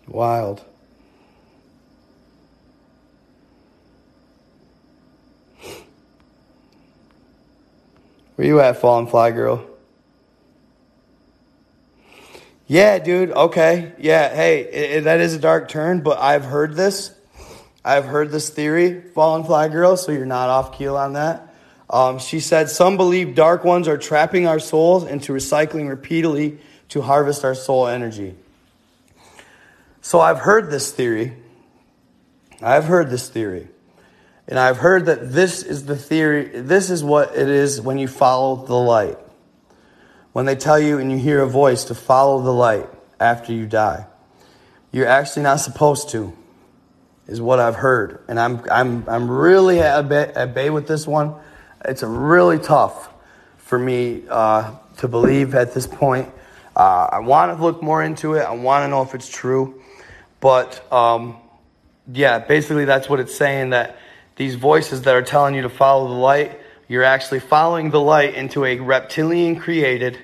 Wild. 0.08 0.64
Where 8.36 8.48
you 8.48 8.60
at, 8.62 8.78
Fallen 8.78 9.06
Fly 9.06 9.32
Girl? 9.32 9.66
Yeah, 12.68 13.00
dude. 13.00 13.32
Okay. 13.32 13.94
Yeah. 14.00 14.34
Hey, 14.34 14.62
it, 14.62 14.92
it, 14.92 15.04
that 15.04 15.20
is 15.20 15.34
a 15.34 15.40
dark 15.40 15.68
turn, 15.68 16.02
but 16.02 16.20
I've 16.20 16.46
heard 16.46 16.76
this. 16.76 17.14
I've 17.84 18.06
heard 18.06 18.32
this 18.32 18.50
theory, 18.50 19.02
Fallen 19.14 19.44
Fly 19.44 19.68
Girl, 19.68 19.98
so 19.98 20.12
you're 20.12 20.26
not 20.26 20.50
off 20.50 20.78
keel 20.78 20.96
on 20.96 21.14
that. 21.14 21.49
Um, 21.90 22.20
she 22.20 22.40
said, 22.40 22.70
Some 22.70 22.98
believe 22.98 23.36
dark 23.36 23.64
ones 23.64 23.88
are 23.88 23.98
trapping 23.98 24.48
our 24.48 24.60
souls 24.60 25.06
into 25.06 25.34
recycling 25.34 25.90
repeatedly 25.90 26.60
to 26.90 27.02
harvest 27.02 27.44
our 27.44 27.56
soul 27.56 27.88
energy. 27.88 28.36
So 30.02 30.20
I've 30.20 30.40
heard 30.40 30.70
this 30.70 30.92
theory. 30.92 31.34
I've 32.62 32.86
heard 32.86 33.10
this 33.10 33.30
theory. 33.30 33.68
And 34.48 34.58
I've 34.58 34.78
heard 34.78 35.06
that 35.06 35.32
this 35.32 35.62
is 35.64 35.86
the 35.86 35.96
theory, 35.96 36.62
this 36.62 36.90
is 36.90 37.04
what 37.04 37.36
it 37.36 37.48
is 37.48 37.80
when 37.80 37.98
you 37.98 38.08
follow 38.08 38.66
the 38.66 38.76
light 38.76 39.18
when 40.34 40.46
they 40.46 40.56
tell 40.56 40.80
you 40.80 41.00
and 41.00 41.12
you 41.12 41.18
hear 41.18 41.42
a 41.42 41.48
voice 41.48 41.86
to 41.86 41.96
follow 41.96 42.42
the 42.42 42.54
light 42.54 42.88
after 43.20 43.54
you 43.54 43.66
die. 43.66 44.06
You're 44.92 45.08
actually 45.08 45.44
not 45.44 45.58
supposed 45.58 46.10
to, 46.12 46.34
is 47.28 47.42
what 47.42 47.60
I've 47.60 47.76
heard. 47.76 48.24
And 48.28 48.40
I'm, 48.40 48.64
I'm, 48.72 49.08
I'm 49.08 49.30
really 49.30 49.82
at 49.82 50.08
bay, 50.08 50.32
at 50.36 50.54
bay 50.54 50.70
with 50.70 50.88
this 50.88 51.06
one. 51.06 51.36
It's 51.86 52.04
really 52.04 52.60
tough 52.60 53.10
for 53.58 53.80
me 53.80 54.24
uh, 54.30 54.76
to 54.98 55.08
believe 55.08 55.56
at 55.56 55.74
this 55.74 55.88
point. 55.88 56.30
Uh, 56.76 57.10
I 57.12 57.20
want 57.20 57.58
to 57.58 57.64
look 57.64 57.82
more 57.82 58.04
into 58.04 58.36
it. 58.36 58.42
I 58.42 58.52
want 58.52 58.84
to 58.84 58.88
know 58.88 59.02
if 59.02 59.16
it's 59.16 59.30
true. 59.30 59.82
But 60.40 60.92
um, 60.92 61.38
yeah, 62.12 62.40
basically, 62.40 62.86
that's 62.86 63.10
what 63.10 63.20
it's 63.20 63.36
saying 63.36 63.72
that 63.72 63.98
these 64.36 64.56
voices 64.56 65.04
that 65.04 65.16
are 65.16 65.22
telling 65.22 65.56
you 65.56 65.64
to 65.64 65.70
follow 65.70 66.08
the 66.08 66.14
light 66.14 66.60
you're 66.90 67.04
actually 67.04 67.40
following 67.40 67.92
the 67.92 68.02
light 68.02 68.34
into 68.34 68.66
a 68.66 68.80
reptilian 68.80 69.58
created 69.58 70.18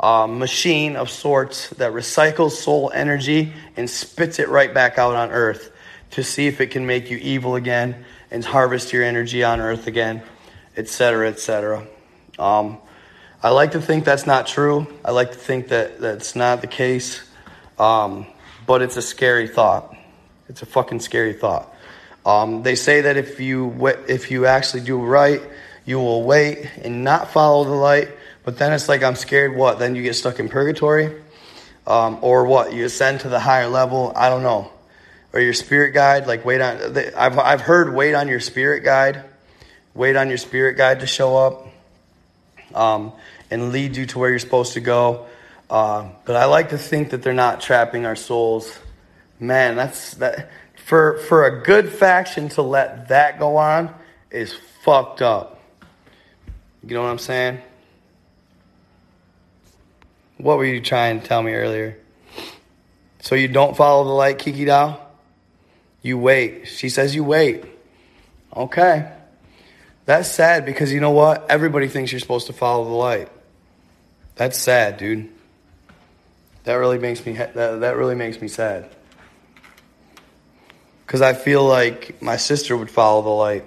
uh, 0.00 0.26
machine 0.26 0.96
of 0.96 1.08
sorts 1.08 1.70
that 1.70 1.92
recycles 1.92 2.50
soul 2.50 2.90
energy 2.92 3.52
and 3.76 3.88
spits 3.88 4.40
it 4.40 4.48
right 4.48 4.74
back 4.74 4.98
out 4.98 5.14
on 5.14 5.30
earth 5.30 5.70
to 6.10 6.24
see 6.24 6.48
if 6.48 6.60
it 6.60 6.72
can 6.72 6.86
make 6.86 7.08
you 7.08 7.18
evil 7.18 7.54
again 7.54 8.04
and 8.32 8.44
harvest 8.44 8.92
your 8.92 9.04
energy 9.04 9.44
on 9.44 9.60
earth 9.60 9.86
again, 9.86 10.22
etc., 10.76 11.28
etc. 11.28 11.86
Um, 12.38 12.78
I 13.42 13.50
like 13.50 13.72
to 13.72 13.80
think 13.80 14.04
that's 14.04 14.26
not 14.26 14.46
true. 14.46 14.86
I 15.04 15.10
like 15.10 15.32
to 15.32 15.38
think 15.38 15.68
that 15.68 16.00
that's 16.00 16.36
not 16.36 16.60
the 16.60 16.66
case. 16.66 17.22
Um, 17.78 18.26
but 18.66 18.82
it's 18.82 18.96
a 18.96 19.02
scary 19.02 19.48
thought. 19.48 19.94
It's 20.48 20.62
a 20.62 20.66
fucking 20.66 21.00
scary 21.00 21.32
thought. 21.32 21.74
Um, 22.24 22.62
they 22.62 22.76
say 22.76 23.02
that 23.02 23.16
if 23.16 23.40
you 23.40 23.74
if 24.06 24.30
you 24.30 24.46
actually 24.46 24.82
do 24.82 25.00
right, 25.00 25.42
you 25.84 25.98
will 25.98 26.22
wait 26.22 26.70
and 26.82 27.02
not 27.02 27.32
follow 27.32 27.64
the 27.64 27.70
light. 27.70 28.08
But 28.44 28.58
then 28.58 28.72
it's 28.72 28.88
like, 28.88 29.02
I'm 29.02 29.16
scared 29.16 29.56
what? 29.56 29.78
Then 29.78 29.94
you 29.94 30.02
get 30.02 30.14
stuck 30.14 30.38
in 30.38 30.48
purgatory? 30.48 31.20
Um, 31.86 32.18
or 32.22 32.44
what? 32.44 32.72
You 32.72 32.84
ascend 32.84 33.20
to 33.20 33.28
the 33.28 33.40
higher 33.40 33.68
level? 33.68 34.12
I 34.14 34.28
don't 34.28 34.42
know. 34.42 34.70
Or 35.32 35.40
your 35.40 35.52
spirit 35.52 35.92
guide? 35.92 36.26
Like, 36.26 36.44
wait 36.44 36.60
on. 36.60 36.96
I've, 37.16 37.38
I've 37.38 37.60
heard 37.60 37.94
wait 37.94 38.14
on 38.14 38.28
your 38.28 38.40
spirit 38.40 38.84
guide. 38.84 39.24
Wait 39.94 40.16
on 40.16 40.28
your 40.28 40.38
spirit 40.38 40.76
guide 40.76 41.00
to 41.00 41.06
show 41.06 41.36
up 41.36 41.66
um, 42.74 43.12
and 43.50 43.72
lead 43.72 43.96
you 43.96 44.06
to 44.06 44.18
where 44.18 44.30
you're 44.30 44.38
supposed 44.38 44.72
to 44.74 44.80
go. 44.80 45.26
Uh, 45.68 46.08
but 46.24 46.36
I 46.36 46.46
like 46.46 46.70
to 46.70 46.78
think 46.78 47.10
that 47.10 47.22
they're 47.22 47.32
not 47.32 47.60
trapping 47.60 48.06
our 48.06 48.16
souls. 48.16 48.78
Man, 49.38 49.76
that's 49.76 50.14
that 50.14 50.50
for 50.84 51.18
for 51.18 51.46
a 51.46 51.62
good 51.62 51.90
faction 51.90 52.48
to 52.50 52.62
let 52.62 53.08
that 53.08 53.38
go 53.38 53.56
on 53.56 53.94
is 54.30 54.54
fucked 54.82 55.22
up. 55.22 55.60
You 56.84 56.94
know 56.94 57.02
what 57.02 57.10
I'm 57.10 57.18
saying? 57.18 57.60
What 60.38 60.58
were 60.58 60.64
you 60.64 60.80
trying 60.80 61.20
to 61.20 61.26
tell 61.26 61.42
me 61.42 61.52
earlier? 61.52 61.98
So 63.20 63.36
you 63.36 63.46
don't 63.46 63.76
follow 63.76 64.04
the 64.04 64.10
light, 64.10 64.38
Kiki 64.38 64.64
Dow? 64.64 65.00
You 66.02 66.18
wait. 66.18 66.66
She 66.66 66.88
says 66.88 67.14
you 67.14 67.22
wait. 67.22 67.64
Okay. 68.54 69.08
That's 70.12 70.30
sad 70.30 70.66
because 70.66 70.92
you 70.92 71.00
know 71.00 71.12
what? 71.12 71.46
Everybody 71.48 71.88
thinks 71.88 72.12
you're 72.12 72.20
supposed 72.20 72.48
to 72.48 72.52
follow 72.52 72.84
the 72.84 72.90
light. 72.90 73.30
That's 74.34 74.58
sad, 74.58 74.98
dude. 74.98 75.30
That 76.64 76.74
really 76.74 76.98
makes 76.98 77.24
me 77.24 77.32
that, 77.32 77.54
that 77.54 77.96
really 77.96 78.14
makes 78.14 78.38
me 78.38 78.46
sad. 78.46 78.90
Cuz 81.06 81.22
I 81.22 81.32
feel 81.32 81.64
like 81.64 82.20
my 82.20 82.36
sister 82.36 82.76
would 82.76 82.90
follow 82.90 83.22
the 83.22 83.30
light. 83.30 83.64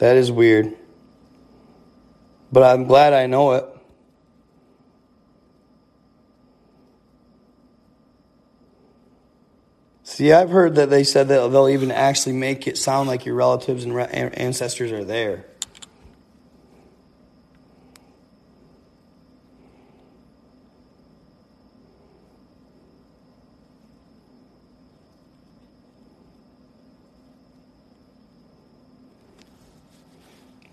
That 0.00 0.16
is 0.16 0.32
weird. 0.32 0.74
But 2.50 2.62
I'm 2.62 2.86
glad 2.86 3.12
I 3.12 3.26
know 3.26 3.52
it. 3.52 3.66
See, 10.02 10.32
I've 10.32 10.48
heard 10.48 10.76
that 10.76 10.88
they 10.88 11.04
said 11.04 11.28
that 11.28 11.48
they'll 11.48 11.68
even 11.68 11.92
actually 11.92 12.32
make 12.32 12.66
it 12.66 12.78
sound 12.78 13.08
like 13.08 13.26
your 13.26 13.34
relatives 13.34 13.84
and 13.84 13.94
ancestors 14.38 14.90
are 14.90 15.04
there. 15.04 15.44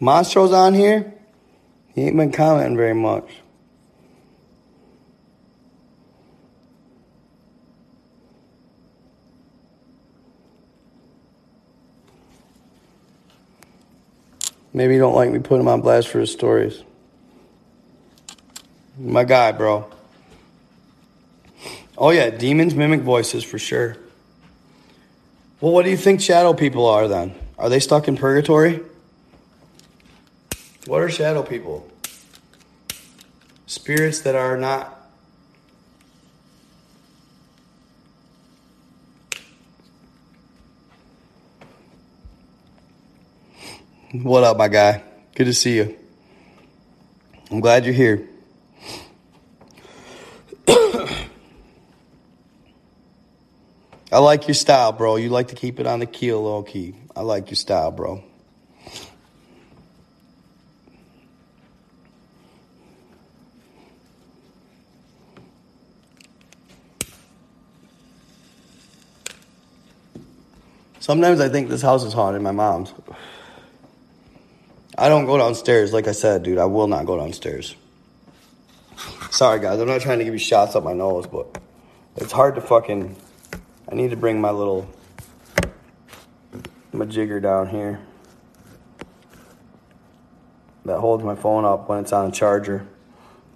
Monstro's 0.01 0.51
on 0.51 0.73
here. 0.73 1.13
He 1.95 2.03
ain't 2.03 2.15
been 2.15 2.31
commenting 2.31 2.77
very 2.77 2.93
much. 2.93 3.29
Maybe 14.73 14.93
you 14.93 14.99
don't 14.99 15.15
like 15.15 15.31
me 15.31 15.39
putting 15.39 15.61
him 15.61 15.67
on 15.69 15.81
blast 15.81 16.07
for 16.07 16.19
his 16.19 16.31
stories. 16.31 16.83
My 18.99 19.23
guy, 19.23 19.51
bro. 19.51 19.89
Oh, 21.97 22.11
yeah, 22.11 22.29
demons 22.29 22.75
mimic 22.75 23.01
voices 23.01 23.43
for 23.43 23.57
sure. 23.57 23.97
Well, 25.59 25.71
what 25.71 25.83
do 25.83 25.89
you 25.89 25.97
think 25.97 26.21
shadow 26.21 26.53
people 26.53 26.85
are 26.85 27.07
then? 27.07 27.33
Are 27.57 27.69
they 27.69 27.79
stuck 27.79 28.07
in 28.07 28.17
purgatory? 28.17 28.81
What 30.87 31.01
are 31.01 31.09
shadow 31.09 31.43
people? 31.43 31.85
Spirits 33.65 34.21
that 34.21 34.35
are 34.35 34.55
not 34.55 34.93
What 44.13 44.45
up, 44.45 44.55
my 44.55 44.69
guy? 44.69 45.03
Good 45.35 45.45
to 45.45 45.53
see 45.53 45.75
you. 45.75 45.97
I'm 47.51 47.59
glad 47.59 47.83
you're 47.83 47.93
here. 47.93 48.25
I 50.69 51.27
like 54.19 54.47
your 54.47 54.55
style, 54.55 54.93
bro. 54.93 55.17
You 55.17 55.27
like 55.27 55.49
to 55.49 55.55
keep 55.55 55.81
it 55.81 55.85
on 55.85 55.99
the 55.99 56.05
keel 56.05 56.41
low 56.41 56.63
key. 56.63 56.95
I 57.13 57.21
like 57.21 57.49
your 57.49 57.57
style, 57.57 57.91
bro. 57.91 58.23
Sometimes 71.07 71.39
I 71.39 71.47
think 71.47 71.69
this 71.69 71.81
house 71.81 72.03
is 72.03 72.11
haunted, 72.11 72.41
my 72.41 72.51
mom's. 72.51 72.93
I 74.97 75.07
don't 75.07 75.25
go 75.25 75.37
downstairs, 75.37 75.93
like 75.93 76.05
I 76.05 76.11
said, 76.11 76.43
dude. 76.43 76.57
I 76.57 76.65
will 76.65 76.87
not 76.87 77.05
go 77.05 77.15
downstairs. 77.15 77.77
Sorry, 79.31 79.61
guys. 79.61 79.79
I'm 79.79 79.87
not 79.87 80.01
trying 80.01 80.19
to 80.19 80.25
give 80.25 80.33
you 80.33 80.37
shots 80.37 80.75
up 80.75 80.83
my 80.83 80.91
nose, 80.91 81.25
but 81.25 81.61
it's 82.17 82.33
hard 82.33 82.55
to 82.55 82.61
fucking. 82.61 83.15
I 83.89 83.95
need 83.95 84.09
to 84.09 84.17
bring 84.17 84.41
my 84.41 84.51
little. 84.51 84.85
my 86.91 87.05
jigger 87.05 87.39
down 87.39 87.69
here. 87.69 88.01
that 90.83 90.99
holds 90.99 91.23
my 91.23 91.35
phone 91.35 91.63
up 91.63 91.87
when 91.87 91.99
it's 91.99 92.11
on 92.11 92.27
a 92.27 92.31
charger. 92.33 92.85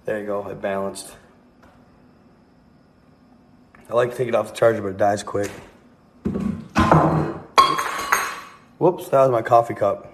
There 0.06 0.18
you 0.18 0.24
go, 0.24 0.48
it 0.48 0.62
balanced. 0.62 1.14
I 3.90 3.92
like 3.92 4.12
to 4.12 4.16
take 4.16 4.28
it 4.28 4.34
off 4.34 4.52
the 4.52 4.56
charger, 4.56 4.80
but 4.80 4.88
it 4.88 4.96
dies 4.96 5.22
quick. 5.22 5.50
Whoops, 8.82 9.10
that 9.10 9.20
was 9.20 9.30
my 9.30 9.42
coffee 9.42 9.74
cup. 9.74 10.12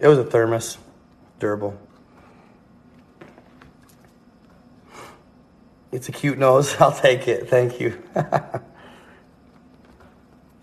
It 0.00 0.08
was 0.08 0.18
a 0.18 0.24
thermos, 0.24 0.76
durable. 1.38 1.78
It's 5.92 6.08
a 6.08 6.12
cute 6.12 6.36
nose. 6.36 6.74
I'll 6.80 6.90
take 6.90 7.28
it. 7.28 7.48
Thank 7.48 7.78
you. 7.78 8.02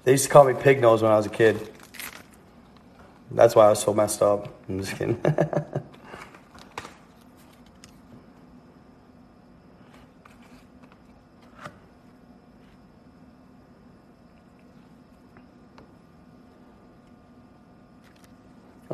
they 0.03 0.11
used 0.11 0.25
to 0.25 0.29
call 0.29 0.43
me 0.43 0.53
pig 0.53 0.81
nose 0.81 1.01
when 1.01 1.13
I 1.13 1.15
was 1.15 1.27
a 1.27 1.29
kid. 1.29 1.71
That's 3.31 3.55
why 3.55 3.67
I 3.67 3.69
was 3.69 3.79
so 3.79 3.93
messed 3.93 4.21
up. 4.21 4.53
I'm 4.67 4.81
just 4.81 4.97
kidding. 4.97 5.21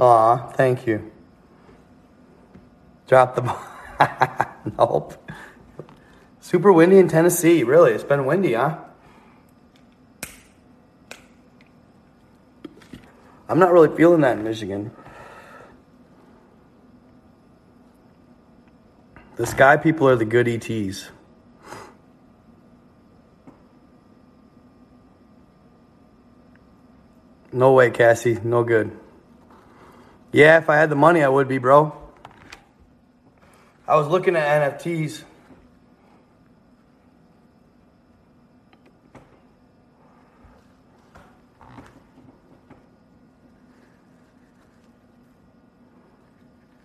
Aw, 0.01 0.47
thank 0.53 0.87
you. 0.87 1.11
Drop 3.07 3.35
the 3.35 3.41
ball. 3.43 3.61
nope. 4.79 5.29
Super 6.39 6.73
windy 6.73 6.97
in 6.97 7.07
Tennessee. 7.07 7.61
Really, 7.61 7.91
it's 7.91 8.03
been 8.03 8.25
windy, 8.25 8.53
huh? 8.53 8.79
I'm 13.47 13.59
not 13.59 13.71
really 13.71 13.95
feeling 13.95 14.21
that 14.21 14.39
in 14.39 14.43
Michigan. 14.43 14.89
The 19.35 19.45
sky 19.45 19.77
people 19.77 20.09
are 20.09 20.15
the 20.15 20.25
good 20.25 20.47
ETs. 20.47 21.09
No 27.53 27.73
way, 27.73 27.91
Cassie. 27.91 28.39
No 28.43 28.63
good. 28.63 29.00
Yeah, 30.31 30.57
if 30.57 30.69
I 30.69 30.77
had 30.77 30.89
the 30.89 30.95
money, 30.95 31.21
I 31.21 31.27
would 31.27 31.47
be, 31.47 31.57
bro. 31.57 31.93
I 33.87 33.95
was 33.97 34.07
looking 34.07 34.37
at 34.37 34.79
NFTs. 34.79 35.23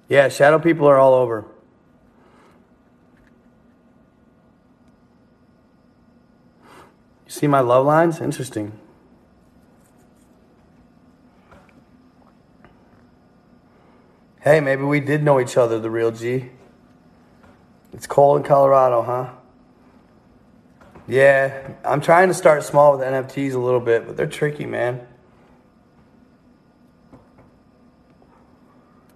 Yeah, 0.09 0.29
shadow 0.29 0.59
people 0.59 0.89
are 0.89 0.99
all 0.99 1.15
over. 1.15 1.45
You 7.27 7.33
see 7.33 7.47
my 7.47 7.61
love 7.61 7.87
lines? 7.87 8.21
Interesting. 8.21 8.79
Hey, 14.47 14.61
maybe 14.61 14.85
we 14.85 15.01
did 15.01 15.25
know 15.25 15.41
each 15.41 15.57
other, 15.57 15.81
the 15.81 15.91
real 15.91 16.13
G. 16.13 16.51
It's 17.93 18.07
cold 18.07 18.37
in 18.37 18.43
Colorado, 18.45 19.03
huh? 19.03 19.31
Yeah, 21.09 21.73
I'm 21.85 22.01
trying 22.01 22.29
to 22.29 22.35
start 22.35 22.63
small 22.63 22.97
with 22.97 23.05
NFTs 23.05 23.55
a 23.55 23.59
little 23.59 23.81
bit, 23.81 24.07
but 24.07 24.17
they're 24.17 24.29
tricky, 24.29 24.65
man. 24.65 25.05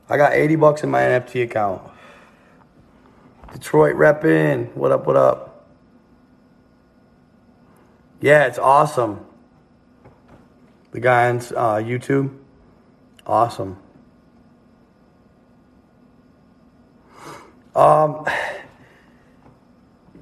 I 0.09 0.17
got 0.17 0.33
80 0.33 0.57
bucks 0.57 0.83
in 0.83 0.91
my 0.91 1.01
NFT 1.03 1.45
account. 1.45 1.89
Detroit 3.53 3.95
reppin'. 3.95 4.75
What 4.75 4.91
up, 4.91 5.07
what 5.07 5.15
up? 5.15 5.65
Yeah, 8.21 8.47
it's 8.47 8.59
awesome. 8.59 9.25
The 10.91 10.99
guy 10.99 11.29
on 11.29 11.37
uh, 11.37 11.77
YouTube, 11.77 12.37
awesome. 13.25 13.80
Um, 17.81 18.27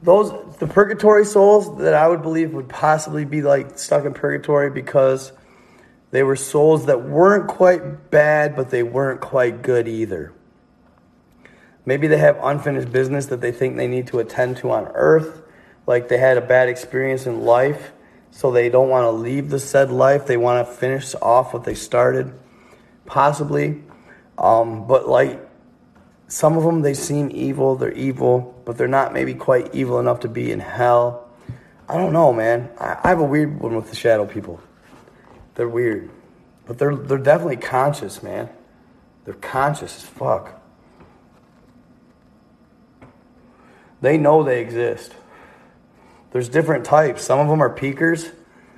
those 0.00 0.30
the 0.58 0.68
purgatory 0.68 1.24
souls 1.24 1.78
that 1.78 1.92
I 1.92 2.06
would 2.06 2.22
believe 2.22 2.52
would 2.52 2.68
possibly 2.68 3.24
be 3.24 3.42
like 3.42 3.80
stuck 3.80 4.04
in 4.04 4.14
purgatory 4.14 4.70
because 4.70 5.32
they 6.12 6.22
were 6.22 6.36
souls 6.36 6.86
that 6.86 7.02
weren't 7.02 7.48
quite 7.48 8.12
bad, 8.12 8.54
but 8.54 8.70
they 8.70 8.84
weren't 8.84 9.20
quite 9.20 9.62
good 9.62 9.88
either. 9.88 10.32
Maybe 11.84 12.06
they 12.06 12.18
have 12.18 12.38
unfinished 12.40 12.92
business 12.92 13.26
that 13.26 13.40
they 13.40 13.50
think 13.50 13.76
they 13.76 13.88
need 13.88 14.06
to 14.08 14.20
attend 14.20 14.58
to 14.58 14.70
on 14.70 14.86
earth, 14.94 15.42
like 15.84 16.06
they 16.06 16.18
had 16.18 16.38
a 16.38 16.42
bad 16.42 16.68
experience 16.68 17.26
in 17.26 17.40
life, 17.40 17.90
so 18.30 18.52
they 18.52 18.68
don't 18.68 18.88
want 18.88 19.02
to 19.02 19.10
leave 19.10 19.50
the 19.50 19.58
said 19.58 19.90
life. 19.90 20.26
They 20.26 20.36
want 20.36 20.64
to 20.64 20.72
finish 20.72 21.12
off 21.20 21.52
what 21.52 21.64
they 21.64 21.74
started, 21.74 22.38
possibly. 23.04 23.82
Um, 24.36 24.86
but 24.86 25.08
like 25.08 25.47
some 26.28 26.56
of 26.58 26.62
them, 26.62 26.82
they 26.82 26.94
seem 26.94 27.30
evil, 27.32 27.74
they're 27.76 27.92
evil, 27.92 28.60
but 28.64 28.76
they're 28.76 28.86
not 28.86 29.12
maybe 29.12 29.34
quite 29.34 29.74
evil 29.74 29.98
enough 29.98 30.20
to 30.20 30.28
be 30.28 30.52
in 30.52 30.60
hell. 30.60 31.26
I 31.88 31.96
don't 31.96 32.12
know, 32.12 32.32
man. 32.34 32.70
I, 32.78 32.98
I 33.02 33.08
have 33.08 33.20
a 33.20 33.24
weird 33.24 33.60
one 33.60 33.74
with 33.74 33.88
the 33.88 33.96
shadow 33.96 34.26
people. 34.26 34.60
They're 35.54 35.68
weird. 35.68 36.10
But 36.66 36.78
they're 36.78 36.94
they're 36.94 37.16
definitely 37.16 37.56
conscious, 37.56 38.22
man. 38.22 38.50
They're 39.24 39.34
conscious 39.34 39.96
as 39.96 40.02
fuck. 40.04 40.60
They 44.02 44.18
know 44.18 44.42
they 44.42 44.60
exist. 44.60 45.14
There's 46.30 46.48
different 46.48 46.84
types. 46.84 47.22
Some 47.22 47.38
of 47.38 47.48
them 47.48 47.62
are 47.62 47.70
peekers. 47.70 48.30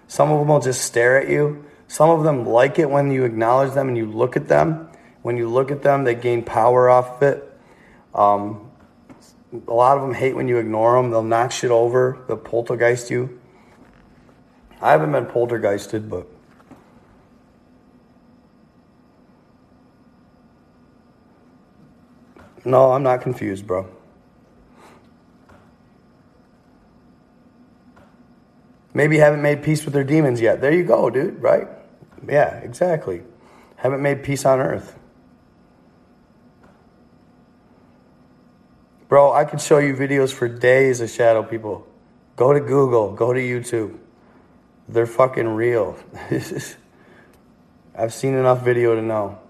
Some 0.06 0.30
of 0.30 0.38
them 0.38 0.48
will 0.48 0.60
just 0.60 0.82
stare 0.82 1.20
at 1.20 1.28
you. 1.28 1.64
Some 1.88 2.10
of 2.10 2.22
them 2.22 2.46
like 2.46 2.78
it 2.78 2.88
when 2.88 3.10
you 3.10 3.24
acknowledge 3.24 3.74
them 3.74 3.88
and 3.88 3.96
you 3.96 4.06
look 4.06 4.36
at 4.36 4.46
them. 4.46 4.88
When 5.22 5.36
you 5.36 5.48
look 5.48 5.70
at 5.70 5.82
them, 5.82 6.04
they 6.04 6.14
gain 6.14 6.42
power 6.42 6.88
off 6.88 7.16
of 7.16 7.22
it. 7.22 7.58
Um, 8.14 8.70
a 9.66 9.72
lot 9.72 9.96
of 9.96 10.02
them 10.02 10.14
hate 10.14 10.34
when 10.34 10.48
you 10.48 10.58
ignore 10.58 11.00
them. 11.00 11.10
They'll 11.10 11.22
knock 11.22 11.52
shit 11.52 11.70
over. 11.70 12.18
They'll 12.26 12.36
poltergeist 12.36 13.10
you. 13.10 13.40
I 14.80 14.92
haven't 14.92 15.12
been 15.12 15.26
poltergeisted, 15.26 16.08
but 16.08 16.26
No, 22.64 22.92
I'm 22.92 23.02
not 23.02 23.22
confused, 23.22 23.66
bro. 23.66 23.88
Maybe 28.92 29.18
haven't 29.18 29.40
made 29.40 29.62
peace 29.62 29.84
with 29.84 29.94
their 29.94 30.04
demons 30.04 30.40
yet. 30.40 30.60
There 30.60 30.72
you 30.72 30.84
go, 30.84 31.10
dude, 31.10 31.40
right? 31.40 31.68
Yeah, 32.28 32.56
exactly. 32.56 33.22
Haven't 33.76 34.02
made 34.02 34.22
peace 34.22 34.44
on 34.44 34.60
earth. 34.60 34.99
Bro, 39.10 39.32
I 39.32 39.44
could 39.44 39.60
show 39.60 39.78
you 39.78 39.94
videos 39.94 40.32
for 40.32 40.46
days 40.46 41.00
of 41.00 41.10
shadow 41.10 41.42
people. 41.42 41.84
Go 42.36 42.52
to 42.52 42.60
Google, 42.60 43.12
go 43.12 43.32
to 43.32 43.40
YouTube. 43.40 43.98
They're 44.88 45.04
fucking 45.04 45.48
real. 45.48 45.98
I've 47.98 48.14
seen 48.14 48.34
enough 48.34 48.64
video 48.64 48.94
to 48.94 49.02
know. 49.02 49.40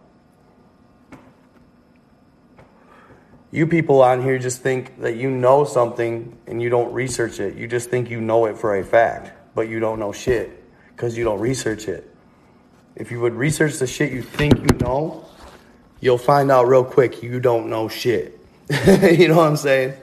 You 3.51 3.67
people 3.67 4.01
on 4.01 4.23
here 4.23 4.39
just 4.39 4.63
think 4.63 4.99
that 5.03 5.17
you 5.17 5.29
know 5.31 5.65
something 5.65 6.39
and 6.47 6.63
you 6.63 6.71
don't 6.71 6.95
research 6.95 7.39
it. 7.39 7.55
You 7.55 7.69
just 7.69 7.91
think 7.91 8.09
you 8.09 8.23
know 8.23 8.47
it 8.47 8.57
for 8.57 8.79
a 8.79 8.83
fact, 8.83 9.55
but 9.55 9.69
you 9.69 9.79
don't 9.79 9.99
know 9.99 10.11
shit 10.11 10.65
because 10.97 11.19
you 11.19 11.25
don't 11.25 11.39
research 11.39 11.87
it. 11.87 12.09
If 12.97 13.11
you 13.11 13.21
would 13.21 13.35
research 13.35 13.79
the 13.79 13.87
shit 13.87 14.11
you 14.11 14.23
think 14.23 14.57
you 14.57 14.79
know, 14.79 15.27
you'll 16.01 16.17
find 16.17 16.51
out 16.51 16.67
real 16.67 16.83
quick 16.83 17.23
you 17.23 17.41
don't 17.41 17.69
know 17.69 17.89
shit. 17.89 18.40
you 18.87 19.27
know 19.27 19.37
what 19.37 19.49
I'm 19.49 19.57
saying? 19.57 19.95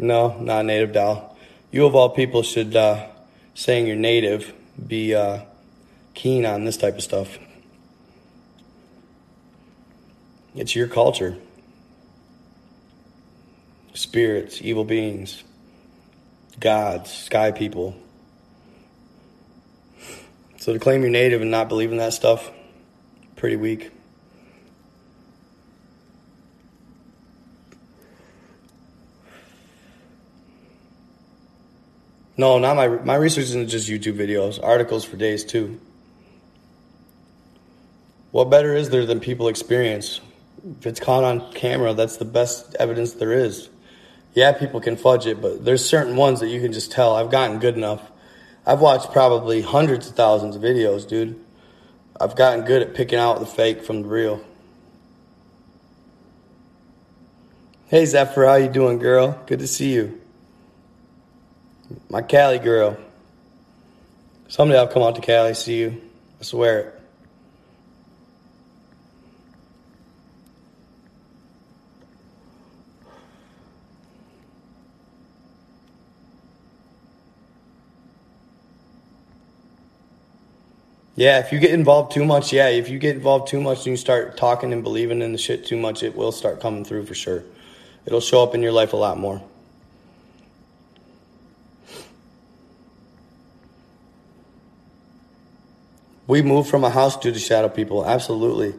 No, 0.00 0.36
not 0.40 0.64
native 0.64 0.92
doll. 0.92 1.38
You 1.70 1.86
of 1.86 1.94
all 1.94 2.10
people 2.10 2.42
should 2.42 2.74
uh, 2.74 3.06
saying 3.54 3.86
you're 3.86 3.94
native 3.94 4.52
be 4.84 5.14
uh, 5.14 5.42
keen 6.14 6.44
on 6.44 6.64
this 6.64 6.76
type 6.76 6.96
of 6.96 7.04
stuff. 7.04 7.38
It's 10.56 10.74
your 10.74 10.88
culture. 10.88 11.36
Spirits, 13.94 14.60
evil 14.60 14.84
beings, 14.84 15.44
gods, 16.58 17.12
sky 17.12 17.52
people. 17.52 17.94
So 20.62 20.72
to 20.72 20.78
claim 20.78 21.00
you're 21.00 21.10
native 21.10 21.42
and 21.42 21.50
not 21.50 21.68
believe 21.68 21.90
in 21.90 21.96
that 21.96 22.12
stuff, 22.12 22.52
pretty 23.34 23.56
weak. 23.56 23.90
No, 32.36 32.60
not 32.60 32.76
my 32.76 32.86
my 32.86 33.16
research 33.16 33.46
isn't 33.46 33.66
just 33.70 33.88
YouTube 33.88 34.16
videos, 34.16 34.62
articles 34.62 35.04
for 35.04 35.16
days 35.16 35.44
too. 35.44 35.80
What 38.30 38.48
better 38.48 38.76
is 38.76 38.90
there 38.90 39.04
than 39.04 39.18
people 39.18 39.48
experience? 39.48 40.20
If 40.78 40.86
it's 40.86 41.00
caught 41.00 41.24
on 41.24 41.52
camera, 41.54 41.92
that's 41.92 42.18
the 42.18 42.24
best 42.24 42.76
evidence 42.76 43.14
there 43.14 43.32
is. 43.32 43.68
Yeah, 44.32 44.52
people 44.52 44.80
can 44.80 44.96
fudge 44.96 45.26
it, 45.26 45.42
but 45.42 45.64
there's 45.64 45.84
certain 45.84 46.14
ones 46.14 46.38
that 46.38 46.50
you 46.50 46.60
can 46.60 46.72
just 46.72 46.92
tell. 46.92 47.16
I've 47.16 47.32
gotten 47.32 47.58
good 47.58 47.74
enough. 47.76 48.11
I've 48.66 48.80
watched 48.80 49.10
probably 49.12 49.60
hundreds 49.60 50.08
of 50.08 50.14
thousands 50.14 50.54
of 50.54 50.62
videos, 50.62 51.06
dude. 51.08 51.38
I've 52.20 52.36
gotten 52.36 52.64
good 52.64 52.82
at 52.82 52.94
picking 52.94 53.18
out 53.18 53.40
the 53.40 53.46
fake 53.46 53.82
from 53.82 54.02
the 54.02 54.08
real. 54.08 54.44
Hey 57.88 58.06
Zephyr, 58.06 58.46
how 58.46 58.54
you 58.54 58.68
doing, 58.68 58.98
girl? 58.98 59.42
Good 59.46 59.58
to 59.58 59.66
see 59.66 59.92
you. 59.92 60.20
My 62.08 62.22
Cali 62.22 62.58
girl. 62.58 62.96
Someday 64.48 64.78
I'll 64.78 64.86
come 64.86 65.02
out 65.02 65.16
to 65.16 65.20
Cali, 65.20 65.54
see 65.54 65.78
you. 65.78 66.00
I 66.40 66.44
swear 66.44 66.78
it. 66.80 67.01
Yeah, 81.14 81.40
if 81.40 81.52
you 81.52 81.58
get 81.58 81.72
involved 81.72 82.12
too 82.12 82.24
much, 82.24 82.52
yeah, 82.52 82.68
if 82.68 82.88
you 82.88 82.98
get 82.98 83.16
involved 83.16 83.48
too 83.48 83.60
much 83.60 83.78
and 83.78 83.88
you 83.88 83.96
start 83.96 84.36
talking 84.36 84.72
and 84.72 84.82
believing 84.82 85.20
in 85.20 85.32
the 85.32 85.38
shit 85.38 85.66
too 85.66 85.76
much, 85.76 86.02
it 86.02 86.16
will 86.16 86.32
start 86.32 86.60
coming 86.60 86.84
through 86.84 87.04
for 87.04 87.14
sure. 87.14 87.44
It'll 88.06 88.20
show 88.20 88.42
up 88.42 88.54
in 88.54 88.62
your 88.62 88.72
life 88.72 88.94
a 88.94 88.96
lot 88.96 89.18
more. 89.18 89.42
We 96.26 96.40
moved 96.40 96.70
from 96.70 96.82
a 96.82 96.88
house 96.90 97.16
due 97.18 97.30
to 97.30 97.38
shadow 97.38 97.68
people. 97.68 98.06
Absolutely. 98.06 98.74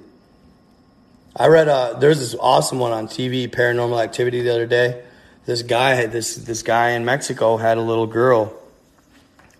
I 1.35 1.47
read 1.47 1.68
uh 1.68 1.99
there's 1.99 2.19
this 2.19 2.35
awesome 2.39 2.80
one 2.80 2.91
on 2.91 3.07
TV, 3.07 3.47
Paranormal 3.47 4.01
Activity, 4.01 4.41
the 4.41 4.51
other 4.51 4.65
day. 4.65 5.03
This 5.45 5.61
guy 5.61 5.91
had 5.91 6.11
this 6.11 6.35
this 6.35 6.64
guy 6.64 6.91
in 6.91 7.05
Mexico 7.05 7.57
had 7.57 7.77
a 7.77 7.81
little 7.81 8.07
girl. 8.07 8.53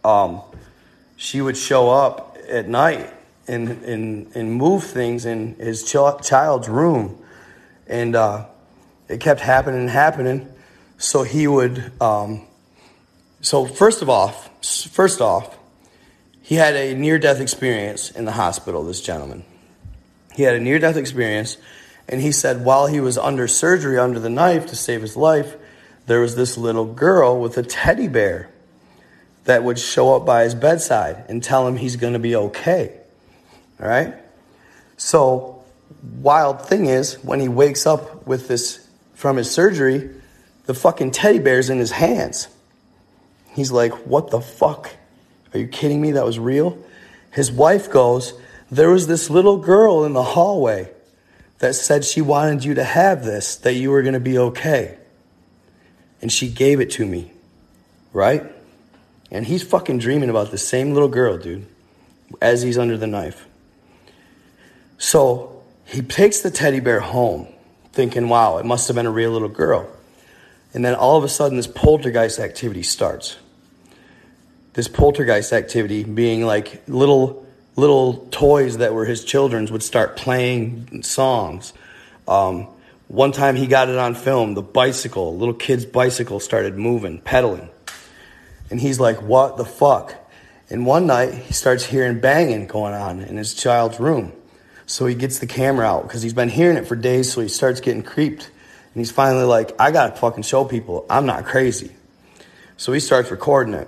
Um, 0.04 0.42
she 1.18 1.42
would 1.42 1.58
show 1.58 1.90
up 1.90 2.33
at 2.54 2.68
night 2.68 3.12
and 3.48 3.70
and 3.84 4.36
and 4.36 4.54
move 4.54 4.84
things 4.84 5.26
in 5.26 5.56
his 5.56 5.84
ch- 5.84 6.22
child's 6.22 6.70
room, 6.70 7.22
and 7.88 8.16
uh, 8.16 8.46
it 9.10 9.20
kept 9.20 9.42
happening 9.42 9.82
and 9.82 9.90
happening. 9.90 10.50
So 10.98 11.24
he 11.24 11.48
would. 11.48 11.92
Um, 12.02 12.46
so 13.42 13.66
first 13.66 14.02
of 14.02 14.10
all, 14.10 14.30
first 14.62 15.20
off, 15.20 15.58
he 16.42 16.56
had 16.56 16.76
a 16.76 16.96
near 16.96 17.20
death 17.20 17.42
experience 17.42 18.12
in 18.12 18.26
the 18.26 18.32
hospital. 18.32 18.84
This 18.84 19.02
gentleman, 19.02 19.44
he 20.34 20.44
had 20.44 20.56
a 20.56 20.60
near 20.60 20.80
death 20.80 20.96
experience, 20.96 21.58
and 22.08 22.22
he 22.22 22.32
said 22.32 22.64
while 22.64 22.88
he 22.88 23.02
was 23.02 23.18
under 23.18 23.48
surgery 23.48 23.98
under 24.00 24.20
the 24.20 24.30
knife 24.30 24.68
to 24.68 24.76
save 24.76 25.02
his 25.02 25.18
life, 25.18 25.56
there 26.06 26.22
was 26.22 26.36
this 26.36 26.58
little 26.58 26.86
girl 26.86 27.42
with 27.42 27.58
a 27.58 27.64
teddy 27.64 28.08
bear 28.08 28.50
that 29.46 29.64
would 29.64 29.78
show 29.78 30.16
up 30.16 30.26
by 30.26 30.44
his 30.44 30.56
bedside 30.56 31.26
and 31.28 31.44
tell 31.44 31.68
him 31.68 31.78
he's 31.78 31.96
going 31.96 32.14
to 32.14 32.20
be 32.20 32.36
okay. 32.36 32.98
All 33.80 33.88
right? 33.88 34.14
So, 34.98 35.64
wild 36.22 36.66
thing 36.66 36.86
is, 36.86 37.16
when 37.24 37.40
he 37.40 37.48
wakes 37.48 37.86
up 37.86 38.26
with 38.26 38.48
this 38.48 38.88
from 39.14 39.38
his 39.38 39.50
surgery, 39.52 40.10
the 40.66 40.74
fucking 40.74 41.12
teddy 41.12 41.40
bear's 41.40 41.70
in 41.70 41.80
his 41.80 41.92
hands. 41.92 42.48
He's 43.54 43.72
like, 43.72 43.92
What 44.06 44.32
the 44.32 44.42
fuck? 44.42 44.96
Are 45.54 45.60
you 45.60 45.68
kidding 45.68 46.02
me? 46.02 46.12
That 46.12 46.26
was 46.26 46.40
real? 46.40 46.78
His 47.32 47.52
wife 47.52 47.92
goes, 47.92 48.34
There 48.72 48.90
was 48.90 49.08
this 49.08 49.30
little 49.30 49.58
girl 49.58 50.06
in 50.06 50.14
the 50.14 50.24
hallway 50.24 50.90
that 51.60 51.76
said 51.76 52.04
she 52.04 52.22
wanted 52.22 52.64
you 52.64 52.74
to 52.76 52.84
have 52.84 53.24
this, 53.24 53.56
that 53.58 53.74
you 53.74 53.92
were 53.92 54.02
going 54.02 54.14
to 54.14 54.20
be 54.20 54.38
okay. 54.38 54.98
And 56.22 56.32
she 56.32 56.50
gave 56.50 56.80
it 56.80 56.92
to 56.92 57.06
me, 57.06 57.32
right? 58.14 58.44
And 59.34 59.48
he's 59.48 59.64
fucking 59.64 59.98
dreaming 59.98 60.30
about 60.30 60.52
the 60.52 60.60
same 60.60 60.94
little 60.94 61.10
girl, 61.10 61.40
dude, 61.40 61.66
as 62.40 62.62
he's 62.62 62.78
under 62.78 62.98
the 62.98 63.08
knife. 63.08 63.48
So 65.00 65.64
he 65.86 66.04
takes 66.04 66.42
the 66.42 66.52
teddy 66.52 66.80
bear 66.80 67.00
home, 67.00 67.48
thinking, 67.92 68.30
wow, 68.30 68.60
it 68.60 68.66
must 68.66 68.88
have 68.88 68.96
been 68.96 69.08
a 69.08 69.12
real 69.12 69.32
little 69.32 69.50
girl. 69.50 69.90
And 70.74 70.86
then 70.86 70.94
all 70.94 71.18
of 71.18 71.24
a 71.24 71.30
sudden, 71.30 71.58
this 71.58 71.68
poltergeist 71.68 72.40
activity 72.40 72.84
starts. 72.84 73.38
This 74.74 74.88
poltergeist 74.88 75.52
activity 75.52 76.04
being 76.04 76.46
like 76.46 76.88
little 76.88 77.46
little 77.76 78.28
toys 78.30 78.78
that 78.78 78.94
were 78.94 79.06
his 79.06 79.26
children's 79.26 79.72
would 79.72 79.82
start 79.82 80.16
playing 80.16 81.02
songs. 81.02 81.74
Um, 82.28 82.68
one 83.08 83.32
time 83.32 83.56
he 83.56 83.66
got 83.66 83.90
it 83.90 83.98
on 83.98 84.14
film. 84.14 84.54
The 84.54 84.62
bicycle, 84.62 85.36
little 85.36 85.56
kid's 85.56 85.86
bicycle, 85.86 86.40
started 86.40 86.78
moving, 86.78 87.20
pedaling. 87.20 87.70
And 88.74 88.82
he's 88.82 89.00
like, 89.00 89.22
what 89.22 89.56
the 89.58 89.66
fuck? 89.66 90.16
And 90.68 90.84
one 90.84 91.06
night 91.06 91.32
he 91.32 91.54
starts 91.54 91.86
hearing 91.86 92.20
banging 92.20 92.66
going 92.66 92.96
on 92.96 93.20
in 93.20 93.38
his 93.38 93.54
child's 93.54 94.00
room. 94.00 94.34
So 94.88 95.06
he 95.06 95.14
gets 95.14 95.38
the 95.38 95.46
camera 95.46 95.86
out 95.86 96.08
because 96.08 96.24
he's 96.24 96.34
been 96.34 96.50
hearing 96.50 96.78
it 96.78 96.88
for 96.88 96.96
days. 96.96 97.32
So 97.32 97.42
he 97.42 97.50
starts 97.50 97.82
getting 97.82 98.02
creeped. 98.02 98.46
And 98.46 98.96
he's 98.96 99.12
finally 99.12 99.44
like, 99.44 99.80
I 99.80 99.92
gotta 99.92 100.16
fucking 100.16 100.42
show 100.42 100.66
people 100.66 101.06
I'm 101.08 101.28
not 101.28 101.46
crazy. 101.46 101.92
So 102.76 102.94
he 102.94 103.00
starts 103.00 103.30
recording 103.30 103.76
it. 103.76 103.88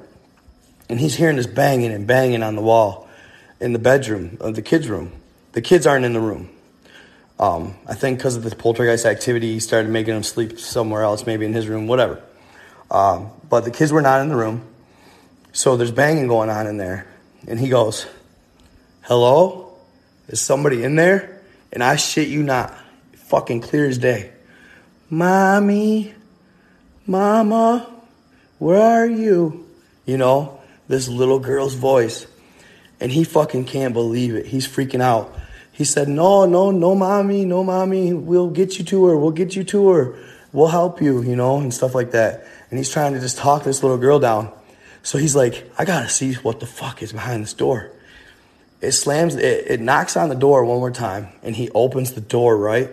And 0.87 0.99
he's 0.99 1.15
hearing 1.15 1.37
this 1.37 1.47
banging 1.47 1.91
and 1.91 2.05
banging 2.05 2.43
on 2.43 2.55
the 2.55 2.61
wall 2.61 3.09
in 3.59 3.73
the 3.73 3.79
bedroom 3.79 4.37
of 4.39 4.53
the 4.53 4.61
kids' 4.61 4.87
room. 4.87 5.13
The 5.53 5.61
kids 5.61 5.87
aren't 5.87 6.05
in 6.05 6.13
the 6.13 6.21
room. 6.21 6.51
Um, 7.39 7.73
I 7.87 7.95
think 7.95 8.19
because 8.19 8.35
of 8.35 8.43
the 8.43 8.55
poltergeist 8.55 9.07
activity, 9.07 9.53
he 9.53 9.59
started 9.59 9.89
making 9.89 10.13
them 10.13 10.21
sleep 10.21 10.59
somewhere 10.59 11.01
else, 11.01 11.25
maybe 11.25 11.43
in 11.43 11.53
his 11.53 11.67
room, 11.67 11.87
whatever. 11.87 12.21
Um, 12.91 13.31
but 13.49 13.61
the 13.61 13.71
kids 13.71 13.91
were 13.91 14.03
not 14.03 14.21
in 14.21 14.29
the 14.29 14.35
room. 14.35 14.61
So 15.55 15.77
there's 15.77 15.91
banging 15.91 16.27
going 16.27 16.49
on 16.49 16.67
in 16.67 16.75
there. 16.75 17.07
And 17.47 17.57
he 17.57 17.69
goes, 17.69 18.05
Hello? 19.03 19.73
Is 20.27 20.41
somebody 20.41 20.83
in 20.83 20.95
there? 20.95 21.41
And 21.71 21.81
I 21.81 21.95
shit 21.95 22.27
you 22.27 22.43
not, 22.43 22.77
fucking 23.15 23.61
clear 23.61 23.87
as 23.87 23.97
day. 23.97 24.33
Mommy, 25.09 26.13
Mama, 27.07 27.89
where 28.59 28.81
are 28.81 29.07
you? 29.07 29.65
You 30.05 30.17
know, 30.17 30.59
this 30.89 31.07
little 31.07 31.39
girl's 31.39 31.75
voice. 31.75 32.27
And 32.99 33.09
he 33.09 33.23
fucking 33.23 33.63
can't 33.63 33.93
believe 33.93 34.35
it. 34.35 34.47
He's 34.47 34.67
freaking 34.67 35.01
out. 35.01 35.33
He 35.71 35.85
said, 35.85 36.09
No, 36.09 36.45
no, 36.45 36.71
no, 36.71 36.95
mommy, 36.95 37.45
no, 37.45 37.63
mommy. 37.63 38.13
We'll 38.13 38.49
get 38.49 38.77
you 38.77 38.83
to 38.85 39.05
her. 39.05 39.17
We'll 39.17 39.31
get 39.31 39.55
you 39.55 39.63
to 39.63 39.89
her. 39.91 40.19
We'll 40.51 40.67
help 40.67 41.01
you, 41.01 41.21
you 41.21 41.37
know, 41.37 41.59
and 41.59 41.73
stuff 41.73 41.95
like 41.95 42.11
that. 42.11 42.45
And 42.69 42.77
he's 42.77 42.89
trying 42.89 43.13
to 43.13 43.21
just 43.21 43.37
talk 43.37 43.63
this 43.63 43.83
little 43.83 43.97
girl 43.97 44.19
down. 44.19 44.51
So 45.05 45.19
he's 45.19 45.35
like, 45.35 45.71
I 45.77 45.85
gotta 45.85 46.09
see 46.09 46.33
what 46.33 46.59
the 46.59 46.65
fuck 46.65 47.03
is 47.03 47.13
behind 47.13 47.43
this 47.43 47.53
door. 47.53 47.91
It 48.81 48.93
slams, 48.93 49.35
it, 49.35 49.65
it 49.67 49.79
knocks 49.79 50.17
on 50.17 50.29
the 50.29 50.35
door 50.35 50.65
one 50.65 50.79
more 50.79 50.89
time, 50.89 51.27
and 51.43 51.55
he 51.55 51.69
opens 51.75 52.13
the 52.13 52.21
door, 52.21 52.57
right? 52.57 52.89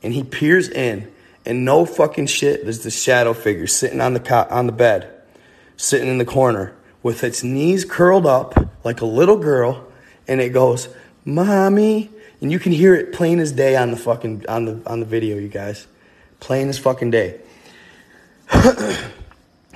And 0.00 0.14
he 0.14 0.22
peers 0.22 0.68
in, 0.68 1.10
and 1.44 1.64
no 1.64 1.84
fucking 1.84 2.28
shit, 2.28 2.62
there's 2.62 2.84
the 2.84 2.92
shadow 2.92 3.34
figure 3.34 3.66
sitting 3.66 4.00
on 4.00 4.14
the 4.14 4.20
co- 4.20 4.46
on 4.48 4.66
the 4.66 4.72
bed, 4.72 5.10
sitting 5.76 6.06
in 6.06 6.18
the 6.18 6.24
corner 6.24 6.76
with 7.02 7.24
its 7.24 7.42
knees 7.42 7.84
curled 7.84 8.24
up 8.24 8.54
like 8.84 9.00
a 9.00 9.06
little 9.06 9.36
girl, 9.36 9.84
and 10.28 10.40
it 10.40 10.50
goes, 10.50 10.88
"Mommy," 11.24 12.08
and 12.40 12.52
you 12.52 12.60
can 12.60 12.70
hear 12.70 12.94
it 12.94 13.12
plain 13.12 13.40
as 13.40 13.50
day 13.50 13.74
on 13.74 13.90
the 13.90 13.96
fucking 13.96 14.44
on 14.48 14.64
the 14.64 14.80
on 14.86 15.00
the 15.00 15.06
video, 15.06 15.36
you 15.36 15.48
guys, 15.48 15.88
plain 16.38 16.68
as 16.68 16.78
fucking 16.78 17.10
day. 17.10 17.40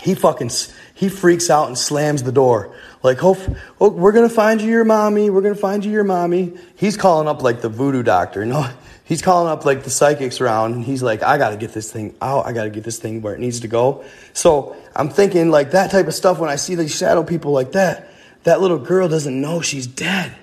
he 0.02 0.16
fucking 0.16 0.50
he 0.94 1.08
freaks 1.08 1.48
out 1.48 1.68
and 1.68 1.78
slams 1.78 2.24
the 2.24 2.32
door. 2.32 2.74
Like, 3.04 3.22
oh, 3.22 3.38
oh, 3.80 3.88
we're 3.88 4.10
gonna 4.10 4.28
find 4.28 4.60
you 4.60 4.68
your 4.68 4.84
mommy. 4.84 5.30
We're 5.30 5.42
gonna 5.42 5.54
find 5.54 5.84
you 5.84 5.92
your 5.92 6.02
mommy. 6.02 6.54
He's 6.74 6.96
calling 6.96 7.28
up 7.28 7.40
like 7.40 7.60
the 7.60 7.68
voodoo 7.68 8.02
doctor. 8.02 8.44
No, 8.44 8.68
he's 9.04 9.22
calling 9.22 9.48
up 9.48 9.64
like 9.64 9.84
the 9.84 9.90
psychics 9.90 10.40
around, 10.40 10.72
and 10.72 10.84
he's 10.84 11.04
like, 11.04 11.22
I 11.22 11.38
gotta 11.38 11.56
get 11.56 11.72
this 11.72 11.92
thing 11.92 12.16
out. 12.20 12.46
I 12.46 12.52
gotta 12.52 12.70
get 12.70 12.82
this 12.82 12.98
thing 12.98 13.22
where 13.22 13.32
it 13.34 13.38
needs 13.38 13.60
to 13.60 13.68
go. 13.68 14.04
So 14.32 14.74
I'm 14.96 15.08
thinking 15.08 15.52
like 15.52 15.70
that 15.70 15.92
type 15.92 16.08
of 16.08 16.14
stuff. 16.14 16.40
When 16.40 16.50
I 16.50 16.56
see 16.56 16.74
these 16.74 16.92
shadow 16.92 17.22
people 17.22 17.52
like 17.52 17.70
that, 17.72 18.10
that 18.42 18.60
little 18.60 18.78
girl 18.78 19.08
doesn't 19.08 19.40
know 19.40 19.60
she's 19.60 19.86
dead. 19.86 20.34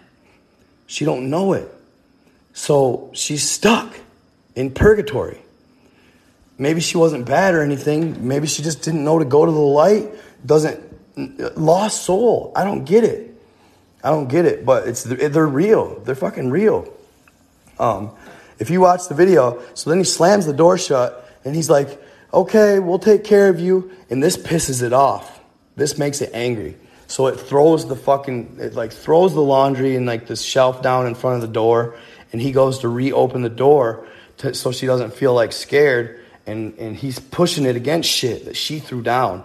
She 0.87 1.03
don't 1.03 1.29
know 1.29 1.51
it. 1.51 1.69
So 2.53 3.11
she's 3.13 3.47
stuck 3.47 3.93
in 4.55 4.71
purgatory. 4.71 5.41
Maybe 6.59 6.81
she 6.81 6.97
wasn't 6.97 7.25
bad 7.25 7.55
or 7.55 7.63
anything. 7.63 8.27
Maybe 8.27 8.45
she 8.45 8.61
just 8.61 8.83
didn't 8.83 9.03
know 9.03 9.17
to 9.17 9.25
go 9.25 9.45
to 9.45 9.51
the 9.51 9.57
light 9.57 10.11
doesn't 10.45 10.83
lost 11.57 12.03
soul. 12.03 12.51
I 12.55 12.63
don't 12.63 12.85
get 12.85 13.03
it. 13.03 13.35
I 14.03 14.09
don't 14.09 14.27
get 14.27 14.45
it, 14.45 14.65
but 14.65 14.87
it's 14.87 15.03
they're 15.03 15.47
real. 15.47 15.99
They're 16.01 16.15
fucking 16.15 16.49
real. 16.49 16.93
Um, 17.79 18.11
if 18.59 18.69
you 18.69 18.81
watch 18.81 19.07
the 19.07 19.15
video, 19.15 19.61
so 19.73 19.89
then 19.89 19.99
he 19.99 20.05
slams 20.05 20.45
the 20.45 20.53
door 20.53 20.77
shut 20.77 21.27
and 21.43 21.55
he's 21.55 21.69
like, 21.69 22.01
"Okay, 22.33 22.79
we'll 22.79 22.99
take 22.99 23.23
care 23.23 23.49
of 23.49 23.59
you." 23.59 23.91
And 24.09 24.21
this 24.21 24.37
pisses 24.37 24.83
it 24.83 24.93
off. 24.93 25.39
This 25.75 25.97
makes 25.97 26.21
it 26.21 26.31
angry. 26.33 26.77
So 27.07 27.25
it 27.25 27.39
throws 27.39 27.87
the 27.87 27.95
fucking, 27.95 28.57
it 28.59 28.75
like 28.75 28.91
throws 28.91 29.33
the 29.33 29.41
laundry 29.41 29.95
in 29.95 30.05
like 30.05 30.27
this 30.27 30.43
shelf 30.43 30.83
down 30.83 31.07
in 31.07 31.15
front 31.15 31.35
of 31.37 31.41
the 31.41 31.53
door. 31.53 31.95
And 32.31 32.39
he 32.39 32.51
goes 32.51 32.79
to 32.79 32.87
reopen 32.87 33.41
the 33.41 33.49
door 33.49 34.05
to, 34.37 34.53
so 34.53 34.71
she 34.71 34.85
doesn't 34.85 35.13
feel 35.13 35.33
like 35.33 35.51
scared. 35.51 36.23
And, 36.49 36.77
and 36.77 36.95
he's 36.95 37.19
pushing 37.19 37.65
it 37.65 37.75
against 37.75 38.09
shit 38.09 38.45
that 38.45 38.57
she 38.57 38.79
threw 38.79 39.01
down. 39.01 39.43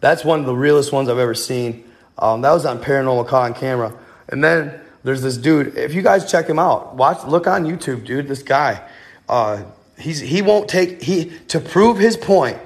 That's 0.00 0.24
one 0.24 0.40
of 0.40 0.46
the 0.46 0.54
realest 0.54 0.92
ones 0.92 1.08
I've 1.08 1.18
ever 1.18 1.34
seen. 1.34 1.84
Um, 2.18 2.40
that 2.42 2.52
was 2.52 2.64
on 2.64 2.80
Paranormal 2.80 3.28
Caught 3.28 3.50
on 3.50 3.54
Camera. 3.54 3.94
And 4.28 4.42
then 4.42 4.80
there's 5.02 5.22
this 5.22 5.36
dude. 5.36 5.76
If 5.76 5.94
you 5.94 6.02
guys 6.02 6.30
check 6.30 6.46
him 6.46 6.58
out, 6.58 6.96
watch, 6.96 7.24
look 7.26 7.46
on 7.46 7.64
YouTube, 7.64 8.04
dude. 8.04 8.28
This 8.28 8.42
guy, 8.42 8.86
uh, 9.28 9.62
he's 9.98 10.20
he 10.20 10.42
won't 10.42 10.68
take 10.68 11.02
he 11.02 11.32
to 11.48 11.60
prove 11.60 11.98
his 11.98 12.16
point. 12.16 12.58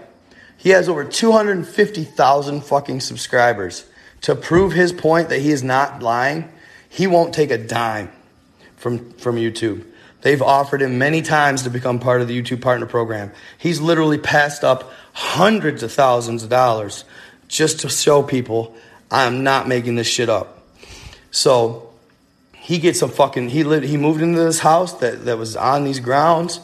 He 0.57 0.71
has 0.71 0.89
over 0.89 1.05
250,000 1.05 2.61
fucking 2.63 3.01
subscribers. 3.01 3.87
To 4.23 4.35
prove 4.35 4.73
his 4.73 4.93
point 4.93 5.29
that 5.29 5.41
he 5.41 5.51
is 5.51 5.63
not 5.63 6.03
lying, 6.03 6.49
he 6.89 7.07
won't 7.07 7.35
take 7.35 7.51
a 7.51 7.59
dime 7.59 8.11
from 8.77 9.13
from 9.13 9.37
YouTube. 9.37 9.85
They've 10.25 10.41
offered 10.41 10.81
him 10.81 10.97
many 10.97 11.21
times 11.21 11.65
to 11.65 11.71
become 11.71 11.99
part 11.99 12.23
of 12.23 12.29
the 12.29 12.43
YouTube 12.43 12.63
partner 12.63 12.87
program. 12.87 13.31
He's 13.59 13.79
literally 13.79 14.17
passed 14.17 14.65
up 14.65 14.91
hundreds 15.13 15.83
of 15.83 15.93
thousands 15.93 16.43
of 16.43 16.49
dollars 16.49 17.05
just 17.47 17.81
to 17.81 17.91
show 17.91 18.23
people 18.23 18.75
I'm 19.11 19.45
not 19.45 19.69
making 19.69 19.97
this 19.97 20.07
shit 20.07 20.31
up. 20.31 20.63
So 21.31 21.93
he 22.55 22.79
gets 22.79 23.01
some 23.01 23.11
fucking 23.11 23.51
he 23.51 23.65
lived 23.65 23.85
he 23.85 23.99
moved 23.99 24.23
into 24.23 24.43
this 24.43 24.61
house 24.61 24.95
that, 25.01 25.27
that 25.27 25.37
was 25.37 25.57
on 25.57 25.85
these 25.85 26.01
grounds. 26.01 26.59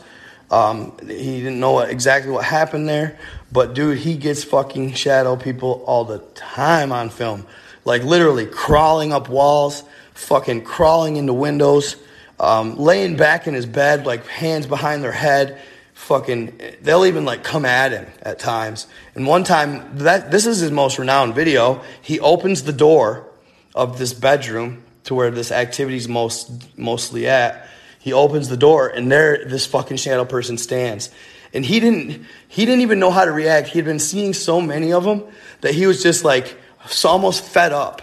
Um, 0.51 0.97
he 1.07 1.41
didn't 1.41 1.61
know 1.61 1.73
what, 1.73 1.91
exactly 1.91 2.33
what 2.33 2.47
happened 2.47 2.89
there, 2.89 3.19
but 3.53 3.75
dude, 3.75 3.99
he 3.99 4.17
gets 4.17 4.43
fucking 4.43 4.95
shadow 4.95 5.37
people 5.37 5.85
all 5.87 6.07
the 6.07 6.21
time 6.35 6.93
on 6.93 7.11
film. 7.11 7.47
Like 7.85 8.05
literally 8.05 8.47
crawling 8.47 9.13
up 9.13 9.29
walls, 9.29 9.85
fucking 10.15 10.65
crawling 10.65 11.17
into 11.17 11.35
windows, 11.35 11.97
um, 12.41 12.77
laying 12.77 13.17
back 13.17 13.47
in 13.47 13.55
his 13.55 13.67
bed, 13.67 14.07
like 14.07 14.27
hands 14.27 14.67
behind 14.67 15.05
their 15.05 15.13
head. 15.13 15.61
Fucking, 15.95 16.59
they'll 16.81 17.05
even 17.05 17.27
like 17.27 17.45
come 17.45 17.67
at 17.67 17.93
him 17.93 18.07
at 18.23 18.39
times. 18.39 18.87
And 19.15 19.27
one 19.27 19.45
time, 19.45 19.99
that 19.99 20.31
this 20.31 20.47
is 20.47 20.59
his 20.59 20.71
most 20.71 20.99
renowned 20.99 21.35
video. 21.35 21.83
He 22.01 22.19
opens 22.19 22.63
the 22.63 22.73
door 22.73 23.29
of 23.75 23.99
this 23.99 24.15
bedroom 24.15 24.83
to 25.05 25.15
where 25.15 25.31
this 25.31 25.53
activity's 25.53 26.09
most 26.09 26.77
mostly 26.79 27.29
at. 27.29 27.69
He 27.99 28.15
opens 28.15 28.49
the 28.49 28.57
door, 28.57 28.89
and 28.89 29.13
there 29.13 29.45
this 29.45 29.67
fucking 29.67 29.99
shadow 29.99 30.25
person 30.25 30.57
stands 30.57 31.11
and 31.53 31.65
he 31.65 31.81
didn't 31.81 32.25
he 32.49 32.65
didn't 32.65 32.83
even 32.83 32.99
know 32.99 33.11
how 33.11 33.25
to 33.25 33.33
react 33.33 33.69
he 33.69 33.79
had 33.79 33.85
been 33.85 33.99
seeing 33.99 34.33
so 34.33 34.61
many 34.61 34.93
of 34.93 35.05
them 35.05 35.25
that 35.61 35.75
he 35.75 35.87
was 35.87 36.03
just 36.03 36.25
like 36.25 36.57
almost 37.05 37.45
fed 37.45 37.73
up 37.73 38.03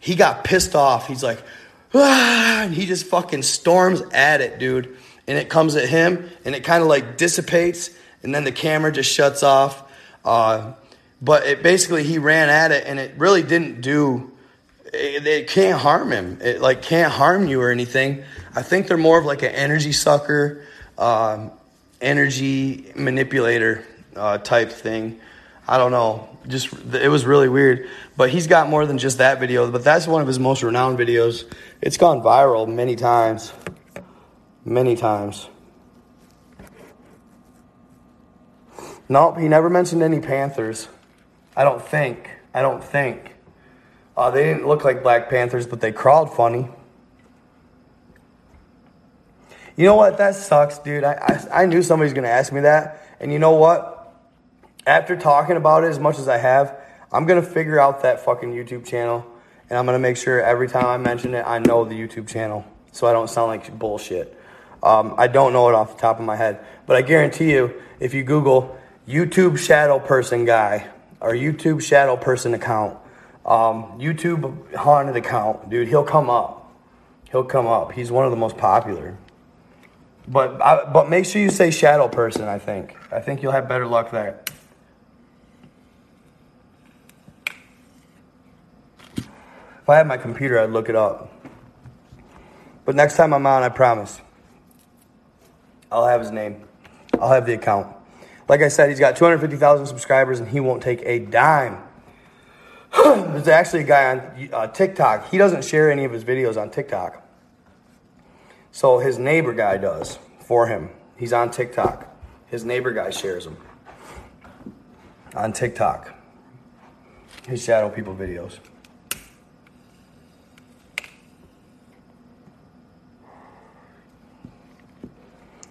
he 0.00 0.14
got 0.14 0.44
pissed 0.44 0.74
off 0.74 1.08
he's 1.08 1.22
like 1.22 1.42
and 2.64 2.74
he 2.74 2.86
just 2.86 3.06
fucking 3.06 3.42
storms 3.42 4.02
at 4.12 4.40
it 4.40 4.58
dude 4.58 4.96
and 5.26 5.38
it 5.38 5.48
comes 5.48 5.76
at 5.76 5.88
him 5.88 6.28
and 6.44 6.54
it 6.54 6.64
kind 6.64 6.82
of 6.82 6.88
like 6.88 7.16
dissipates 7.16 7.90
and 8.22 8.34
then 8.34 8.44
the 8.44 8.52
camera 8.52 8.92
just 8.92 9.10
shuts 9.10 9.42
off 9.42 9.90
uh, 10.24 10.72
but 11.20 11.46
it 11.46 11.62
basically 11.62 12.02
he 12.02 12.18
ran 12.18 12.48
at 12.48 12.72
it 12.72 12.84
and 12.86 12.98
it 12.98 13.14
really 13.16 13.42
didn't 13.42 13.80
do 13.80 14.30
it, 14.92 15.26
it 15.26 15.48
can't 15.48 15.80
harm 15.80 16.10
him 16.10 16.38
it 16.42 16.60
like 16.60 16.82
can't 16.82 17.12
harm 17.12 17.46
you 17.46 17.60
or 17.60 17.70
anything 17.70 18.24
i 18.54 18.62
think 18.62 18.86
they're 18.86 18.96
more 18.96 19.18
of 19.18 19.24
like 19.24 19.42
an 19.42 19.52
energy 19.52 19.92
sucker 19.92 20.62
um, 20.98 21.50
energy 22.00 22.92
manipulator 22.94 23.84
uh, 24.14 24.38
type 24.38 24.70
thing. 24.70 25.18
I 25.66 25.78
don't 25.78 25.90
know. 25.90 26.28
Just 26.48 26.72
it 26.92 27.10
was 27.10 27.24
really 27.24 27.48
weird. 27.48 27.88
But 28.16 28.30
he's 28.30 28.46
got 28.46 28.68
more 28.68 28.86
than 28.86 28.98
just 28.98 29.18
that 29.18 29.40
video. 29.40 29.70
But 29.70 29.84
that's 29.84 30.06
one 30.06 30.20
of 30.20 30.26
his 30.26 30.38
most 30.38 30.62
renowned 30.62 30.98
videos. 30.98 31.50
It's 31.80 31.96
gone 31.96 32.22
viral 32.22 32.68
many 32.68 32.96
times. 32.96 33.52
Many 34.64 34.96
times. 34.96 35.48
Nope, 39.08 39.38
he 39.38 39.48
never 39.48 39.68
mentioned 39.68 40.02
any 40.02 40.20
Panthers. 40.20 40.88
I 41.56 41.64
don't 41.64 41.82
think. 41.82 42.30
I 42.54 42.62
don't 42.62 42.82
think. 42.82 43.34
Uh, 44.16 44.30
they 44.30 44.44
didn't 44.44 44.66
look 44.66 44.84
like 44.84 45.02
Black 45.02 45.28
Panthers, 45.28 45.66
but 45.66 45.80
they 45.80 45.92
crawled 45.92 46.34
funny. 46.34 46.68
You 49.76 49.84
know 49.86 49.96
what? 49.96 50.18
That 50.18 50.36
sucks, 50.36 50.78
dude. 50.78 51.04
I, 51.04 51.14
I, 51.14 51.62
I 51.62 51.66
knew 51.66 51.82
somebody's 51.82 52.12
going 52.12 52.24
to 52.24 52.30
ask 52.30 52.52
me 52.52 52.60
that. 52.60 53.16
And 53.20 53.32
you 53.32 53.38
know 53.38 53.52
what? 53.52 53.93
After 54.86 55.16
talking 55.16 55.56
about 55.56 55.84
it 55.84 55.88
as 55.88 55.98
much 55.98 56.18
as 56.18 56.28
I 56.28 56.36
have, 56.36 56.78
I'm 57.10 57.26
to 57.26 57.42
figure 57.42 57.80
out 57.80 58.02
that 58.02 58.20
fucking 58.24 58.52
YouTube 58.52 58.86
channel. 58.86 59.24
And 59.70 59.78
I'm 59.78 59.86
to 59.96 59.98
make 59.98 60.16
sure 60.16 60.40
every 60.40 60.68
time 60.68 60.86
I 60.86 60.98
mention 60.98 61.34
it, 61.34 61.42
I 61.46 61.58
know 61.58 61.84
the 61.84 61.94
YouTube 61.94 62.28
channel. 62.28 62.64
So 62.92 63.06
I 63.06 63.12
don't 63.12 63.30
sound 63.30 63.48
like 63.48 63.78
bullshit. 63.78 64.38
Um, 64.82 65.14
I 65.16 65.26
don't 65.26 65.52
know 65.52 65.68
it 65.70 65.74
off 65.74 65.94
the 65.94 66.00
top 66.00 66.18
of 66.18 66.26
my 66.26 66.36
head. 66.36 66.64
But 66.86 66.96
I 66.96 67.02
guarantee 67.02 67.52
you, 67.52 67.80
if 67.98 68.12
you 68.12 68.22
Google 68.24 68.78
YouTube 69.08 69.58
shadow 69.58 69.98
person 69.98 70.44
guy 70.44 70.88
or 71.20 71.32
YouTube 71.32 71.80
shadow 71.82 72.16
person 72.16 72.52
account, 72.52 72.98
um, 73.46 73.98
YouTube 73.98 74.74
haunted 74.74 75.16
account, 75.16 75.70
dude, 75.70 75.88
he'll 75.88 76.04
come 76.04 76.28
up. 76.28 76.72
He'll 77.30 77.44
come 77.44 77.66
up. 77.66 77.92
He's 77.92 78.12
one 78.12 78.26
of 78.26 78.30
the 78.30 78.36
most 78.36 78.58
popular. 78.58 79.16
But 80.28 80.60
I, 80.62 80.84
but 80.90 81.08
make 81.08 81.24
sure 81.24 81.40
you 81.40 81.50
say 81.50 81.70
shadow 81.70 82.08
person. 82.08 82.44
I 82.48 82.58
think 82.58 82.96
I 83.10 83.20
think 83.20 83.42
you'll 83.42 83.52
have 83.52 83.68
better 83.68 83.86
luck 83.86 84.10
there. 84.10 84.43
If 89.84 89.90
I 89.90 89.98
had 89.98 90.06
my 90.06 90.16
computer, 90.16 90.58
I'd 90.58 90.70
look 90.70 90.88
it 90.88 90.96
up. 90.96 91.30
But 92.86 92.94
next 92.94 93.18
time 93.18 93.34
I'm 93.34 93.46
on, 93.46 93.62
I 93.62 93.68
promise. 93.68 94.18
I'll 95.92 96.06
have 96.06 96.22
his 96.22 96.30
name. 96.30 96.64
I'll 97.20 97.28
have 97.28 97.44
the 97.44 97.52
account. 97.52 97.94
Like 98.48 98.62
I 98.62 98.68
said, 98.68 98.88
he's 98.88 98.98
got 98.98 99.14
250,000 99.14 99.84
subscribers 99.84 100.40
and 100.40 100.48
he 100.48 100.58
won't 100.58 100.82
take 100.82 101.02
a 101.02 101.18
dime. 101.18 101.82
There's 102.94 103.46
actually 103.46 103.82
a 103.82 103.86
guy 103.86 104.10
on 104.12 104.48
uh, 104.54 104.68
TikTok. 104.68 105.28
He 105.30 105.36
doesn't 105.36 105.66
share 105.66 105.92
any 105.92 106.04
of 106.04 106.12
his 106.12 106.24
videos 106.24 106.58
on 106.58 106.70
TikTok. 106.70 107.22
So 108.72 109.00
his 109.00 109.18
neighbor 109.18 109.52
guy 109.52 109.76
does 109.76 110.18
for 110.40 110.66
him. 110.66 110.88
He's 111.18 111.34
on 111.34 111.50
TikTok. 111.50 112.08
His 112.46 112.64
neighbor 112.64 112.90
guy 112.90 113.10
shares 113.10 113.44
them 113.44 113.58
on 115.36 115.52
TikTok. 115.52 116.14
His 117.46 117.62
shadow 117.62 117.90
people 117.90 118.14
videos. 118.14 118.60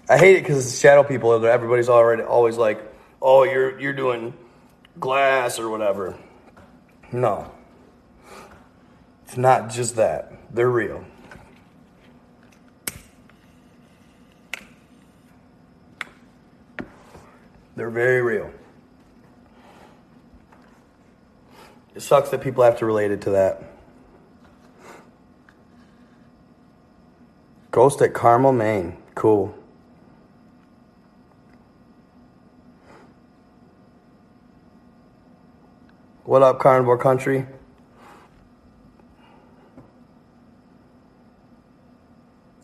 I 0.10 0.18
hate 0.18 0.38
it 0.38 0.44
because 0.44 0.66
it's 0.66 0.80
shadow 0.80 1.04
people. 1.04 1.46
Everybody's 1.46 1.90
already 1.90 2.24
always 2.24 2.58
like, 2.58 2.82
"Oh, 3.22 3.44
you're 3.44 3.80
you're 3.80 3.94
doing 3.94 4.34
glass 5.00 5.60
or 5.60 5.70
whatever." 5.70 6.16
No, 7.12 7.52
it's 9.24 9.38
not 9.38 9.70
just 9.70 9.96
that. 9.96 10.34
They're 10.54 10.70
real. 10.70 11.06
They're 17.76 17.90
very 17.90 18.22
real. 18.22 18.52
It 21.96 22.02
sucks 22.02 22.30
that 22.30 22.42
people 22.42 22.64
have 22.64 22.78
to 22.80 22.86
relate 22.86 23.12
it 23.12 23.22
to 23.22 23.32
that. 23.32 23.64
Ghost 27.72 28.02
at 28.02 28.14
Carmel, 28.14 28.52
Maine. 28.52 28.98
Cool. 29.16 29.56
What 36.26 36.42
up, 36.42 36.60
Carnivore 36.60 36.98
Country? 36.98 37.46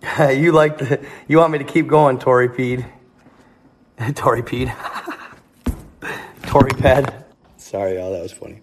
you 0.34 0.54
like 0.54 0.78
the, 0.78 1.06
you 1.28 1.38
want 1.38 1.52
me 1.52 1.58
to 1.58 1.66
keep 1.66 1.88
going, 1.88 2.20
Tory 2.20 2.48
Pede? 2.48 2.86
Tory 4.16 4.44
Pede. 4.44 4.74
Tory 6.44 6.72
pad. 6.72 7.26
Sorry, 7.58 7.96
y'all, 7.96 8.14
that 8.14 8.22
was 8.24 8.32
funny. 8.32 8.62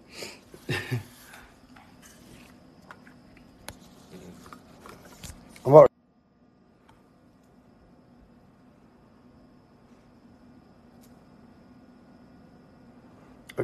I'm 5.67 5.73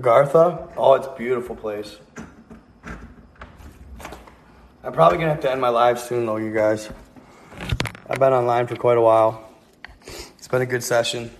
Agartha? 0.03 0.69
Oh, 0.77 0.95
it's 0.95 1.07
a 1.07 1.15
beautiful 1.17 1.55
place. 1.55 1.97
I'm 4.83 4.93
probably 4.93 5.19
gonna 5.19 5.31
have 5.31 5.41
to 5.43 5.51
end 5.51 5.61
my 5.61 5.69
live 5.69 6.01
soon 6.01 6.27
though, 6.27 6.39
you 6.39 6.53
guys. 6.53 6.91
I've 8.11 8.19
been 8.19 8.33
online 8.33 8.67
for 8.67 8.75
quite 8.75 8.99
a 8.99 9.01
while. 9.01 9.49
It's 10.05 10.49
been 10.49 10.61
a 10.61 10.67
good 10.67 10.83
session. 10.83 11.31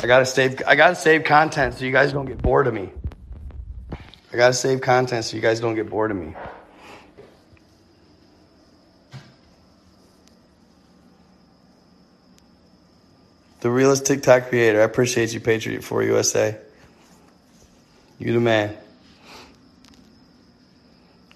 I 0.00 0.06
gotta 0.06 0.24
save 0.24 0.62
I 0.64 0.76
gotta 0.76 0.94
save 0.94 1.24
content 1.24 1.74
so 1.74 1.84
you 1.84 1.90
guys 1.90 2.12
don't 2.12 2.26
get 2.26 2.40
bored 2.40 2.68
of 2.68 2.74
me. 2.74 2.90
I 3.90 4.36
gotta 4.36 4.54
save 4.54 4.80
content 4.80 5.24
so 5.24 5.34
you 5.34 5.42
guys 5.42 5.58
don't 5.58 5.74
get 5.74 5.90
bored 5.90 6.12
of 6.12 6.16
me. 6.16 6.34
The 13.58 13.70
realest 13.70 14.06
TikTok 14.06 14.50
creator. 14.50 14.80
I 14.80 14.84
appreciate 14.84 15.34
you, 15.34 15.40
Patriot 15.40 15.82
for 15.82 16.00
USA. 16.04 16.60
You 18.24 18.32
the 18.32 18.40
man. 18.40 18.74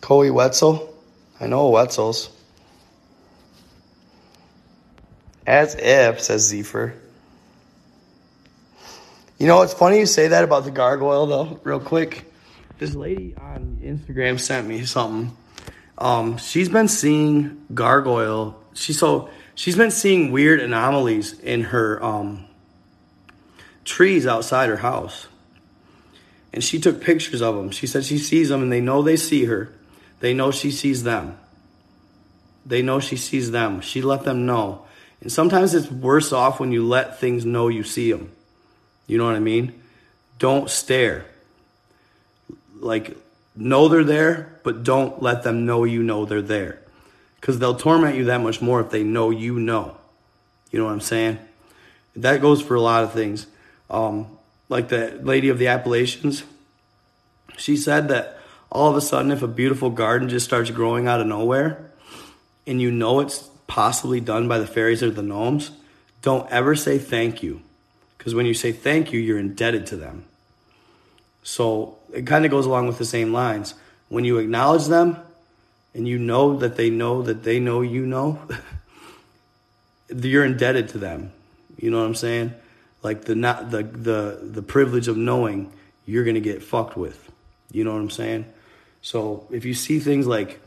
Coey 0.01 0.31
Wetzel. 0.31 0.97
I 1.39 1.47
know 1.47 1.69
Wetzel's. 1.69 2.31
As 5.47 5.74
if, 5.74 6.23
says 6.23 6.47
Zephyr. 6.48 6.94
You 9.39 9.47
know, 9.47 9.60
it's 9.60 9.74
funny 9.74 9.98
you 9.98 10.06
say 10.06 10.28
that 10.28 10.44
about 10.44 10.65
the 10.65 10.70
gargoyle, 10.70 11.27
though, 11.27 11.60
real 11.62 11.78
quick. 11.78 12.24
This 12.78 12.94
lady 12.94 13.35
on 13.39 13.81
Instagram 13.82 14.40
sent 14.40 14.66
me 14.66 14.86
something. 14.86 15.36
Um, 15.98 16.39
she's 16.39 16.70
been 16.70 16.89
seeing 16.89 17.66
gargoyle. 17.74 18.59
She 18.73 18.94
so 18.94 19.28
she's 19.55 19.77
been 19.77 19.90
seeing 19.90 20.32
weird 20.32 20.60
anomalies 20.60 21.39
in 21.39 21.65
her 21.65 22.02
um, 22.02 22.47
trees 23.85 24.27
outside 24.27 24.70
her 24.70 24.78
house. 24.78 25.27
And 26.53 26.65
she 26.65 26.81
took 26.81 27.01
pictures 27.01 27.43
of 27.43 27.57
them. 27.57 27.70
She 27.70 27.87
said 27.87 28.05
she 28.05 28.19
sees 28.19 28.49
them 28.49 28.62
and 28.62 28.73
they 28.73 28.81
know 28.81 29.03
they 29.03 29.16
see 29.16 29.45
her. 29.45 29.70
They 30.20 30.35
know 30.35 30.51
she 30.51 30.70
sees 30.70 31.03
them. 31.03 31.39
They 32.65 32.83
know 32.83 33.01
she 33.01 33.16
sees 33.16 33.51
them. 33.51 33.81
She 33.81 34.03
let 34.03 34.25
them 34.25 34.47
know. 34.47 34.85
And 35.20 35.33
sometimes 35.33 35.75
it's 35.75 35.91
worse 35.91 36.33
off 36.33 36.61
when 36.61 36.73
you 36.73 36.87
let 36.87 37.19
things 37.19 37.45
know 37.45 37.69
you 37.69 37.83
see 37.83 38.12
them. 38.12 38.31
You 39.07 39.19
know 39.19 39.25
what 39.25 39.35
I 39.35 39.41
mean? 39.41 39.81
Don't 40.39 40.70
stare. 40.70 41.25
Like, 42.79 43.16
know 43.57 43.89
they're 43.89 44.05
there, 44.05 44.61
but 44.62 44.85
don't 44.85 45.20
let 45.23 45.43
them 45.43 45.66
know 45.66 45.85
you 45.85 46.03
know 46.03 46.25
they're 46.25 46.43
there. 46.43 46.81
Because 47.41 47.59
they'll 47.59 47.75
torment 47.75 48.16
you 48.16 48.27
that 48.27 48.41
much 48.41 48.61
more 48.61 48.81
if 48.81 48.91
they 48.91 49.03
know 49.03 49.31
you 49.31 49.59
know. 49.59 49.97
You 50.70 50.79
know 50.79 50.85
what 50.85 50.93
I'm 50.93 51.01
saying? 51.01 51.39
That 52.16 52.41
goes 52.41 52.61
for 52.61 52.75
a 52.75 52.81
lot 52.81 53.05
of 53.05 53.12
things. 53.12 53.47
Um, 53.91 54.38
like 54.69 54.89
the 54.89 55.19
lady 55.23 55.49
of 55.49 55.59
the 55.59 55.69
Appalachians, 55.69 56.45
she 57.57 57.77
said 57.77 58.09
that 58.09 58.39
all 58.70 58.90
of 58.90 58.97
a 58.97 59.01
sudden, 59.01 59.31
if 59.31 59.43
a 59.43 59.49
beautiful 59.49 59.90
garden 59.90 60.28
just 60.28 60.45
starts 60.45 60.70
growing 60.70 61.09
out 61.09 61.20
of 61.20 61.27
nowhere, 61.27 61.90
and 62.66 62.81
you 62.81 62.90
know 62.90 63.20
it's 63.20 63.49
possibly 63.66 64.20
done 64.20 64.47
by 64.47 64.59
the 64.59 64.66
fairies 64.66 65.03
or 65.03 65.11
the 65.11 65.23
gnomes, 65.23 65.70
don't 66.23 66.51
ever 66.51 66.74
say 66.74 66.99
thank 66.99 67.43
you. 67.43 67.62
Because 68.16 68.35
when 68.35 68.47
you 68.47 68.55
say 68.55 68.73
thank 68.73 69.12
you, 69.12 69.20
you're 69.20 69.39
indebted 69.39 69.86
to 69.86 69.97
them. 69.97 70.24
So 71.43 71.97
it 72.12 72.27
kind 72.27 72.45
of 72.45 72.51
goes 72.51 72.66
along 72.66 72.89
with 72.89 72.99
the 72.99 73.05
same 73.05 73.32
lines. 73.32 73.74
When 74.09 74.24
you 74.24 74.39
acknowledge 74.39 74.86
them 74.86 75.16
and 75.95 76.07
you 76.07 76.19
know 76.19 76.57
that 76.59 76.77
they 76.77 76.90
know 76.90 77.23
that 77.23 77.45
they 77.45 77.61
know 77.61 77.81
you 77.81 78.05
know, 78.05 78.39
you're 80.15 80.45
indebted 80.45 80.90
to 80.90 80.99
them. 80.99 81.32
You 81.78 81.90
know 81.90 82.01
what 82.01 82.07
I'm 82.07 82.15
saying? 82.15 82.55
Like 83.03 83.25
the 83.25 83.35
not 83.35 83.70
the 83.70 83.83
the 83.83 84.39
the 84.43 84.62
privilege 84.62 85.09
of 85.09 85.16
knowing 85.16 85.73
you're 86.07 86.25
gonna 86.25 86.41
get 86.41 86.62
fucked 86.62 86.97
with. 86.97 87.31
You 87.70 87.85
know 87.85 87.93
what 87.93 88.01
I'm 88.01 88.11
saying? 88.11 88.47
So 89.03 89.47
if 89.51 89.65
you 89.65 89.75
see 89.75 90.01
things 90.01 90.27
like, 90.27 90.61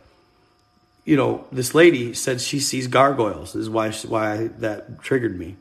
you 1.03 1.17
know, 1.17 1.45
this 1.51 1.75
lady 1.75 2.13
said 2.13 2.39
she 2.41 2.59
sees 2.59 2.87
gargoyles. 2.87 3.53
This 3.53 3.63
is 3.63 3.69
why 3.69 3.91
why 3.91 4.47
that 4.59 5.01
triggered 5.01 5.37
me. 5.37 5.57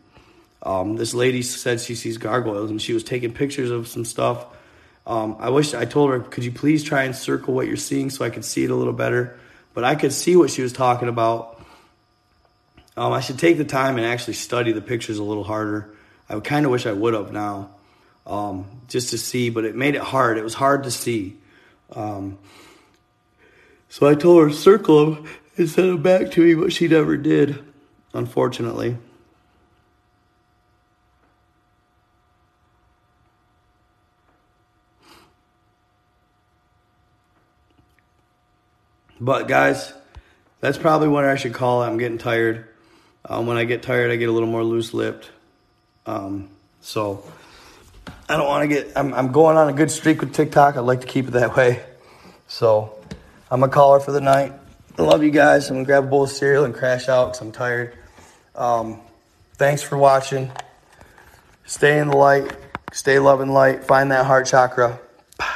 Um, 0.63 0.97
this 0.97 1.15
lady 1.15 1.43
said 1.43 1.81
she 1.81 1.95
sees 1.95 2.19
gargoyles, 2.19 2.71
and 2.71 2.81
she 2.81 2.93
was 2.93 3.03
taking 3.03 3.33
pictures 3.33 3.71
of 3.71 3.89
some 3.89 4.05
stuff. 4.05 4.45
Um, 5.07 5.37
I 5.41 5.49
wish 5.49 5.75
I 5.75 5.87
told 5.87 6.11
her, 6.11 6.21
could 6.21 6.45
you 6.45 6.53
please 6.53 6.85
try 6.85 7.05
and 7.05 7.17
circle 7.17 7.55
what 7.55 7.67
you're 7.67 7.77
seeing 7.77 8.11
so 8.11 8.25
I 8.25 8.31
could 8.31 8.45
see 8.45 8.65
it 8.65 8.71
a 8.71 8.75
little 8.75 8.93
better? 8.93 9.39
But 9.73 9.85
I 9.85 9.95
could 9.95 10.13
see 10.13 10.37
what 10.37 10.51
she 10.51 10.63
was 10.63 10.73
talking 10.73 11.09
about. 11.09 11.61
Um, 12.97 13.13
I 13.13 13.21
should 13.21 13.39
take 13.39 13.57
the 13.57 13.65
time 13.65 13.97
and 13.97 14.07
actually 14.07 14.35
study 14.35 14.73
the 14.73 14.83
pictures 14.83 15.19
a 15.19 15.25
little 15.25 15.45
harder. 15.45 15.89
I 16.31 16.39
kind 16.39 16.65
of 16.65 16.71
wish 16.71 16.87
I 16.87 16.93
would 16.93 17.13
have 17.15 17.33
now, 17.33 17.71
um, 18.25 18.65
just 18.87 19.11
to 19.11 19.19
see, 19.19 19.51
but 19.51 19.65
it 19.65 19.75
made 19.75 19.97
it 19.97 20.01
hard. 20.01 20.39
It 20.39 20.45
was 20.45 20.55
hard 20.55 20.85
to 20.85 20.91
see. 20.91 21.37
Um, 21.93 22.39
so 23.89 24.07
I 24.07 24.15
told 24.15 24.45
her 24.45 24.49
to 24.49 24.55
circle 24.55 25.05
them 25.05 25.29
and 25.57 25.69
send 25.69 25.89
them 25.89 26.03
back 26.03 26.31
to 26.33 26.41
me, 26.41 26.55
but 26.55 26.73
she 26.73 26.87
never 26.87 27.17
did, 27.17 27.65
unfortunately. 28.15 28.97
But 39.21 39.49
guys, 39.49 39.93
that's 40.61 40.79
probably 40.79 41.09
what 41.09 41.25
I 41.25 41.35
should 41.35 41.53
call 41.55 41.83
it. 41.83 41.89
I'm 41.89 41.99
getting 41.99 42.19
tired. 42.19 42.69
Um, 43.25 43.47
when 43.47 43.57
I 43.57 43.65
get 43.65 43.83
tired, 43.83 44.13
I 44.13 44.17
get 44.17 44.29
a 44.29 44.33
little 44.33 44.49
more 44.49 44.63
loose 44.65 44.95
lipped. 44.95 45.31
Um, 46.11 46.49
so 46.81 47.23
I 48.29 48.37
don't 48.37 48.49
want 48.49 48.69
to 48.69 48.75
get. 48.75 48.93
I'm, 48.97 49.15
I'm 49.15 49.31
going 49.31 49.57
on 49.57 49.69
a 49.69 49.73
good 49.73 49.93
streak 49.93 50.21
with 50.21 50.35
TikTok. 50.35 50.77
I'd 50.77 50.81
like 50.81 51.03
to 51.03 51.07
keep 51.07 51.29
it 51.29 51.33
that 51.33 51.57
way. 51.57 51.85
So 52.49 52.99
I'm 53.49 53.63
a 53.63 53.69
caller 53.69 54.01
for 54.01 54.11
the 54.11 54.21
night. 54.21 54.53
I 54.99 55.03
love 55.03 55.23
you 55.23 55.31
guys. 55.31 55.71
I'm 55.71 55.77
gonna 55.77 55.87
grab 55.87 56.05
a 56.05 56.07
bowl 56.09 56.25
of 56.25 56.31
cereal 56.31 56.65
and 56.65 56.75
crash 56.75 57.09
out 57.09 57.27
because 57.27 57.41
I'm 57.43 57.53
tired. 57.53 57.97
Um, 58.57 59.01
thanks 59.55 59.83
for 59.83 59.97
watching. 59.97 60.51
Stay 61.65 62.01
in 62.01 62.09
the 62.09 62.17
light. 62.17 62.51
Stay 62.93 63.21
loving 63.21 63.53
light. 63.53 63.85
Find 63.85 64.11
that 64.11 64.27
heart 64.27 64.47
chakra. 64.47 64.99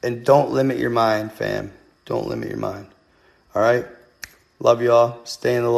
And 0.00 0.24
don't 0.24 0.52
limit 0.52 0.78
your 0.78 0.90
mind, 0.90 1.32
fam. 1.32 1.72
Don't 2.04 2.28
limit 2.28 2.48
your 2.48 2.58
mind. 2.58 2.86
All 3.52 3.60
right? 3.60 3.84
Love 4.60 4.80
y'all. 4.80 5.24
Stay 5.24 5.56
in 5.56 5.64
the 5.64 5.68
light. 5.68 5.76